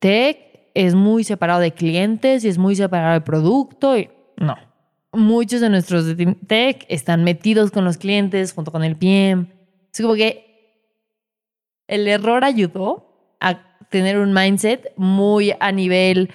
tech 0.01 0.70
es 0.74 0.94
muy 0.94 1.24
separado 1.24 1.61
de 1.61 1.73
clientes 1.73 2.44
y 2.44 2.49
es 2.49 2.59
muy 2.59 2.77
separado 2.77 3.15
de 3.15 3.20
producto. 3.20 3.97
Y 3.97 4.11
no. 4.36 4.57
Muchos 5.13 5.61
de 5.61 5.69
nuestros 5.69 6.07
de 6.07 6.15
team 6.15 6.37
tech 6.47 6.87
están 6.89 7.23
metidos 7.25 7.71
con 7.71 7.85
los 7.85 7.99
clientes 7.99 8.53
junto 8.53 8.73
con 8.73 8.83
el 8.83 8.97
PM. 8.97 9.47
Es 9.93 10.01
como 10.01 10.15
que 10.15 10.51
el 11.87 12.09
error 12.09 12.45
ayudó 12.45 13.35
a 13.41 13.61
tener 13.91 14.19
un 14.19 14.33
mindset 14.33 14.93
muy 14.97 15.53
a 15.61 15.71
nivel 15.73 16.31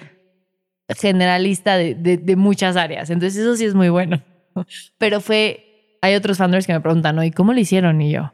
generalista 0.96 1.76
de, 1.76 1.94
de- 1.96 2.18
de 2.18 2.36
muchas 2.36 2.76
áreas. 2.76 3.10
Entonces 3.10 3.40
eso 3.40 3.56
sí 3.56 3.64
es 3.64 3.74
muy 3.74 3.88
bueno. 3.88 4.22
Pero 4.98 5.20
fue, 5.20 5.96
hay 6.00 6.14
otros 6.14 6.38
founders 6.38 6.66
que 6.66 6.72
me 6.72 6.80
preguntan, 6.80 7.16
¿no? 7.16 7.24
¿y 7.24 7.30
cómo 7.32 7.52
lo 7.52 7.58
hicieron? 7.60 8.00
Y 8.00 8.12
yo, 8.12 8.32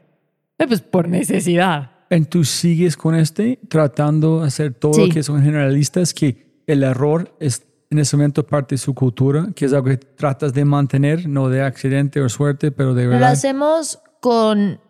"Eh, 0.58 0.66
pues 0.66 0.82
por 0.82 1.08
necesidad. 1.08 1.90
¿En 2.10 2.26
tú 2.26 2.44
sigues 2.44 2.96
con 2.98 3.14
este 3.14 3.58
tratando 3.68 4.40
de 4.42 4.48
hacer 4.48 4.74
todo 4.74 4.92
Sí. 4.92 5.06
lo 5.08 5.14
que 5.14 5.22
son 5.22 5.42
generalistas, 5.42 6.12
que 6.12 6.62
el 6.66 6.82
error 6.82 7.34
es 7.40 7.66
en 7.94 8.00
ese 8.00 8.16
momento 8.16 8.44
parte 8.44 8.74
de 8.74 8.78
su 8.78 8.92
cultura, 8.92 9.46
que 9.54 9.66
es 9.66 9.72
algo 9.72 9.86
que 9.86 9.96
tratas 9.96 10.52
de 10.52 10.64
mantener, 10.64 11.28
no 11.28 11.48
de 11.48 11.62
accidente 11.62 12.20
o 12.20 12.28
suerte, 12.28 12.72
pero 12.72 12.92
de 12.92 13.04
Lo 13.04 13.10
verdad. 13.10 13.30
hacemos 13.30 14.00
con 14.20 14.80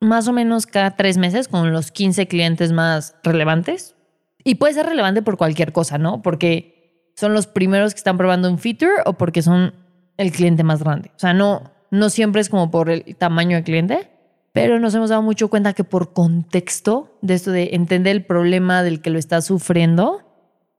más 0.00 0.28
o 0.28 0.32
menos 0.34 0.66
cada 0.66 0.94
tres 0.94 1.16
meses 1.16 1.48
con 1.48 1.72
los 1.72 1.90
15 1.90 2.28
clientes 2.28 2.72
más 2.72 3.16
relevantes. 3.22 3.94
Y 4.44 4.56
puede 4.56 4.74
ser 4.74 4.86
relevante 4.86 5.22
por 5.22 5.38
cualquier 5.38 5.72
cosa, 5.72 5.96
¿no? 5.96 6.20
Porque 6.20 7.12
son 7.16 7.32
los 7.32 7.46
primeros 7.46 7.94
que 7.94 7.98
están 7.98 8.18
probando 8.18 8.50
un 8.50 8.58
feature 8.58 8.92
o 9.06 9.14
porque 9.14 9.40
son 9.40 9.72
el 10.18 10.30
cliente 10.30 10.62
más 10.62 10.82
grande. 10.82 11.10
O 11.16 11.18
sea, 11.18 11.32
no, 11.32 11.70
no 11.90 12.10
siempre 12.10 12.42
es 12.42 12.50
como 12.50 12.70
por 12.70 12.90
el 12.90 13.16
tamaño 13.16 13.56
del 13.56 13.64
cliente, 13.64 14.10
pero 14.52 14.78
nos 14.78 14.94
hemos 14.94 15.08
dado 15.08 15.22
mucho 15.22 15.48
cuenta 15.48 15.72
que 15.72 15.84
por 15.84 16.12
contexto 16.12 17.18
de 17.22 17.34
esto 17.34 17.52
de 17.52 17.70
entender 17.72 18.16
el 18.16 18.24
problema 18.26 18.82
del 18.82 19.00
que 19.00 19.08
lo 19.08 19.18
está 19.18 19.40
sufriendo, 19.40 20.29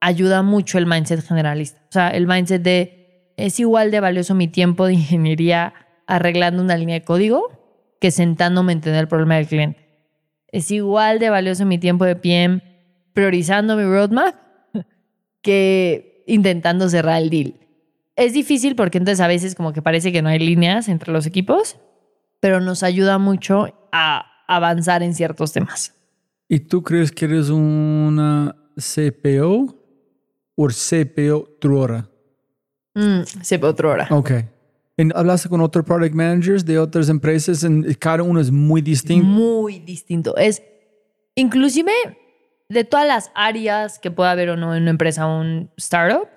ayuda 0.02 0.42
mucho 0.42 0.78
el 0.78 0.86
mindset 0.86 1.26
generalista. 1.26 1.80
O 1.90 1.92
sea, 1.92 2.10
el 2.10 2.28
mindset 2.28 2.62
de 2.62 3.34
es 3.38 3.60
igual 3.60 3.92
de 3.92 4.00
valioso 4.00 4.36
mi 4.36 4.48
tiempo 4.48 4.86
de 4.86 4.94
ingeniería 4.94 5.74
arreglando 6.08 6.62
una 6.62 6.76
línea 6.76 6.96
de 6.96 7.06
código 7.06 7.96
que 8.02 8.12
sentándome 8.12 8.74
a 8.74 8.76
entender 8.76 9.02
el 9.02 9.08
problema 9.08 9.36
del 9.36 9.48
cliente. 9.48 9.88
Es 10.48 10.70
igual 10.72 11.20
de 11.20 11.30
valioso 11.30 11.66
mi 11.66 11.78
tiempo 11.78 12.04
de 12.04 12.16
PM 12.16 12.62
priorizando 13.14 13.78
mi 13.78 13.84
roadmap 13.84 14.36
que 15.42 16.24
intentando 16.28 16.90
cerrar 16.90 17.22
el 17.22 17.30
deal. 17.30 17.56
Es 18.16 18.34
difícil 18.34 18.76
porque 18.76 18.98
entonces 18.98 19.22
a 19.22 19.28
veces 19.28 19.56
como 19.56 19.72
que 19.72 19.82
parece 19.82 20.12
que 20.12 20.22
no 20.22 20.30
hay 20.30 20.40
líneas 20.40 20.90
entre 20.90 21.14
los 21.14 21.26
equipos, 21.26 21.78
pero 22.40 22.60
nos 22.60 22.84
ayuda 22.84 23.18
mucho 23.18 23.88
a 23.92 24.26
avanzar 24.48 25.04
en 25.04 25.14
ciertos 25.14 25.54
temas. 25.54 25.96
¿Y 26.50 26.60
tú 26.60 26.84
crees 26.84 27.12
que 27.12 27.26
eres 27.26 27.50
una 27.50 28.56
CPO 28.76 29.81
o 30.64 30.70
CPO 30.70 31.58
Truora? 31.60 32.10
Mm, 32.94 33.22
se 33.42 33.58
ve 33.58 33.68
otra 33.68 33.90
hora. 33.90 34.08
Ok. 34.12 34.32
¿Y 34.98 35.10
¿Hablaste 35.16 35.50
con 35.50 35.62
otros 35.62 35.86
product 35.86 36.14
managers 36.14 36.66
de 36.66 36.78
otras 36.78 37.10
empresas? 37.10 37.64
En- 37.64 37.84
cada 37.96 38.24
uno 38.24 38.40
es 38.40 38.52
muy 38.52 38.82
distinto. 38.82 39.26
Muy 39.26 39.80
distinto. 39.80 40.36
Es 40.38 40.62
inclusive 41.36 41.92
de 42.70 42.84
todas 42.84 43.08
las 43.08 43.32
áreas 43.34 44.00
que 44.00 44.12
pueda 44.12 44.32
haber 44.32 44.50
o 44.50 44.58
no 44.58 44.76
en 44.76 44.84
una 44.84 44.92
empresa 44.92 45.28
o 45.28 45.42
un 45.42 45.72
startup, 45.78 46.28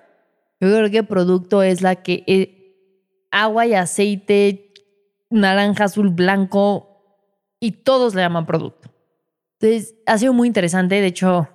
yo 0.59 0.69
creo 0.69 0.89
que 0.89 1.03
producto 1.03 1.61
es 1.63 1.81
la 1.81 1.95
que 1.97 2.23
eh, 2.27 2.75
agua 3.31 3.65
y 3.67 3.73
aceite, 3.73 4.73
naranja, 5.29 5.85
azul, 5.85 6.09
blanco 6.09 6.89
y 7.59 7.71
todos 7.71 8.15
le 8.15 8.21
llaman 8.21 8.45
producto. 8.45 8.89
Entonces, 9.59 9.95
ha 10.05 10.17
sido 10.17 10.33
muy 10.33 10.47
interesante. 10.47 10.95
De 10.95 11.07
hecho, 11.07 11.47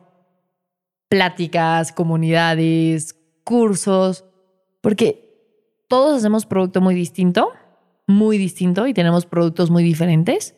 pláticas, 1.11 1.93
comunidades, 1.93 3.17
cursos, 3.45 4.25
porque 4.81 5.29
todos 5.89 6.19
hacemos 6.19 6.47
producto 6.47 6.81
muy 6.81 6.95
distinto, 6.95 7.51
muy 8.07 8.39
distinto 8.39 8.87
y 8.87 8.95
tenemos 8.95 9.27
productos 9.27 9.71
muy 9.71 9.83
diferentes. 9.83 10.55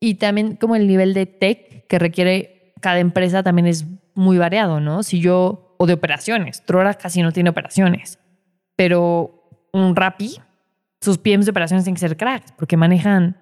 Y 0.00 0.14
también 0.14 0.56
como 0.56 0.74
el 0.74 0.88
nivel 0.88 1.14
de 1.14 1.26
tech 1.26 1.86
que 1.86 1.98
requiere 1.98 2.72
cada 2.80 2.98
empresa 2.98 3.42
también 3.42 3.66
es 3.66 3.86
muy 4.14 4.38
variado, 4.38 4.80
¿no? 4.80 5.02
Si 5.02 5.20
yo, 5.20 5.76
o 5.78 5.86
de 5.86 5.92
operaciones, 5.92 6.64
Trora 6.64 6.94
casi 6.94 7.22
no 7.22 7.30
tiene 7.30 7.50
operaciones, 7.50 8.18
pero 8.74 9.68
un 9.72 9.94
Rappi, 9.94 10.40
sus 11.02 11.18
PMs 11.18 11.44
de 11.44 11.50
operaciones 11.50 11.84
tienen 11.84 11.96
que 11.96 12.08
ser 12.08 12.16
cracks 12.16 12.52
porque 12.52 12.78
manejan 12.78 13.36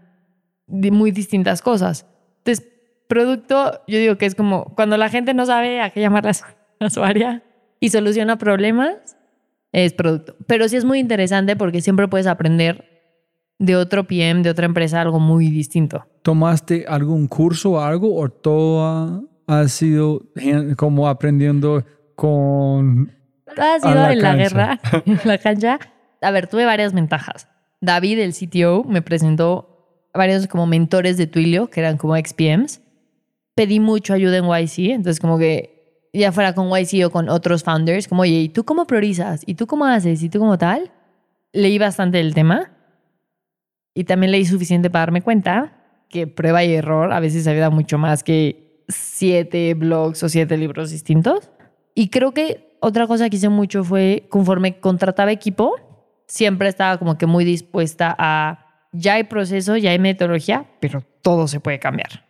de 0.66 0.90
muy 0.90 1.12
distintas 1.12 1.62
cosas. 1.62 2.06
Entonces, 2.38 2.69
producto, 3.10 3.82
yo 3.88 3.98
digo 3.98 4.16
que 4.16 4.24
es 4.24 4.34
como 4.34 4.72
cuando 4.76 4.96
la 4.96 5.10
gente 5.10 5.34
no 5.34 5.44
sabe 5.44 5.82
a 5.82 5.90
qué 5.90 6.00
llamar 6.00 6.26
a 6.28 6.32
su, 6.32 6.44
a 6.78 6.88
su 6.88 7.02
área 7.02 7.42
y 7.80 7.90
soluciona 7.90 8.38
problemas, 8.38 9.18
es 9.72 9.92
producto. 9.92 10.36
Pero 10.46 10.68
sí 10.68 10.76
es 10.76 10.84
muy 10.84 11.00
interesante 11.00 11.56
porque 11.56 11.82
siempre 11.82 12.08
puedes 12.08 12.26
aprender 12.26 12.88
de 13.58 13.76
otro 13.76 14.04
PM, 14.04 14.42
de 14.42 14.50
otra 14.50 14.64
empresa, 14.64 15.00
algo 15.00 15.18
muy 15.18 15.50
distinto. 15.50 16.06
¿Tomaste 16.22 16.86
algún 16.88 17.26
curso 17.26 17.72
o 17.72 17.80
algo 17.80 18.16
o 18.16 18.28
todo 18.28 19.28
ha, 19.46 19.68
sido 19.68 20.22
como 20.76 21.08
aprendiendo 21.08 21.84
con... 22.14 23.12
Ha 23.56 23.80
sido 23.80 23.94
la 23.94 24.12
en 24.12 24.22
la 24.22 24.28
cancha. 24.28 24.36
guerra, 24.36 24.80
en 25.06 25.20
la 25.24 25.38
cancha. 25.38 25.78
A 26.22 26.30
ver, 26.30 26.46
tuve 26.46 26.64
varias 26.64 26.92
ventajas. 26.94 27.48
David, 27.80 28.20
el 28.20 28.32
CTO, 28.32 28.84
me 28.84 29.02
presentó 29.02 30.06
varios 30.14 30.46
como 30.46 30.66
mentores 30.66 31.16
de 31.16 31.26
Twilio, 31.26 31.68
que 31.68 31.80
eran 31.80 31.96
como 31.96 32.16
ex-PMs. 32.16 32.80
Pedí 33.60 33.78
mucho 33.78 34.14
ayuda 34.14 34.38
en 34.38 34.46
YC, 34.46 34.92
entonces 34.92 35.20
como 35.20 35.36
que 35.36 36.08
ya 36.14 36.32
fuera 36.32 36.54
con 36.54 36.70
YC 36.70 37.04
o 37.04 37.10
con 37.10 37.28
otros 37.28 37.62
founders, 37.62 38.08
como, 38.08 38.22
oye, 38.22 38.40
¿y 38.40 38.48
tú 38.48 38.64
cómo 38.64 38.86
priorizas? 38.86 39.42
¿Y 39.44 39.54
tú 39.54 39.66
cómo 39.66 39.84
haces? 39.84 40.22
¿Y 40.22 40.30
tú 40.30 40.38
cómo 40.38 40.56
tal? 40.56 40.90
Leí 41.52 41.76
bastante 41.76 42.16
del 42.16 42.32
tema 42.32 42.70
y 43.94 44.04
también 44.04 44.32
leí 44.32 44.46
suficiente 44.46 44.88
para 44.88 45.02
darme 45.02 45.20
cuenta 45.20 46.06
que 46.08 46.26
prueba 46.26 46.64
y 46.64 46.72
error 46.72 47.12
a 47.12 47.20
veces 47.20 47.46
ayuda 47.46 47.68
mucho 47.68 47.98
más 47.98 48.24
que 48.24 48.82
siete 48.88 49.74
blogs 49.74 50.22
o 50.22 50.30
siete 50.30 50.56
libros 50.56 50.90
distintos. 50.90 51.50
Y 51.94 52.08
creo 52.08 52.32
que 52.32 52.78
otra 52.80 53.06
cosa 53.06 53.28
que 53.28 53.36
hice 53.36 53.50
mucho 53.50 53.84
fue, 53.84 54.26
conforme 54.30 54.80
contrataba 54.80 55.32
equipo, 55.32 55.74
siempre 56.26 56.70
estaba 56.70 56.96
como 56.96 57.18
que 57.18 57.26
muy 57.26 57.44
dispuesta 57.44 58.16
a, 58.18 58.88
ya 58.92 59.16
hay 59.16 59.24
proceso, 59.24 59.76
ya 59.76 59.90
hay 59.90 59.98
metodología, 59.98 60.64
pero 60.80 61.04
todo 61.20 61.46
se 61.46 61.60
puede 61.60 61.78
cambiar. 61.78 62.29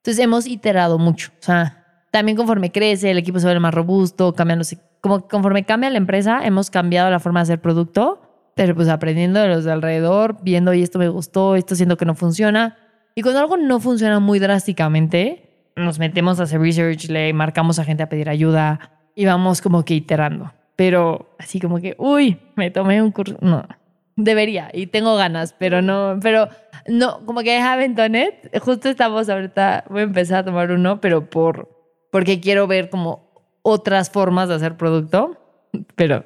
Entonces 0.00 0.24
hemos 0.24 0.46
iterado 0.46 0.98
mucho. 0.98 1.30
O 1.40 1.42
sea, 1.42 2.04
también 2.10 2.36
conforme 2.36 2.72
crece, 2.72 3.10
el 3.10 3.18
equipo 3.18 3.38
se 3.38 3.46
vuelve 3.46 3.60
más 3.60 3.74
robusto, 3.74 4.34
cambiándose. 4.34 4.78
Como 5.00 5.28
conforme 5.28 5.64
cambia 5.64 5.90
la 5.90 5.98
empresa, 5.98 6.40
hemos 6.44 6.70
cambiado 6.70 7.10
la 7.10 7.20
forma 7.20 7.40
de 7.40 7.44
hacer 7.44 7.60
producto, 7.60 8.20
pero 8.54 8.74
pues 8.74 8.88
aprendiendo 8.88 9.40
de 9.40 9.48
los 9.48 9.64
de 9.64 9.72
alrededor, 9.72 10.38
viendo, 10.42 10.72
y 10.74 10.82
esto 10.82 10.98
me 10.98 11.08
gustó, 11.08 11.54
esto 11.54 11.74
siento 11.74 11.96
que 11.96 12.06
no 12.06 12.14
funciona. 12.14 12.76
Y 13.14 13.22
cuando 13.22 13.40
algo 13.40 13.56
no 13.56 13.78
funciona 13.80 14.20
muy 14.20 14.38
drásticamente, 14.38 15.70
nos 15.76 15.98
metemos 15.98 16.40
a 16.40 16.44
hacer 16.44 16.60
research, 16.60 17.08
le 17.08 17.32
marcamos 17.32 17.78
a 17.78 17.84
gente 17.84 18.02
a 18.02 18.08
pedir 18.08 18.28
ayuda 18.28 18.98
y 19.14 19.26
vamos 19.26 19.60
como 19.60 19.84
que 19.84 19.94
iterando. 19.94 20.52
Pero 20.76 21.34
así 21.38 21.60
como 21.60 21.78
que, 21.78 21.94
uy, 21.98 22.38
me 22.56 22.70
tomé 22.70 23.02
un 23.02 23.10
curso. 23.10 23.36
No, 23.40 23.66
debería 24.16 24.70
y 24.72 24.86
tengo 24.86 25.16
ganas, 25.16 25.54
pero 25.58 25.82
no, 25.82 26.18
pero 26.22 26.48
no, 26.90 27.24
como 27.24 27.40
que 27.42 27.56
it. 27.56 28.60
Justo 28.60 28.88
estamos 28.88 29.28
ahorita, 29.28 29.84
voy 29.88 30.00
a 30.00 30.04
empezar 30.04 30.40
a 30.40 30.44
tomar 30.44 30.72
uno, 30.72 31.00
pero 31.00 31.30
por, 31.30 31.68
porque 32.10 32.40
quiero 32.40 32.66
ver 32.66 32.90
como 32.90 33.30
otras 33.62 34.10
formas 34.10 34.48
de 34.48 34.56
hacer 34.56 34.76
producto, 34.76 35.36
pero 35.94 36.24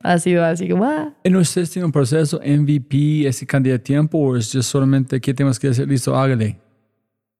ha 0.00 0.18
sido 0.18 0.44
así 0.44 0.68
como, 0.68 0.84
ah. 0.84 1.12
¿En 1.24 1.34
ustedes 1.34 1.70
tienen 1.70 1.86
un 1.86 1.92
proceso 1.92 2.40
MVP, 2.44 3.26
ese 3.26 3.44
cantidad 3.46 3.74
de 3.74 3.80
tiempo 3.80 4.18
o 4.18 4.36
es 4.36 4.52
just 4.52 4.70
solamente 4.70 5.20
qué 5.20 5.34
tenemos 5.34 5.58
que 5.58 5.68
hacer? 5.68 5.88
Listo, 5.88 6.16
hágale. 6.16 6.58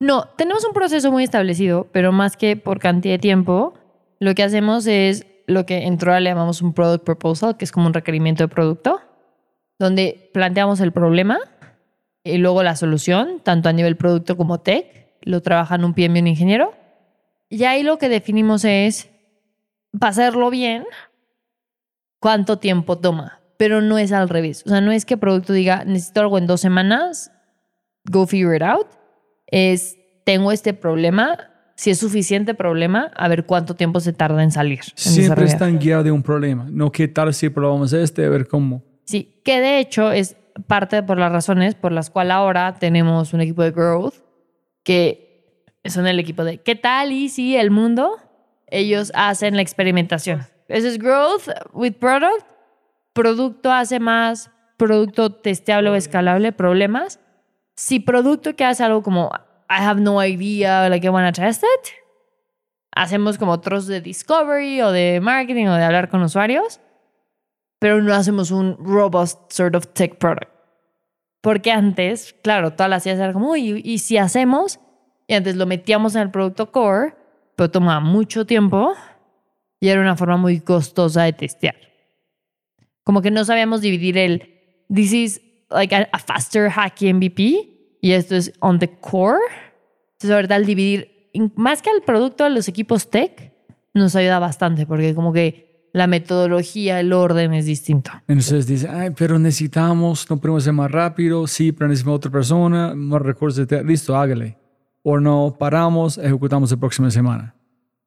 No, 0.01 0.25
tenemos 0.37 0.65
un 0.65 0.73
proceso 0.73 1.13
muy 1.13 1.23
establecido, 1.23 1.87
pero 1.93 2.11
más 2.11 2.37
que 2.37 2.57
por 2.57 2.81
cantidad 2.81 3.15
de 3.15 3.19
tiempo, 3.21 3.75
lo 4.19 4.35
que 4.35 4.43
hacemos 4.43 4.87
es 4.87 5.27
lo 5.47 5.65
que 5.65 5.85
en 5.85 5.97
Troa 5.99 6.19
le 6.19 6.31
llamamos 6.31 6.61
un 6.61 6.75
product 6.75 7.05
proposal, 7.05 7.57
que 7.57 7.65
es 7.65 7.71
como 7.71 7.87
un 7.87 7.95
requerimiento 7.95 8.43
de 8.43 8.49
producto, 8.49 9.01
donde 9.79 10.31
planteamos 10.33 10.81
el 10.81 10.93
problema 10.93 11.39
y 12.25 12.39
luego 12.39 12.63
la 12.63 12.75
solución, 12.75 13.41
tanto 13.43 13.69
a 13.69 13.73
nivel 13.73 13.97
producto 13.97 14.37
como 14.37 14.61
tech, 14.61 14.87
lo 15.21 15.43
trabajan 15.43 15.85
un 15.85 15.93
PM 15.93 16.19
y 16.19 16.23
un 16.23 16.29
ingeniero. 16.29 16.75
Y 17.51 17.65
ahí 17.65 17.83
lo 17.83 17.99
que 17.99 18.09
definimos 18.09 18.65
es, 18.65 19.11
para 19.99 20.11
hacerlo 20.11 20.49
bien, 20.51 20.85
cuánto 22.19 22.59
tiempo 22.59 22.99
toma, 22.99 23.41
pero 23.59 23.83
no 23.83 23.99
es 23.99 24.11
al 24.11 24.31
revés. 24.31 24.63
O 24.65 24.71
sea, 24.71 24.81
no 24.81 24.91
es 24.91 25.05
que 25.05 25.19
producto 25.19 25.53
diga, 25.53 25.85
necesito 25.85 26.23
algo 26.23 26.39
en 26.39 26.47
dos 26.47 26.63
semanas, 26.63 27.31
go 28.11 28.27
figure 28.27 28.57
it 28.57 28.63
out. 28.63 28.87
Es, 29.47 29.99
tengo 30.25 30.51
este 30.51 30.73
problema, 30.73 31.51
si 31.77 31.91
es 31.91 31.99
suficiente 31.99 32.55
problema, 32.55 33.11
a 33.15 33.29
ver 33.29 33.45
cuánto 33.45 33.75
tiempo 33.75 34.01
se 34.01 34.15
tarda 34.15 34.43
en 34.43 34.51
salir. 34.51 34.81
en 34.81 34.97
Siempre 34.97 35.45
están 35.45 35.79
guiados 35.79 36.07
de 36.07 36.11
un 36.11 36.23
problema. 36.23 36.67
No 36.71 36.91
qué 36.91 37.07
tal 37.07 37.35
si 37.35 37.51
probamos 37.51 37.93
este, 37.93 38.25
a 38.25 38.31
ver 38.31 38.49
cómo. 38.49 38.83
Sí, 39.05 39.43
que 39.45 39.61
de 39.61 39.79
hecho 39.79 40.11
es 40.11 40.37
parte 40.67 41.03
por 41.03 41.19
las 41.19 41.33
razones 41.33 41.75
por 41.75 41.93
las 41.93 42.11
cuales 42.11 42.33
ahora 42.33 42.75
tenemos 42.75 43.33
un 43.33 43.41
equipo 43.41 43.63
de 43.63 43.71
growth 43.71 44.15
que 44.83 45.63
son 45.85 46.07
el 46.07 46.19
equipo 46.19 46.45
de 46.45 46.59
¿qué 46.59 46.75
tal 46.75 47.13
y 47.13 47.29
si 47.29 47.57
el 47.57 47.71
mundo? 47.71 48.19
Ellos 48.67 49.13
hacen 49.15 49.57
la 49.57 49.63
experimentación. 49.63 50.47
Eso 50.69 50.89
es 50.89 50.99
growth 50.99 51.49
with 51.73 51.95
product. 51.95 52.47
Producto 53.13 53.71
hace 53.71 54.01
más 54.01 54.51
producto 54.77 55.31
testeable 55.31 55.91
o 55.91 55.95
escalable, 55.95 56.53
problemas. 56.53 57.21
Si 57.77 58.01
producto 58.01 58.57
que 58.57 58.65
hace 58.65 58.83
algo 58.83 59.03
como 59.03 59.31
I 59.69 59.83
have 59.83 60.01
no 60.01 60.25
idea, 60.25 60.89
like 60.89 61.07
I 61.07 61.11
wanna 61.11 61.33
test 61.33 61.63
it, 61.63 61.91
hacemos 62.93 63.39
como 63.39 63.53
otros 63.53 63.87
de 63.87 64.01
discovery 64.01 64.81
o 64.81 64.93
de 64.93 65.21
marketing 65.21 65.67
o 65.67 65.75
de 65.75 65.85
hablar 65.85 66.09
con 66.09 66.23
usuarios 66.23 66.81
pero 67.85 68.01
no 68.01 68.15
hacemos 68.15 68.51
un 68.51 68.79
robust 68.79 69.53
sort 69.53 69.75
of 69.75 69.89
tech 69.89 70.17
product. 70.17 70.51
Porque 71.43 71.71
antes, 71.71 72.35
claro, 72.43 72.73
todas 72.73 72.89
las 72.89 73.05
ideas 73.05 73.19
eran 73.19 73.35
como, 73.35 73.57
¿y 73.57 73.99
si 73.99 74.17
hacemos? 74.17 74.81
Y 75.27 75.35
antes 75.35 75.55
lo 75.57 75.67
metíamos 75.67 76.15
en 76.15 76.23
el 76.23 76.31
producto 76.31 76.73
core, 76.73 77.15
pero 77.55 77.71
tomaba 77.71 78.01
mucho 78.01 78.47
tiempo 78.47 78.95
y 79.81 79.89
era 79.89 80.01
una 80.01 80.17
forma 80.17 80.39
muy 80.39 80.61
costosa 80.61 81.25
de 81.25 81.35
testear. 81.35 81.77
Como 83.03 83.21
que 83.21 83.31
no 83.31 83.45
sabíamos 83.45 83.83
dividir 83.83 84.17
el, 84.17 84.49
this 84.91 85.13
is 85.13 85.43
like 85.69 85.95
a, 85.95 86.09
faster 86.21 86.71
hacky 86.71 87.13
MVP 87.13 87.99
y 88.01 88.13
esto 88.13 88.35
es 88.35 88.51
on 88.61 88.79
the 88.79 88.89
core. 88.89 89.43
Entonces, 90.13 90.31
ahorita 90.31 90.55
al 90.55 90.65
dividir, 90.65 91.31
más 91.55 91.83
que 91.83 91.91
al 91.91 92.01
producto 92.01 92.45
de 92.45 92.51
los 92.51 92.67
equipos 92.67 93.11
tech, 93.11 93.53
nos 93.93 94.17
ayuda 94.17 94.39
bastante 94.39 94.87
porque 94.87 95.15
como 95.15 95.35
que 95.35 95.74
la 95.95 96.09
metodología, 96.09 96.99
el 96.99 97.13
orden 97.13 97.55
es 97.55 97.67
distinto. 97.67 98.11
Entonces 98.27 98.67
dice, 98.67 98.89
ay, 98.89 99.11
pero 99.17 99.39
necesitamos, 99.39 100.29
no 100.29 100.39
podemos 100.39 100.65
ser 100.65 100.73
más 100.73 100.91
rápido, 100.91 101.47
sí, 101.47 101.71
pero 101.71 101.87
necesitamos 101.87 102.17
otra 102.19 102.33
persona, 102.33 102.95
más 102.97 103.23
recursos, 103.23 103.65
listo, 103.85 104.17
hágale. 104.17 104.59
O 105.05 105.21
no, 105.21 105.55
paramos, 105.57 106.19
ejecutamos 106.19 106.73
la 106.73 106.79
próxima 106.79 107.11
semana. 107.13 107.55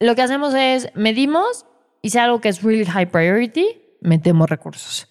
Lo 0.02 0.16
que 0.16 0.22
hacemos 0.22 0.54
es 0.54 0.90
medimos 0.96 1.66
y 2.02 2.10
si 2.10 2.18
algo 2.18 2.42
que 2.42 2.50
es 2.50 2.62
really 2.62 2.84
high 2.86 3.10
priority, 3.10 3.66
metemos 4.02 4.50
recursos. 4.50 5.08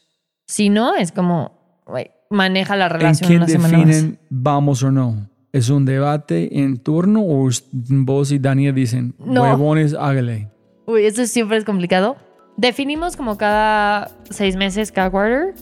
Si 0.46 0.68
no, 0.68 0.94
es 0.94 1.12
como, 1.12 1.80
güey, 1.86 2.10
maneja 2.28 2.76
la 2.76 2.84
¿En 2.86 2.90
relación 2.92 3.26
quién 3.28 3.38
una 3.42 3.48
semana 3.48 3.78
más. 3.78 3.86
definen 3.86 4.18
vamos 4.28 4.82
o 4.82 4.92
no? 4.92 5.30
¿Es 5.50 5.70
un 5.70 5.86
debate 5.86 6.60
en 6.60 6.76
turno 6.76 7.22
o 7.24 7.48
vos 7.72 8.32
y 8.32 8.38
Daniel 8.38 8.74
dicen, 8.74 9.14
No. 9.18 9.44
huevones, 9.44 9.94
hágale? 9.94 10.50
Uy, 10.86 11.06
eso 11.06 11.24
siempre 11.24 11.56
es 11.56 11.64
complicado. 11.64 12.16
Definimos 12.56 13.16
como 13.16 13.36
cada 13.36 14.10
seis 14.30 14.56
meses, 14.56 14.90
cada 14.90 15.10
quarter, 15.10 15.54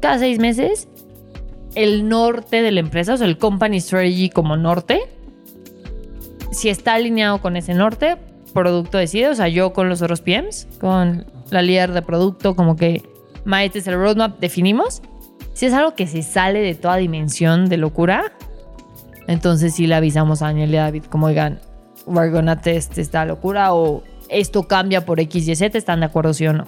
cada 0.00 0.18
seis 0.18 0.38
meses, 0.38 0.88
el 1.74 2.08
norte 2.08 2.62
de 2.62 2.70
la 2.70 2.80
empresa, 2.80 3.14
o 3.14 3.16
sea, 3.16 3.26
el 3.26 3.38
company 3.38 3.80
strategy 3.80 4.30
como 4.30 4.56
norte. 4.56 5.02
Si 6.52 6.68
está 6.68 6.94
alineado 6.94 7.40
con 7.40 7.56
ese 7.56 7.74
norte, 7.74 8.16
producto 8.54 8.96
decide, 8.96 9.28
o 9.28 9.34
sea, 9.34 9.48
yo 9.48 9.72
con 9.72 9.88
los 9.88 10.00
otros 10.02 10.20
PMs, 10.22 10.68
con 10.80 11.26
la 11.50 11.62
líder 11.62 11.92
de 11.92 12.02
producto, 12.02 12.54
como 12.56 12.76
que, 12.76 13.02
ma, 13.44 13.64
este 13.64 13.80
es 13.80 13.86
el 13.86 13.94
roadmap, 13.94 14.38
definimos. 14.38 15.02
Si 15.52 15.66
es 15.66 15.72
algo 15.72 15.94
que 15.94 16.06
se 16.06 16.22
sale 16.22 16.60
de 16.60 16.74
toda 16.74 16.96
dimensión 16.96 17.68
de 17.68 17.76
locura, 17.76 18.32
entonces 19.26 19.74
sí 19.74 19.86
le 19.86 19.96
avisamos 19.96 20.42
a 20.42 20.46
Daniel 20.46 20.72
y 20.72 20.76
a 20.76 20.82
David, 20.82 21.04
como 21.04 21.26
oigan, 21.26 21.60
we're 22.06 22.30
gonna 22.30 22.60
test 22.60 22.96
esta 22.98 23.24
locura 23.24 23.74
o 23.74 24.02
esto 24.28 24.66
cambia 24.66 25.04
por 25.04 25.20
X 25.20 25.48
y 25.48 25.56
Z, 25.56 25.76
¿están 25.76 26.00
de 26.00 26.06
acuerdo 26.06 26.34
sí 26.34 26.46
o 26.46 26.52
no? 26.52 26.66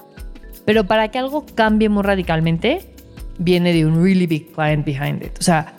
Pero 0.65 0.85
para 0.85 1.09
que 1.09 1.19
algo 1.19 1.47
cambie 1.55 1.89
muy 1.89 2.03
radicalmente, 2.03 2.93
viene 3.39 3.73
de 3.73 3.87
un 3.87 4.03
really 4.03 4.27
big 4.27 4.53
client 4.53 4.85
behind 4.85 5.23
it. 5.23 5.39
O 5.39 5.43
sea, 5.43 5.75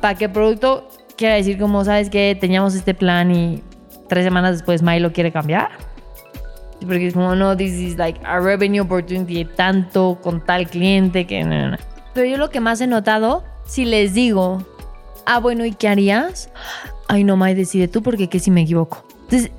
para 0.00 0.14
que 0.14 0.26
el 0.26 0.32
producto 0.32 0.88
quiera 1.16 1.34
decir 1.34 1.58
como, 1.58 1.84
¿sabes 1.84 2.10
qué? 2.10 2.36
Teníamos 2.38 2.74
este 2.74 2.94
plan 2.94 3.30
y 3.30 3.62
tres 4.08 4.24
semanas 4.24 4.52
después 4.52 4.82
May 4.82 5.00
lo 5.00 5.12
quiere 5.12 5.32
cambiar. 5.32 5.70
Porque 6.80 7.08
es 7.08 7.14
como, 7.14 7.34
no, 7.34 7.56
this 7.56 7.72
is 7.72 7.98
like 7.98 8.18
a 8.24 8.40
revenue 8.40 8.80
opportunity 8.80 9.44
tanto 9.44 10.18
con 10.22 10.44
tal 10.44 10.68
cliente 10.68 11.26
que 11.26 11.44
no, 11.44 11.72
no. 11.72 11.76
Pero 12.14 12.26
yo 12.26 12.38
lo 12.38 12.50
que 12.50 12.60
más 12.60 12.80
he 12.80 12.86
notado, 12.86 13.44
si 13.66 13.84
les 13.84 14.14
digo, 14.14 14.64
ah, 15.26 15.38
bueno, 15.38 15.64
¿y 15.64 15.72
qué 15.72 15.88
harías? 15.88 16.50
Ay, 17.08 17.24
no, 17.24 17.36
May, 17.36 17.54
decide 17.54 17.88
tú 17.88 18.02
porque 18.02 18.28
qué 18.28 18.38
si 18.38 18.50
me 18.50 18.62
equivoco. 18.62 19.04
Entonces, 19.24 19.52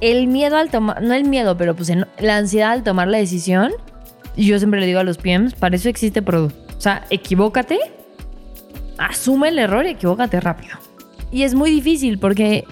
el 0.00 0.26
miedo 0.26 0.56
al 0.56 0.70
tomar, 0.70 1.02
no 1.02 1.14
el 1.14 1.24
miedo, 1.24 1.56
pero 1.56 1.74
pues 1.74 1.92
la 2.18 2.36
ansiedad 2.36 2.72
al 2.72 2.82
tomar 2.82 3.08
la 3.08 3.18
decisión, 3.18 3.72
yo 4.36 4.58
siempre 4.58 4.80
le 4.80 4.86
digo 4.86 5.00
a 5.00 5.04
los 5.04 5.18
PMs, 5.18 5.54
para 5.54 5.76
eso 5.76 5.88
existe 5.88 6.22
producto. 6.22 6.58
O 6.76 6.80
sea, 6.80 7.04
equivócate, 7.10 7.78
asume 8.98 9.48
el 9.48 9.58
error 9.58 9.84
y 9.84 9.90
equivócate 9.90 10.40
rápido. 10.40 10.76
Y 11.30 11.42
es 11.42 11.54
muy 11.54 11.70
difícil 11.70 12.18
porque 12.18 12.64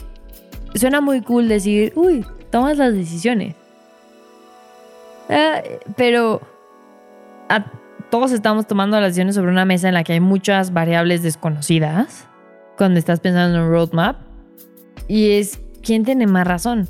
suena 0.74 1.00
muy 1.00 1.20
cool 1.20 1.48
decir, 1.48 1.92
uy, 1.94 2.24
tomas 2.50 2.78
las 2.78 2.94
decisiones. 2.94 3.54
Ah, 5.28 5.60
pero 5.96 6.40
todos 8.10 8.32
estamos 8.32 8.66
tomando 8.66 8.98
las 8.98 9.10
decisiones 9.10 9.34
sobre 9.34 9.50
una 9.50 9.66
mesa 9.66 9.88
en 9.88 9.94
la 9.94 10.04
que 10.04 10.14
hay 10.14 10.20
muchas 10.20 10.72
variables 10.72 11.22
desconocidas 11.22 12.26
cuando 12.78 12.98
estás 12.98 13.20
pensando 13.20 13.58
en 13.58 13.64
un 13.64 13.70
roadmap. 13.70 14.16
Y 15.06 15.32
es, 15.32 15.60
¿quién 15.82 16.04
tiene 16.04 16.26
más 16.26 16.46
razón? 16.46 16.88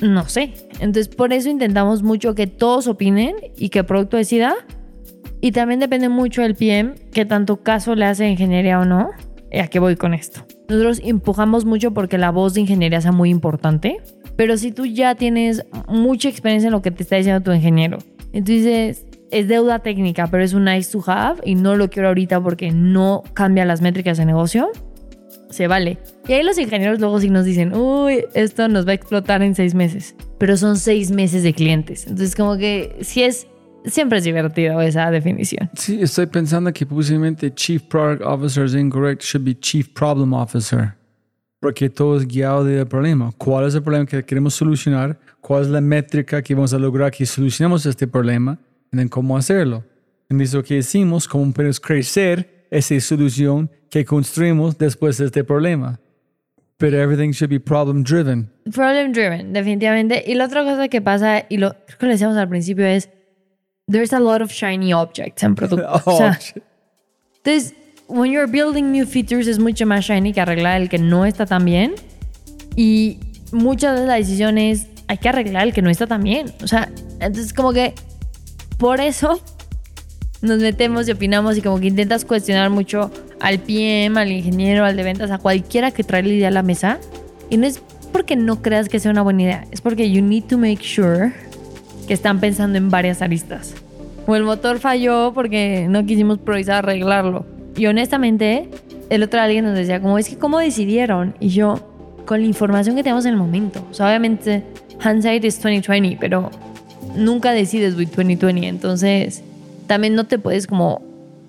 No 0.00 0.28
sé. 0.28 0.54
Entonces, 0.80 1.08
por 1.08 1.32
eso 1.32 1.48
intentamos 1.50 2.02
mucho 2.02 2.34
que 2.34 2.46
todos 2.46 2.86
opinen 2.86 3.36
y 3.56 3.68
que 3.68 3.80
el 3.80 3.86
producto 3.86 4.16
decida. 4.16 4.54
Y 5.40 5.52
también 5.52 5.80
depende 5.80 6.08
mucho 6.08 6.42
del 6.42 6.54
PM 6.54 6.94
qué 7.12 7.24
tanto 7.24 7.62
caso 7.62 7.94
le 7.94 8.04
hace 8.04 8.28
ingeniería 8.28 8.80
o 8.80 8.84
no. 8.84 9.10
¿A 9.58 9.66
qué 9.66 9.78
voy 9.78 9.96
con 9.96 10.14
esto? 10.14 10.46
Nosotros 10.68 11.00
empujamos 11.04 11.64
mucho 11.64 11.92
porque 11.92 12.18
la 12.18 12.30
voz 12.30 12.54
de 12.54 12.60
ingeniería 12.60 13.00
sea 13.00 13.12
muy 13.12 13.30
importante. 13.30 13.98
Pero 14.36 14.56
si 14.56 14.72
tú 14.72 14.86
ya 14.86 15.14
tienes 15.14 15.64
mucha 15.88 16.28
experiencia 16.28 16.68
en 16.68 16.72
lo 16.72 16.82
que 16.82 16.90
te 16.90 17.02
está 17.02 17.16
diciendo 17.16 17.42
tu 17.42 17.52
ingeniero, 17.52 17.98
entonces 18.32 19.06
es 19.30 19.48
deuda 19.48 19.80
técnica, 19.80 20.28
pero 20.28 20.42
es 20.42 20.54
un 20.54 20.64
nice 20.64 20.90
to 20.90 21.02
have 21.06 21.40
y 21.44 21.54
no 21.54 21.76
lo 21.76 21.90
quiero 21.90 22.08
ahorita 22.08 22.40
porque 22.40 22.70
no 22.70 23.22
cambia 23.34 23.64
las 23.64 23.80
métricas 23.80 24.18
de 24.18 24.26
negocio, 24.26 24.70
se 25.50 25.66
vale. 25.66 25.98
Y 26.26 26.32
ahí 26.32 26.42
los 26.42 26.58
ingenieros 26.58 27.00
luego 27.00 27.20
sí 27.20 27.28
nos 27.28 27.44
dicen, 27.44 27.74
uy, 27.74 28.24
esto 28.34 28.68
nos 28.68 28.86
va 28.86 28.92
a 28.92 28.94
explotar 28.94 29.42
en 29.42 29.54
seis 29.54 29.74
meses. 29.74 30.14
Pero 30.38 30.56
son 30.56 30.76
seis 30.76 31.10
meses 31.10 31.42
de 31.42 31.52
clientes. 31.52 32.06
Entonces 32.06 32.34
como 32.34 32.56
que 32.56 32.96
sí 33.02 33.22
es, 33.22 33.46
siempre 33.84 34.18
es 34.18 34.24
divertido 34.24 34.80
esa 34.80 35.10
definición. 35.10 35.70
Sí, 35.74 35.98
estoy 36.00 36.26
pensando 36.26 36.72
que 36.72 36.86
posiblemente 36.86 37.52
Chief 37.52 37.82
Product 37.82 38.22
Officer 38.22 38.64
es 38.64 38.74
incorrecto, 38.74 39.24
should 39.24 39.44
be 39.44 39.58
Chief 39.58 39.88
Problem 39.88 40.32
Officer. 40.32 40.94
Porque 41.60 41.90
todo 41.90 42.16
es 42.16 42.26
guiado 42.26 42.64
del 42.64 42.86
problema. 42.86 43.32
¿Cuál 43.36 43.66
es 43.66 43.74
el 43.74 43.82
problema 43.82 44.06
que 44.06 44.24
queremos 44.24 44.54
solucionar? 44.54 45.18
¿Cuál 45.42 45.62
es 45.62 45.68
la 45.68 45.82
métrica 45.82 46.40
que 46.40 46.54
vamos 46.54 46.72
a 46.72 46.78
lograr 46.78 47.10
que 47.10 47.26
solucionemos 47.26 47.84
este 47.84 48.06
problema? 48.06 48.58
Y 48.92 49.08
cómo 49.08 49.36
hacerlo. 49.36 49.84
Entonces 50.30 50.54
lo 50.54 50.64
que 50.64 50.76
decimos, 50.76 51.28
cómo 51.28 51.52
podemos 51.52 51.80
crecer 51.80 52.59
esa 52.70 53.00
solución 53.00 53.70
que 53.90 54.04
construimos 54.04 54.78
después 54.78 55.18
de 55.18 55.26
este 55.26 55.44
problema. 55.44 56.00
Pero 56.76 56.98
everything 56.98 57.32
should 57.32 57.50
be 57.50 57.60
problem 57.60 58.02
driven. 58.02 58.50
Problem 58.72 59.12
driven, 59.12 59.52
definitivamente. 59.52 60.24
Y 60.26 60.34
la 60.34 60.46
otra 60.46 60.64
cosa 60.64 60.88
que 60.88 61.02
pasa, 61.02 61.44
y 61.48 61.58
lo 61.58 61.72
creo 61.72 61.98
que 61.98 62.06
lo 62.06 62.12
decíamos 62.12 62.36
al 62.38 62.48
principio, 62.48 62.86
es 62.86 63.10
there's 63.90 64.12
a 64.12 64.20
lot 64.20 64.40
of 64.40 64.50
shiny 64.50 64.94
objects 64.94 65.42
en 65.42 65.54
productos. 65.54 66.02
o 66.06 66.16
sea, 66.16 66.38
entonces, 67.36 67.74
when 68.08 68.32
you're 68.32 68.50
building 68.50 68.90
new 68.92 69.04
features 69.04 69.46
es 69.46 69.58
mucho 69.58 69.86
más 69.86 70.06
shiny 70.06 70.32
que 70.32 70.40
arreglar 70.40 70.80
el 70.80 70.88
que 70.88 70.98
no 70.98 71.26
está 71.26 71.44
tan 71.44 71.64
bien. 71.64 71.94
Y 72.76 73.18
muchas 73.52 74.00
de 74.00 74.06
las 74.06 74.18
decisiones 74.18 74.86
hay 75.08 75.18
que 75.18 75.28
arreglar 75.28 75.66
el 75.66 75.74
que 75.74 75.82
no 75.82 75.90
está 75.90 76.06
tan 76.06 76.22
bien. 76.22 76.52
O 76.62 76.66
sea, 76.66 76.88
entonces 77.20 77.52
como 77.52 77.72
que 77.72 77.94
por 78.78 79.00
eso 79.00 79.40
nos 80.42 80.58
metemos 80.60 81.08
y 81.08 81.12
opinamos 81.12 81.56
y 81.56 81.62
como 81.62 81.78
que 81.80 81.88
intentas 81.88 82.24
cuestionar 82.24 82.70
mucho 82.70 83.10
al 83.40 83.58
PM, 83.58 84.18
al 84.18 84.32
ingeniero, 84.32 84.84
al 84.84 84.96
de 84.96 85.02
ventas, 85.02 85.30
a 85.30 85.38
cualquiera 85.38 85.90
que 85.90 86.04
trae 86.04 86.22
la 86.22 86.28
idea 86.28 86.48
a 86.48 86.52
la 86.52 86.62
mesa. 86.62 86.98
Y 87.50 87.56
no 87.56 87.66
es 87.66 87.82
porque 88.12 88.36
no 88.36 88.62
creas 88.62 88.88
que 88.88 88.98
sea 88.98 89.10
una 89.10 89.22
buena 89.22 89.42
idea, 89.42 89.66
es 89.70 89.80
porque 89.80 90.10
you 90.10 90.22
need 90.22 90.44
to 90.44 90.58
make 90.58 90.82
sure 90.82 91.32
que 92.06 92.14
están 92.14 92.40
pensando 92.40 92.78
en 92.78 92.90
varias 92.90 93.22
aristas. 93.22 93.74
O 94.26 94.36
el 94.36 94.44
motor 94.44 94.78
falló 94.78 95.32
porque 95.34 95.86
no 95.88 96.04
quisimos 96.04 96.38
priorizar 96.38 96.84
arreglarlo. 96.84 97.46
Y 97.76 97.86
honestamente, 97.86 98.68
el 99.10 99.22
otro 99.22 99.40
alguien 99.40 99.64
nos 99.64 99.76
decía 99.76 100.00
como, 100.00 100.18
es 100.18 100.28
que 100.28 100.36
¿cómo 100.36 100.58
decidieron? 100.58 101.34
Y 101.40 101.48
yo, 101.48 101.80
con 102.26 102.40
la 102.40 102.46
información 102.46 102.96
que 102.96 103.02
tenemos 103.02 103.24
en 103.26 103.32
el 103.32 103.36
momento. 103.36 103.84
O 103.90 103.94
sea, 103.94 104.06
obviamente, 104.06 104.64
hindsight 105.04 105.44
is 105.44 105.56
2020, 105.56 106.16
pero 106.20 106.50
nunca 107.16 107.52
decides 107.52 107.96
with 107.96 108.08
2020. 108.08 108.66
Entonces, 108.66 109.42
también 109.90 110.14
no 110.14 110.22
te 110.22 110.38
puedes 110.38 110.68
como 110.68 111.02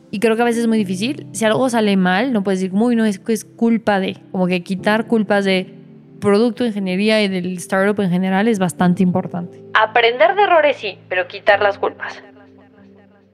y 0.09 0.19
creo 0.19 0.35
que 0.35 0.41
a 0.41 0.45
veces 0.45 0.61
es 0.61 0.67
muy 0.67 0.79
difícil. 0.79 1.27
Si 1.31 1.45
algo 1.45 1.69
sale 1.69 1.95
mal, 1.95 2.33
no 2.33 2.43
puedes 2.43 2.59
decir, 2.59 2.73
muy 2.73 2.95
no, 2.95 3.05
es 3.05 3.19
que 3.19 3.33
es 3.33 3.45
culpa 3.45 3.99
de. 3.99 4.17
Como 4.31 4.47
que 4.47 4.63
quitar 4.63 5.05
culpas 5.05 5.45
de 5.45 5.71
producto, 6.19 6.65
ingeniería 6.65 7.21
y 7.21 7.27
del 7.27 7.55
startup 7.57 8.01
en 8.01 8.09
general 8.09 8.47
es 8.47 8.57
bastante 8.57 9.03
importante. 9.03 9.63
Aprender 9.75 10.33
de 10.33 10.41
errores 10.41 10.77
sí, 10.77 10.97
pero 11.07 11.27
quitar 11.27 11.61
las 11.61 11.77
culpas. 11.77 12.19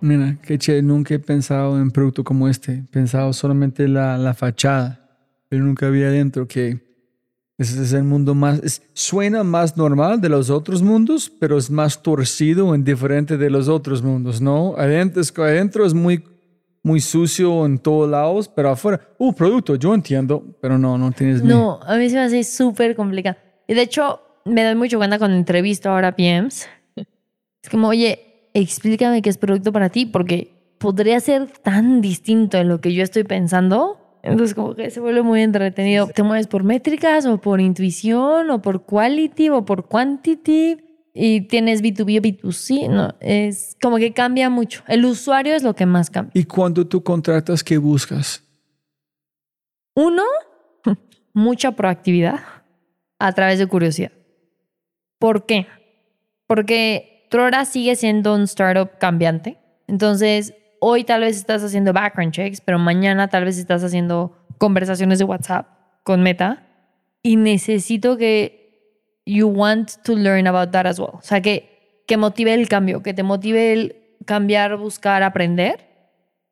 Mira, 0.02 0.36
que 0.44 0.58
che, 0.58 0.82
nunca 0.82 1.14
he 1.14 1.20
pensado 1.20 1.80
en 1.80 1.90
producto 1.90 2.26
como 2.26 2.50
este. 2.50 2.74
He 2.74 2.84
pensado 2.92 3.32
solamente 3.32 3.88
la, 3.88 4.18
la 4.18 4.34
fachada, 4.34 5.08
pero 5.48 5.64
nunca 5.64 5.88
había 5.88 6.08
adentro 6.08 6.50
que 6.50 6.86
ese 7.58 7.82
es 7.82 7.94
el 7.94 8.04
mundo 8.04 8.36
más, 8.36 8.60
es, 8.64 8.84
suena 8.94 9.44
más 9.44 9.78
normal 9.78 10.22
de 10.22 10.30
los 10.30 10.50
otros 10.50 10.84
mundos, 10.84 11.32
pero 11.40 11.58
es 11.58 11.72
más 11.72 12.04
torcido 12.04 12.76
en 12.76 12.84
diferente 12.84 13.38
de 13.38 13.50
los 13.50 13.68
otros 13.68 14.04
mundos, 14.04 14.42
¿no? 14.42 14.76
Adentro, 14.78 15.24
adentro 15.44 15.86
es 15.86 15.94
muy 15.94 16.24
muy 16.88 17.02
sucio 17.02 17.66
en 17.66 17.80
todos 17.80 18.10
lados, 18.10 18.48
pero 18.48 18.70
afuera, 18.70 19.02
uh, 19.18 19.34
producto, 19.34 19.76
yo 19.76 19.94
entiendo, 19.94 20.42
pero 20.62 20.78
no, 20.78 20.98
no 20.98 21.12
tienes 21.12 21.44
No, 21.44 21.82
a 21.84 21.98
mí 21.98 22.10
se 22.10 22.16
me 22.16 22.22
hace 22.22 22.44
súper 22.46 22.96
complicado. 22.96 23.36
Y 23.68 23.74
de 23.74 23.82
hecho, 23.82 24.22
me 24.46 24.64
doy 24.64 24.76
mucho 24.76 24.98
cuenta 24.98 25.18
cuando 25.18 25.36
entrevisto 25.36 25.90
ahora 25.90 26.16
PMs. 26.16 26.68
Es 27.64 27.70
como, 27.70 27.90
oye, 27.90 28.50
explícame 28.54 29.22
qué 29.22 29.30
es 29.30 29.38
producto 29.38 29.74
para 29.74 29.90
ti, 29.90 30.06
porque 30.06 30.76
podría 30.78 31.20
ser 31.20 31.50
tan 31.50 32.00
distinto 32.00 32.58
en 32.58 32.70
lo 32.70 32.80
que 32.80 32.94
yo 32.94 33.04
estoy 33.04 33.26
pensando. 33.26 34.07
Entonces, 34.32 34.56
como 34.56 34.76
que 34.76 34.90
se 34.90 34.99
vuelve 34.99 35.22
muy 35.22 35.41
entretenido. 35.41 36.08
Te 36.08 36.24
mueves 36.24 36.48
por 36.48 36.64
métricas, 36.64 37.26
o 37.26 37.40
por 37.40 37.62
intuición, 37.62 38.49
o 38.49 38.62
por 38.62 38.86
quality, 38.86 39.49
o 39.49 39.66
por 39.66 39.88
quantity 39.88 40.78
y 41.20 41.41
tienes 41.41 41.82
B2B 41.82 42.20
o 42.20 42.22
B2C, 42.22 42.90
no, 42.90 43.16
es 43.20 43.76
como 43.82 43.98
que 43.98 44.14
cambia 44.14 44.52
mucho. 44.52 44.84
El 44.88 45.04
usuario 45.04 45.56
es 45.56 45.64
lo 45.64 45.74
que 45.74 45.88
más 45.88 46.12
cambia. 46.12 46.32
¿Y 46.40 46.44
cuando 46.44 46.86
tú 46.86 47.02
contratas, 47.02 47.64
qué 47.64 47.80
buscas? 47.80 48.44
Uno, 49.95 50.22
mucha 51.34 51.72
proactividad 51.72 52.40
a 53.18 53.34
través 53.34 53.58
de 53.58 53.66
curiosidad. 53.66 54.12
¿Por 55.18 55.48
qué? 55.48 55.66
Porque 56.45 57.26
Trora 57.32 57.66
sigue 57.66 57.95
siendo 57.95 58.36
un 58.36 58.44
startup 58.44 58.99
cambiante. 58.99 59.58
Entonces, 59.88 60.54
hoy 60.80 61.04
tal 61.04 61.22
vez 61.22 61.38
estás 61.38 61.64
haciendo 61.64 61.94
background 61.94 62.34
checks, 62.34 62.62
pero 62.62 62.80
mañana 62.80 63.28
tal 63.28 63.45
vez 63.45 63.58
estás 63.58 63.84
haciendo 63.84 64.38
conversaciones 64.58 65.20
de 65.20 65.26
WhatsApp 65.26 65.68
con 66.04 66.22
Meta 66.22 66.68
y 67.22 67.36
necesito 67.36 68.18
que 68.18 69.22
you 69.26 69.48
want 69.48 69.91
to 70.04 70.16
learn 70.16 70.48
about 70.48 70.72
that 70.72 70.86
as 70.86 70.99
well. 70.99 71.12
O 71.14 71.22
sea, 71.22 71.41
que, 71.41 72.04
que 72.08 72.18
motive 72.18 72.54
el 72.54 72.68
cambio, 72.68 73.04
que 73.04 73.14
te 73.14 73.24
motive 73.24 73.74
el 73.74 73.95
cambiar, 74.26 74.78
buscar, 74.78 75.24
aprender. 75.24 75.86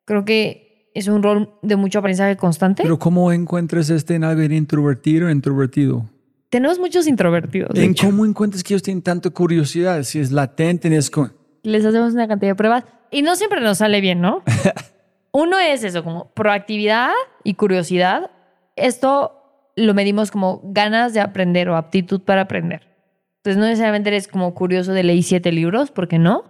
Creo 0.06 0.26
que 0.26 0.92
es 0.94 1.08
un 1.08 1.24
rol 1.24 1.54
de 1.62 1.76
mucho 1.76 2.00
aprendizaje 2.00 2.38
constante. 2.38 2.84
Pero 2.84 3.00
¿cómo 3.00 3.32
encuentras 3.32 3.90
este 3.90 4.16
en 4.16 4.24
alguien 4.24 4.52
introvertido 4.52 5.28
o 5.28 5.30
introvertido? 5.30 6.10
Tenemos 6.50 6.80
muchos 6.80 7.08
introvertidos. 7.08 7.78
¿En 7.78 7.94
cómo 7.94 8.26
encuentras 8.26 8.64
que 8.64 8.74
ellos 8.74 8.84
tienen 8.84 9.02
tanta 9.02 9.30
curiosidad? 9.30 10.04
Si 10.04 10.20
es 10.20 10.32
latente, 10.32 10.96
es 10.96 11.10
con... 11.10 11.34
Les 11.64 11.84
hacemos 11.84 12.14
una 12.14 12.28
cantidad 12.28 12.52
de 12.52 12.56
pruebas 12.56 12.86
y 13.16 13.22
no 13.22 13.38
siempre 13.38 13.62
nos 13.62 13.78
sale 13.78 14.02
bien, 14.02 14.20
¿no? 14.20 14.44
Uno 15.32 15.58
es 15.58 15.86
eso, 15.86 16.04
como 16.04 16.34
proactividad 16.34 17.12
y 17.46 17.54
curiosidad. 17.54 18.30
Esto 18.76 19.72
lo 19.78 19.94
medimos 19.94 20.32
como 20.32 20.60
ganas 20.66 21.14
de 21.14 21.22
aprender 21.22 21.70
o 21.70 21.78
aptitud 21.78 22.20
para 22.20 22.42
aprender. 22.42 22.90
Entonces 23.38 23.58
no 23.58 23.68
necesariamente 23.68 24.10
eres 24.10 24.28
como 24.28 24.54
curioso 24.54 24.92
de 24.92 25.04
leí 25.04 25.24
siete 25.24 25.54
libros, 25.54 25.92
¿por 25.92 26.10
qué 26.10 26.20
no? 26.20 26.44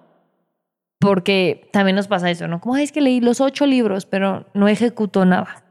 Porque 0.97 1.69
también 1.71 1.95
nos 1.95 2.07
pasa 2.07 2.31
eso, 2.31 2.47
¿no? 2.47 2.59
Como 2.61 2.77
es 2.77 2.91
que 2.91 3.01
leí 3.01 3.21
los 3.21 3.41
ocho 3.41 3.67
libros, 3.67 4.07
pero 4.07 4.47
no 4.55 4.67
ejecuto 4.67 5.23
nada. 5.23 5.63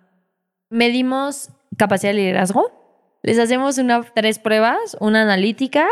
Medimos 0.70 1.50
capacidad 1.76 2.12
de 2.12 2.18
liderazgo. 2.18 2.70
Les 3.24 3.40
hacemos 3.40 3.78
una, 3.78 4.00
tres 4.14 4.38
pruebas, 4.38 4.96
una 5.00 5.22
analítica, 5.22 5.88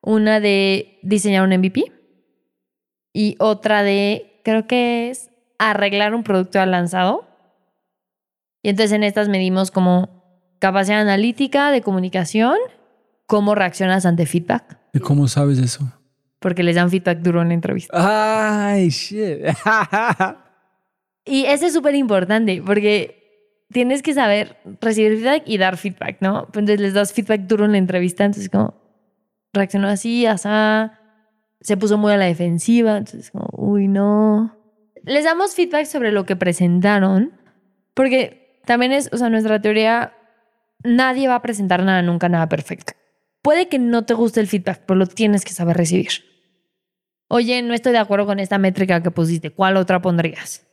una 0.00 0.40
de 0.40 0.98
diseñar 1.04 1.44
un 1.44 1.56
MVP 1.56 1.97
y 3.12 3.36
otra 3.38 3.82
de, 3.82 4.40
creo 4.44 4.66
que 4.66 5.10
es 5.10 5.30
arreglar 5.58 6.14
un 6.14 6.22
producto 6.22 6.60
al 6.60 6.70
lanzado. 6.70 7.26
Y 8.62 8.70
entonces 8.70 8.92
en 8.92 9.02
estas 9.02 9.28
medimos 9.28 9.70
como 9.70 10.18
capacidad 10.58 11.00
analítica, 11.00 11.70
de 11.70 11.82
comunicación, 11.82 12.56
cómo 13.26 13.54
reaccionas 13.54 14.06
ante 14.06 14.26
feedback. 14.26 14.78
¿Y 14.92 15.00
cómo 15.00 15.28
sabes 15.28 15.58
eso? 15.58 15.92
Porque 16.40 16.62
les 16.62 16.76
dan 16.76 16.90
feedback 16.90 17.18
duro 17.18 17.42
en 17.42 17.48
la 17.48 17.54
entrevista. 17.54 17.92
Ay, 17.94 18.88
shit. 18.88 19.38
y 21.24 21.44
eso 21.44 21.66
es 21.66 21.72
súper 21.72 21.94
importante 21.94 22.62
porque 22.64 23.18
tienes 23.72 24.02
que 24.02 24.14
saber 24.14 24.56
recibir 24.80 25.18
feedback 25.18 25.42
y 25.46 25.58
dar 25.58 25.76
feedback, 25.76 26.18
¿no? 26.20 26.44
Entonces 26.46 26.80
les 26.80 26.94
das 26.94 27.12
feedback 27.12 27.42
duro 27.42 27.64
en 27.64 27.72
la 27.72 27.78
entrevista, 27.78 28.24
entonces 28.24 28.48
como 28.48 28.74
reaccionó 29.52 29.88
así, 29.88 30.26
asá, 30.26 30.98
se 31.60 31.76
puso 31.76 31.98
muy 31.98 32.12
a 32.12 32.16
la 32.16 32.26
defensiva, 32.26 32.96
entonces 32.96 33.30
como, 33.30 33.48
uy, 33.52 33.88
no. 33.88 34.56
Les 35.04 35.24
damos 35.24 35.54
feedback 35.54 35.86
sobre 35.86 36.12
lo 36.12 36.26
que 36.26 36.36
presentaron, 36.36 37.32
porque 37.94 38.60
también 38.64 38.92
es, 38.92 39.10
o 39.12 39.16
sea, 39.16 39.28
nuestra 39.28 39.60
teoría 39.60 40.12
nadie 40.84 41.28
va 41.28 41.36
a 41.36 41.42
presentar 41.42 41.82
nada 41.82 42.02
nunca, 42.02 42.28
nada 42.28 42.48
perfecto. 42.48 42.92
Puede 43.42 43.68
que 43.68 43.78
no 43.78 44.04
te 44.04 44.14
guste 44.14 44.40
el 44.40 44.46
feedback, 44.46 44.82
pero 44.86 44.98
lo 44.98 45.06
tienes 45.06 45.44
que 45.44 45.52
saber 45.52 45.76
recibir. 45.76 46.08
Oye, 47.28 47.62
no 47.62 47.74
estoy 47.74 47.92
de 47.92 47.98
acuerdo 47.98 48.26
con 48.26 48.40
esta 48.40 48.58
métrica 48.58 49.02
que 49.02 49.10
pusiste. 49.10 49.50
¿Cuál 49.50 49.76
otra 49.76 50.00
pondrías? 50.00 50.66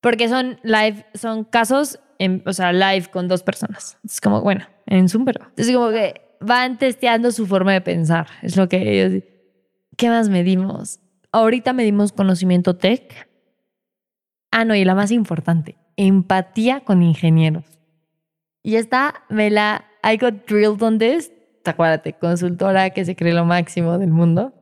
Porque 0.00 0.28
son 0.28 0.58
live, 0.62 1.06
son 1.14 1.44
casos, 1.44 2.00
o 2.44 2.52
sea, 2.52 2.72
live 2.72 3.06
con 3.10 3.28
dos 3.28 3.42
personas. 3.42 3.98
Es 4.04 4.20
como, 4.20 4.40
bueno, 4.42 4.66
en 4.86 5.08
Zoom, 5.08 5.24
pero. 5.24 5.50
Es 5.56 5.70
como 5.70 5.90
que 5.90 6.20
van 6.40 6.78
testeando 6.78 7.30
su 7.30 7.46
forma 7.46 7.72
de 7.72 7.80
pensar. 7.80 8.26
Es 8.42 8.56
lo 8.56 8.68
que 8.68 9.04
ellos. 9.04 9.22
¿Qué 10.00 10.08
más 10.08 10.30
medimos? 10.30 10.98
Ahorita 11.30 11.74
medimos 11.74 12.12
conocimiento 12.12 12.74
tech. 12.74 13.28
Ah, 14.50 14.64
no, 14.64 14.74
y 14.74 14.82
la 14.82 14.94
más 14.94 15.10
importante, 15.10 15.76
empatía 15.98 16.80
con 16.80 17.02
ingenieros. 17.02 17.66
Y 18.62 18.76
esta 18.76 19.26
me 19.28 19.50
la, 19.50 19.84
I 20.02 20.16
got 20.16 20.46
drilled 20.48 20.82
on 20.82 20.98
this, 20.98 21.30
acuérdate, 21.66 22.14
consultora 22.14 22.88
que 22.88 23.04
se 23.04 23.14
cree 23.14 23.34
lo 23.34 23.44
máximo 23.44 23.98
del 23.98 24.08
mundo. 24.08 24.54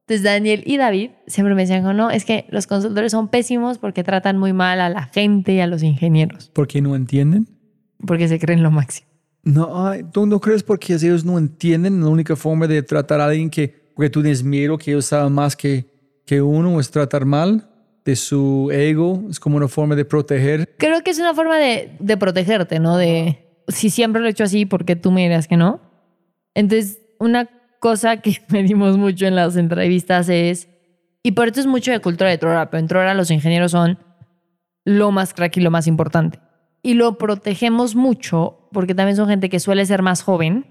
Entonces 0.00 0.24
Daniel 0.24 0.64
y 0.66 0.76
David 0.76 1.10
siempre 1.28 1.54
me 1.54 1.62
decían, 1.62 1.84
no, 1.96 2.10
es 2.10 2.24
que 2.24 2.46
los 2.48 2.66
consultores 2.66 3.12
son 3.12 3.28
pésimos 3.28 3.78
porque 3.78 4.02
tratan 4.02 4.38
muy 4.38 4.52
mal 4.52 4.80
a 4.80 4.88
la 4.88 5.04
gente 5.04 5.52
y 5.52 5.60
a 5.60 5.68
los 5.68 5.84
ingenieros. 5.84 6.48
¿Por 6.48 6.66
qué 6.66 6.82
no 6.82 6.96
entienden? 6.96 7.46
Porque 8.04 8.26
se 8.26 8.40
creen 8.40 8.64
lo 8.64 8.72
máximo. 8.72 9.08
No, 9.44 9.92
¿tú 10.12 10.26
no 10.26 10.40
crees 10.40 10.64
porque 10.64 10.94
ellos 10.94 11.24
no 11.24 11.38
entienden 11.38 12.00
la 12.00 12.08
única 12.08 12.34
forma 12.34 12.66
de 12.66 12.82
tratar 12.82 13.20
a 13.20 13.26
alguien 13.26 13.50
que, 13.50 13.79
porque 14.00 14.08
tú 14.08 14.22
tienes 14.22 14.42
miedo 14.42 14.78
que 14.78 14.92
ellos 14.92 15.04
saben 15.04 15.34
más 15.34 15.54
que, 15.54 15.84
que 16.24 16.40
uno 16.40 16.80
es 16.80 16.90
tratar 16.90 17.26
mal 17.26 17.68
de 18.02 18.16
su 18.16 18.70
ego? 18.72 19.24
Es 19.28 19.38
como 19.38 19.58
una 19.58 19.68
forma 19.68 19.94
de 19.94 20.06
proteger. 20.06 20.74
Creo 20.78 21.02
que 21.02 21.10
es 21.10 21.18
una 21.18 21.34
forma 21.34 21.58
de, 21.58 21.94
de 22.00 22.16
protegerte, 22.16 22.78
¿no? 22.78 22.96
De 22.96 23.62
si 23.68 23.90
siempre 23.90 24.22
lo 24.22 24.28
he 24.28 24.30
hecho 24.30 24.44
así, 24.44 24.64
¿por 24.64 24.86
qué 24.86 24.96
tú 24.96 25.10
me 25.10 25.20
dirás 25.20 25.46
que 25.46 25.58
no? 25.58 25.82
Entonces, 26.54 27.02
una 27.18 27.50
cosa 27.78 28.22
que 28.22 28.38
medimos 28.48 28.96
mucho 28.96 29.26
en 29.26 29.34
las 29.34 29.54
entrevistas 29.56 30.30
es, 30.30 30.70
y 31.22 31.32
por 31.32 31.48
esto 31.48 31.60
es 31.60 31.66
mucho 31.66 31.92
de 31.92 32.00
cultura 32.00 32.30
de 32.30 32.38
Trora, 32.38 32.70
pero 32.70 32.80
en 32.80 32.88
Trora 32.88 33.12
los 33.12 33.30
ingenieros 33.30 33.72
son 33.72 33.98
lo 34.86 35.10
más 35.10 35.34
crack 35.34 35.58
y 35.58 35.60
lo 35.60 35.70
más 35.70 35.86
importante. 35.86 36.40
Y 36.82 36.94
lo 36.94 37.18
protegemos 37.18 37.96
mucho 37.96 38.66
porque 38.72 38.94
también 38.94 39.16
son 39.16 39.28
gente 39.28 39.50
que 39.50 39.60
suele 39.60 39.84
ser 39.84 40.00
más 40.00 40.22
joven. 40.22 40.64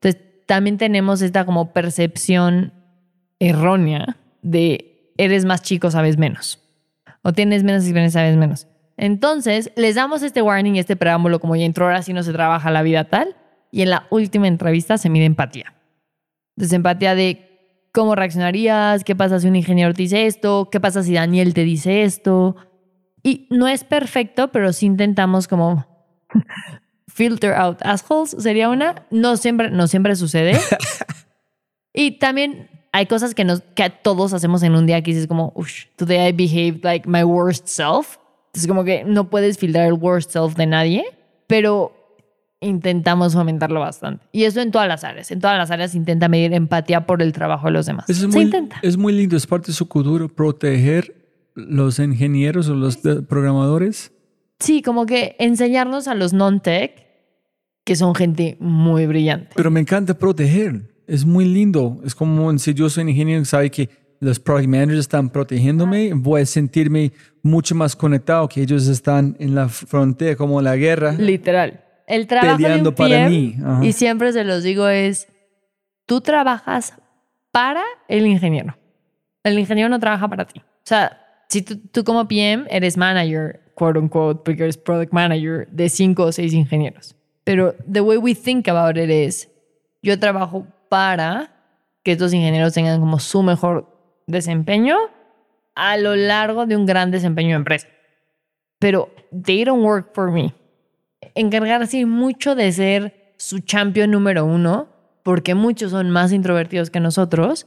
Entonces, 0.00 0.29
también 0.50 0.78
tenemos 0.78 1.22
esta 1.22 1.46
como 1.46 1.72
percepción 1.72 2.72
errónea 3.38 4.16
de 4.42 5.12
eres 5.16 5.44
más 5.44 5.62
chico, 5.62 5.92
sabes 5.92 6.18
menos. 6.18 6.58
O 7.22 7.32
tienes 7.32 7.62
menos 7.62 7.84
experiencia, 7.84 8.20
sabes 8.20 8.36
menos. 8.36 8.66
Entonces, 8.96 9.70
les 9.76 9.94
damos 9.94 10.24
este 10.24 10.42
warning, 10.42 10.74
este 10.74 10.96
preámbulo, 10.96 11.38
como 11.38 11.54
ya 11.54 11.64
entró, 11.64 11.84
ahora 11.84 12.02
sí 12.02 12.12
no 12.12 12.24
se 12.24 12.32
trabaja 12.32 12.72
la 12.72 12.82
vida 12.82 13.04
tal. 13.04 13.36
Y 13.70 13.82
en 13.82 13.90
la 13.90 14.08
última 14.10 14.48
entrevista 14.48 14.98
se 14.98 15.08
mide 15.08 15.24
empatía. 15.24 15.72
Entonces, 16.56 16.72
empatía 16.72 17.14
de 17.14 17.86
cómo 17.92 18.16
reaccionarías, 18.16 19.04
qué 19.04 19.14
pasa 19.14 19.38
si 19.38 19.46
un 19.46 19.54
ingeniero 19.54 19.94
te 19.94 20.02
dice 20.02 20.26
esto, 20.26 20.68
qué 20.72 20.80
pasa 20.80 21.04
si 21.04 21.14
Daniel 21.14 21.54
te 21.54 21.62
dice 21.62 22.02
esto. 22.02 22.56
Y 23.22 23.46
no 23.50 23.68
es 23.68 23.84
perfecto, 23.84 24.50
pero 24.50 24.72
sí 24.72 24.86
intentamos 24.86 25.46
como 25.46 25.86
filter 27.12 27.52
out 27.52 27.78
assholes, 27.82 28.36
sería 28.38 28.68
una. 28.68 29.06
No 29.10 29.36
siempre, 29.36 29.70
no 29.70 29.86
siempre 29.86 30.16
sucede. 30.16 30.58
y 31.92 32.12
también 32.12 32.68
hay 32.92 33.06
cosas 33.06 33.34
que, 33.34 33.44
nos, 33.44 33.62
que 33.74 33.90
todos 33.90 34.32
hacemos 34.32 34.62
en 34.62 34.74
un 34.74 34.86
día 34.86 35.02
que 35.02 35.12
dices 35.12 35.26
como, 35.26 35.52
Ush, 35.54 35.86
today 35.96 36.28
I 36.28 36.32
behaved 36.32 36.84
like 36.84 37.08
my 37.08 37.22
worst 37.22 37.66
self. 37.66 38.16
Es 38.52 38.66
como 38.66 38.82
que 38.84 39.04
no 39.04 39.30
puedes 39.30 39.58
filtrar 39.58 39.86
el 39.86 39.92
worst 39.94 40.32
self 40.32 40.56
de 40.56 40.66
nadie, 40.66 41.04
pero 41.46 41.92
intentamos 42.60 43.32
fomentarlo 43.32 43.80
bastante. 43.80 44.26
Y 44.32 44.44
eso 44.44 44.60
en 44.60 44.70
todas 44.70 44.88
las 44.88 45.04
áreas. 45.04 45.30
En 45.30 45.40
todas 45.40 45.56
las 45.56 45.70
áreas 45.70 45.94
intenta 45.94 46.28
medir 46.28 46.52
empatía 46.52 47.06
por 47.06 47.22
el 47.22 47.32
trabajo 47.32 47.68
de 47.68 47.72
los 47.72 47.86
demás. 47.86 48.08
Eso 48.10 48.26
es, 48.26 48.32
Se 48.32 48.38
muy, 48.38 48.46
intenta. 48.46 48.76
es 48.82 48.96
muy 48.96 49.12
lindo, 49.12 49.36
es 49.36 49.46
parte 49.46 49.68
de 49.68 49.72
su 49.72 49.86
cultura 49.88 50.26
proteger 50.28 51.14
los 51.54 51.98
ingenieros 51.98 52.68
o 52.68 52.74
los 52.74 52.98
programadores. 53.28 54.12
Sí, 54.60 54.82
como 54.82 55.06
que 55.06 55.36
enseñarnos 55.38 56.06
a 56.06 56.14
los 56.14 56.32
non-tech, 56.32 57.06
que 57.84 57.96
son 57.96 58.14
gente 58.14 58.56
muy 58.60 59.06
brillante. 59.06 59.50
Pero 59.56 59.70
me 59.70 59.80
encanta 59.80 60.14
proteger. 60.14 60.82
Es 61.06 61.24
muy 61.24 61.44
lindo. 61.44 62.00
Es 62.04 62.14
como 62.14 62.56
si 62.58 62.74
yo 62.74 62.88
soy 62.88 63.08
ingeniero, 63.10 63.44
sabe 63.44 63.70
que 63.70 63.88
los 64.20 64.38
product 64.38 64.68
managers 64.68 65.00
están 65.00 65.30
protegiéndome, 65.30 66.12
voy 66.14 66.42
a 66.42 66.46
sentirme 66.46 67.12
mucho 67.42 67.74
más 67.74 67.96
conectado 67.96 68.48
que 68.48 68.60
ellos 68.60 68.86
están 68.86 69.34
en 69.40 69.54
la 69.54 69.68
frontera, 69.68 70.36
como 70.36 70.60
la 70.60 70.76
guerra. 70.76 71.12
Literal. 71.12 71.84
El 72.06 72.26
trabajo 72.26 72.58
Peleando 72.58 72.82
de 72.82 72.88
un 72.90 72.94
para 72.94 73.08
PM, 73.08 73.30
mí, 73.30 73.56
ajá. 73.64 73.84
y 73.84 73.92
siempre 73.92 74.32
se 74.32 74.44
los 74.44 74.62
digo, 74.62 74.88
es, 74.88 75.28
tú 76.06 76.20
trabajas 76.20 76.94
para 77.50 77.82
el 78.08 78.26
ingeniero. 78.26 78.76
El 79.42 79.58
ingeniero 79.58 79.88
no 79.88 79.98
trabaja 79.98 80.28
para 80.28 80.44
ti. 80.44 80.60
O 80.60 80.84
sea, 80.84 81.19
si 81.50 81.62
tú, 81.62 81.76
tú 81.92 82.04
como 82.04 82.26
PM 82.26 82.66
eres 82.70 82.96
manager, 82.96 83.60
quote 83.74 83.98
unquote, 83.98 84.40
porque 84.44 84.62
eres 84.62 84.78
product 84.78 85.12
manager 85.12 85.68
de 85.70 85.88
cinco 85.88 86.24
o 86.24 86.32
seis 86.32 86.54
ingenieros. 86.54 87.14
Pero 87.44 87.74
the 87.90 88.00
way 88.00 88.16
we 88.16 88.34
think 88.34 88.68
about 88.68 88.96
it 88.96 89.10
is, 89.10 89.48
yo 90.02 90.18
trabajo 90.18 90.66
para 90.88 91.52
que 92.02 92.12
estos 92.12 92.32
ingenieros 92.32 92.72
tengan 92.72 93.00
como 93.00 93.18
su 93.18 93.42
mejor 93.42 93.86
desempeño 94.26 94.96
a 95.74 95.96
lo 95.98 96.16
largo 96.16 96.66
de 96.66 96.76
un 96.76 96.86
gran 96.86 97.10
desempeño 97.10 97.50
de 97.50 97.56
empresa. 97.56 97.88
Pero 98.78 99.10
they 99.30 99.64
don't 99.64 99.84
work 99.84 100.14
for 100.14 100.30
me 100.30 100.54
encargarse 101.34 102.06
mucho 102.06 102.54
de 102.54 102.72
ser 102.72 103.34
su 103.36 103.60
champion 103.60 104.10
número 104.10 104.44
uno, 104.44 104.88
porque 105.22 105.54
muchos 105.54 105.90
son 105.90 106.10
más 106.10 106.32
introvertidos 106.32 106.90
que 106.90 107.00
nosotros. 107.00 107.66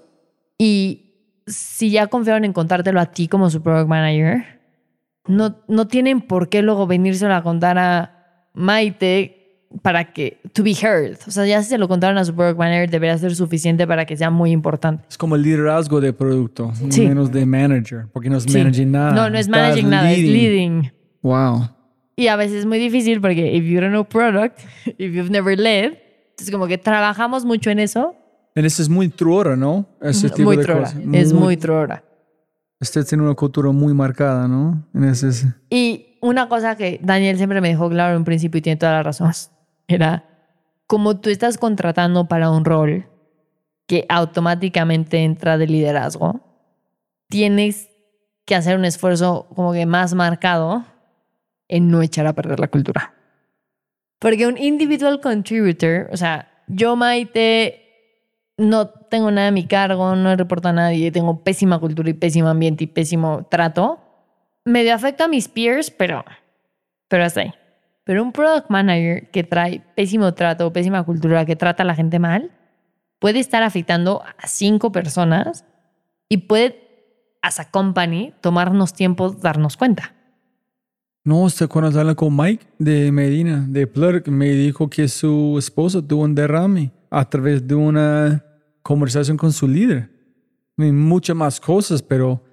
Y 0.58 1.03
si 1.48 1.92
ya 1.92 2.08
confiaron 2.08 2.46
en 2.46 2.54
contártelo 2.54 3.00
a 3.00 3.08
ti 3.08 3.28
como 3.28 3.50
su 3.50 3.62
product 3.62 3.88
manager, 3.90 4.62
no, 5.28 5.58
no 5.68 5.88
tienen 5.88 6.22
por 6.22 6.50
qué 6.50 6.62
luego 6.62 6.88
venírselo 6.88 7.34
a 7.36 7.44
contar 7.44 7.78
a 7.78 8.50
Maite 8.54 9.40
para 9.82 10.14
que, 10.14 10.40
to 10.54 10.64
be 10.64 10.72
heard. 10.80 11.18
O 11.28 11.32
sea, 11.32 11.46
ya 11.48 11.64
si 11.64 11.70
se 11.70 11.78
lo 11.80 11.88
contaron 11.88 12.18
a 12.20 12.26
su 12.26 12.36
product 12.36 12.60
manager, 12.60 12.90
debería 12.92 13.18
ser 13.18 13.34
suficiente 13.36 13.88
para 13.88 14.06
que 14.06 14.16
sea 14.16 14.30
muy 14.30 14.52
importante. 14.52 15.04
Es 15.10 15.18
como 15.18 15.36
el 15.36 15.42
liderazgo 15.42 16.00
de 16.00 16.14
producto, 16.14 16.72
Sí. 16.90 17.08
menos 17.08 17.32
de 17.32 17.46
manager, 17.46 18.06
porque 18.14 18.30
no 18.30 18.38
es 18.38 18.44
Sí. 18.44 18.58
managing 18.58 18.92
nada. 18.92 19.12
no, 19.12 19.30
no 19.30 19.38
es 19.38 19.48
estás 19.48 19.62
managing 19.62 19.90
nada, 19.90 20.12
es 20.12 20.20
leading. 20.20 20.92
Wow. 21.24 21.70
Y 22.16 22.28
a 22.28 22.36
veces 22.36 22.58
es 22.58 22.66
muy 22.68 22.78
difícil 22.78 23.20
porque 23.20 23.56
if 23.56 23.64
you 23.66 23.80
don't 23.82 23.92
know 23.92 24.04
product, 24.06 24.60
if 25.00 25.12
you've 25.14 25.32
never 25.32 25.58
led, 25.58 25.94
es 26.40 26.52
como 26.52 26.68
que 26.68 26.78
trabajamos 26.78 27.44
mucho 27.44 27.72
en 27.72 27.80
eso. 27.80 28.16
En 28.56 28.66
eso 28.66 28.82
es 28.82 28.90
muy 28.90 29.10
truora, 29.10 29.56
¿no? 29.56 29.88
Ese 30.02 30.30
tipo 30.30 30.50
muy 30.50 30.58
de 30.58 30.64
trora. 30.64 30.82
cosas. 30.82 30.98
Es 31.12 31.34
muy 31.34 31.58
trora. 31.58 32.04
Usted 32.80 33.06
tiene 33.06 33.24
una 33.24 33.34
cultura 33.34 33.72
muy 33.72 33.94
marcada, 33.94 34.48
¿no? 34.48 34.86
En 34.94 35.06
ese. 35.06 35.54
Y 35.70 36.18
una 36.22 36.50
cosa 36.50 36.76
que 36.76 37.00
Daniel 37.02 37.38
siempre 37.38 37.62
me 37.62 37.70
dejó 37.70 37.90
claro 37.90 38.12
en 38.12 38.20
un 38.20 38.26
principio 38.26 38.60
y 38.60 38.62
tiene 38.62 38.78
toda 38.78 38.94
la 38.94 39.04
razón, 39.04 39.32
era 39.88 40.26
como 40.88 41.20
tú 41.20 41.30
estás 41.30 41.58
contratando 41.58 42.28
para 42.28 42.52
un 42.52 42.66
rol 42.66 43.08
que 43.88 44.06
automáticamente 44.10 45.24
entra 45.24 45.58
de 45.58 45.68
liderazgo, 45.68 46.42
tienes 47.30 47.90
que 48.46 48.56
hacer 48.56 48.78
un 48.78 48.86
esfuerzo 48.86 49.48
como 49.56 49.74
que 49.74 49.86
más 49.86 50.14
marcado 50.14 50.86
en 51.68 51.90
no 51.90 52.02
echar 52.02 52.28
a 52.28 52.34
perder 52.34 52.60
la 52.60 52.68
cultura. 52.68 53.14
Porque 54.20 54.48
un 54.48 54.58
individual 54.58 55.20
contributor, 55.20 56.10
o 56.12 56.18
sea, 56.18 56.64
yo 56.68 56.96
Maite 56.96 57.83
no 58.58 58.88
tengo 58.88 59.32
nada 59.32 59.48
a 59.48 59.52
mi 59.52 59.66
cargo, 59.66 60.16
no 60.16 60.36
reporto 60.36 60.70
a 60.70 60.74
nadie, 60.74 61.12
tengo 61.12 61.44
pésima 61.44 61.80
cultura 61.80 62.10
y 62.10 62.14
pésimo 62.14 62.50
ambiente 62.50 62.84
y 62.84 62.88
pésimo 62.88 63.48
trato, 63.50 64.00
medio 64.66 64.94
afecta 64.94 65.26
a 65.26 65.28
mis 65.28 65.48
peers, 65.48 65.90
pero, 65.92 66.24
pero 67.08 67.26
hasta 67.26 67.42
ahí. 67.42 67.54
Pero 68.04 68.22
un 68.22 68.32
product 68.32 68.70
manager 68.70 69.30
que 69.32 69.44
trae 69.44 69.82
pésimo 69.96 70.34
trato, 70.34 70.72
pésima 70.74 71.04
cultura, 71.04 71.46
que 71.46 71.56
trata 71.56 71.84
a 71.84 71.86
la 71.86 71.96
gente 71.96 72.20
mal, 72.20 72.52
puede 73.20 73.40
estar 73.40 73.64
afectando 73.64 74.22
a 74.24 74.48
cinco 74.48 74.92
personas 74.92 75.66
y 76.28 76.38
puede, 76.38 77.38
as 77.42 77.60
a 77.60 77.72
company, 77.72 78.34
tomarnos 78.42 78.94
tiempo 78.94 79.32
darnos 79.32 79.78
cuenta. 79.78 80.14
No, 81.26 81.44
usted 81.44 81.70
cuando 81.70 81.98
habla 81.98 82.16
con 82.16 82.36
Mike 82.36 82.66
de 82.80 83.10
Medina, 83.14 83.66
de 83.66 83.88
Plurk, 83.88 84.28
me 84.28 84.50
dijo 84.50 84.90
que 84.90 85.08
su 85.08 85.56
esposa 85.58 86.06
tuvo 86.06 86.24
un 86.24 86.36
derrame 86.36 86.92
a 87.14 87.30
través 87.30 87.68
de 87.68 87.76
una 87.76 88.44
conversación 88.82 89.38
con 89.38 89.54
su 89.54 89.68
líder. 89.68 90.10
Mean, 90.76 91.00
muchas 91.00 91.36
más 91.36 91.60
cosas, 91.62 92.02
pero 92.02 92.44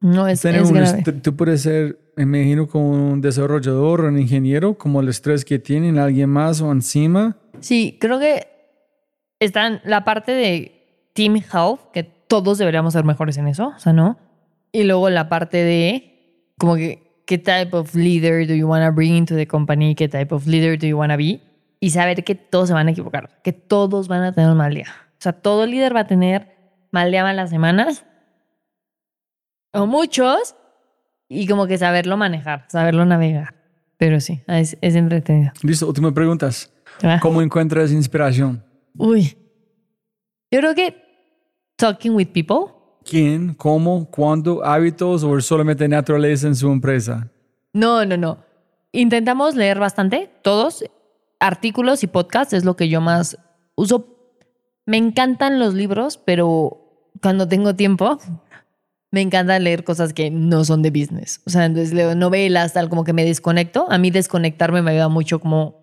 No 0.00 0.28
es, 0.28 0.42
tener 0.42 0.60
es 0.60 0.68
un 0.68 0.74
grave. 0.74 1.02
tú 1.22 1.34
puedes 1.34 1.62
ser, 1.62 1.98
me 2.16 2.24
imagino, 2.24 2.66
como 2.68 2.90
un 3.12 3.22
desarrollador 3.22 4.02
o 4.02 4.08
un 4.08 4.18
ingeniero, 4.18 4.76
como 4.76 5.00
el 5.00 5.08
estrés 5.08 5.46
que 5.46 5.58
tienen 5.58 5.98
alguien 5.98 6.28
más 6.28 6.60
o 6.60 6.70
encima. 6.70 7.38
Sí, 7.60 7.96
creo 7.98 8.18
que 8.18 8.46
están 9.40 9.80
la 9.84 10.04
parte 10.04 10.32
de 10.32 11.08
team 11.14 11.36
health, 11.36 11.80
que 11.94 12.02
todos 12.04 12.58
deberíamos 12.58 12.92
ser 12.92 13.04
mejores 13.04 13.38
en 13.38 13.48
eso, 13.48 13.72
o 13.74 13.78
sea, 13.78 13.94
¿no? 13.94 14.18
Y 14.72 14.84
luego 14.84 15.08
la 15.08 15.30
parte 15.30 15.56
de 15.56 16.52
como 16.58 16.76
que 16.76 17.22
qué 17.24 17.38
type 17.38 17.74
of 17.74 17.94
leader 17.94 18.46
do 18.46 18.54
you 18.54 18.68
want 18.68 18.84
to 18.84 18.92
bring 18.92 19.14
into 19.14 19.34
the 19.34 19.46
company, 19.46 19.94
qué 19.94 20.06
type 20.06 20.34
of 20.34 20.46
leader 20.46 20.78
do 20.78 20.86
you 20.86 20.98
want 20.98 21.12
to 21.12 21.16
be 21.16 21.40
y 21.82 21.90
saber 21.90 22.22
que 22.22 22.36
todos 22.36 22.68
se 22.68 22.74
van 22.74 22.86
a 22.86 22.92
equivocar, 22.92 23.40
que 23.42 23.52
todos 23.52 24.06
van 24.06 24.22
a 24.22 24.32
tener 24.32 24.48
un 24.48 24.56
mal 24.56 24.72
día. 24.72 24.86
O 25.14 25.18
sea, 25.18 25.32
todo 25.32 25.66
líder 25.66 25.94
va 25.94 26.00
a 26.00 26.06
tener 26.06 26.46
mal 26.92 27.10
día 27.10 27.24
malas 27.24 27.50
semanas 27.50 28.04
o 29.72 29.84
muchos 29.86 30.54
y 31.28 31.48
como 31.48 31.66
que 31.66 31.76
saberlo 31.78 32.16
manejar, 32.16 32.66
saberlo 32.68 33.04
navegar. 33.04 33.56
Pero 33.96 34.20
sí, 34.20 34.44
es, 34.46 34.78
es 34.80 34.94
entretenido. 34.94 35.50
Listo, 35.64 35.88
última 35.88 36.14
preguntas. 36.14 36.72
Ah. 37.02 37.18
¿Cómo 37.20 37.42
encuentras 37.42 37.90
inspiración? 37.90 38.64
Uy. 38.96 39.36
Yo 40.52 40.60
creo 40.60 40.76
que 40.76 40.94
talking 41.74 42.14
with 42.14 42.28
people. 42.28 42.72
¿Quién? 43.04 43.54
¿Cómo? 43.54 44.08
¿Cuándo? 44.08 44.64
¿Hábitos 44.64 45.24
o 45.24 45.40
solamente 45.40 45.88
naturaleza 45.88 46.46
en 46.46 46.54
su 46.54 46.70
empresa? 46.70 47.28
No, 47.72 48.04
no, 48.04 48.16
no. 48.16 48.38
Intentamos 48.92 49.56
leer 49.56 49.80
bastante, 49.80 50.30
todos. 50.42 50.84
Artículos 51.42 52.04
y 52.04 52.06
podcasts 52.06 52.52
es 52.52 52.64
lo 52.64 52.76
que 52.76 52.88
yo 52.88 53.00
más 53.00 53.36
uso. 53.74 54.06
Me 54.86 54.96
encantan 54.96 55.58
los 55.58 55.74
libros, 55.74 56.16
pero 56.16 57.10
cuando 57.20 57.48
tengo 57.48 57.74
tiempo, 57.74 58.20
me 59.10 59.22
encanta 59.22 59.58
leer 59.58 59.82
cosas 59.82 60.12
que 60.12 60.30
no 60.30 60.64
son 60.64 60.82
de 60.82 60.90
business. 60.90 61.40
O 61.44 61.50
sea, 61.50 61.64
entonces 61.64 61.92
leo 61.92 62.14
novelas, 62.14 62.74
tal 62.74 62.88
como 62.88 63.02
que 63.02 63.12
me 63.12 63.24
desconecto. 63.24 63.86
A 63.90 63.98
mí 63.98 64.12
desconectarme 64.12 64.82
me 64.82 64.92
ayuda 64.92 65.08
mucho 65.08 65.40
como 65.40 65.82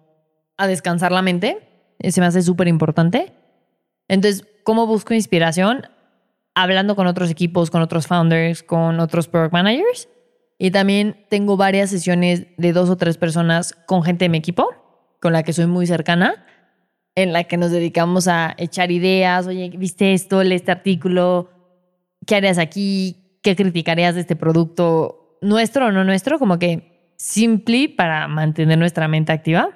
a 0.56 0.65
descansar 0.65 1.11
la 1.11 1.22
mente. 1.22 1.94
Se 2.07 2.22
me 2.22 2.27
hace 2.27 2.41
súper 2.41 2.69
importante. 2.69 3.34
Entonces, 4.07 4.48
¿cómo 4.64 4.88
busco 4.88 5.14
inspiración? 5.14 5.88
Hablando 6.56 6.95
con 6.95 7.06
otros 7.06 7.30
equipos, 7.30 7.69
con 7.69 7.81
otros 7.81 8.07
founders, 8.07 8.64
con 8.64 9.02
otros 9.02 9.27
product 9.27 9.52
managers. 9.52 10.07
Y 10.57 10.72
también 10.72 11.26
tengo 11.30 11.57
varias 11.57 11.90
sesiones 11.90 12.48
de 12.56 12.72
dos 12.72 12.90
o 12.90 12.95
tres 12.95 13.18
personas 13.18 13.73
con 13.86 14.03
gente 14.03 14.23
de 14.23 14.30
mi 14.30 14.38
equipo, 14.38 14.69
con 15.20 15.34
la 15.34 15.44
que 15.44 15.54
soy 15.54 15.68
muy 15.68 15.86
cercana, 15.88 16.46
en 17.16 17.34
la 17.34 17.44
que 17.44 17.58
nos 17.58 17.72
dedicamos 17.72 18.28
a 18.28 18.56
echar 18.58 18.91
ideas. 18.91 19.48
Oye, 19.48 19.72
¿viste 19.78 20.14
esto? 20.14 20.44
Lee 20.44 20.56
este 20.56 20.72
artículo. 20.72 21.50
¿Qué 22.26 22.36
harías 22.36 22.58
aquí? 22.58 23.40
¿Qué 23.41 23.56
criticarías 23.56 24.16
de 24.16 24.22
este 24.22 24.36
producto? 24.36 25.38
¿Nuestro 25.41 25.88
o 25.88 25.91
no 25.91 26.04
nuestro? 26.04 26.40
Como 26.40 26.60
que 26.60 27.14
simple 27.18 27.94
para 27.96 28.28
mantener 28.28 28.78
nuestra 28.78 29.08
mente 29.08 29.32
activa. 29.32 29.70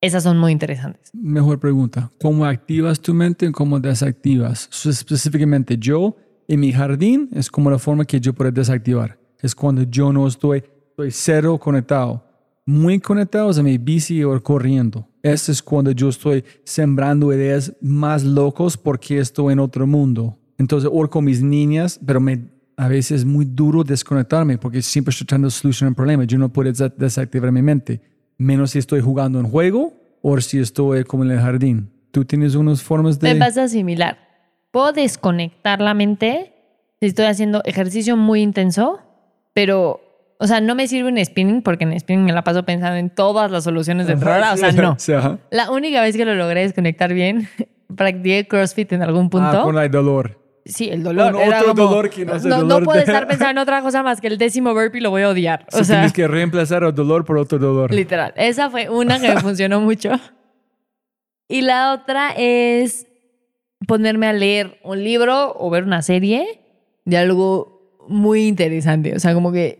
Esas 0.00 0.22
son 0.22 0.38
muy 0.38 0.52
interesantes. 0.52 1.10
Mejor 1.12 1.60
pregunta. 1.60 2.10
¿Cómo 2.20 2.46
activas 2.46 3.00
tu 3.00 3.12
mente 3.12 3.46
y 3.46 3.52
cómo 3.52 3.78
desactivas? 3.78 4.70
Específicamente 4.86 5.76
yo, 5.76 6.16
en 6.48 6.60
mi 6.60 6.72
jardín, 6.72 7.28
es 7.32 7.50
como 7.50 7.70
la 7.70 7.78
forma 7.78 8.06
que 8.06 8.18
yo 8.18 8.32
puedo 8.32 8.50
desactivar. 8.50 9.18
Es 9.40 9.54
cuando 9.54 9.82
yo 9.82 10.10
no 10.10 10.26
estoy, 10.26 10.64
estoy 10.90 11.10
cero 11.10 11.58
conectado. 11.58 12.29
Muy 12.70 13.00
conectado 13.00 13.50
a 13.50 13.62
mi 13.64 13.78
bici 13.78 14.22
o 14.22 14.40
corriendo. 14.40 15.08
Este 15.24 15.50
es 15.50 15.60
cuando 15.60 15.90
yo 15.90 16.08
estoy 16.08 16.44
sembrando 16.62 17.32
ideas 17.34 17.72
más 17.80 18.22
locos 18.22 18.76
porque 18.76 19.18
estoy 19.18 19.54
en 19.54 19.58
otro 19.58 19.88
mundo. 19.88 20.38
Entonces, 20.56 20.88
o 20.92 21.10
con 21.10 21.24
mis 21.24 21.42
niñas, 21.42 21.98
pero 22.06 22.20
me, 22.20 22.44
a 22.76 22.86
veces 22.86 23.22
es 23.22 23.24
muy 23.24 23.44
duro 23.44 23.82
desconectarme 23.82 24.56
porque 24.56 24.82
siempre 24.82 25.10
estoy 25.10 25.26
tratando 25.26 25.48
de 25.48 25.50
solucionar 25.50 25.90
un 25.90 25.94
problema. 25.96 26.22
Yo 26.22 26.38
no 26.38 26.48
puedo 26.48 26.70
desa- 26.70 26.94
desactivar 26.96 27.50
mi 27.50 27.60
mente, 27.60 28.02
menos 28.38 28.70
si 28.70 28.78
estoy 28.78 29.00
jugando 29.00 29.40
en 29.40 29.46
juego 29.50 29.92
o 30.22 30.40
si 30.40 30.60
estoy 30.60 31.02
como 31.02 31.24
en 31.24 31.32
el 31.32 31.40
jardín. 31.40 31.90
¿Tú 32.12 32.24
tienes 32.24 32.54
unas 32.54 32.82
formas 32.84 33.18
de...? 33.18 33.34
Me 33.34 33.40
pasa 33.40 33.66
similar. 33.66 34.16
Puedo 34.70 34.92
desconectar 34.92 35.80
la 35.80 35.92
mente 35.94 36.52
si 37.00 37.06
estoy 37.08 37.24
haciendo 37.24 37.62
ejercicio 37.64 38.16
muy 38.16 38.42
intenso, 38.42 39.00
pero, 39.54 40.00
o 40.42 40.46
sea, 40.46 40.60
no 40.60 40.74
me 40.74 40.88
sirve 40.88 41.08
un 41.10 41.22
spinning 41.24 41.62
porque 41.62 41.84
en 41.84 41.98
spinning 42.00 42.24
me 42.24 42.32
la 42.32 42.42
paso 42.42 42.64
pensando 42.64 42.96
en 42.96 43.10
todas 43.10 43.50
las 43.50 43.62
soluciones 43.64 44.06
de 44.06 44.14
hora. 44.14 44.54
O 44.54 44.56
sea, 44.56 44.72
no. 44.72 45.38
La 45.50 45.70
única 45.70 46.00
vez 46.02 46.16
que 46.16 46.24
lo 46.24 46.34
logré 46.34 46.62
desconectar 46.62 47.12
bien, 47.12 47.46
practiqué 47.96 48.48
CrossFit 48.48 48.92
en 48.94 49.02
algún 49.02 49.28
punto. 49.30 49.60
Ah, 49.60 49.62
con 49.62 49.78
el 49.78 49.90
dolor. 49.90 50.38
Sí, 50.64 50.88
el 50.90 51.02
dolor. 51.02 51.32
Con 51.32 51.42
era 51.42 51.60
otro 51.60 51.74
como, 51.74 51.88
dolor 51.88 52.10
que 52.10 52.24
no 52.24 52.34
es 52.36 52.44
el 52.44 52.50
no, 52.50 52.56
no 52.58 52.62
dolor 52.64 52.84
puedo 52.84 52.96
de- 52.98 53.04
estar 53.04 53.26
pensando 53.28 53.50
en 53.52 53.58
otra 53.58 53.82
cosa 53.82 54.02
más 54.02 54.20
que 54.20 54.26
el 54.28 54.38
décimo 54.38 54.72
burpee 54.74 55.00
lo 55.00 55.10
voy 55.10 55.22
a 55.22 55.28
odiar. 55.30 55.66
O 55.72 55.78
So, 55.78 55.84
sea, 55.84 55.96
tienes 55.96 56.12
que 56.12 56.26
reemplazar 56.28 56.82
el 56.84 56.94
dolor 56.94 57.24
por 57.24 57.38
otro 57.38 57.58
dolor. 57.58 57.92
literal. 57.92 58.32
Esa 58.36 58.70
fue 58.70 58.88
una 58.88 59.20
que 59.20 59.34
me 59.34 59.40
funcionó 59.40 59.80
mucho. 59.80 60.10
Y 61.48 61.62
la 61.62 61.92
otra 61.92 62.32
es 62.36 63.06
ponerme 63.86 64.26
a 64.26 64.32
leer 64.32 64.78
un 64.84 65.02
libro 65.02 65.54
o 65.58 65.70
ver 65.70 65.84
una 65.84 66.02
serie 66.02 66.60
de 67.04 67.16
algo 67.16 67.96
muy 68.08 68.46
interesante. 68.46 69.14
O 69.16 69.18
sea, 69.18 69.34
como 69.34 69.50
que, 69.52 69.79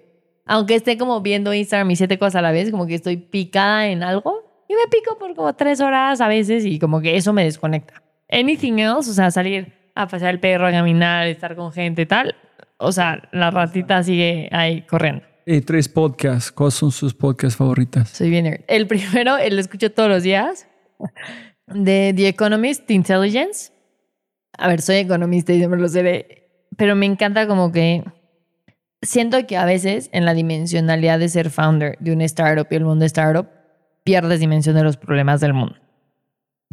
aunque 0.51 0.74
esté 0.74 0.98
como 0.98 1.20
viendo 1.20 1.55
Instagram 1.55 1.93
y 1.93 1.97
siete 1.97 2.18
cosas 2.18 2.35
a 2.35 2.43
la 2.43 2.51
vez, 2.51 2.72
como 2.72 2.89
que 2.89 2.97
estoy 2.97 3.16
picada 3.16 3.86
en 3.86 4.02
algo 4.02 4.64
y 4.68 4.74
me 4.74 4.81
pico 4.90 5.16
por 5.16 5.32
como 5.36 5.55
tres 5.55 5.81
horas 5.81 6.20
a 6.20 6.27
veces 6.27 6.64
y 6.64 6.81
como 6.81 7.01
que 7.01 7.16
eso 7.16 7.32
me 7.32 7.44
desconecta. 7.44 8.02
Anything 8.28 8.81
else, 8.81 9.09
o 9.09 9.12
sea, 9.12 9.31
salir 9.31 9.72
a 9.94 10.09
pasear 10.09 10.35
el 10.35 10.40
perro, 10.40 10.66
a 10.66 10.72
caminar, 10.72 11.28
estar 11.28 11.55
con 11.55 11.70
gente 11.70 12.05
tal. 12.05 12.35
O 12.78 12.90
sea, 12.90 13.28
la 13.31 13.52
ratita 13.52 14.02
sigue 14.02 14.48
ahí 14.51 14.82
corriendo. 14.82 15.22
Y 15.47 15.60
tres 15.60 15.89
podcasts. 15.89 16.51
¿Cuáles 16.51 16.74
son 16.74 16.90
sus 16.90 17.14
podcasts 17.14 17.56
favoritas? 17.56 18.09
Soy 18.09 18.28
bien 18.28 18.47
nerd. 18.47 18.62
El 18.66 18.89
primero, 18.89 19.36
el 19.36 19.55
lo 19.55 19.60
escucho 19.60 19.93
todos 19.93 20.09
los 20.09 20.24
días, 20.24 20.66
de 21.68 22.12
The 22.16 22.27
Economist, 22.27 22.86
The 22.86 22.94
Intelligence. 22.94 23.72
A 24.59 24.66
ver, 24.66 24.82
soy 24.82 24.97
economista 24.97 25.52
y 25.52 25.59
siempre 25.59 25.78
lo 25.78 25.89
seré, 25.89 26.66
pero 26.77 26.97
me 26.97 27.06
encanta 27.06 27.47
como 27.47 27.70
que 27.70 28.02
siento 29.02 29.47
que 29.47 29.56
a 29.56 29.64
veces 29.64 30.10
en 30.12 30.24
la 30.24 30.35
dimensionalidad 30.35 31.18
de 31.18 31.28
ser 31.28 31.51
founder 31.51 31.97
de 32.01 32.12
una 32.12 32.24
startup 32.24 32.66
y 32.70 32.74
el 32.74 32.85
mundo 32.85 33.01
de 33.02 33.06
startup, 33.06 33.47
pierdes 34.05 34.40
dimensión 34.40 34.74
de 34.77 34.82
los 34.82 34.97
problemas 34.97 35.40
del 35.40 35.55
mundo. 35.55 35.77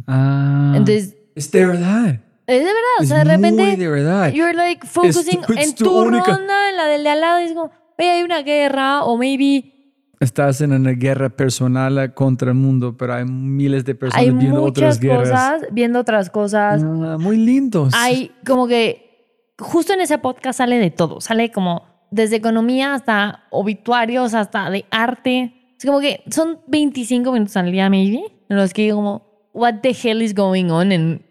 Ah. 0.06 0.72
Entonces, 0.76 1.16
es 1.34 1.50
de 1.50 1.66
verdad. 1.66 2.20
es 2.46 2.58
de 2.58 2.64
verdad, 2.64 2.96
o 3.00 3.04
sea, 3.04 3.18
de 3.18 3.24
repente 3.24 3.62
muy 3.62 3.76
de 3.76 3.88
verdad. 3.88 4.32
you're 4.32 4.54
like 4.54 4.86
focusing 4.86 5.40
tu- 5.42 5.52
en 5.54 5.74
tu 5.74 5.84
tu, 5.84 5.98
única- 6.00 6.36
ronda, 6.36 6.70
en 6.70 6.76
la 6.76 6.86
del 6.86 7.02
de 7.04 7.10
al 7.10 7.20
lado, 7.20 7.40
y 7.40 7.44
es 7.44 7.52
como, 7.52 7.70
oye, 7.98 8.10
hay 8.10 8.22
una 8.22 8.42
guerra, 8.42 9.04
o 9.04 9.16
maybe 9.18 9.74
Estás 10.20 10.60
en 10.62 10.72
una 10.72 10.90
guerra 10.92 11.28
personal 11.28 12.12
contra 12.12 12.48
el 12.48 12.56
mundo, 12.56 12.96
pero 12.96 13.14
hay 13.14 13.24
miles 13.24 13.84
de 13.84 13.94
personas 13.94 14.20
hay 14.26 14.32
viendo 14.32 14.64
otras 14.64 14.98
guerras. 14.98 15.28
cosas, 15.30 15.62
viendo 15.70 16.00
otras 16.00 16.28
cosas. 16.30 16.82
Ah, 16.82 17.16
muy 17.20 17.36
lindos. 17.36 17.94
hay 17.96 18.32
como 18.44 18.66
que 18.66 19.54
justo 19.60 19.92
en 19.92 20.00
ese 20.00 20.18
podcast 20.18 20.58
sale 20.58 20.78
de 20.78 20.90
todo, 20.90 21.20
sale 21.20 21.52
como 21.52 21.84
desde 22.10 22.36
economía 22.36 22.94
hasta 22.94 23.44
obituarios, 23.50 24.34
hasta 24.34 24.70
de 24.70 24.84
arte. 24.90 25.74
Es 25.78 25.84
como 25.84 26.00
que 26.00 26.22
son 26.30 26.60
25 26.66 27.32
minutos 27.32 27.56
al 27.56 27.70
día, 27.70 27.88
maybe, 27.88 28.24
en 28.48 28.56
los 28.56 28.72
que 28.72 28.82
digo 28.82 29.22
what 29.52 29.80
the 29.82 29.90
hell 29.90 30.22
is 30.22 30.34
going 30.34 30.70
on 30.70 30.92
en, 30.92 31.26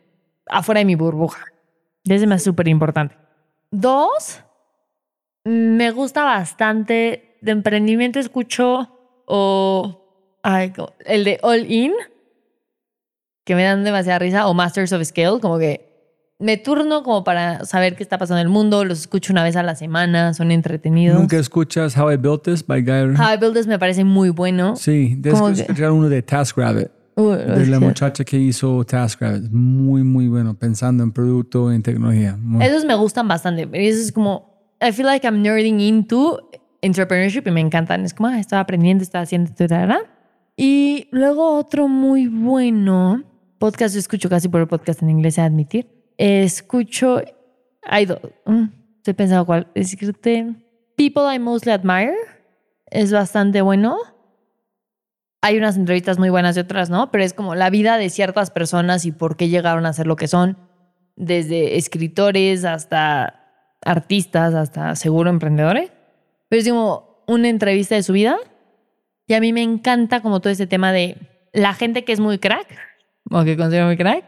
afuera 0.47 0.79
de 0.79 0.85
mi 0.85 0.95
burbuja. 0.95 1.45
Ese 2.03 2.27
me 2.27 2.35
es 2.35 2.43
súper 2.43 2.67
importante. 2.67 3.15
Dos, 3.71 4.41
me 5.43 5.91
gusta 5.91 6.23
bastante 6.23 7.37
de 7.41 7.51
emprendimiento, 7.51 8.19
escucho 8.19 8.97
o 9.25 10.03
el 11.05 11.23
de 11.23 11.39
All 11.41 11.69
In, 11.71 11.93
que 13.43 13.55
me 13.55 13.63
dan 13.63 13.83
demasiada 13.83 14.19
risa, 14.19 14.47
o 14.47 14.53
Masters 14.53 14.93
of 14.93 15.03
Scale, 15.03 15.39
como 15.41 15.57
que 15.57 15.86
me 16.39 16.57
turno 16.57 17.01
como 17.03 17.23
para 17.23 17.65
saber 17.65 17.95
qué 17.95 18.03
está 18.03 18.17
pasando 18.17 18.39
en 18.41 18.47
el 18.47 18.53
mundo, 18.53 18.85
los 18.85 18.99
escucho 18.99 19.33
una 19.33 19.43
vez 19.43 19.55
a 19.55 19.63
la 19.63 19.75
semana, 19.75 20.33
son 20.35 20.51
entretenidos. 20.51 21.19
¿Nunca 21.19 21.37
escuchas 21.37 21.97
How 21.97 22.11
I 22.11 22.17
Built 22.17 22.43
This 22.43 22.65
by 22.65 22.81
Guy 22.83 23.15
How 23.19 23.33
I 23.33 23.37
Build 23.39 23.55
This 23.55 23.65
me 23.67 23.79
parece 23.79 24.03
muy 24.03 24.29
bueno. 24.29 24.75
Sí, 24.75 25.17
tienes 25.21 25.41
que 25.41 25.61
escuchar 25.63 25.91
uno 25.91 26.09
de 26.09 26.21
TaskRabbit, 26.21 26.89
Uh, 27.19 27.31
de 27.31 27.65
la 27.65 27.79
muchacha 27.79 28.23
que 28.23 28.37
hizo 28.37 28.83
TaskRabbit. 28.83 29.49
Muy, 29.51 30.03
muy 30.03 30.27
bueno, 30.27 30.53
pensando 30.53 31.01
en 31.03 31.11
producto, 31.11 31.71
en 31.71 31.81
tecnología. 31.81 32.37
Muy- 32.39 32.63
Esos 32.63 32.85
me 32.85 32.93
gustan 32.93 33.27
bastante. 33.27 33.67
Eso 33.73 33.99
es 34.03 34.11
como, 34.11 34.69
I 34.79 34.91
feel 34.91 35.07
like 35.07 35.25
I'm 35.25 35.41
nerding 35.41 35.79
into 35.79 36.47
entrepreneurship 36.83 37.47
y 37.47 37.49
me 37.51 37.61
encantan. 37.61 38.05
Es 38.05 38.13
como, 38.13 38.29
ah, 38.29 38.39
estoy 38.39 38.59
aprendiendo, 38.59 39.03
estoy 39.03 39.21
haciendo, 39.21 39.49
etc. 39.51 39.93
Y 40.55 41.07
luego 41.11 41.57
otro 41.57 41.87
muy 41.87 42.27
bueno, 42.27 43.23
podcast, 43.57 43.95
yo 43.95 43.99
escucho 43.99 44.29
casi 44.29 44.47
por 44.47 44.61
el 44.61 44.67
podcast 44.67 45.01
en 45.01 45.09
inglés, 45.09 45.39
a 45.39 45.45
admitir. 45.45 45.87
Escucho, 46.17 47.21
hay 47.83 48.05
dos, 48.05 48.19
mm, 48.45 48.65
estoy 48.97 49.13
pensando 49.13 49.45
cuál, 49.45 49.67
decirte, 49.75 50.55
People 50.95 51.33
I 51.33 51.39
Mostly 51.39 51.71
Admire, 51.71 52.15
es 52.87 53.11
bastante 53.11 53.61
bueno. 53.61 53.97
Hay 55.41 55.57
unas 55.57 55.77
entrevistas 55.77 56.17
muy 56.17 56.29
buenas 56.29 56.57
y 56.57 56.61
otras 56.61 56.89
no, 56.89 57.11
pero 57.11 57.23
es 57.23 57.33
como 57.33 57.53
la 57.53 57.69
vida 57.69 57.97
de 57.97 58.09
ciertas 58.09 58.49
personas 58.49 59.05
y 59.05 59.11
por 59.11 59.37
qué 59.37 59.49
llegaron 59.49 59.85
a 59.85 59.93
ser 59.93 60.07
lo 60.07 60.15
que 60.15 60.27
son 60.27 60.57
desde 61.15 61.77
escritores 61.77 62.65
hasta 62.65 63.47
artistas, 63.83 64.53
hasta 64.55 64.95
seguro 64.95 65.29
emprendedores. 65.29 65.91
Pero 66.49 66.61
es 66.61 66.67
como 66.67 67.23
una 67.27 67.49
entrevista 67.49 67.95
de 67.95 68.03
su 68.03 68.13
vida. 68.13 68.37
Y 69.27 69.33
a 69.33 69.41
mí 69.41 69.53
me 69.53 69.61
encanta 69.61 70.21
como 70.21 70.39
todo 70.39 70.51
este 70.51 70.67
tema 70.67 70.91
de 70.91 71.17
la 71.53 71.73
gente 71.73 72.03
que 72.05 72.13
es 72.13 72.19
muy 72.19 72.39
crack, 72.39 72.67
o 73.29 73.43
que 73.43 73.57
considero 73.57 73.87
muy 73.87 73.97
crack, 73.97 74.23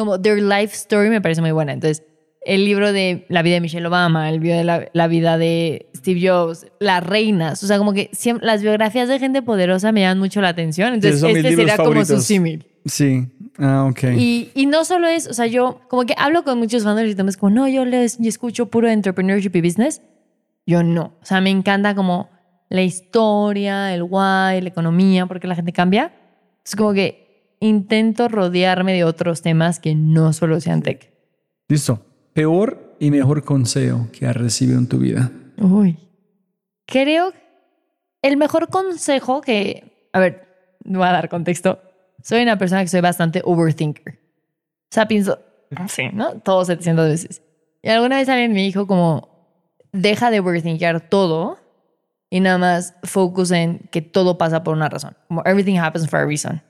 como 0.00 0.20
their 0.20 0.40
life 0.40 0.74
story 0.74 1.08
me 1.08 1.20
parece 1.20 1.40
muy 1.40 1.52
buena. 1.52 1.72
Entonces, 1.72 2.02
el 2.42 2.64
libro 2.64 2.92
de 2.92 3.26
la 3.28 3.42
vida 3.42 3.54
de 3.54 3.60
Michelle 3.60 3.86
Obama, 3.86 4.28
el 4.28 4.40
libro 4.40 4.56
de 4.56 4.64
la, 4.64 4.88
la 4.92 5.08
vida 5.08 5.38
de 5.38 5.90
Steve 5.94 6.26
Jobs, 6.26 6.66
las 6.78 7.04
reinas, 7.04 7.62
o 7.62 7.66
sea, 7.66 7.78
como 7.78 7.92
que 7.92 8.10
siempre, 8.12 8.46
las 8.46 8.62
biografías 8.62 9.08
de 9.08 9.18
gente 9.18 9.42
poderosa 9.42 9.92
me 9.92 10.00
llaman 10.00 10.18
mucho 10.18 10.40
la 10.40 10.48
atención. 10.48 10.94
Entonces, 10.94 11.20
son 11.20 11.32
mis 11.32 11.44
este 11.44 11.56
libros 11.56 11.76
como 11.76 12.04
su 12.04 12.20
símil. 12.20 12.66
Sí, 12.86 13.28
ah, 13.58 13.86
ok. 13.90 14.04
Y, 14.16 14.50
y 14.54 14.66
no 14.66 14.84
solo 14.84 15.06
es, 15.06 15.26
o 15.26 15.34
sea, 15.34 15.46
yo 15.46 15.82
como 15.88 16.06
que 16.06 16.14
hablo 16.16 16.44
con 16.44 16.58
muchos 16.58 16.82
founders 16.82 17.10
y 17.10 17.14
también 17.14 17.30
es 17.30 17.36
como, 17.36 17.50
no, 17.54 17.68
yo 17.68 17.84
les 17.84 18.18
yo 18.18 18.28
escucho 18.28 18.66
puro 18.66 18.88
entrepreneurship 18.88 19.54
y 19.54 19.60
business. 19.60 20.00
Yo 20.66 20.82
no. 20.82 21.14
O 21.20 21.24
sea, 21.24 21.40
me 21.40 21.50
encanta 21.50 21.94
como 21.94 22.30
la 22.70 22.82
historia, 22.82 23.92
el 23.92 24.02
why, 24.02 24.60
la 24.62 24.68
economía, 24.68 25.26
porque 25.26 25.46
la 25.46 25.56
gente 25.56 25.72
cambia. 25.72 26.12
Es 26.64 26.74
como 26.74 26.94
que 26.94 27.19
intento 27.60 28.28
rodearme 28.28 28.94
de 28.94 29.04
otros 29.04 29.42
temas 29.42 29.78
que 29.78 29.94
no 29.94 30.32
solo 30.32 30.60
sean 30.60 30.82
tech. 30.82 31.12
Listo. 31.68 32.04
Peor 32.32 32.96
y 32.98 33.10
mejor 33.10 33.44
consejo 33.44 34.08
que 34.12 34.26
has 34.26 34.36
recibido 34.36 34.78
en 34.78 34.88
tu 34.88 34.98
vida. 34.98 35.30
Uy. 35.58 35.98
Creo 36.86 37.32
el 38.22 38.36
mejor 38.36 38.68
consejo 38.68 39.40
que, 39.40 40.08
a 40.12 40.20
ver, 40.20 40.76
voy 40.84 41.06
a 41.06 41.12
dar 41.12 41.28
contexto. 41.28 41.80
Soy 42.22 42.42
una 42.42 42.58
persona 42.58 42.82
que 42.82 42.88
soy 42.88 43.00
bastante 43.00 43.42
overthinker. 43.44 44.14
O 44.14 44.92
sea, 44.92 45.06
pienso, 45.06 45.38
sí, 45.88 46.04
¿no? 46.12 46.40
Todo 46.40 46.64
700 46.64 47.08
veces. 47.08 47.42
Y 47.82 47.88
alguna 47.88 48.16
vez 48.16 48.28
alguien 48.28 48.52
me 48.52 48.60
dijo 48.60 48.86
como, 48.86 49.30
deja 49.92 50.30
de 50.30 50.40
overthinkear 50.40 51.08
todo 51.08 51.58
y 52.28 52.40
nada 52.40 52.58
más 52.58 52.94
focus 53.02 53.50
en 53.50 53.88
que 53.90 54.02
todo 54.02 54.38
pasa 54.38 54.62
por 54.62 54.74
una 54.74 54.88
razón. 54.88 55.16
Como 55.28 55.42
everything 55.44 55.78
happens 55.78 56.08
for 56.08 56.20
a 56.20 56.26
reason. 56.26 56.62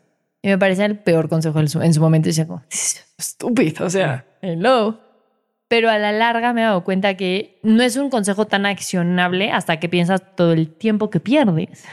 Y 0.43 0.49
me 0.49 0.59
parecía 0.59 0.87
el 0.87 0.99
peor 0.99 1.29
consejo 1.29 1.61
en 1.61 1.69
su, 1.69 1.83
en 1.83 1.93
su 1.93 2.01
momento. 2.01 2.29
Decía 2.29 2.47
como, 2.47 2.63
estúpido, 3.19 3.87
o 3.87 3.91
sea, 3.91 4.27
hello. 4.41 5.01
Pero 5.69 5.89
a 5.89 5.99
la 5.99 6.13
larga 6.13 6.53
me 6.53 6.63
he 6.63 6.65
dado 6.65 6.83
cuenta 6.83 7.17
que 7.17 7.61
no 7.63 7.83
es 7.83 7.97
un 7.97 8.11
consejo 8.11 8.47
tan 8.47 8.67
accionable 8.67 9.53
hasta 9.53 9.79
que 9.79 9.89
piensas 9.89 10.35
todo 10.35 10.53
el 10.53 10.73
tiempo 10.73 11.11
que 11.11 11.21
pierdes. 11.21 11.85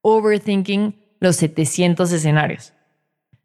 Overthinking 0.00 0.94
los 1.20 1.36
700 1.36 2.10
escenarios. 2.12 2.72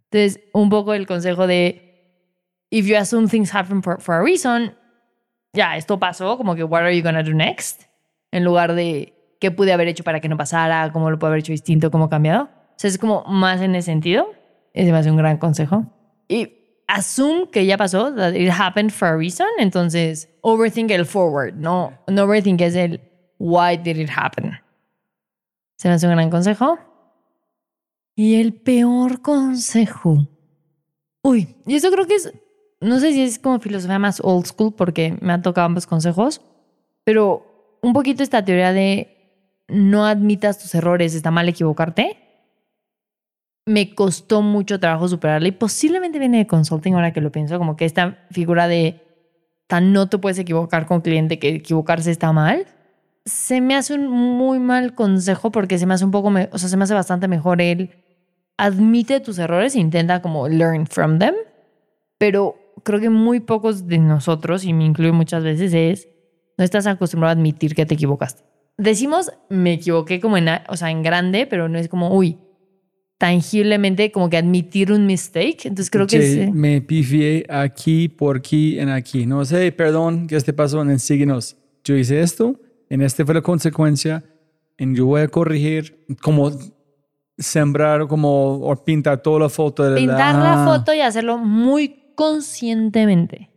Entonces, 0.10 0.42
un 0.54 0.70
poco 0.70 0.94
el 0.94 1.08
consejo 1.08 1.48
de, 1.48 2.26
if 2.70 2.86
you 2.86 2.96
assume 2.96 3.28
things 3.28 3.54
happen 3.54 3.82
for, 3.82 4.00
for 4.00 4.16
a 4.16 4.22
reason, 4.22 4.76
ya, 5.54 5.76
esto 5.76 6.00
pasó, 6.00 6.38
como 6.38 6.56
que, 6.56 6.64
what 6.64 6.84
are 6.84 6.96
you 6.96 7.04
gonna 7.04 7.24
do 7.24 7.34
next? 7.34 7.84
En 8.32 8.44
lugar 8.44 8.74
de, 8.74 9.14
¿qué 9.40 9.52
pude 9.52 9.74
haber 9.74 9.88
hecho 9.88 10.04
para 10.04 10.22
que 10.22 10.30
no 10.30 10.38
pasara? 10.38 10.90
¿Cómo 10.94 11.10
lo 11.10 11.20
puedo 11.20 11.32
haber 11.32 11.40
hecho 11.40 11.52
distinto? 11.52 11.92
¿Cómo 11.92 12.10
cambiado? 12.10 12.50
Sea, 12.82 12.90
es 12.90 12.98
como 12.98 13.24
más 13.26 13.62
en 13.62 13.76
ese 13.76 13.92
sentido. 13.92 14.26
Ese 14.74 14.92
me 14.92 14.98
hace 14.98 15.12
un 15.12 15.18
gran 15.18 15.38
consejo. 15.38 15.86
Y 16.28 16.84
assume 16.88 17.48
que 17.52 17.68
ya 17.68 17.78
pasó, 17.78 18.12
that 18.16 18.34
it 18.34 18.50
happened 18.50 18.90
for 18.90 19.10
a 19.10 19.16
reason. 19.16 19.46
Entonces, 19.60 20.28
overthink 20.42 20.90
el 20.90 21.06
forward. 21.06 21.54
No, 21.54 21.94
no 22.08 22.24
overthink 22.24 22.60
es 22.62 22.74
el 22.74 23.00
why 23.38 23.78
did 23.78 23.98
it 23.98 24.10
happen. 24.10 24.54
Se 25.78 25.90
me 25.90 25.94
hace 25.94 26.08
un 26.08 26.14
gran 26.14 26.32
consejo. 26.32 26.80
Y 28.16 28.42
el 28.42 28.56
peor 28.56 29.22
consejo. 29.22 30.28
Uy, 31.22 31.58
y 31.68 31.76
eso 31.76 31.92
creo 31.92 32.08
que 32.08 32.16
es, 32.16 32.34
no 32.80 33.00
sé 33.00 33.14
si 33.14 33.22
es 33.22 33.38
como 33.38 33.60
filosofía 33.60 34.00
más 34.00 34.20
old 34.24 34.48
school 34.48 34.74
porque 34.74 35.20
me 35.22 35.34
han 35.34 35.44
tocado 35.44 35.68
ambos 35.68 35.86
consejos, 35.86 36.42
pero 37.04 37.78
un 37.84 37.94
poquito 37.94 38.24
esta 38.24 38.44
teoría 38.44 38.74
de 38.74 39.64
no 39.68 40.08
admitas 40.08 40.58
tus 40.58 40.74
errores, 40.74 41.14
está 41.14 41.30
mal 41.30 41.48
equivocarte. 41.48 42.31
Me 43.66 43.94
costó 43.94 44.42
mucho 44.42 44.80
trabajo 44.80 45.08
superarla 45.08 45.48
y 45.48 45.52
posiblemente 45.52 46.20
viene 46.20 46.40
de 46.40 46.48
consulting 46.48 46.94
ahora 46.94 47.14
que 47.14 47.22
lo 47.22 47.32
pienso, 47.32 47.58
como 47.60 47.76
que 47.76 47.86
esta 47.86 48.26
figura 48.32 48.68
de 48.68 49.02
tan 49.68 49.94
no 49.94 50.10
te 50.10 50.18
puedes 50.18 50.40
equivocar 50.40 50.86
con 50.86 51.02
cliente 51.02 51.40
que 51.40 51.56
equivocarse 51.56 52.12
está 52.12 52.32
mal. 52.34 52.66
Se 53.26 53.62
me 53.62 53.76
hace 53.76 53.94
un 53.94 54.10
muy 54.10 54.60
mal 54.60 54.96
consejo 54.96 55.52
porque 55.52 55.78
se 55.78 55.86
me 55.86 55.94
hace 55.94 56.04
un 56.04 56.12
poco, 56.12 56.30
o 56.30 56.58
sea, 56.58 56.70
se 56.70 56.76
me 56.76 56.84
hace 56.84 56.96
bastante 56.96 57.28
mejor 57.28 57.62
el 57.62 57.92
admite 58.58 59.20
tus 59.20 59.40
errores 59.40 59.76
e 59.76 59.80
intenta 59.80 60.22
como 60.22 60.48
learn 60.48 60.88
from 60.88 61.20
them, 61.20 61.36
pero 62.18 62.56
creo 62.84 63.00
que 63.00 63.10
muy 63.10 63.40
pocos 63.40 63.88
de 63.88 64.00
nosotros, 64.00 64.66
y 64.66 64.74
me 64.74 64.86
incluyo 64.86 65.14
muchas 65.14 65.44
veces, 65.44 65.74
es 65.74 66.08
no 66.58 66.64
estás 66.64 66.86
acostumbrado 66.88 67.30
a 67.30 67.34
admitir 67.34 67.76
que 67.76 67.86
te 67.86 67.94
equivocaste. 67.94 68.44
Decimos 68.78 69.32
me 69.50 69.74
equivoqué 69.74 70.20
como 70.20 70.38
en, 70.38 70.48
o 70.68 70.78
sea, 70.78 70.92
en 70.92 71.04
grande, 71.04 71.48
pero 71.48 71.70
no 71.70 71.78
es 71.78 71.88
como, 71.88 72.16
uy, 72.16 72.38
tangiblemente 73.22 74.12
como 74.12 74.32
que 74.32 74.38
admitir 74.38 74.92
un 74.92 75.06
mistake. 75.06 75.68
Entonces 75.68 75.92
creo 75.92 76.08
que 76.08 76.20
Sí, 76.24 76.44
sí. 76.46 76.52
me 76.52 76.82
pifié 76.82 77.46
aquí, 77.50 78.10
por 78.10 78.38
aquí, 78.38 78.80
en 78.80 78.90
aquí. 78.90 79.28
No 79.28 79.46
sé, 79.46 79.72
perdón, 79.72 80.26
¿qué 80.26 80.36
este 80.36 80.54
pasó? 80.54 80.82
En 80.82 80.98
síguenos. 80.98 81.56
Yo 81.84 81.96
hice 81.96 82.22
esto, 82.22 82.60
en 82.90 83.04
este 83.04 83.24
fue 83.24 83.36
la 83.36 83.44
consecuencia, 83.44 84.24
en 84.80 84.96
yo 84.96 85.06
voy 85.06 85.22
a 85.22 85.28
corregir, 85.28 86.04
como 86.20 86.50
sembrar, 87.38 88.08
como, 88.08 88.56
o 88.56 88.76
pintar 88.84 89.22
toda 89.22 89.42
la 89.42 89.50
foto. 89.50 89.84
De 89.84 89.98
pintar 89.98 90.34
la 90.34 90.64
ah, 90.64 90.66
foto 90.66 90.92
y 90.92 91.02
hacerlo 91.02 91.38
muy 91.38 92.14
conscientemente. 92.16 93.52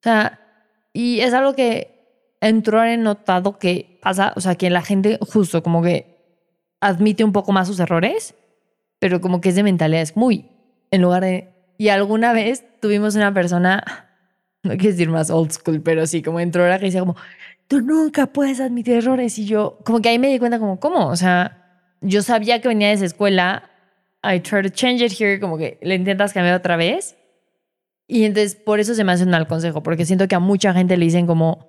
O 0.00 0.04
sea, 0.04 0.40
y 0.94 1.20
es 1.20 1.34
algo 1.34 1.54
que 1.54 2.38
entró 2.40 2.82
he 2.82 2.96
notado 2.96 3.58
que 3.58 3.98
pasa, 4.00 4.32
o 4.36 4.40
sea, 4.40 4.54
que 4.54 4.70
la 4.70 4.80
gente 4.80 5.18
justo 5.20 5.62
como 5.62 5.82
que 5.82 6.16
admite 6.80 7.24
un 7.24 7.32
poco 7.32 7.52
más 7.52 7.66
sus 7.66 7.78
errores, 7.78 8.34
pero 8.98 9.20
como 9.20 9.40
que 9.40 9.50
es 9.50 9.54
de 9.54 9.62
mentalidad, 9.62 10.02
es 10.02 10.16
muy, 10.16 10.48
en 10.90 11.02
lugar 11.02 11.22
de... 11.22 11.52
Y 11.78 11.88
alguna 11.88 12.32
vez 12.32 12.64
tuvimos 12.80 13.16
una 13.16 13.34
persona, 13.34 13.84
no 14.62 14.70
quiero 14.72 14.92
decir 14.92 15.10
más 15.10 15.30
old 15.30 15.52
school, 15.52 15.82
pero 15.82 16.06
sí, 16.06 16.22
como 16.22 16.40
entró 16.40 16.66
la 16.68 16.78
que 16.78 16.86
decía 16.86 17.00
como, 17.00 17.16
tú 17.68 17.80
nunca 17.80 18.26
puedes 18.26 18.60
admitir 18.60 18.94
errores. 18.94 19.38
Y 19.38 19.46
yo, 19.46 19.78
como 19.84 20.00
que 20.00 20.08
ahí 20.08 20.18
me 20.18 20.28
di 20.28 20.38
cuenta 20.38 20.58
como, 20.58 20.80
¿cómo? 20.80 21.08
O 21.08 21.16
sea, 21.16 21.84
yo 22.00 22.22
sabía 22.22 22.60
que 22.60 22.68
venía 22.68 22.88
de 22.88 22.94
esa 22.94 23.04
escuela, 23.04 23.70
I 24.22 24.40
try 24.40 24.62
to 24.62 24.70
change 24.70 25.02
it 25.02 25.12
here, 25.18 25.38
como 25.38 25.58
que 25.58 25.78
le 25.82 25.94
intentas 25.94 26.32
cambiar 26.32 26.56
otra 26.56 26.76
vez. 26.76 27.16
Y 28.08 28.24
entonces 28.24 28.54
por 28.54 28.80
eso 28.80 28.94
se 28.94 29.04
me 29.04 29.12
hace 29.12 29.24
un 29.24 29.30
mal 29.30 29.46
consejo, 29.46 29.82
porque 29.82 30.06
siento 30.06 30.28
que 30.28 30.34
a 30.34 30.40
mucha 30.40 30.72
gente 30.72 30.96
le 30.96 31.04
dicen 31.04 31.26
como, 31.26 31.68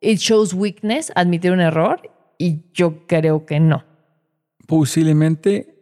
it 0.00 0.18
shows 0.18 0.54
weakness, 0.54 1.12
admitir 1.14 1.52
un 1.52 1.60
error, 1.60 2.00
y 2.36 2.62
yo 2.72 3.06
creo 3.06 3.46
que 3.46 3.58
no. 3.58 3.84
Posiblemente 4.66 5.77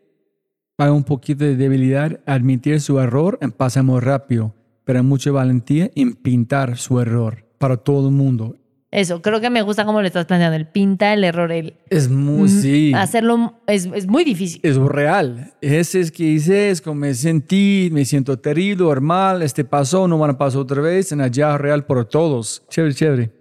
hay 0.78 0.90
un 0.90 1.04
poquito 1.04 1.44
de 1.44 1.56
debilidad 1.56 2.20
admitir 2.26 2.80
su 2.80 2.98
error 3.00 3.38
en 3.40 3.50
pasa 3.52 3.82
muy 3.82 4.00
rápido, 4.00 4.54
pero 4.84 4.98
hay 4.98 5.04
mucha 5.04 5.30
valentía 5.30 5.90
en 5.94 6.14
pintar 6.14 6.76
su 6.76 7.00
error 7.00 7.44
para 7.58 7.76
todo 7.78 8.08
el 8.08 8.14
mundo. 8.14 8.56
Eso, 8.90 9.20
creo 9.20 9.40
que 9.40 9.50
me 9.50 9.62
gusta 9.62 9.84
cómo 9.84 10.00
le 10.00 10.06
estás 10.06 10.26
planteando, 10.26 10.56
el 10.56 10.68
pinta 10.68 11.12
el 11.12 11.24
error, 11.24 11.50
el 11.50 11.74
Es 11.90 12.08
muy, 12.08 12.48
sí. 12.48 12.92
hacerlo 12.94 13.54
es, 13.66 13.86
es 13.86 14.06
muy 14.06 14.24
difícil. 14.24 14.60
es 14.62 14.76
real. 14.76 15.54
Ese 15.60 16.00
es 16.00 16.12
que 16.12 16.24
hice, 16.24 16.70
es 16.70 16.80
como 16.80 17.00
me 17.00 17.14
sentí, 17.14 17.88
me 17.92 18.04
siento 18.04 18.38
terrible, 18.38 18.84
normal, 18.84 19.42
este 19.42 19.64
pasó, 19.64 20.06
no 20.06 20.18
van 20.18 20.30
a 20.30 20.38
pasar 20.38 20.60
otra 20.60 20.80
vez, 20.80 21.10
en 21.10 21.20
allá 21.20 21.58
real 21.58 21.84
por 21.84 22.04
todos. 22.04 22.62
Chévere, 22.70 22.94
chévere. 22.94 23.32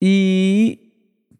Y 0.00 0.83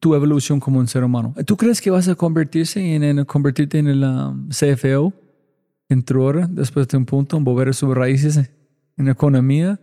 tu 0.05 0.15
evolución 0.15 0.61
como 0.61 0.81
un 0.81 0.87
ser 0.87 1.03
humano. 1.03 1.33
¿Tú 1.47 1.57
crees 1.57 1.81
que 1.81 1.91
vas 1.91 2.07
a 2.09 2.15
convertirse 2.15 2.95
en, 2.95 3.03
en 3.03 3.25
convertirte 3.25 3.79
en 3.79 3.87
el 3.87 4.05
um, 4.05 4.51
CFO 4.51 5.15
en 5.89 6.03
tu 6.03 6.21
hora 6.21 6.47
después 6.47 6.87
de 6.89 6.99
un 6.99 7.07
punto, 7.07 7.39
en 7.39 7.45
volver 7.45 7.71
a 7.71 7.73
sus 7.73 7.95
raíces 7.95 8.39
en 8.99 9.09
economía, 9.09 9.81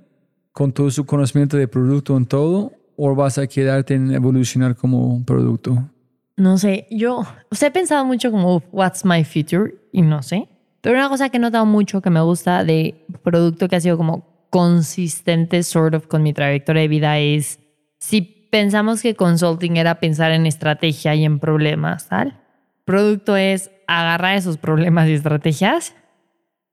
con 0.51 0.73
todo 0.73 0.91
su 0.91 1.07
conocimiento 1.07 1.57
de 1.57 1.67
producto 1.67 2.15
en 2.15 2.27
todo, 2.27 2.71
o 2.95 3.15
vas 3.15 3.39
a 3.39 3.47
quedarte 3.47 3.95
en 3.95 4.11
evolucionar 4.11 4.75
como 4.75 5.07
un 5.07 5.25
producto? 5.25 5.89
No 6.37 6.59
sé, 6.59 6.85
yo 6.91 7.21
o 7.49 7.55
sea, 7.55 7.69
he 7.69 7.71
pensado 7.71 8.05
mucho 8.05 8.29
como, 8.29 8.61
what's 8.71 9.03
my 9.03 9.23
future? 9.23 9.73
Y 9.91 10.03
no 10.03 10.21
sé. 10.21 10.47
Pero 10.81 10.99
una 10.99 11.09
cosa 11.09 11.29
que 11.29 11.37
he 11.37 11.39
notado 11.39 11.65
mucho 11.65 11.99
que 11.99 12.11
me 12.11 12.21
gusta 12.21 12.63
de 12.63 13.07
producto 13.23 13.67
que 13.67 13.75
ha 13.75 13.81
sido 13.81 13.97
como 13.97 14.45
consistente, 14.51 15.63
sort 15.63 15.95
of, 15.95 16.05
con 16.05 16.21
mi 16.21 16.31
trayectoria 16.31 16.83
de 16.83 16.87
vida 16.87 17.17
es, 17.17 17.57
si 17.97 18.40
pensamos 18.51 19.01
que 19.01 19.15
consulting 19.15 19.77
era 19.77 19.95
pensar 19.95 20.31
en 20.31 20.45
estrategia 20.45 21.15
y 21.15 21.25
en 21.25 21.39
problemas, 21.39 22.09
tal, 22.09 22.39
producto 22.85 23.35
es 23.35 23.71
agarrar 23.87 24.35
esos 24.35 24.57
problemas 24.57 25.07
y 25.09 25.13
estrategias, 25.13 25.95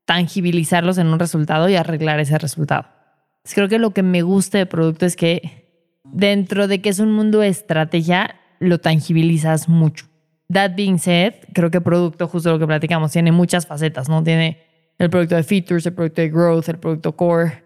tangibilizarlos 0.05 0.99
en 0.99 1.07
un 1.07 1.19
resultado 1.19 1.69
y 1.69 1.77
arreglar 1.77 2.21
ese 2.21 2.37
resultado. 2.37 2.87
Entonces, 3.39 3.55
creo 3.55 3.69
que 3.69 3.79
lo 3.79 3.93
que 3.93 4.03
me 4.03 4.23
gusta 4.23 4.59
de 4.59 4.67
producto 4.67 5.07
es 5.07 5.17
que 5.17 5.95
dentro 6.05 6.67
de 6.67 6.81
que 6.81 6.89
es 6.89 6.99
un 6.99 7.13
mundo 7.13 7.41
de 7.41 7.49
estrategia, 7.49 8.35
lo 8.59 8.79
tangibilizas 8.79 9.69
mucho. 9.69 10.07
That 10.53 10.73
being 10.77 10.99
said, 10.99 11.35
creo 11.53 11.71
que 11.71 11.81
producto, 11.81 12.27
justo 12.27 12.51
lo 12.51 12.59
que 12.59 12.67
platicamos, 12.67 13.13
tiene 13.13 13.33
muchas 13.33 13.67
facetas, 13.67 14.09
¿no? 14.09 14.23
Tiene 14.23 14.67
el 14.99 15.11
producto 15.11 15.37
de 15.37 15.45
features, 15.45 15.87
el 15.87 15.95
producto 15.95 16.23
de 16.23 16.31
growth, 16.31 16.69
el 16.69 16.79
producto 16.79 17.15
core. 17.15 17.63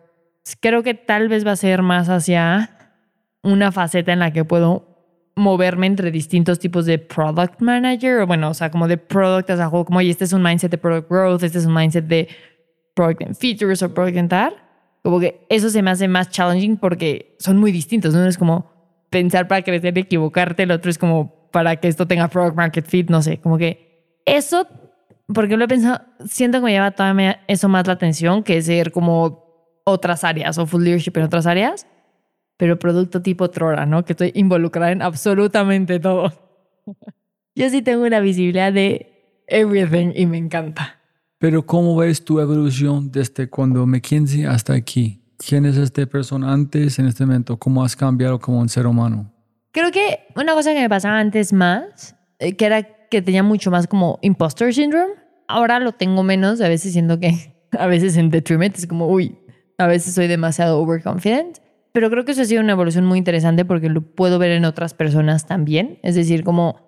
Creo 0.61 0.83
que 0.83 0.95
tal 0.95 1.29
vez 1.29 1.47
va 1.47 1.53
a 1.53 1.57
ser 1.57 1.83
más 1.83 2.09
hacia 2.09 2.72
una 3.43 3.73
faceta 3.73 4.13
en 4.13 4.21
la 4.21 4.33
que 4.33 4.45
puedo 4.45 4.89
moverme 5.35 5.87
entre 5.87 6.11
distintos 6.11 6.59
tipos 6.59 6.87
de 6.87 6.99
product 6.99 7.61
manager, 7.61 8.21
o 8.21 8.27
bueno, 8.27 8.51
o 8.51 8.55
sea, 8.55 8.71
como 8.71 8.87
de 8.87 8.99
product 8.99 9.51
as 9.51 9.61
a 9.61 9.69
whole, 9.69 9.85
como, 9.85 9.99
oye, 9.99 10.11
este 10.11 10.25
es 10.25 10.33
un 10.33 10.43
mindset 10.43 10.71
de 10.71 10.79
product 10.79 11.09
growth, 11.11 11.43
este 11.43 11.59
es 11.59 11.67
un 11.67 11.75
mindset 11.75 12.05
de 12.07 12.29
product 12.95 13.23
and 13.23 13.37
features 13.37 13.83
o 13.83 13.93
product 13.93 14.19
and 14.19 14.29
tal. 14.29 14.55
Como 15.03 15.19
que 15.19 15.45
eso 15.49 15.71
se 15.71 15.83
me 15.83 15.91
hace 15.91 16.07
más 16.07 16.29
challenging 16.31 16.77
porque 16.77 17.35
son 17.39 17.59
muy 17.59 17.73
distintos, 17.73 18.15
¿no? 18.15 18.25
Es 18.25 18.39
como 18.39 18.71
pensar 19.11 19.49
para 19.49 19.63
crecer 19.63 19.97
y 19.97 20.01
equivocarte, 20.01 20.63
el 20.63 20.71
otro 20.71 20.91
es 20.91 20.99
como 20.99 21.49
para 21.51 21.77
que 21.77 21.89
esto 21.89 22.07
tenga 22.07 22.29
product 22.29 22.57
market 22.57 22.87
fit, 22.87 23.11
no 23.11 23.23
sé, 23.23 23.39
como 23.39 23.59
que 23.59 24.21
eso, 24.25 24.67
porque 25.35 25.57
lo 25.57 25.65
he 25.65 25.69
pensado, 25.69 26.01
siento 26.25 26.59
que 26.59 26.67
me 26.67 26.73
lleva 26.73 26.93
todavía 26.93 27.41
eso 27.49 27.69
más 27.69 27.87
la 27.87 27.95
atención 27.95 28.43
que 28.43 28.61
ser 28.63 28.93
como 28.93 29.43
otras 29.85 30.25
áreas 30.25 30.57
o 30.59 30.67
full 30.67 30.83
leadership 30.83 31.13
en 31.17 31.25
otras 31.25 31.47
áreas, 31.47 31.87
pero 32.57 32.79
producto 32.79 33.23
tipo 33.23 33.51
Trora, 33.51 33.87
¿no? 33.87 34.05
Que 34.05 34.13
estoy 34.13 34.33
involucrada 34.35 34.93
en 34.93 35.03
absolutamente 35.03 36.01
todo. 36.01 36.33
Yo 37.55 37.69
sí 37.69 37.83
tengo 37.83 38.05
una 38.05 38.21
visibilidad 38.21 38.73
de 38.73 39.43
everything 39.47 40.13
y 40.15 40.27
me 40.27 40.39
encanta. 40.39 41.01
Pero 41.39 41.67
¿cómo 41.67 41.97
ves 41.97 42.25
tu 42.25 42.41
evolución 42.41 43.11
desde 43.11 43.51
cuando 43.51 43.85
McKinsey 43.87 44.45
hasta 44.45 44.75
aquí? 44.75 45.23
¿Quién 45.37 45.67
es 45.67 45.77
esta 45.77 46.07
persona 46.07 46.53
antes 46.53 46.99
en 46.99 47.07
este 47.07 47.27
momento? 47.27 47.57
¿Cómo 47.59 47.85
has 47.85 47.97
cambiado 47.97 48.39
como 48.39 48.61
un 48.61 48.69
ser 48.69 48.87
humano? 48.87 49.33
Creo 49.73 49.91
que 49.91 50.21
una 50.37 50.55
cosa 50.55 50.73
que 50.73 50.81
me 50.81 50.89
pasaba 50.89 51.19
antes 51.19 51.53
más, 51.53 52.15
eh, 52.39 52.55
que 52.55 52.67
era 52.67 52.83
que 53.09 53.23
tenía 53.23 53.43
mucho 53.43 53.71
más 53.71 53.87
como 53.89 54.19
imposter 54.23 54.73
syndrome, 54.73 55.15
ahora 55.49 55.81
lo 55.81 55.93
tengo 55.93 56.23
menos, 56.23 56.61
a 56.61 56.69
veces 56.69 56.93
siento 56.93 57.19
que 57.19 57.55
a 57.79 57.87
veces 57.87 58.17
en 58.17 58.31
detriment 58.31 58.77
es 58.79 58.87
como, 58.87 59.09
uy, 59.09 59.37
a 59.79 59.87
veces 59.87 60.15
soy 60.15 60.29
demasiado 60.29 60.81
overconfident, 60.81 61.59
pero 61.93 62.11
creo 62.11 62.25
que 62.25 62.33
eso 62.33 62.43
ha 62.43 62.47
sido 62.47 62.63
una 62.63 62.73
evolución 62.73 63.05
muy 63.05 63.19
interesante 63.19 63.65
porque 63.65 63.89
lo 63.89 64.03
puedo 64.03 64.39
ver 64.39 64.53
en 64.53 64.65
otras 64.65 64.95
personas 64.95 65.47
también, 65.47 65.99
es 66.03 66.15
decir, 66.15 66.45
como 66.45 66.81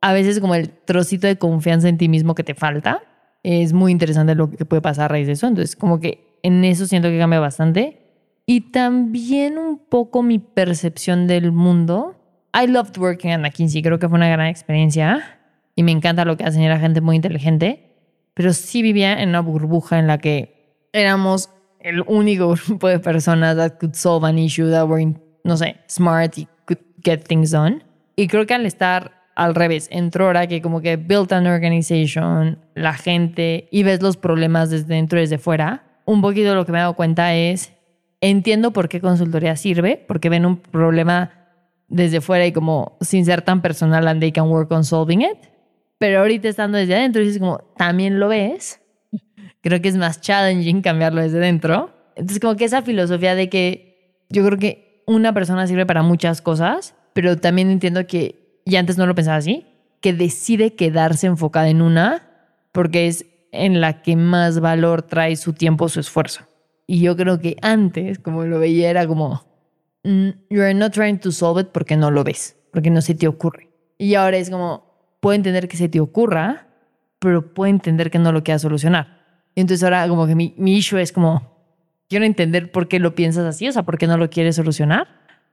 a 0.00 0.12
veces 0.12 0.40
como 0.40 0.54
el 0.54 0.70
trocito 0.70 1.26
de 1.26 1.36
confianza 1.36 1.88
en 1.88 1.98
ti 1.98 2.08
mismo 2.08 2.34
que 2.34 2.44
te 2.44 2.54
falta 2.54 3.02
es 3.42 3.72
muy 3.72 3.92
interesante 3.92 4.34
lo 4.34 4.50
que 4.50 4.64
puede 4.64 4.82
pasar 4.82 5.06
a 5.06 5.08
raíz 5.08 5.26
de 5.26 5.32
eso. 5.32 5.46
Entonces, 5.46 5.76
como 5.76 6.00
que 6.00 6.38
en 6.42 6.64
eso 6.64 6.86
siento 6.86 7.08
que 7.08 7.18
cambia 7.18 7.40
bastante. 7.40 7.98
Y 8.46 8.72
también 8.72 9.58
un 9.58 9.78
poco 9.78 10.22
mi 10.22 10.38
percepción 10.38 11.26
del 11.26 11.52
mundo. 11.52 12.16
I 12.54 12.66
loved 12.66 12.98
working 12.98 13.32
at 13.32 13.40
McKinsey. 13.40 13.82
Creo 13.82 13.98
que 13.98 14.08
fue 14.08 14.16
una 14.16 14.28
gran 14.28 14.46
experiencia. 14.46 15.40
Y 15.74 15.82
me 15.82 15.92
encanta 15.92 16.24
lo 16.24 16.36
que 16.36 16.44
hacen. 16.44 16.62
Era 16.62 16.78
gente 16.78 17.00
muy 17.00 17.16
inteligente. 17.16 17.88
Pero 18.34 18.52
sí 18.52 18.82
vivía 18.82 19.20
en 19.20 19.30
una 19.30 19.40
burbuja 19.40 19.98
en 19.98 20.06
la 20.06 20.18
que 20.18 20.86
éramos 20.92 21.50
el 21.82 22.02
único 22.06 22.54
grupo 22.66 22.88
de 22.88 22.98
personas 22.98 23.56
that 23.56 23.78
could 23.78 23.94
solve 23.94 24.26
an 24.26 24.38
issue, 24.38 24.70
that 24.70 24.86
were, 24.86 25.04
no 25.44 25.56
sé, 25.56 25.76
smart 25.88 26.38
y 26.38 26.48
could 26.66 26.80
get 27.04 27.24
things 27.24 27.50
done. 27.50 27.82
Y 28.16 28.28
creo 28.28 28.46
que 28.46 28.54
al 28.54 28.66
estar 28.66 29.22
al 29.34 29.54
revés, 29.54 29.88
entró 29.90 30.26
ahora 30.26 30.46
que 30.46 30.60
como 30.60 30.80
que 30.80 30.96
built 30.96 31.32
an 31.32 31.46
organization, 31.46 32.58
la 32.74 32.92
gente, 32.92 33.68
y 33.70 33.82
ves 33.82 34.02
los 34.02 34.16
problemas 34.16 34.70
desde 34.70 34.94
dentro 34.94 35.18
y 35.18 35.22
desde 35.22 35.38
fuera, 35.38 35.84
un 36.04 36.20
poquito 36.20 36.54
lo 36.54 36.66
que 36.66 36.72
me 36.72 36.78
he 36.78 36.82
dado 36.82 36.94
cuenta 36.94 37.34
es, 37.34 37.72
entiendo 38.20 38.72
por 38.72 38.88
qué 38.88 39.00
consultoría 39.00 39.56
sirve, 39.56 40.04
porque 40.06 40.28
ven 40.28 40.44
un 40.44 40.58
problema 40.58 41.30
desde 41.88 42.20
fuera 42.20 42.46
y 42.46 42.52
como 42.52 42.98
sin 43.00 43.24
ser 43.24 43.42
tan 43.42 43.62
personal 43.62 44.06
and 44.06 44.20
they 44.20 44.32
can 44.32 44.48
work 44.48 44.70
on 44.70 44.84
solving 44.84 45.22
it, 45.22 45.38
pero 45.98 46.20
ahorita 46.20 46.48
estando 46.48 46.78
desde 46.78 46.94
adentro 46.94 47.22
dices 47.22 47.38
como, 47.38 47.58
también 47.76 48.20
lo 48.20 48.28
ves, 48.28 48.81
creo 49.62 49.80
que 49.80 49.88
es 49.88 49.96
más 49.96 50.20
challenging 50.20 50.82
cambiarlo 50.82 51.22
desde 51.22 51.38
dentro. 51.38 51.90
Entonces 52.14 52.40
como 52.40 52.56
que 52.56 52.66
esa 52.66 52.82
filosofía 52.82 53.34
de 53.34 53.48
que 53.48 54.16
yo 54.28 54.44
creo 54.44 54.58
que 54.58 55.02
una 55.06 55.32
persona 55.32 55.66
sirve 55.66 55.86
para 55.86 56.02
muchas 56.02 56.42
cosas, 56.42 56.94
pero 57.14 57.38
también 57.38 57.70
entiendo 57.70 58.06
que 58.06 58.60
y 58.64 58.76
antes 58.76 58.98
no 58.98 59.06
lo 59.06 59.14
pensaba 59.14 59.36
así, 59.36 59.66
que 60.00 60.12
decide 60.12 60.74
quedarse 60.74 61.26
enfocada 61.26 61.68
en 61.68 61.82
una 61.82 62.28
porque 62.72 63.06
es 63.06 63.26
en 63.52 63.80
la 63.80 64.02
que 64.02 64.16
más 64.16 64.60
valor 64.60 65.02
trae 65.02 65.36
su 65.36 65.52
tiempo, 65.52 65.88
su 65.88 66.00
esfuerzo. 66.00 66.42
Y 66.86 67.00
yo 67.00 67.16
creo 67.16 67.38
que 67.38 67.56
antes, 67.62 68.18
como 68.18 68.44
lo 68.44 68.58
veía, 68.58 68.90
era 68.90 69.06
como, 69.06 69.44
mm, 70.04 70.28
you 70.50 70.62
are 70.62 70.74
not 70.74 70.92
trying 70.92 71.18
to 71.18 71.30
solve 71.30 71.60
it 71.60 71.68
porque 71.68 71.96
no 71.96 72.10
lo 72.10 72.24
ves, 72.24 72.56
porque 72.72 72.90
no 72.90 73.02
se 73.02 73.14
te 73.14 73.28
ocurre. 73.28 73.68
Y 73.98 74.14
ahora 74.14 74.38
es 74.38 74.50
como, 74.50 75.16
puedo 75.20 75.34
entender 75.34 75.68
que 75.68 75.76
se 75.76 75.88
te 75.88 76.00
ocurra, 76.00 76.66
pero 77.18 77.54
puedo 77.54 77.70
entender 77.70 78.10
que 78.10 78.18
no 78.18 78.32
lo 78.32 78.42
quieras 78.42 78.62
solucionar. 78.62 79.21
Y 79.54 79.60
entonces 79.60 79.82
ahora 79.84 80.08
como 80.08 80.26
que 80.26 80.34
mi, 80.34 80.54
mi 80.56 80.76
issue 80.76 81.00
es 81.00 81.12
como, 81.12 81.52
quiero 82.08 82.24
entender 82.24 82.70
por 82.70 82.88
qué 82.88 82.98
lo 82.98 83.14
piensas 83.14 83.46
así, 83.46 83.68
o 83.68 83.72
sea, 83.72 83.84
por 83.84 83.98
qué 83.98 84.06
no 84.06 84.16
lo 84.16 84.30
quieres 84.30 84.56
solucionar, 84.56 85.08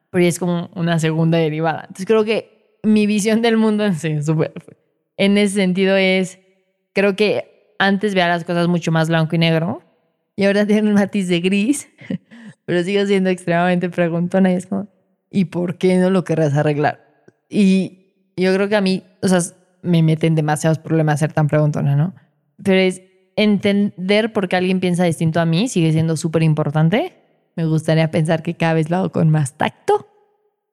pero 0.10 0.26
es 0.26 0.40
como 0.40 0.70
una 0.76 1.00
segunda 1.00 1.38
derivada. 1.38 1.82
Entonces 1.82 2.06
creo 2.06 2.26
que 2.26 2.80
mi 2.84 3.08
visión 3.08 3.42
del 3.42 3.58
mundo 3.58 3.86
en 3.86 5.38
ese 5.38 5.54
sentido 5.54 5.96
es, 5.96 6.40
creo 6.94 7.16
que 7.16 7.74
antes 7.80 8.14
veía 8.14 8.28
las 8.28 8.44
cosas 8.44 8.68
mucho 8.68 8.92
más 8.92 9.10
blanco 9.10 9.36
y 9.36 9.40
negro 9.40 9.82
y 10.36 10.46
ahora 10.46 10.66
tiene 10.66 10.90
un 10.90 10.96
matiz 10.96 11.28
de 11.28 11.40
gris, 11.40 11.90
pero 12.66 12.84
sigo 12.84 13.06
siendo 13.06 13.30
extremadamente 13.30 13.90
preguntona 13.90 14.52
y 14.52 14.56
es 14.56 14.66
como, 14.66 14.88
¿y 15.30 15.46
por 15.46 15.78
qué 15.78 15.98
no 15.98 16.10
lo 16.10 16.24
querrás 16.24 16.56
arreglar? 16.56 17.24
Y 17.50 18.14
yo 18.36 18.54
creo 18.54 18.70
que 18.70 18.76
a 18.76 18.82
mí, 18.82 19.04
o 19.22 19.28
sea, 19.28 19.40
me 19.82 20.04
meten 20.04 20.36
demasiados 20.36 20.80
problemas 20.80 21.20
ser 21.20 21.34
tan 21.34 21.48
preguntona, 21.48 21.96
¿no? 21.96 22.14
Pero 22.64 22.80
es 22.80 23.02
entender 23.44 24.34
por 24.34 24.48
qué 24.48 24.56
alguien 24.56 24.80
piensa 24.80 25.04
distinto 25.04 25.40
a 25.40 25.46
mí 25.46 25.68
sigue 25.68 25.92
siendo 25.92 26.18
súper 26.18 26.44
importante. 26.44 27.14
Me 27.56 27.66
gustaría 27.66 28.10
pensar 28.12 28.44
que 28.44 28.56
cada 28.56 28.74
vez 28.74 28.90
lo 28.90 28.98
hago 28.98 29.12
con 29.12 29.30
más 29.30 29.58
tacto 29.58 30.10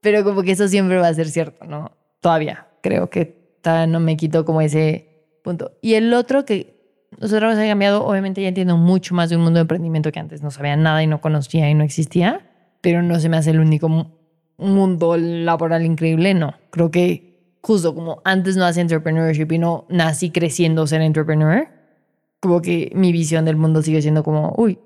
pero 0.06 0.22
como 0.22 0.44
que 0.44 0.52
eso 0.52 0.68
siempre 0.68 0.98
va 0.98 1.08
a 1.08 1.14
ser 1.14 1.28
cierto, 1.28 1.64
¿no? 1.64 1.90
Todavía 2.20 2.68
creo 2.80 3.10
que 3.10 3.58
todavía 3.60 3.88
no 3.88 3.98
me 3.98 4.16
quito 4.16 4.44
como 4.44 4.60
ese 4.60 5.40
punto. 5.42 5.72
Y 5.82 5.94
el 5.94 6.14
otro 6.14 6.44
que 6.44 7.08
nosotros 7.18 7.58
ha 7.58 7.66
cambiado, 7.66 8.06
obviamente 8.06 8.40
ya 8.40 8.46
entiendo 8.46 8.76
mucho 8.76 9.16
más 9.16 9.30
de 9.30 9.36
un 9.36 9.42
mundo 9.42 9.58
de 9.58 9.62
emprendimiento 9.62 10.12
que 10.12 10.20
antes 10.20 10.42
no 10.42 10.52
sabía 10.52 10.76
nada 10.76 11.02
y 11.02 11.08
no 11.08 11.20
conocía 11.20 11.68
y 11.68 11.74
no 11.74 11.82
existía, 11.82 12.48
pero 12.82 13.02
no 13.02 13.18
se 13.18 13.28
me 13.28 13.36
hace 13.36 13.50
el 13.50 13.58
único 13.58 14.12
mundo 14.58 15.16
laboral 15.16 15.84
increíble, 15.84 16.34
no. 16.34 16.54
Creo 16.70 16.92
que 16.92 17.56
justo 17.60 17.92
como 17.92 18.22
antes 18.24 18.56
no 18.56 18.64
hacía 18.64 18.82
entrepreneurship 18.82 19.50
y 19.50 19.58
no 19.58 19.86
nací 19.88 20.30
creciendo 20.30 20.86
ser 20.86 21.00
entrepreneur, 21.00 21.66
como 22.40 22.62
que 22.62 22.90
mi 22.94 23.12
visión 23.12 23.44
del 23.44 23.56
mundo 23.56 23.82
sigue 23.82 24.02
siendo 24.02 24.22
como, 24.22 24.54
uy, 24.56 24.78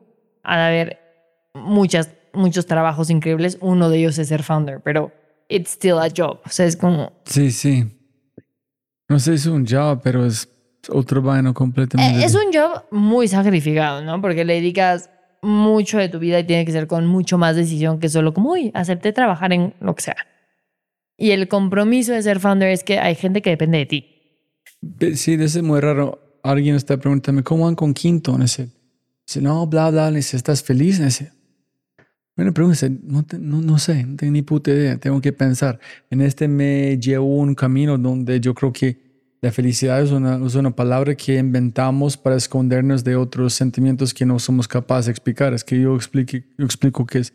a 0.42 0.66
haber 0.66 0.98
muchas 1.54 2.10
muchos 2.32 2.66
trabajos 2.66 3.10
increíbles. 3.10 3.58
Uno 3.60 3.88
de 3.88 3.98
ellos 3.98 4.18
es 4.18 4.28
ser 4.28 4.42
founder, 4.42 4.80
pero 4.80 5.12
it's 5.48 5.72
still 5.72 5.98
a 5.98 6.08
job. 6.14 6.40
O 6.44 6.48
sea, 6.48 6.66
es 6.66 6.76
como... 6.76 7.12
Sí, 7.24 7.50
sí. 7.50 7.86
No 9.08 9.18
sé 9.18 9.38
si 9.38 9.48
es 9.48 9.54
un 9.54 9.66
job, 9.66 10.00
pero 10.02 10.24
es 10.24 10.48
otro 10.88 11.22
vaino 11.22 11.52
completamente. 11.52 12.20
Eh, 12.20 12.24
es 12.24 12.34
un 12.34 12.52
job 12.52 12.84
muy 12.90 13.28
sacrificado, 13.28 14.02
¿no? 14.02 14.20
Porque 14.20 14.44
le 14.44 14.54
dedicas 14.54 15.10
mucho 15.42 15.98
de 15.98 16.08
tu 16.08 16.18
vida 16.18 16.38
y 16.38 16.44
tiene 16.44 16.64
que 16.64 16.72
ser 16.72 16.86
con 16.86 17.06
mucho 17.06 17.38
más 17.38 17.56
decisión 17.56 17.98
que 17.98 18.08
solo 18.08 18.34
como, 18.34 18.52
uy, 18.52 18.70
acepté 18.74 19.12
trabajar 19.12 19.52
en 19.52 19.74
lo 19.80 19.94
que 19.94 20.02
sea. 20.02 20.16
Y 21.16 21.32
el 21.32 21.48
compromiso 21.48 22.12
de 22.12 22.22
ser 22.22 22.40
founder 22.40 22.70
es 22.70 22.84
que 22.84 22.98
hay 22.98 23.14
gente 23.14 23.42
que 23.42 23.50
depende 23.50 23.78
de 23.78 23.86
ti. 23.86 24.06
Sí, 25.14 25.34
eso 25.34 25.58
es 25.58 25.62
muy 25.62 25.80
raro. 25.80 26.29
Alguien 26.42 26.76
está 26.76 26.96
preguntando, 26.96 27.42
¿cómo 27.44 27.64
van 27.64 27.74
con 27.74 27.92
Quinto? 27.94 28.36
Dice, 28.36 28.70
no, 29.40 29.66
bla, 29.66 29.90
bla, 29.90 30.10
dice, 30.10 30.36
¿estás 30.36 30.62
feliz? 30.62 30.98
Dice, 30.98 31.32
bueno, 32.36 32.54
pregúntese, 32.54 32.90
no, 32.90 33.24
no, 33.38 33.60
no, 33.60 33.78
sé, 33.78 34.04
no 34.04 34.16
tengo 34.16 34.32
ni 34.32 34.42
puta 34.42 34.70
idea, 34.70 34.96
tengo 34.96 35.20
que 35.20 35.32
pensar. 35.32 35.78
En 36.08 36.22
este 36.22 36.48
me 36.48 36.98
llevo 36.98 37.36
un 37.36 37.54
camino 37.54 37.98
donde 37.98 38.40
yo 38.40 38.54
creo 38.54 38.72
que 38.72 39.10
la 39.42 39.52
felicidad 39.52 40.02
es 40.02 40.10
una, 40.10 40.44
es 40.44 40.54
una 40.54 40.70
palabra 40.70 41.14
que 41.14 41.36
inventamos 41.36 42.16
para 42.16 42.36
escondernos 42.36 43.04
de 43.04 43.16
otros 43.16 43.54
sentimientos 43.54 44.12
que 44.12 44.26
no 44.26 44.38
somos 44.38 44.68
capaces 44.68 45.06
de 45.06 45.12
explicar. 45.12 45.54
Es 45.54 45.64
que 45.64 45.80
yo, 45.80 45.96
explique, 45.96 46.44
yo 46.58 46.64
explico 46.64 47.06
que 47.06 47.18
es, 47.18 47.32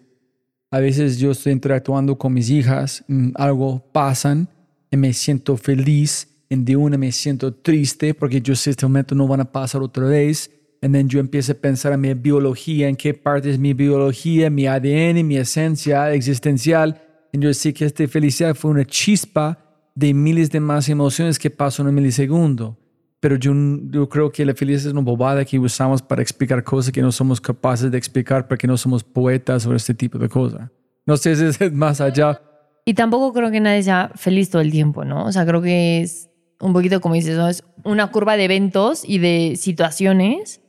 a 0.72 0.80
veces 0.80 1.18
yo 1.18 1.32
estoy 1.32 1.54
interactuando 1.54 2.18
con 2.18 2.34
mis 2.34 2.50
hijas, 2.50 3.04
mm, 3.08 3.32
algo 3.36 3.92
pasan 3.92 4.50
y 4.92 4.98
me 4.98 5.14
siento 5.14 5.58
feliz, 5.58 6.28
de 6.50 6.76
una 6.76 6.98
me 6.98 7.12
siento 7.12 7.54
triste 7.54 8.14
porque 8.14 8.42
yo 8.42 8.56
sé 8.56 8.72
este 8.72 8.86
momento 8.86 9.16
no 9.16 9.28
van 9.28 9.42
a 9.42 9.52
pasar 9.52 9.82
otra 9.82 10.06
vez 10.06 10.52
y 10.86 10.92
then 10.92 11.10
yo 11.10 11.20
empiezo 11.20 11.54
a 11.54 11.56
pensar 11.56 11.94
en 11.94 12.02
mi 12.02 12.14
biología, 12.14 12.88
en 12.88 12.96
qué 12.96 13.14
parte 13.14 13.50
es 13.50 13.58
mi 13.58 13.74
biología, 13.74 14.50
mi 14.50 14.68
ADN, 14.68 15.26
mi 15.26 15.38
esencia 15.38 16.12
existencial. 16.14 17.02
Y 17.32 17.40
yo 17.40 17.52
sé 17.54 17.74
que 17.74 17.86
esta 17.86 18.08
felicidad 18.08 18.54
fue 18.54 18.72
una 18.72 18.86
chispa 18.86 19.58
de 19.96 20.14
miles 20.14 20.52
de 20.52 20.60
más 20.60 20.88
emociones 20.90 21.40
que 21.40 21.50
pasan 21.50 21.86
en 21.86 21.90
un 21.90 21.96
milisegundo. 21.96 22.78
Pero 23.20 23.38
yo, 23.38 23.54
yo 23.90 24.08
creo 24.08 24.32
que 24.32 24.46
la 24.46 24.54
felicidad 24.54 24.88
es 24.88 24.94
una 24.94 25.02
bobada 25.02 25.44
que 25.44 25.58
usamos 25.58 26.04
para 26.04 26.22
explicar 26.22 26.64
cosas 26.64 26.92
que 26.92 27.02
no 27.02 27.12
somos 27.12 27.42
capaces 27.42 27.90
de 27.90 27.98
explicar 27.98 28.48
porque 28.48 28.68
no 28.68 28.78
somos 28.78 29.04
poetas 29.04 29.64
sobre 29.64 29.78
este 29.78 29.96
tipo 29.96 30.20
de 30.20 30.30
cosas. 30.30 30.70
No 31.08 31.18
sé 31.18 31.36
si 31.36 31.46
es 31.46 31.72
más 31.74 32.00
allá. 32.00 32.40
Y 32.86 32.94
tampoco 32.94 33.34
creo 33.34 33.50
que 33.50 33.60
nadie 33.60 33.82
sea 33.82 34.12
feliz 34.14 34.52
todo 34.52 34.62
el 34.62 34.70
tiempo, 34.70 35.04
¿no? 35.04 35.26
O 35.26 35.32
sea, 35.32 35.48
creo 35.48 35.64
que 35.64 36.02
es 36.02 36.30
un 36.66 36.74
poquito 36.74 37.00
como 37.02 37.16
dices, 37.16 37.38
¿no? 37.38 37.48
es 37.48 37.64
una 37.84 38.08
curva 38.08 38.38
de 38.38 38.46
eventos 38.46 39.04
y 39.08 39.20
de 39.20 39.56
situaciones 39.56 40.62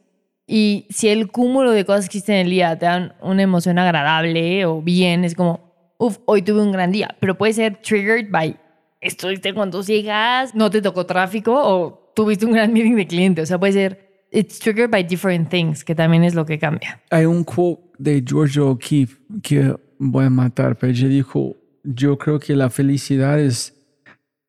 y 0.47 0.86
si 0.90 1.09
el 1.09 1.28
cúmulo 1.28 1.73
de 1.73 1.85
cosas 1.85 2.05
que 2.05 2.18
existen 2.18 2.36
en 2.36 2.47
el 2.47 2.51
día 2.51 2.78
te 2.78 2.86
dan 2.86 3.14
una 3.20 3.43
emoción 3.43 3.78
agradable 3.78 4.64
o 4.64 4.81
bien, 4.81 5.24
es 5.24 5.35
como, 5.35 5.94
uff, 5.98 6.18
hoy 6.27 6.43
tuve 6.43 6.62
un 6.62 6.70
gran 6.70 6.93
día, 6.93 7.16
pero 7.18 7.36
puede 7.36 7.52
ser 7.52 7.81
triggered 7.82 8.31
by, 8.31 8.56
estuviste 9.01 9.55
con 9.55 9.70
tus 9.70 9.89
hijas, 9.89 10.55
no 10.55 10.70
te 10.70 10.81
tocó 10.81 11.05
tráfico 11.05 11.52
o 11.55 12.12
tuviste 12.14 12.47
un 12.47 12.52
gran 12.52 12.73
meeting 12.73 12.94
de 12.94 13.06
cliente. 13.06 13.43
O 13.43 13.47
sea, 13.47 13.59
puede 13.59 13.73
ser, 13.73 14.27
it's 14.31 14.59
triggered 14.59 14.90
by 14.90 15.02
different 15.02 15.48
things, 15.48 15.85
que 15.85 15.94
también 15.94 16.23
es 16.23 16.35
lo 16.35 16.47
que 16.47 16.59
cambia. 16.59 17.01
Hay 17.10 17.24
un 17.24 17.43
quote 17.43 17.82
de 17.98 18.23
George 18.24 18.60
O'Keefe 18.60 19.16
que 19.43 19.74
voy 19.98 20.27
a 20.27 20.31
matar, 20.31 20.77
pero 20.77 20.93
ella 20.93 21.09
dijo, 21.09 21.56
yo 21.82 22.18
creo 22.18 22.39
que 22.39 22.55
la 22.55 22.70
felicidad 22.70 23.40
es, 23.40 23.75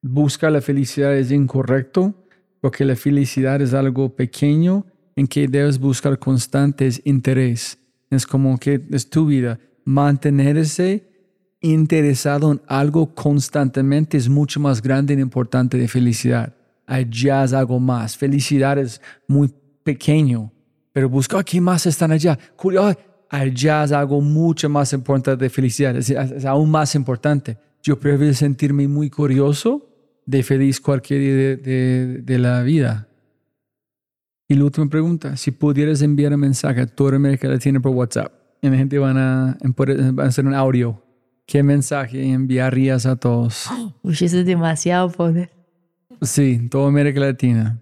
buscar 0.08 0.52
la 0.52 0.62
felicidad 0.62 1.16
es 1.16 1.32
incorrecto, 1.32 2.14
porque 2.62 2.86
la 2.86 2.96
felicidad 2.96 3.62
es 3.62 3.74
algo 3.74 4.16
pequeño 4.16 4.86
en 5.16 5.28
que 5.28 5.48
debes 5.48 5.80
buscar 5.80 6.20
constantes 6.20 7.02
interés. 7.06 7.78
Es 8.10 8.26
como 8.26 8.58
que 8.58 8.82
es 8.92 9.10
tu 9.10 9.26
vida. 9.26 9.60
Mantenerse 9.84 11.08
interesado 11.62 12.52
en 12.52 12.62
algo 12.68 13.14
constantemente 13.14 14.18
es 14.18 14.30
mucho 14.30 14.60
más 14.60 14.82
grande 14.82 15.14
e 15.14 15.20
importante 15.20 15.78
de 15.78 15.88
felicidad. 15.88 16.54
Allá 16.86 17.44
es 17.44 17.54
algo 17.54 17.80
más. 17.80 18.16
Felicidad 18.16 18.78
es 18.78 19.02
muy 19.28 19.54
pequeño, 19.84 20.52
pero 20.94 21.10
busca 21.10 21.40
aquí 21.40 21.60
más 21.60 21.86
están 21.86 22.12
allá. 22.12 22.38
Allá 23.30 23.84
es 23.84 23.92
algo 23.92 24.22
mucho 24.22 24.70
más 24.70 24.94
importante 24.94 25.44
de 25.44 25.50
felicidad. 25.50 25.96
Es, 25.96 26.10
es 26.10 26.46
aún 26.46 26.70
más 26.70 26.96
importante. 26.96 27.58
Yo 27.82 28.00
prefiero 28.00 28.34
sentirme 28.34 28.88
muy 28.88 29.10
curioso 29.10 29.87
de 30.28 30.44
feliz 30.44 30.80
cualquier 30.80 31.22
día 31.22 31.34
de, 31.34 31.58
de, 31.58 32.22
de 32.22 32.38
la 32.38 32.62
vida. 32.62 33.08
Y 34.48 34.56
la 34.56 34.66
última 34.66 34.88
pregunta, 34.88 35.36
si 35.36 35.52
pudieras 35.52 36.02
enviar 36.02 36.34
un 36.34 36.42
mensaje 36.42 36.82
a 36.82 36.86
toda 36.86 37.16
América 37.16 37.48
Latina 37.48 37.80
por 37.80 37.94
WhatsApp, 37.94 38.32
y 38.62 38.70
la 38.70 38.78
gente 38.78 39.00
van 39.00 39.18
a, 39.18 39.58
van 39.62 40.20
a 40.20 40.24
hacer 40.30 40.46
un 40.46 40.54
audio, 40.54 41.02
¿qué 41.46 41.64
mensaje 41.64 42.32
enviarías 42.32 43.06
a 43.06 43.16
todos? 43.16 43.68
Uy, 44.04 44.14
eso 44.14 44.38
es 44.38 44.46
demasiado 44.46 45.10
poder. 45.10 45.50
Sí, 46.22 46.68
toda 46.70 46.90
América 46.90 47.20
Latina. 47.20 47.82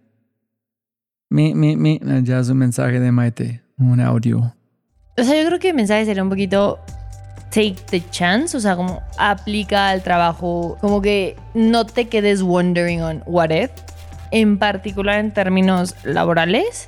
Me, 1.29 1.55
me, 1.55 1.75
me. 1.75 1.99
Ya 2.23 2.39
es 2.39 2.49
un 2.49 2.57
mensaje 2.57 2.99
de 2.99 3.11
Maite, 3.11 3.63
un 3.77 3.99
audio. 3.99 4.55
O 5.17 5.23
sea, 5.23 5.41
yo 5.41 5.47
creo 5.47 5.59
que 5.59 5.69
el 5.69 5.75
mensaje 5.75 6.05
sería 6.05 6.23
un 6.23 6.29
poquito 6.29 6.79
take 7.55 7.77
the 7.89 8.03
chance, 8.09 8.55
o 8.57 8.59
sea, 8.59 8.75
como 8.75 9.01
aplica 9.17 9.87
al 9.87 10.03
trabajo, 10.03 10.77
como 10.81 11.01
que 11.01 11.37
no 11.53 11.85
te 11.85 12.09
quedes 12.09 12.41
wondering 12.41 13.01
on 13.01 13.23
what 13.25 13.49
if, 13.51 13.71
en 14.31 14.59
particular 14.59 15.19
en 15.19 15.33
términos 15.33 15.95
laborales. 16.03 16.87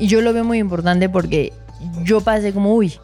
Y 0.00 0.08
yo 0.08 0.22
lo 0.22 0.32
veo 0.32 0.42
muy 0.42 0.58
importante 0.58 1.08
porque 1.08 1.52
yo 2.02 2.20
pasé 2.20 2.52
como, 2.52 2.74
uy, 2.74 2.94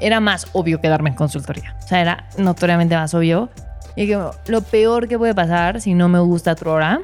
era 0.00 0.18
más 0.20 0.46
obvio 0.54 0.80
quedarme 0.80 1.10
en 1.10 1.16
consultoría. 1.16 1.76
O 1.84 1.86
sea, 1.86 2.00
era 2.00 2.26
notoriamente 2.38 2.96
más 2.96 3.12
obvio. 3.12 3.50
Y 3.94 4.06
que 4.06 4.18
lo 4.46 4.62
peor 4.62 5.08
que 5.08 5.18
puede 5.18 5.34
pasar 5.34 5.82
si 5.82 5.92
no 5.92 6.08
me 6.08 6.20
gusta 6.20 6.56
hora 6.64 7.02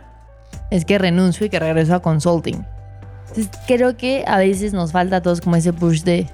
es 0.71 0.87
que 0.87 0.97
renuncio 0.97 1.45
y 1.45 1.51
que 1.51 1.59
regreso 1.59 1.95
a 1.95 2.01
consulting. 2.01 2.65
Entonces, 3.29 3.51
creo 3.67 3.99
que 3.99 4.25
a 4.27 4.39
veces 4.39 4.73
nos 4.73 4.93
falta 4.93 5.17
a 5.17 5.21
todos 5.21 5.43
como 5.43 5.57
ese 5.57 5.75
push 5.75 6.03
de 6.05 6.27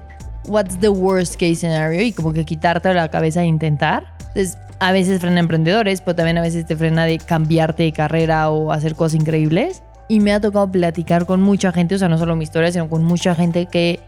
what's 0.47 0.79
the 0.79 0.89
worst 0.89 1.35
case 1.35 1.57
scenario 1.57 2.01
y 2.01 2.11
como 2.11 2.33
que 2.33 2.45
quitarte 2.45 2.93
la 2.93 3.09
cabeza 3.09 3.43
e 3.43 3.45
intentar. 3.45 4.05
Entonces, 4.19 4.57
a 4.79 4.91
veces 4.91 5.19
frena 5.19 5.39
emprendedores, 5.39 6.01
pero 6.01 6.15
también 6.15 6.37
a 6.37 6.41
veces 6.41 6.65
te 6.65 6.75
frena 6.75 7.05
de 7.05 7.17
cambiarte 7.17 7.83
de 7.83 7.91
carrera 7.91 8.49
o 8.49 8.71
hacer 8.71 8.95
cosas 8.95 9.19
increíbles. 9.19 9.83
Y 10.07 10.19
me 10.19 10.31
ha 10.33 10.39
tocado 10.39 10.71
platicar 10.71 11.25
con 11.25 11.41
mucha 11.41 11.71
gente, 11.71 11.95
o 11.95 11.97
sea, 11.97 12.07
no 12.07 12.17
solo 12.17 12.35
mi 12.35 12.43
historia, 12.43 12.71
sino 12.71 12.89
con 12.89 13.03
mucha 13.03 13.35
gente 13.35 13.65
que 13.65 13.99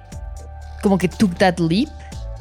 como 0.81 0.97
que 0.97 1.09
took 1.09 1.35
that 1.35 1.59
leap 1.59 1.89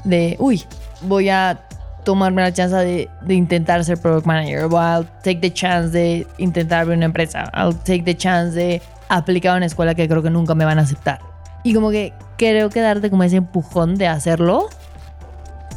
de, 0.05 0.37
uy, 0.39 0.62
voy 1.03 1.29
a 1.29 1.59
tomarme 2.05 2.43
la 2.43 2.53
chance 2.53 2.77
de, 2.77 3.09
de 3.23 3.35
intentar 3.35 3.85
ser 3.85 3.99
product 3.99 4.27
manager, 4.27 4.65
o 4.65 4.70
I'll 4.70 5.07
take 5.25 5.41
the 5.41 5.53
chance 5.53 5.91
de 5.91 6.27
intentar 6.39 6.83
abrir 6.83 6.97
una 6.97 7.07
empresa, 7.07 7.51
I'll 7.53 7.75
take 7.75 8.03
the 8.03 8.16
chance 8.16 8.57
de 8.57 8.81
aplicar 9.09 9.55
a 9.55 9.57
una 9.57 9.66
escuela 9.66 9.95
que 9.95 10.09
creo 10.09 10.23
que 10.23 10.31
nunca 10.31 10.55
me 10.55 10.65
van 10.65 10.79
a 10.79 10.83
aceptar. 10.83 11.20
Y 11.62 11.74
como 11.74 11.90
que 11.90 12.12
creo 12.36 12.70
que 12.70 12.80
darte 12.80 13.10
como 13.10 13.24
ese 13.24 13.36
empujón 13.36 13.97
de 13.97 14.06
hacerlo 14.06 14.68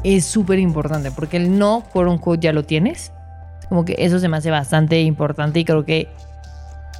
es 0.04 0.26
súper 0.26 0.60
importante, 0.60 1.12
porque 1.12 1.38
el 1.38 1.58
no, 1.58 1.84
por 1.94 2.08
un 2.08 2.18
code 2.18 2.40
ya 2.40 2.54
lo 2.54 2.64
tienes. 2.64 3.12
Como 3.70 3.86
que 3.86 3.96
eso 4.00 4.20
se 4.20 4.28
me 4.28 4.38
hace 4.38 4.52
bastante 4.52 5.02
importante 5.02 5.60
y 5.60 5.66
creo 5.66 5.86
que 5.86 6.08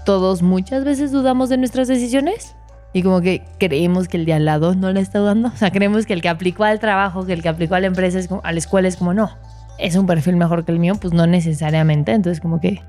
todos 0.06 0.42
muchas 0.42 0.84
veces 0.84 1.12
dudamos 1.12 1.50
de 1.50 1.58
nuestras 1.58 1.88
decisiones 1.88 2.56
y 2.94 3.04
como 3.04 3.22
que 3.22 3.44
creemos 3.58 4.08
que 4.08 4.18
el 4.18 4.26
de 4.26 4.34
al 4.34 4.46
lado 4.46 4.76
no 4.76 4.92
le 4.92 5.00
está 5.00 5.20
dudando. 5.20 5.50
O 5.54 5.58
sea, 5.58 5.72
creemos 5.72 6.06
que 6.06 6.14
el 6.14 6.22
que 6.22 6.30
aplicó 6.30 6.64
al 6.64 6.80
trabajo, 6.80 7.26
que 7.26 7.34
el 7.34 7.42
que 7.42 7.50
aplicó 7.50 7.76
a 7.76 7.80
la 7.80 7.88
empresa, 7.88 8.20
es 8.20 8.28
como, 8.28 8.42
a 8.44 8.52
la 8.52 8.60
escuela 8.60 8.88
es 8.88 8.98
como, 8.98 9.14
no, 9.14 9.32
es 9.78 9.96
un 9.96 10.06
perfil 10.06 10.36
mejor 10.36 10.66
que 10.66 10.72
el 10.72 10.80
mío, 10.80 10.96
pues 11.00 11.14
no 11.14 11.28
necesariamente. 11.28 12.12
Entonces 12.12 12.42
como 12.42 12.60
que 12.60 12.82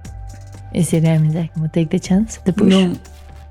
ese 0.72 0.98
era 0.98 1.14
el 1.14 1.20
mensaje, 1.20 1.50
como 1.54 1.68
take 1.68 1.86
the 1.86 2.00
chance, 2.00 2.40
te 2.42 2.52
push. 2.52 2.68
No. 2.68 2.96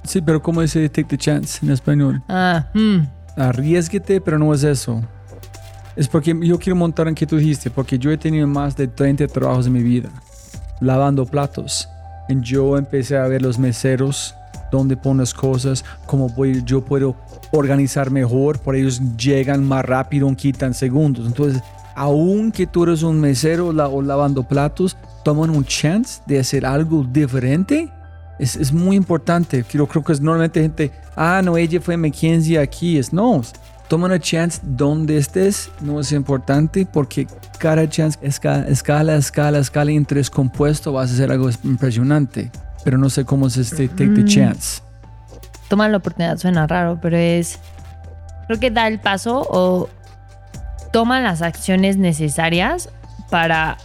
Sí, 0.03 0.21
pero 0.21 0.41
¿cómo 0.41 0.61
dice 0.61 0.87
take 0.89 1.05
the 1.09 1.17
chance 1.17 1.59
en 1.65 1.71
español? 1.71 2.21
Ah, 2.27 2.67
hmm. 2.73 3.01
Arriesguete, 3.37 4.19
pero 4.21 4.37
no 4.39 4.53
es 4.53 4.63
eso. 4.63 5.01
Es 5.95 6.07
porque 6.07 6.35
yo 6.41 6.57
quiero 6.57 6.75
montar 6.75 7.07
en 7.07 7.15
que 7.15 7.25
tú 7.27 7.37
dijiste, 7.37 7.69
porque 7.69 7.99
yo 7.99 8.11
he 8.11 8.17
tenido 8.17 8.47
más 8.47 8.75
de 8.75 8.87
30 8.87 9.27
trabajos 9.27 9.67
en 9.67 9.73
mi 9.73 9.83
vida, 9.83 10.09
lavando 10.79 11.25
platos. 11.25 11.87
Y 12.29 12.39
yo 12.41 12.77
empecé 12.77 13.17
a 13.17 13.27
ver 13.27 13.41
los 13.41 13.59
meseros, 13.59 14.33
dónde 14.71 14.95
pones 14.95 15.33
cosas, 15.33 15.83
cómo 16.05 16.29
voy, 16.29 16.61
yo 16.65 16.83
puedo 16.83 17.15
organizar 17.51 18.09
mejor, 18.09 18.59
por 18.59 18.75
ellos 18.75 19.01
llegan 19.17 19.65
más 19.65 19.83
rápido, 19.83 20.33
quitan 20.35 20.73
segundos. 20.73 21.27
Entonces, 21.27 21.61
aun 21.95 22.51
que 22.53 22.65
tú 22.67 22.83
eres 22.83 23.03
un 23.03 23.19
mesero 23.19 23.73
la- 23.73 23.89
o 23.89 24.01
lavando 24.01 24.43
platos, 24.43 24.95
toman 25.23 25.49
un 25.49 25.65
chance 25.65 26.21
de 26.25 26.39
hacer 26.39 26.65
algo 26.65 27.03
diferente. 27.03 27.91
Es, 28.41 28.55
es 28.55 28.73
muy 28.73 28.95
importante. 28.95 29.63
Yo 29.71 29.87
creo 29.87 30.03
que 30.03 30.13
es 30.13 30.19
normalmente 30.19 30.61
gente, 30.61 30.91
ah, 31.15 31.41
no, 31.43 31.55
ella 31.57 31.79
fue 31.79 31.95
McKinsey 31.95 32.57
aquí. 32.57 32.97
Es 32.97 33.13
no, 33.13 33.41
toma 33.87 34.05
una 34.05 34.19
chance 34.19 34.59
donde 34.63 35.17
estés, 35.17 35.69
no 35.81 35.99
es 35.99 36.11
importante 36.11 36.85
porque 36.85 37.27
cada 37.59 37.87
chance, 37.89 38.17
escala, 38.21 38.65
escala, 38.69 39.15
escala, 39.15 39.59
escala 39.59 39.91
y 39.91 39.97
en 39.97 40.05
tres 40.05 40.29
compuestos 40.29 40.93
vas 40.93 41.11
a 41.11 41.13
hacer 41.13 41.29
algo 41.31 41.49
impresionante. 41.63 42.51
Pero 42.83 42.97
no 42.97 43.09
sé 43.09 43.25
cómo 43.25 43.47
es 43.47 43.57
este 43.57 43.89
take 43.89 44.11
the 44.15 44.25
chance. 44.25 44.81
Toma 45.67 45.87
la 45.89 45.97
oportunidad, 45.97 46.37
suena 46.37 46.65
raro, 46.67 46.99
pero 47.01 47.17
es. 47.17 47.59
Creo 48.47 48.59
que 48.59 48.71
da 48.71 48.87
el 48.87 48.99
paso 48.99 49.45
o 49.49 49.89
toma 50.91 51.21
las 51.21 51.41
acciones 51.41 51.97
necesarias 51.97 52.89
para 53.29 53.77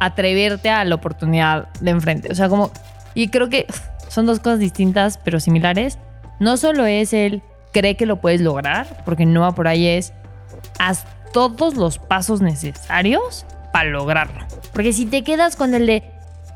atreverte 0.00 0.70
a 0.70 0.84
la 0.84 0.94
oportunidad 0.94 1.68
de 1.80 1.90
enfrente. 1.90 2.32
O 2.32 2.34
sea, 2.34 2.48
como. 2.48 2.72
Y 3.14 3.28
creo 3.28 3.48
que 3.48 3.66
son 4.08 4.26
dos 4.26 4.40
cosas 4.40 4.58
distintas, 4.58 5.18
pero 5.18 5.40
similares. 5.40 5.98
No 6.40 6.56
solo 6.56 6.86
es 6.86 7.12
el 7.12 7.42
cree 7.72 7.96
que 7.96 8.06
lo 8.06 8.16
puedes 8.16 8.40
lograr, 8.40 9.02
porque 9.04 9.26
no 9.26 9.40
va 9.40 9.52
por 9.52 9.68
ahí, 9.68 9.86
es 9.86 10.12
haz 10.78 11.04
todos 11.32 11.76
los 11.76 11.98
pasos 11.98 12.40
necesarios 12.42 13.46
para 13.72 13.88
lograrlo. 13.88 14.46
Porque 14.72 14.92
si 14.92 15.06
te 15.06 15.22
quedas 15.22 15.56
con 15.56 15.74
el 15.74 15.86
de 15.86 16.02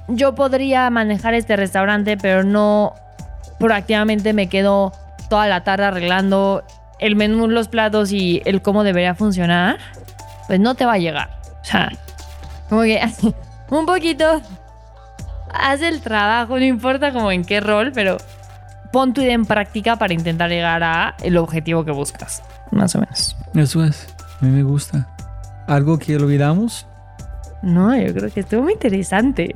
yo 0.09 0.35
podría 0.35 0.89
manejar 0.91 1.35
este 1.35 1.57
restaurante, 1.57 2.17
pero 2.17 2.45
no 2.45 2.95
proactivamente 3.59 4.33
me 4.33 4.49
quedo 4.49 4.93
toda 5.29 5.49
la 5.49 5.65
tarde 5.65 5.87
arreglando 5.87 6.63
el 6.99 7.17
menú, 7.17 7.49
los 7.49 7.69
platos 7.69 8.13
y 8.13 8.43
el 8.45 8.63
cómo 8.63 8.85
debería 8.85 9.15
funcionar, 9.15 9.79
pues 10.47 10.61
no 10.61 10.75
te 10.75 10.87
va 10.87 10.95
a 10.95 10.99
llegar. 10.99 11.41
O 11.63 11.65
sea, 11.65 11.91
como 12.69 12.83
que 12.83 13.01
un 13.71 13.87
poquito 13.87 14.41
haz 15.53 15.83
el 15.83 16.01
trabajo, 16.01 16.59
no 16.59 16.65
importa 16.65 17.13
como 17.13 17.33
en 17.33 17.45
qué 17.45 17.61
rol, 17.61 17.93
pero 17.95 18.17
pon 18.93 19.13
tu 19.13 19.21
idea 19.21 19.35
en 19.35 19.47
práctica 19.47 19.97
para 19.97 20.15
intentar 20.15 20.51
llegar 20.51 20.83
a 20.83 21.15
el 21.23 21.37
objetivo 21.37 21.85
que 21.85 21.91
buscas, 21.91 22.43
más 22.71 22.95
o 22.95 23.01
menos. 23.01 23.37
Eso 23.55 23.85
es. 23.85 24.07
A 24.41 24.45
mí 24.45 24.51
me 24.51 24.63
gusta. 24.63 25.09
¿Algo 25.67 25.99
que 25.99 26.17
olvidamos? 26.17 26.87
No, 27.63 27.97
yo 27.97 28.13
creo 28.15 28.31
que 28.31 28.41
estuvo 28.41 28.63
muy 28.63 28.75
interesante. 28.75 29.53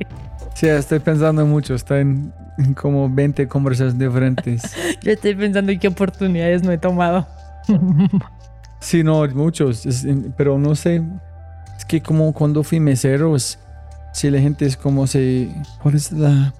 Sí, 0.53 0.67
estoy 0.67 0.99
pensando 0.99 1.45
mucho. 1.45 1.75
Está 1.75 1.99
en, 1.99 2.33
como 2.75 3.09
20 3.09 3.47
conversaciones 3.47 3.97
diferentes. 3.97 4.61
Yo 5.01 5.11
estoy 5.11 5.35
pensando 5.35 5.71
en 5.71 5.79
qué 5.79 5.87
oportunidades 5.87 6.63
no 6.63 6.71
he 6.71 6.77
tomado. 6.77 7.27
Sí, 8.79 9.03
no, 9.03 9.27
muchos. 9.27 9.87
pero 10.35 10.57
no 10.57 10.75
sé. 10.75 11.03
Es 11.77 11.85
que 11.85 12.01
como 12.01 12.33
cuando 12.33 12.63
fui 12.63 12.79
mesero, 12.79 13.35
es, 13.35 13.59
si 14.13 14.29
la 14.29 14.39
gente 14.39 14.65
es 14.65 14.75
como 14.77 15.07
se... 15.07 15.49
¿Cuál 15.81 15.95
es 15.95 16.11
la...? 16.11 16.53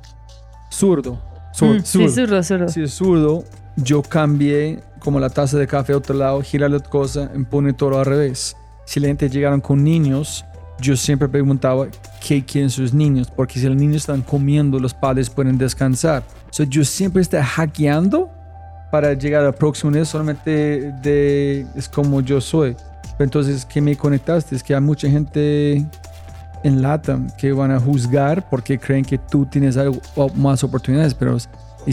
Zurdo. 0.72 1.20
Sur- 1.54 1.78
Mm, 1.80 1.84
sí, 1.84 2.08
zurdo. 2.08 2.10
zurdo, 2.14 2.44
zurdo. 2.44 2.68
Si 2.70 2.82
es 2.84 2.94
zurdo, 2.94 3.44
yo 3.76 4.02
cambié 4.02 4.80
como 5.00 5.20
la 5.20 5.30
taza 5.30 5.58
de 5.58 5.68
café 5.68 5.94
a 5.94 5.98
otro 5.98 6.16
lado, 6.16 6.42
gira 6.42 6.70
la 6.70 6.80
cosa, 6.80 7.30
y 7.36 7.44
pone 7.44 7.74
todo 7.74 8.00
al 8.00 8.06
revés. 8.06 8.56
Si 8.86 9.00
la 9.00 9.08
gente 9.08 9.30
llegaron 9.30 9.60
con 9.60 9.84
niños, 9.84 10.46
yo 10.80 10.96
siempre 10.96 11.28
preguntaba 11.28 11.88
qué 12.26 12.44
quieren 12.46 12.70
sus 12.70 12.94
niños, 12.94 13.30
porque 13.36 13.60
si 13.60 13.68
los 13.68 13.76
niños 13.76 13.98
están 13.98 14.22
comiendo, 14.22 14.80
los 14.80 14.94
padres 14.94 15.30
pueden 15.30 15.58
descansar. 15.58 16.24
So, 16.52 16.64
yo 16.64 16.84
siempre 16.86 17.22
estoy 17.22 17.42
hackeando 17.42 18.30
para 18.92 19.14
llegar 19.14 19.44
al 19.44 19.54
próximo 19.54 19.92
nivel 19.92 20.06
solamente 20.06 20.92
de 21.02 21.66
es 21.76 21.88
como 21.90 22.22
yo 22.22 22.40
soy. 22.42 22.76
Pero 23.18 23.26
entonces, 23.26 23.66
¿qué 23.66 23.82
me 23.82 23.96
conectaste? 23.96 24.56
Es 24.56 24.64
que 24.64 24.74
hay 24.76 24.82
mucha 24.82 25.10
gente 25.10 25.86
en 26.64 26.82
LATAM 26.82 27.30
que 27.38 27.52
van 27.52 27.72
a 27.72 27.80
juzgar 27.80 28.50
porque 28.50 28.80
creen 28.80 29.06
que 29.06 29.18
tú 29.18 29.46
tienes 29.46 29.78
algo 29.78 30.00
más 30.36 30.64
oportunidades, 30.64 31.14
pero 31.14 31.36
es 31.36 31.50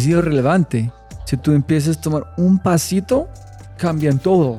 irrelevante. 0.06 0.90
Si 1.24 1.36
tú 1.36 1.52
empiezas 1.52 1.98
a 1.98 2.00
tomar 2.00 2.24
un 2.36 2.58
pasito, 2.58 3.28
cambian 3.76 4.18
todo. 4.18 4.58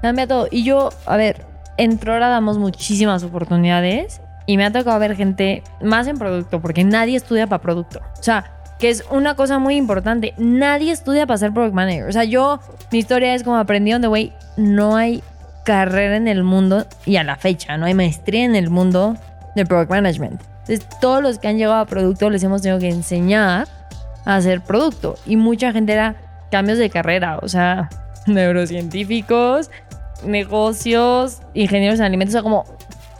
Cambia 0.00 0.26
todo. 0.26 0.48
Y 0.50 0.64
yo, 0.64 0.90
a 1.06 1.16
ver, 1.16 1.44
en 1.76 1.98
Trora 1.98 2.28
damos 2.28 2.58
muchísimas 2.58 3.22
oportunidades 3.24 4.20
y 4.46 4.56
me 4.56 4.64
ha 4.64 4.72
tocado 4.72 4.98
ver 4.98 5.16
gente 5.16 5.62
más 5.82 6.06
en 6.06 6.18
producto, 6.18 6.60
porque 6.60 6.84
nadie 6.84 7.16
estudia 7.16 7.46
para 7.46 7.60
producto. 7.60 8.00
O 8.18 8.22
sea, 8.22 8.52
que 8.78 8.90
es 8.90 9.04
una 9.10 9.34
cosa 9.34 9.58
muy 9.58 9.76
importante. 9.76 10.34
Nadie 10.38 10.92
estudia 10.92 11.26
para 11.26 11.38
ser 11.38 11.52
product 11.52 11.74
manager. 11.74 12.08
O 12.08 12.12
sea, 12.12 12.24
yo, 12.24 12.60
mi 12.90 12.98
historia 12.98 13.34
es 13.34 13.42
como 13.42 13.56
aprendí 13.56 13.90
donde, 13.90 14.08
güey, 14.08 14.32
no 14.56 14.96
hay 14.96 15.22
carrera 15.64 16.16
en 16.16 16.28
el 16.28 16.44
mundo 16.44 16.86
y 17.04 17.16
a 17.16 17.24
la 17.24 17.36
fecha, 17.36 17.76
no 17.76 17.84
hay 17.84 17.92
maestría 17.92 18.44
en 18.44 18.56
el 18.56 18.70
mundo 18.70 19.18
del 19.54 19.66
product 19.66 19.90
management. 19.90 20.40
Entonces, 20.60 20.86
todos 21.00 21.22
los 21.22 21.38
que 21.38 21.48
han 21.48 21.56
llegado 21.56 21.76
a 21.76 21.86
producto 21.86 22.30
les 22.30 22.42
hemos 22.42 22.62
tenido 22.62 22.78
que 22.78 22.88
enseñar 22.88 23.68
a 24.24 24.36
hacer 24.36 24.60
producto. 24.60 25.16
Y 25.26 25.36
mucha 25.36 25.72
gente 25.72 25.92
era 25.92 26.16
cambios 26.50 26.78
de 26.78 26.90
carrera, 26.90 27.38
o 27.42 27.48
sea, 27.48 27.88
neurocientíficos, 28.26 29.70
negocios, 30.24 31.40
ingenieros 31.54 31.98
en 32.00 32.06
alimentos, 32.06 32.34
o 32.34 32.38
sea, 32.38 32.42
como 32.42 32.64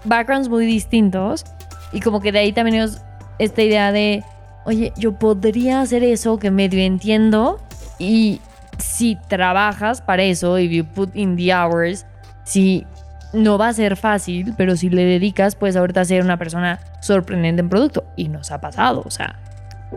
backgrounds 0.04 0.48
muy 0.48 0.66
distintos. 0.66 1.44
Y 1.92 2.00
como 2.00 2.20
que 2.20 2.32
de 2.32 2.40
ahí 2.40 2.52
también 2.52 2.82
es 2.82 3.02
esta 3.38 3.62
idea 3.62 3.92
de, 3.92 4.22
oye, 4.64 4.92
yo 4.96 5.12
podría 5.12 5.80
hacer 5.80 6.02
eso 6.02 6.38
que 6.38 6.50
medio 6.50 6.80
entiendo 6.80 7.60
y 7.98 8.40
si 8.78 9.16
trabajas 9.28 10.00
para 10.00 10.22
eso, 10.22 10.58
if 10.58 10.70
you 10.70 10.84
put 10.84 11.14
in 11.14 11.36
the 11.36 11.52
hours, 11.52 12.06
si 12.44 12.86
no 13.32 13.58
va 13.58 13.68
a 13.68 13.72
ser 13.72 13.96
fácil, 13.96 14.54
pero 14.56 14.76
si 14.76 14.90
le 14.90 15.04
dedicas, 15.04 15.54
puedes 15.54 15.76
ahorita 15.76 16.04
ser 16.04 16.22
una 16.22 16.38
persona 16.38 16.80
sorprendente 17.00 17.60
en 17.60 17.68
producto. 17.68 18.04
Y 18.16 18.28
nos 18.28 18.50
ha 18.50 18.60
pasado, 18.60 19.02
o 19.04 19.10
sea, 19.10 19.38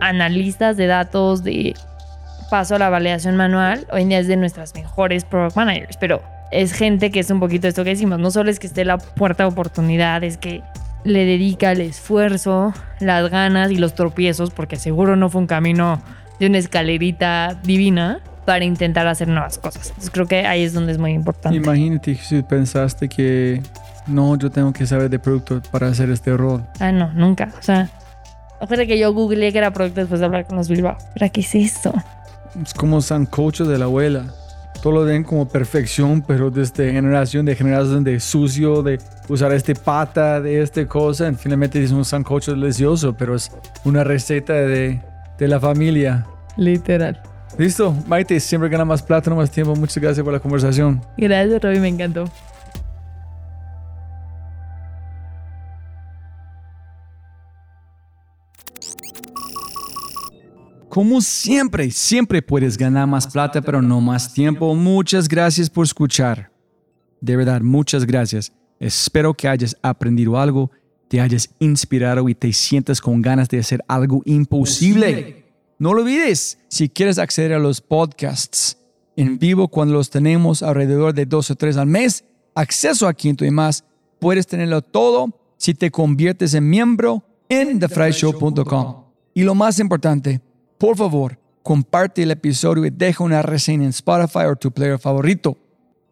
analistas 0.00 0.76
de 0.76 0.86
datos, 0.86 1.42
de 1.42 1.74
paso 2.50 2.74
a 2.74 2.78
la 2.78 2.90
validación 2.90 3.36
manual, 3.36 3.86
hoy 3.90 4.02
en 4.02 4.10
día 4.10 4.18
es 4.18 4.26
de 4.26 4.36
nuestras 4.36 4.74
mejores 4.74 5.24
product 5.24 5.56
managers, 5.56 5.96
pero 5.96 6.22
es 6.50 6.72
gente 6.72 7.10
que 7.10 7.20
es 7.20 7.30
un 7.30 7.40
poquito 7.40 7.66
esto 7.66 7.82
que 7.82 7.90
decimos, 7.90 8.18
no 8.18 8.30
solo 8.30 8.50
es 8.50 8.58
que 8.58 8.66
esté 8.66 8.84
la 8.84 8.98
puerta 8.98 9.44
de 9.44 9.48
oportunidad, 9.48 10.22
es 10.22 10.36
que 10.36 10.62
le 11.04 11.24
dedica 11.24 11.72
el 11.72 11.80
esfuerzo, 11.80 12.74
las 13.00 13.30
ganas 13.30 13.70
y 13.70 13.76
los 13.76 13.94
tropiezos, 13.94 14.50
porque 14.50 14.76
seguro 14.76 15.16
no 15.16 15.30
fue 15.30 15.40
un 15.40 15.46
camino 15.46 16.02
de 16.38 16.46
una 16.46 16.58
escalerita 16.58 17.58
divina 17.62 18.20
para 18.44 18.64
intentar 18.64 19.06
hacer 19.06 19.28
nuevas 19.28 19.58
cosas. 19.58 19.88
Entonces 19.88 20.10
creo 20.10 20.26
que 20.26 20.46
ahí 20.46 20.62
es 20.62 20.72
donde 20.72 20.92
es 20.92 20.98
muy 20.98 21.12
importante. 21.12 21.56
Imagínate 21.56 22.14
si 22.16 22.42
pensaste 22.42 23.08
que 23.08 23.62
no, 24.06 24.36
yo 24.36 24.50
tengo 24.50 24.72
que 24.72 24.86
saber 24.86 25.08
de 25.10 25.18
producto 25.18 25.60
para 25.70 25.88
hacer 25.88 26.10
este 26.10 26.36
rol. 26.36 26.64
Ah, 26.80 26.92
no, 26.92 27.12
nunca. 27.12 27.52
O 27.58 27.62
sea, 27.62 27.88
acuérdate 28.60 28.88
que 28.88 28.98
yo 28.98 29.12
googleé 29.12 29.52
que 29.52 29.58
era 29.58 29.72
producto 29.72 30.00
después 30.00 30.20
de 30.20 30.26
hablar 30.26 30.46
con 30.46 30.56
los 30.56 30.68
Bilbao. 30.68 30.96
¿Pero 31.14 31.32
qué 31.32 31.40
es 31.40 31.54
eso? 31.54 31.92
Es 32.60 32.74
como 32.74 33.00
sancocho 33.00 33.64
de 33.64 33.78
la 33.78 33.84
abuela. 33.84 34.26
Todo 34.82 34.94
lo 34.94 35.04
ven 35.04 35.22
como 35.22 35.48
perfección, 35.48 36.22
pero 36.22 36.50
desde 36.50 36.92
generación 36.92 37.46
de 37.46 37.54
generación 37.54 38.02
de 38.02 38.18
sucio, 38.18 38.82
de 38.82 38.98
usar 39.28 39.52
este 39.52 39.76
pata, 39.76 40.40
de 40.40 40.60
este 40.60 40.88
cosa. 40.88 41.32
Finalmente 41.34 41.82
es 41.82 41.92
un 41.92 42.04
sancocho 42.04 42.52
delicioso, 42.52 43.14
pero 43.16 43.36
es 43.36 43.52
una 43.84 44.02
receta 44.02 44.54
de, 44.54 45.00
de 45.38 45.48
la 45.48 45.60
familia. 45.60 46.26
Literal. 46.56 47.22
Listo, 47.58 47.94
Maite, 48.06 48.40
siempre 48.40 48.68
gana 48.68 48.84
más 48.84 49.02
plata, 49.02 49.28
no 49.28 49.36
más 49.36 49.50
tiempo. 49.50 49.74
Muchas 49.76 49.98
gracias 49.98 50.24
por 50.24 50.32
la 50.32 50.40
conversación. 50.40 51.00
Gracias, 51.16 51.62
Robbie, 51.62 51.80
me 51.80 51.88
encantó. 51.88 52.24
Como 60.88 61.22
siempre, 61.22 61.90
siempre 61.90 62.42
puedes 62.42 62.76
ganar 62.76 63.06
más 63.06 63.26
plata, 63.26 63.62
pero 63.62 63.80
no 63.80 64.00
más 64.00 64.34
tiempo. 64.34 64.74
Muchas 64.74 65.26
gracias 65.26 65.70
por 65.70 65.86
escuchar. 65.86 66.50
De 67.20 67.34
verdad, 67.34 67.62
muchas 67.62 68.04
gracias. 68.04 68.52
Espero 68.78 69.32
que 69.32 69.48
hayas 69.48 69.76
aprendido 69.80 70.38
algo, 70.38 70.70
te 71.08 71.20
hayas 71.20 71.48
inspirado 71.60 72.28
y 72.28 72.34
te 72.34 72.52
sientas 72.52 73.00
con 73.00 73.22
ganas 73.22 73.48
de 73.48 73.58
hacer 73.58 73.82
algo 73.88 74.22
imposible. 74.26 75.41
No 75.82 75.94
lo 75.94 76.02
olvides, 76.02 76.58
si 76.68 76.88
quieres 76.88 77.18
acceder 77.18 77.54
a 77.54 77.58
los 77.58 77.80
podcasts 77.80 78.78
en 79.16 79.40
vivo 79.40 79.66
cuando 79.66 79.94
los 79.94 80.10
tenemos 80.10 80.62
alrededor 80.62 81.12
de 81.12 81.26
dos 81.26 81.50
o 81.50 81.56
tres 81.56 81.76
al 81.76 81.88
mes, 81.88 82.24
acceso 82.54 83.08
a 83.08 83.14
Quinto 83.14 83.44
y 83.44 83.50
más, 83.50 83.82
puedes 84.20 84.46
tenerlo 84.46 84.80
todo 84.80 85.36
si 85.56 85.74
te 85.74 85.90
conviertes 85.90 86.54
en 86.54 86.70
miembro 86.70 87.24
en 87.48 87.80
thefryshow.com. 87.80 89.06
Y 89.34 89.42
lo 89.42 89.56
más 89.56 89.80
importante, 89.80 90.40
por 90.78 90.96
favor, 90.96 91.36
comparte 91.64 92.22
el 92.22 92.30
episodio 92.30 92.86
y 92.86 92.90
deja 92.90 93.24
una 93.24 93.42
reseña 93.42 93.82
en 93.82 93.90
Spotify 93.90 94.44
o 94.52 94.54
tu 94.54 94.70
player 94.70 95.00
favorito. 95.00 95.58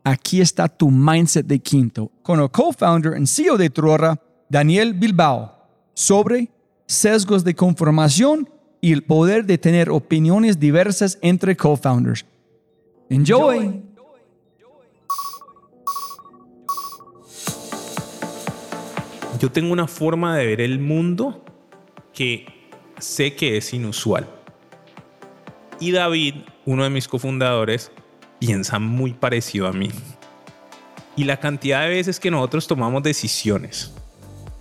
Aquí 0.02 0.40
está 0.40 0.66
tu 0.66 0.90
mindset 0.90 1.46
de 1.46 1.60
quinto 1.60 2.10
con 2.22 2.40
el 2.40 2.50
co-founder 2.50 3.16
y 3.22 3.24
CEO 3.24 3.56
de 3.56 3.70
Trora, 3.70 4.20
Daniel 4.48 4.94
Bilbao, 4.94 5.54
sobre 5.94 6.50
sesgos 6.86 7.44
de 7.44 7.54
conformación 7.54 8.48
y 8.80 8.92
el 8.92 9.02
poder 9.02 9.44
de 9.44 9.58
tener 9.58 9.90
opiniones 9.90 10.58
diversas 10.58 11.18
entre 11.22 11.56
co-founders. 11.56 12.24
Enjoy. 13.08 13.82
Yo 19.38 19.50
tengo 19.50 19.72
una 19.72 19.86
forma 19.86 20.36
de 20.36 20.46
ver 20.46 20.60
el 20.60 20.78
mundo 20.78 21.42
que 22.12 22.46
sé 22.98 23.34
que 23.34 23.56
es 23.56 23.72
inusual. 23.72 24.28
Y 25.78 25.92
David, 25.92 26.34
uno 26.66 26.84
de 26.84 26.90
mis 26.90 27.08
cofundadores, 27.08 27.90
piensa 28.38 28.78
muy 28.78 29.14
parecido 29.14 29.66
a 29.66 29.72
mí. 29.72 29.90
Y 31.16 31.24
la 31.24 31.38
cantidad 31.38 31.82
de 31.82 31.88
veces 31.88 32.20
que 32.20 32.30
nosotros 32.30 32.66
tomamos 32.66 33.02
decisiones. 33.02 33.94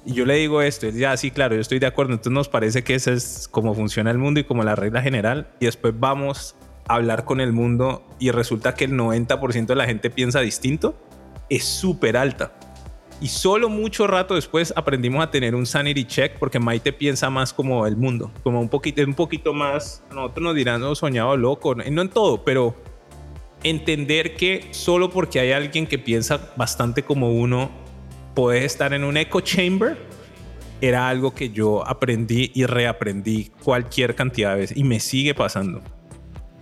Y 0.10 0.14
yo 0.14 0.26
le 0.26 0.34
digo 0.38 0.64
esto, 0.64 0.88
él 0.88 0.98
ya 0.98 1.16
sí, 1.18 1.30
claro, 1.30 1.54
yo 1.54 1.62
estoy 1.62 1.78
de 1.78 1.86
acuerdo, 1.86 2.14
entonces 2.14 2.34
nos 2.34 2.50
parece 2.50 2.84
que 2.84 2.96
esa 2.96 3.12
es 3.12 3.48
como 3.48 3.76
funciona 3.76 4.10
el 4.10 4.18
mundo 4.18 4.40
y 4.40 4.44
como 4.44 4.64
la 4.64 4.74
regla 4.74 5.04
general. 5.04 5.52
Y 5.60 5.66
después 5.66 5.94
vamos 5.96 6.56
a 6.88 6.96
hablar 6.96 7.26
con 7.26 7.40
el 7.40 7.54
mundo 7.54 8.04
y 8.18 8.32
resulta 8.32 8.74
que 8.74 8.86
el 8.86 8.94
90% 8.94 9.68
de 9.68 9.76
la 9.76 9.86
gente 9.86 10.10
piensa 10.10 10.40
distinto. 10.40 10.96
Es 11.48 11.64
súper 11.64 12.18
alta. 12.18 12.54
Y 13.22 13.28
solo 13.28 13.70
mucho 13.70 14.08
rato 14.08 14.34
después 14.34 14.74
aprendimos 14.76 15.24
a 15.24 15.30
tener 15.30 15.54
un 15.54 15.68
sanity 15.68 16.06
check 16.06 16.40
porque 16.40 16.58
Maite 16.58 16.92
piensa 16.92 17.30
más 17.30 17.54
como 17.54 17.86
el 17.86 17.96
mundo, 17.96 18.32
como 18.42 18.60
un 18.62 18.70
poquito, 18.70 19.04
un 19.04 19.14
poquito 19.14 19.54
más, 19.54 20.04
nosotros 20.12 20.44
nos 20.44 20.56
dirán, 20.56 20.82
no, 20.82 20.96
soñado 20.96 21.38
loco, 21.38 21.76
no 21.76 21.84
en 21.84 22.10
todo, 22.10 22.44
pero 22.44 22.76
entender 23.62 24.36
que 24.36 24.70
solo 24.72 25.12
porque 25.12 25.40
hay 25.40 25.52
alguien 25.52 25.86
que 25.86 26.00
piensa 26.00 26.52
bastante 26.56 27.04
como 27.04 27.32
uno, 27.32 27.70
puede 28.34 28.66
estar 28.66 28.94
en 28.94 29.04
un 29.04 29.18
echo 29.18 29.42
chamber, 29.42 29.98
era 30.82 31.10
algo 31.10 31.34
que 31.34 31.50
yo 31.50 31.88
aprendí 31.88 32.52
y 32.54 32.66
reaprendí 32.66 33.52
cualquier 33.64 34.16
cantidad 34.16 34.54
de 34.54 34.62
veces 34.62 34.78
y 34.78 34.84
me 34.84 35.00
sigue 35.00 35.34
pasando 35.34 35.82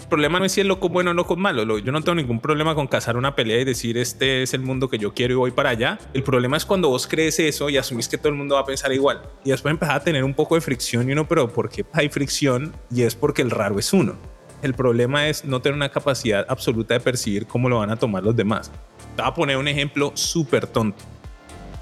el 0.08 0.10
problema 0.10 0.40
no 0.40 0.46
es 0.46 0.54
si 0.54 0.62
es 0.62 0.66
loco 0.66 0.88
bueno 0.88 1.12
o 1.12 1.14
loco 1.14 1.36
malo. 1.36 1.80
Yo 1.80 1.92
no 1.92 2.02
tengo 2.02 2.16
ningún 2.16 2.40
problema 2.40 2.74
con 2.76 2.88
cazar 2.88 3.18
una 3.18 3.36
pelea 3.36 3.60
y 3.60 3.66
decir 3.66 3.98
este 3.98 4.42
es 4.42 4.54
el 4.54 4.62
mundo 4.62 4.90
que 4.90 4.98
yo 4.98 5.14
quiero 5.14 5.34
y 5.34 5.36
voy 5.36 5.52
para 5.52 5.72
allá. 5.72 6.00
El 6.14 6.24
problema 6.24 6.56
es 6.56 6.64
cuando 6.64 6.88
vos 6.88 7.06
crees 7.08 7.38
eso 7.42 7.70
y 7.70 7.76
asumís 7.76 8.08
que 8.08 8.18
todo 8.18 8.30
el 8.30 8.36
mundo 8.36 8.56
va 8.56 8.62
a 8.62 8.66
pensar 8.66 8.94
igual. 8.94 9.22
Y 9.44 9.50
después 9.50 9.70
empezás 9.70 9.98
a 9.98 10.00
tener 10.00 10.24
un 10.24 10.34
poco 10.34 10.56
de 10.56 10.62
fricción 10.62 11.10
y 11.10 11.12
uno, 11.12 11.28
pero 11.28 11.52
¿por 11.52 11.68
qué 11.68 11.86
hay 11.92 12.08
fricción? 12.08 12.74
Y 12.90 13.02
es 13.02 13.16
porque 13.16 13.42
el 13.42 13.52
raro 13.52 13.80
es 13.80 13.92
uno. 13.92 14.16
El 14.62 14.76
problema 14.76 15.28
es 15.28 15.44
no 15.44 15.62
tener 15.62 15.76
una 15.76 15.90
capacidad 15.90 16.46
absoluta 16.48 16.94
de 16.94 17.02
percibir 17.02 17.46
cómo 17.46 17.68
lo 17.68 17.80
van 17.80 17.90
a 17.90 17.98
tomar 17.98 18.24
los 18.24 18.34
demás. 18.34 18.72
Te 19.18 19.22
voy 19.22 19.30
a 19.30 19.34
poner 19.34 19.58
un 19.58 19.68
ejemplo 19.68 20.14
súper 20.14 20.68
tonto. 20.68 21.04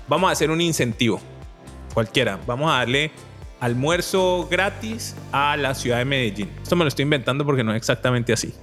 Vamos 0.08 0.30
a 0.30 0.34
hacer 0.34 0.52
un 0.52 0.62
incentivo. 0.62 1.20
Cualquiera. 1.94 2.40
Vamos 2.46 2.72
a 2.72 2.78
darle 2.78 3.12
almuerzo 3.60 4.48
gratis 4.50 5.16
a 5.32 5.58
la 5.58 5.74
ciudad 5.74 5.98
de 5.98 6.06
Medellín. 6.06 6.50
Esto 6.62 6.76
me 6.76 6.84
lo 6.84 6.90
estoy 6.90 7.04
inventando 7.04 7.46
porque 7.46 7.64
no 7.64 7.72
es 7.72 7.78
exactamente 7.78 8.34
así. 8.34 8.54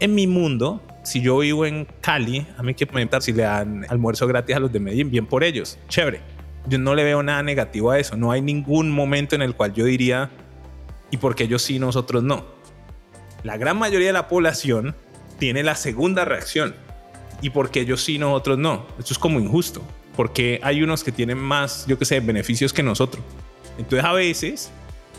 En 0.00 0.14
mi 0.14 0.26
mundo, 0.26 0.82
si 1.04 1.22
yo 1.22 1.38
vivo 1.38 1.64
en 1.64 1.86
Cali, 2.00 2.46
a 2.58 2.62
mí 2.62 2.74
que 2.74 2.86
comentar 2.86 3.22
si 3.22 3.32
le 3.32 3.44
dan 3.44 3.86
almuerzo 3.88 4.26
gratis 4.26 4.56
a 4.56 4.60
los 4.60 4.72
de 4.72 4.80
Medellín, 4.80 5.10
bien 5.10 5.26
por 5.26 5.44
ellos, 5.44 5.78
chévere. 5.88 6.20
Yo 6.66 6.78
no 6.78 6.94
le 6.94 7.04
veo 7.04 7.22
nada 7.22 7.42
negativo 7.42 7.90
a 7.90 7.98
eso. 7.98 8.16
No 8.16 8.30
hay 8.30 8.42
ningún 8.42 8.90
momento 8.90 9.34
en 9.34 9.42
el 9.42 9.54
cual 9.54 9.72
yo 9.72 9.84
diría, 9.84 10.30
¿y 11.10 11.16
por 11.16 11.34
qué 11.34 11.44
ellos 11.44 11.62
sí, 11.62 11.78
nosotros 11.78 12.22
no? 12.22 12.44
La 13.42 13.56
gran 13.56 13.78
mayoría 13.78 14.08
de 14.08 14.12
la 14.12 14.28
población 14.28 14.94
tiene 15.38 15.62
la 15.62 15.74
segunda 15.74 16.24
reacción. 16.24 16.74
¿Y 17.40 17.50
por 17.50 17.70
qué 17.70 17.80
ellos 17.80 18.02
sí, 18.02 18.18
nosotros 18.18 18.58
no? 18.58 18.86
Esto 18.98 19.14
es 19.14 19.18
como 19.18 19.40
injusto. 19.40 19.82
Porque 20.16 20.60
hay 20.62 20.82
unos 20.82 21.04
que 21.04 21.12
tienen 21.12 21.38
más, 21.38 21.86
yo 21.86 21.98
qué 21.98 22.04
sé, 22.04 22.20
beneficios 22.20 22.72
que 22.72 22.82
nosotros. 22.82 23.24
Entonces 23.78 24.04
a 24.04 24.12
veces, 24.12 24.70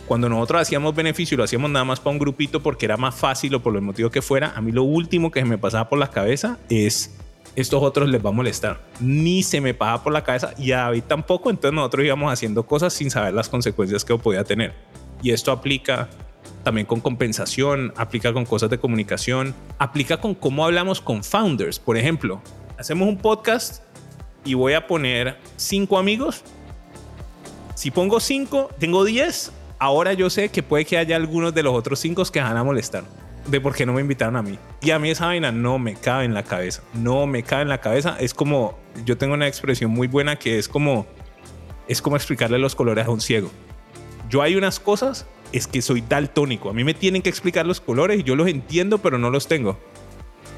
cuando 0.07 0.29
nosotros 0.29 0.61
hacíamos 0.61 0.95
beneficio, 0.95 1.37
lo 1.37 1.43
hacíamos 1.43 1.71
nada 1.71 1.85
más 1.85 1.99
para 1.99 2.11
un 2.11 2.19
grupito 2.19 2.61
porque 2.61 2.85
era 2.85 2.97
más 2.97 3.15
fácil 3.15 3.55
o 3.55 3.63
por 3.63 3.75
el 3.75 3.81
motivo 3.81 4.09
que 4.09 4.21
fuera, 4.21 4.53
a 4.55 4.61
mí 4.61 4.71
lo 4.71 4.83
último 4.83 5.31
que 5.31 5.39
se 5.39 5.45
me 5.45 5.57
pasaba 5.57 5.89
por 5.89 5.99
la 5.99 6.09
cabeza 6.09 6.59
es 6.69 7.15
estos 7.55 7.83
otros 7.83 8.09
les 8.09 8.23
va 8.23 8.29
a 8.29 8.33
molestar. 8.33 8.81
Ni 8.99 9.43
se 9.43 9.61
me 9.61 9.73
pasaba 9.73 10.03
por 10.03 10.13
la 10.13 10.23
cabeza 10.23 10.53
y 10.57 10.71
a 10.71 10.79
David 10.79 11.03
tampoco, 11.07 11.49
entonces 11.49 11.73
nosotros 11.73 12.05
íbamos 12.05 12.31
haciendo 12.31 12.63
cosas 12.65 12.93
sin 12.93 13.09
saber 13.11 13.33
las 13.33 13.49
consecuencias 13.49 14.03
que 14.03 14.17
podía 14.17 14.43
tener. 14.43 14.73
Y 15.21 15.31
esto 15.31 15.51
aplica 15.51 16.09
también 16.63 16.85
con 16.85 16.99
compensación, 16.99 17.93
aplica 17.95 18.33
con 18.33 18.45
cosas 18.45 18.69
de 18.69 18.77
comunicación, 18.77 19.53
aplica 19.77 20.17
con 20.17 20.33
cómo 20.33 20.65
hablamos 20.65 21.01
con 21.01 21.23
founders. 21.23 21.79
Por 21.79 21.97
ejemplo, 21.97 22.41
hacemos 22.77 23.07
un 23.07 23.17
podcast 23.17 23.83
y 24.45 24.53
voy 24.53 24.73
a 24.73 24.87
poner 24.87 25.37
cinco 25.57 25.97
amigos 25.97 26.43
si 27.75 27.91
pongo 27.91 28.19
5, 28.19 28.69
tengo 28.79 29.03
10, 29.03 29.51
ahora 29.79 30.13
yo 30.13 30.29
sé 30.29 30.49
que 30.49 30.63
puede 30.63 30.85
que 30.85 30.97
haya 30.97 31.15
algunos 31.15 31.53
de 31.53 31.63
los 31.63 31.73
otros 31.73 31.99
5 31.99 32.23
que 32.31 32.39
van 32.39 32.55
a 32.55 32.63
molestar 32.63 33.03
de 33.47 33.59
por 33.59 33.75
qué 33.75 33.85
no 33.85 33.93
me 33.93 34.01
invitaron 34.01 34.35
a 34.35 34.41
mí. 34.41 34.57
Y 34.81 34.91
a 34.91 34.99
mí 34.99 35.09
esa 35.09 35.25
vaina 35.25 35.51
no 35.51 35.79
me 35.79 35.95
cabe 35.95 36.23
en 36.23 36.33
la 36.33 36.43
cabeza. 36.43 36.81
No 36.93 37.27
me 37.27 37.43
cabe 37.43 37.63
en 37.63 37.69
la 37.69 37.81
cabeza. 37.81 38.15
Es 38.19 38.33
como, 38.33 38.77
yo 39.05 39.17
tengo 39.17 39.33
una 39.33 39.47
expresión 39.47 39.91
muy 39.91 40.07
buena 40.07 40.37
que 40.37 40.59
es 40.59 40.69
como, 40.69 41.05
es 41.87 42.01
como 42.01 42.15
explicarle 42.15 42.57
los 42.57 42.73
colores 42.73 43.05
a 43.05 43.09
un 43.09 43.19
ciego. 43.19 43.51
Yo 44.29 44.41
hay 44.41 44.55
unas 44.55 44.79
cosas, 44.79 45.25
es 45.51 45.67
que 45.67 45.81
soy 45.81 46.01
daltónico. 46.07 46.69
A 46.69 46.73
mí 46.73 46.85
me 46.85 46.93
tienen 46.93 47.21
que 47.21 47.29
explicar 47.29 47.65
los 47.65 47.81
colores 47.81 48.19
y 48.19 48.23
yo 48.23 48.35
los 48.35 48.47
entiendo, 48.47 48.99
pero 48.99 49.17
no 49.17 49.29
los 49.29 49.47
tengo. 49.47 49.77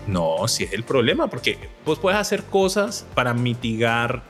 No, 0.07 0.47
si 0.47 0.65
es 0.65 0.73
el 0.73 0.83
problema, 0.83 1.27
porque 1.27 1.57
vos 1.85 1.99
puedes 1.99 2.19
hacer 2.19 2.43
cosas 2.43 3.07
para 3.13 3.33
mitigar 3.33 4.23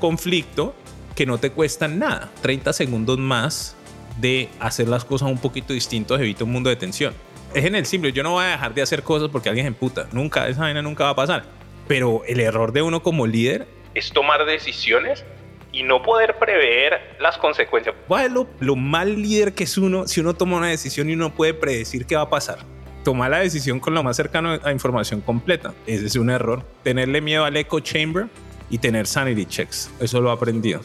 conflicto 0.00 0.74
que 1.14 1.26
no 1.26 1.38
te 1.38 1.50
cuestan 1.50 1.98
nada. 1.98 2.30
30 2.42 2.72
segundos 2.72 3.18
más 3.18 3.76
de 4.18 4.48
hacer 4.60 4.88
las 4.88 5.04
cosas 5.04 5.28
un 5.28 5.38
poquito 5.38 5.72
distintos 5.72 6.20
evita 6.20 6.44
un 6.44 6.52
mundo 6.52 6.70
de 6.70 6.76
tensión. 6.76 7.14
Es 7.52 7.64
en 7.64 7.74
el 7.74 7.86
simple, 7.86 8.12
yo 8.12 8.22
no 8.22 8.32
voy 8.32 8.44
a 8.44 8.48
dejar 8.48 8.74
de 8.74 8.82
hacer 8.82 9.02
cosas 9.02 9.28
porque 9.30 9.48
alguien 9.48 9.64
se 9.64 9.68
emputa. 9.68 10.08
Nunca, 10.12 10.48
esa 10.48 10.62
vaina 10.62 10.82
nunca 10.82 11.04
va 11.04 11.10
a 11.10 11.14
pasar. 11.14 11.44
Pero 11.86 12.22
el 12.26 12.40
error 12.40 12.72
de 12.72 12.82
uno 12.82 13.02
como 13.02 13.26
líder 13.26 13.68
es 13.94 14.10
tomar 14.10 14.44
decisiones 14.44 15.24
y 15.70 15.82
no 15.82 16.02
poder 16.02 16.38
prever 16.38 17.16
las 17.20 17.36
consecuencias. 17.36 17.94
¿Cuál 18.08 18.26
es 18.26 18.32
lo, 18.32 18.48
lo 18.60 18.74
mal 18.74 19.20
líder 19.20 19.54
que 19.54 19.64
es 19.64 19.76
uno 19.76 20.08
si 20.08 20.20
uno 20.20 20.34
toma 20.34 20.56
una 20.56 20.68
decisión 20.68 21.10
y 21.10 21.14
uno 21.14 21.34
puede 21.34 21.54
predecir 21.54 22.06
qué 22.06 22.16
va 22.16 22.22
a 22.22 22.30
pasar? 22.30 22.58
Toma 23.04 23.28
la 23.28 23.38
decisión 23.38 23.78
con 23.78 23.94
lo 23.94 24.02
más 24.02 24.16
cercano 24.16 24.58
a 24.64 24.72
información 24.72 25.20
completa. 25.20 25.74
Ese 25.86 26.06
es 26.06 26.16
un 26.16 26.30
error. 26.30 26.64
Tenerle 26.82 27.20
miedo 27.20 27.44
al 27.44 27.56
echo 27.56 27.78
chamber 27.80 28.26
y 28.70 28.78
tener 28.78 29.06
sanity 29.06 29.46
checks. 29.46 29.90
Eso 30.00 30.20
lo 30.20 30.30
he 30.30 30.32
aprendido. 30.32 30.80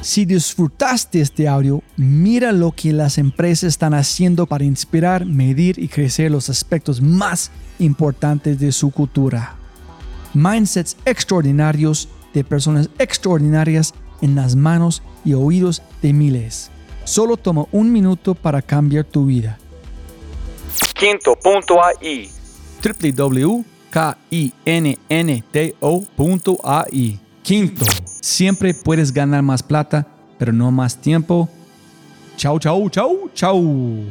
Si 0.00 0.26
disfrutaste 0.26 1.20
este 1.20 1.48
audio, 1.48 1.82
mira 1.96 2.52
lo 2.52 2.72
que 2.72 2.92
las 2.92 3.16
empresas 3.16 3.68
están 3.68 3.94
haciendo 3.94 4.44
para 4.44 4.64
inspirar, 4.64 5.24
medir 5.24 5.78
y 5.78 5.88
crecer 5.88 6.30
los 6.30 6.50
aspectos 6.50 7.00
más 7.00 7.50
importantes 7.78 8.58
de 8.58 8.70
su 8.72 8.90
cultura. 8.90 9.56
Mindsets 10.34 10.96
extraordinarios 11.06 12.08
de 12.34 12.44
personas 12.44 12.90
extraordinarias 12.98 13.94
en 14.20 14.34
las 14.34 14.56
manos 14.56 15.02
y 15.24 15.32
oídos 15.32 15.80
de 16.02 16.12
miles. 16.12 16.70
Solo 17.04 17.36
toma 17.36 17.66
un 17.70 17.92
minuto 17.92 18.34
para 18.34 18.62
cambiar 18.62 19.04
tu 19.04 19.26
vida. 19.26 19.58
Quinto.ai 20.94 22.30
www.kinnto.ai 22.82 23.64
Quinto, 27.42 27.84
siempre 28.22 28.72
puedes 28.72 29.12
ganar 29.12 29.42
más 29.42 29.62
plata, 29.62 30.06
pero 30.38 30.50
no 30.52 30.70
más 30.70 30.96
tiempo. 30.96 31.48
Chau, 32.36 32.58
chau, 32.58 32.88
chau, 32.88 33.30
chau. 33.34 34.04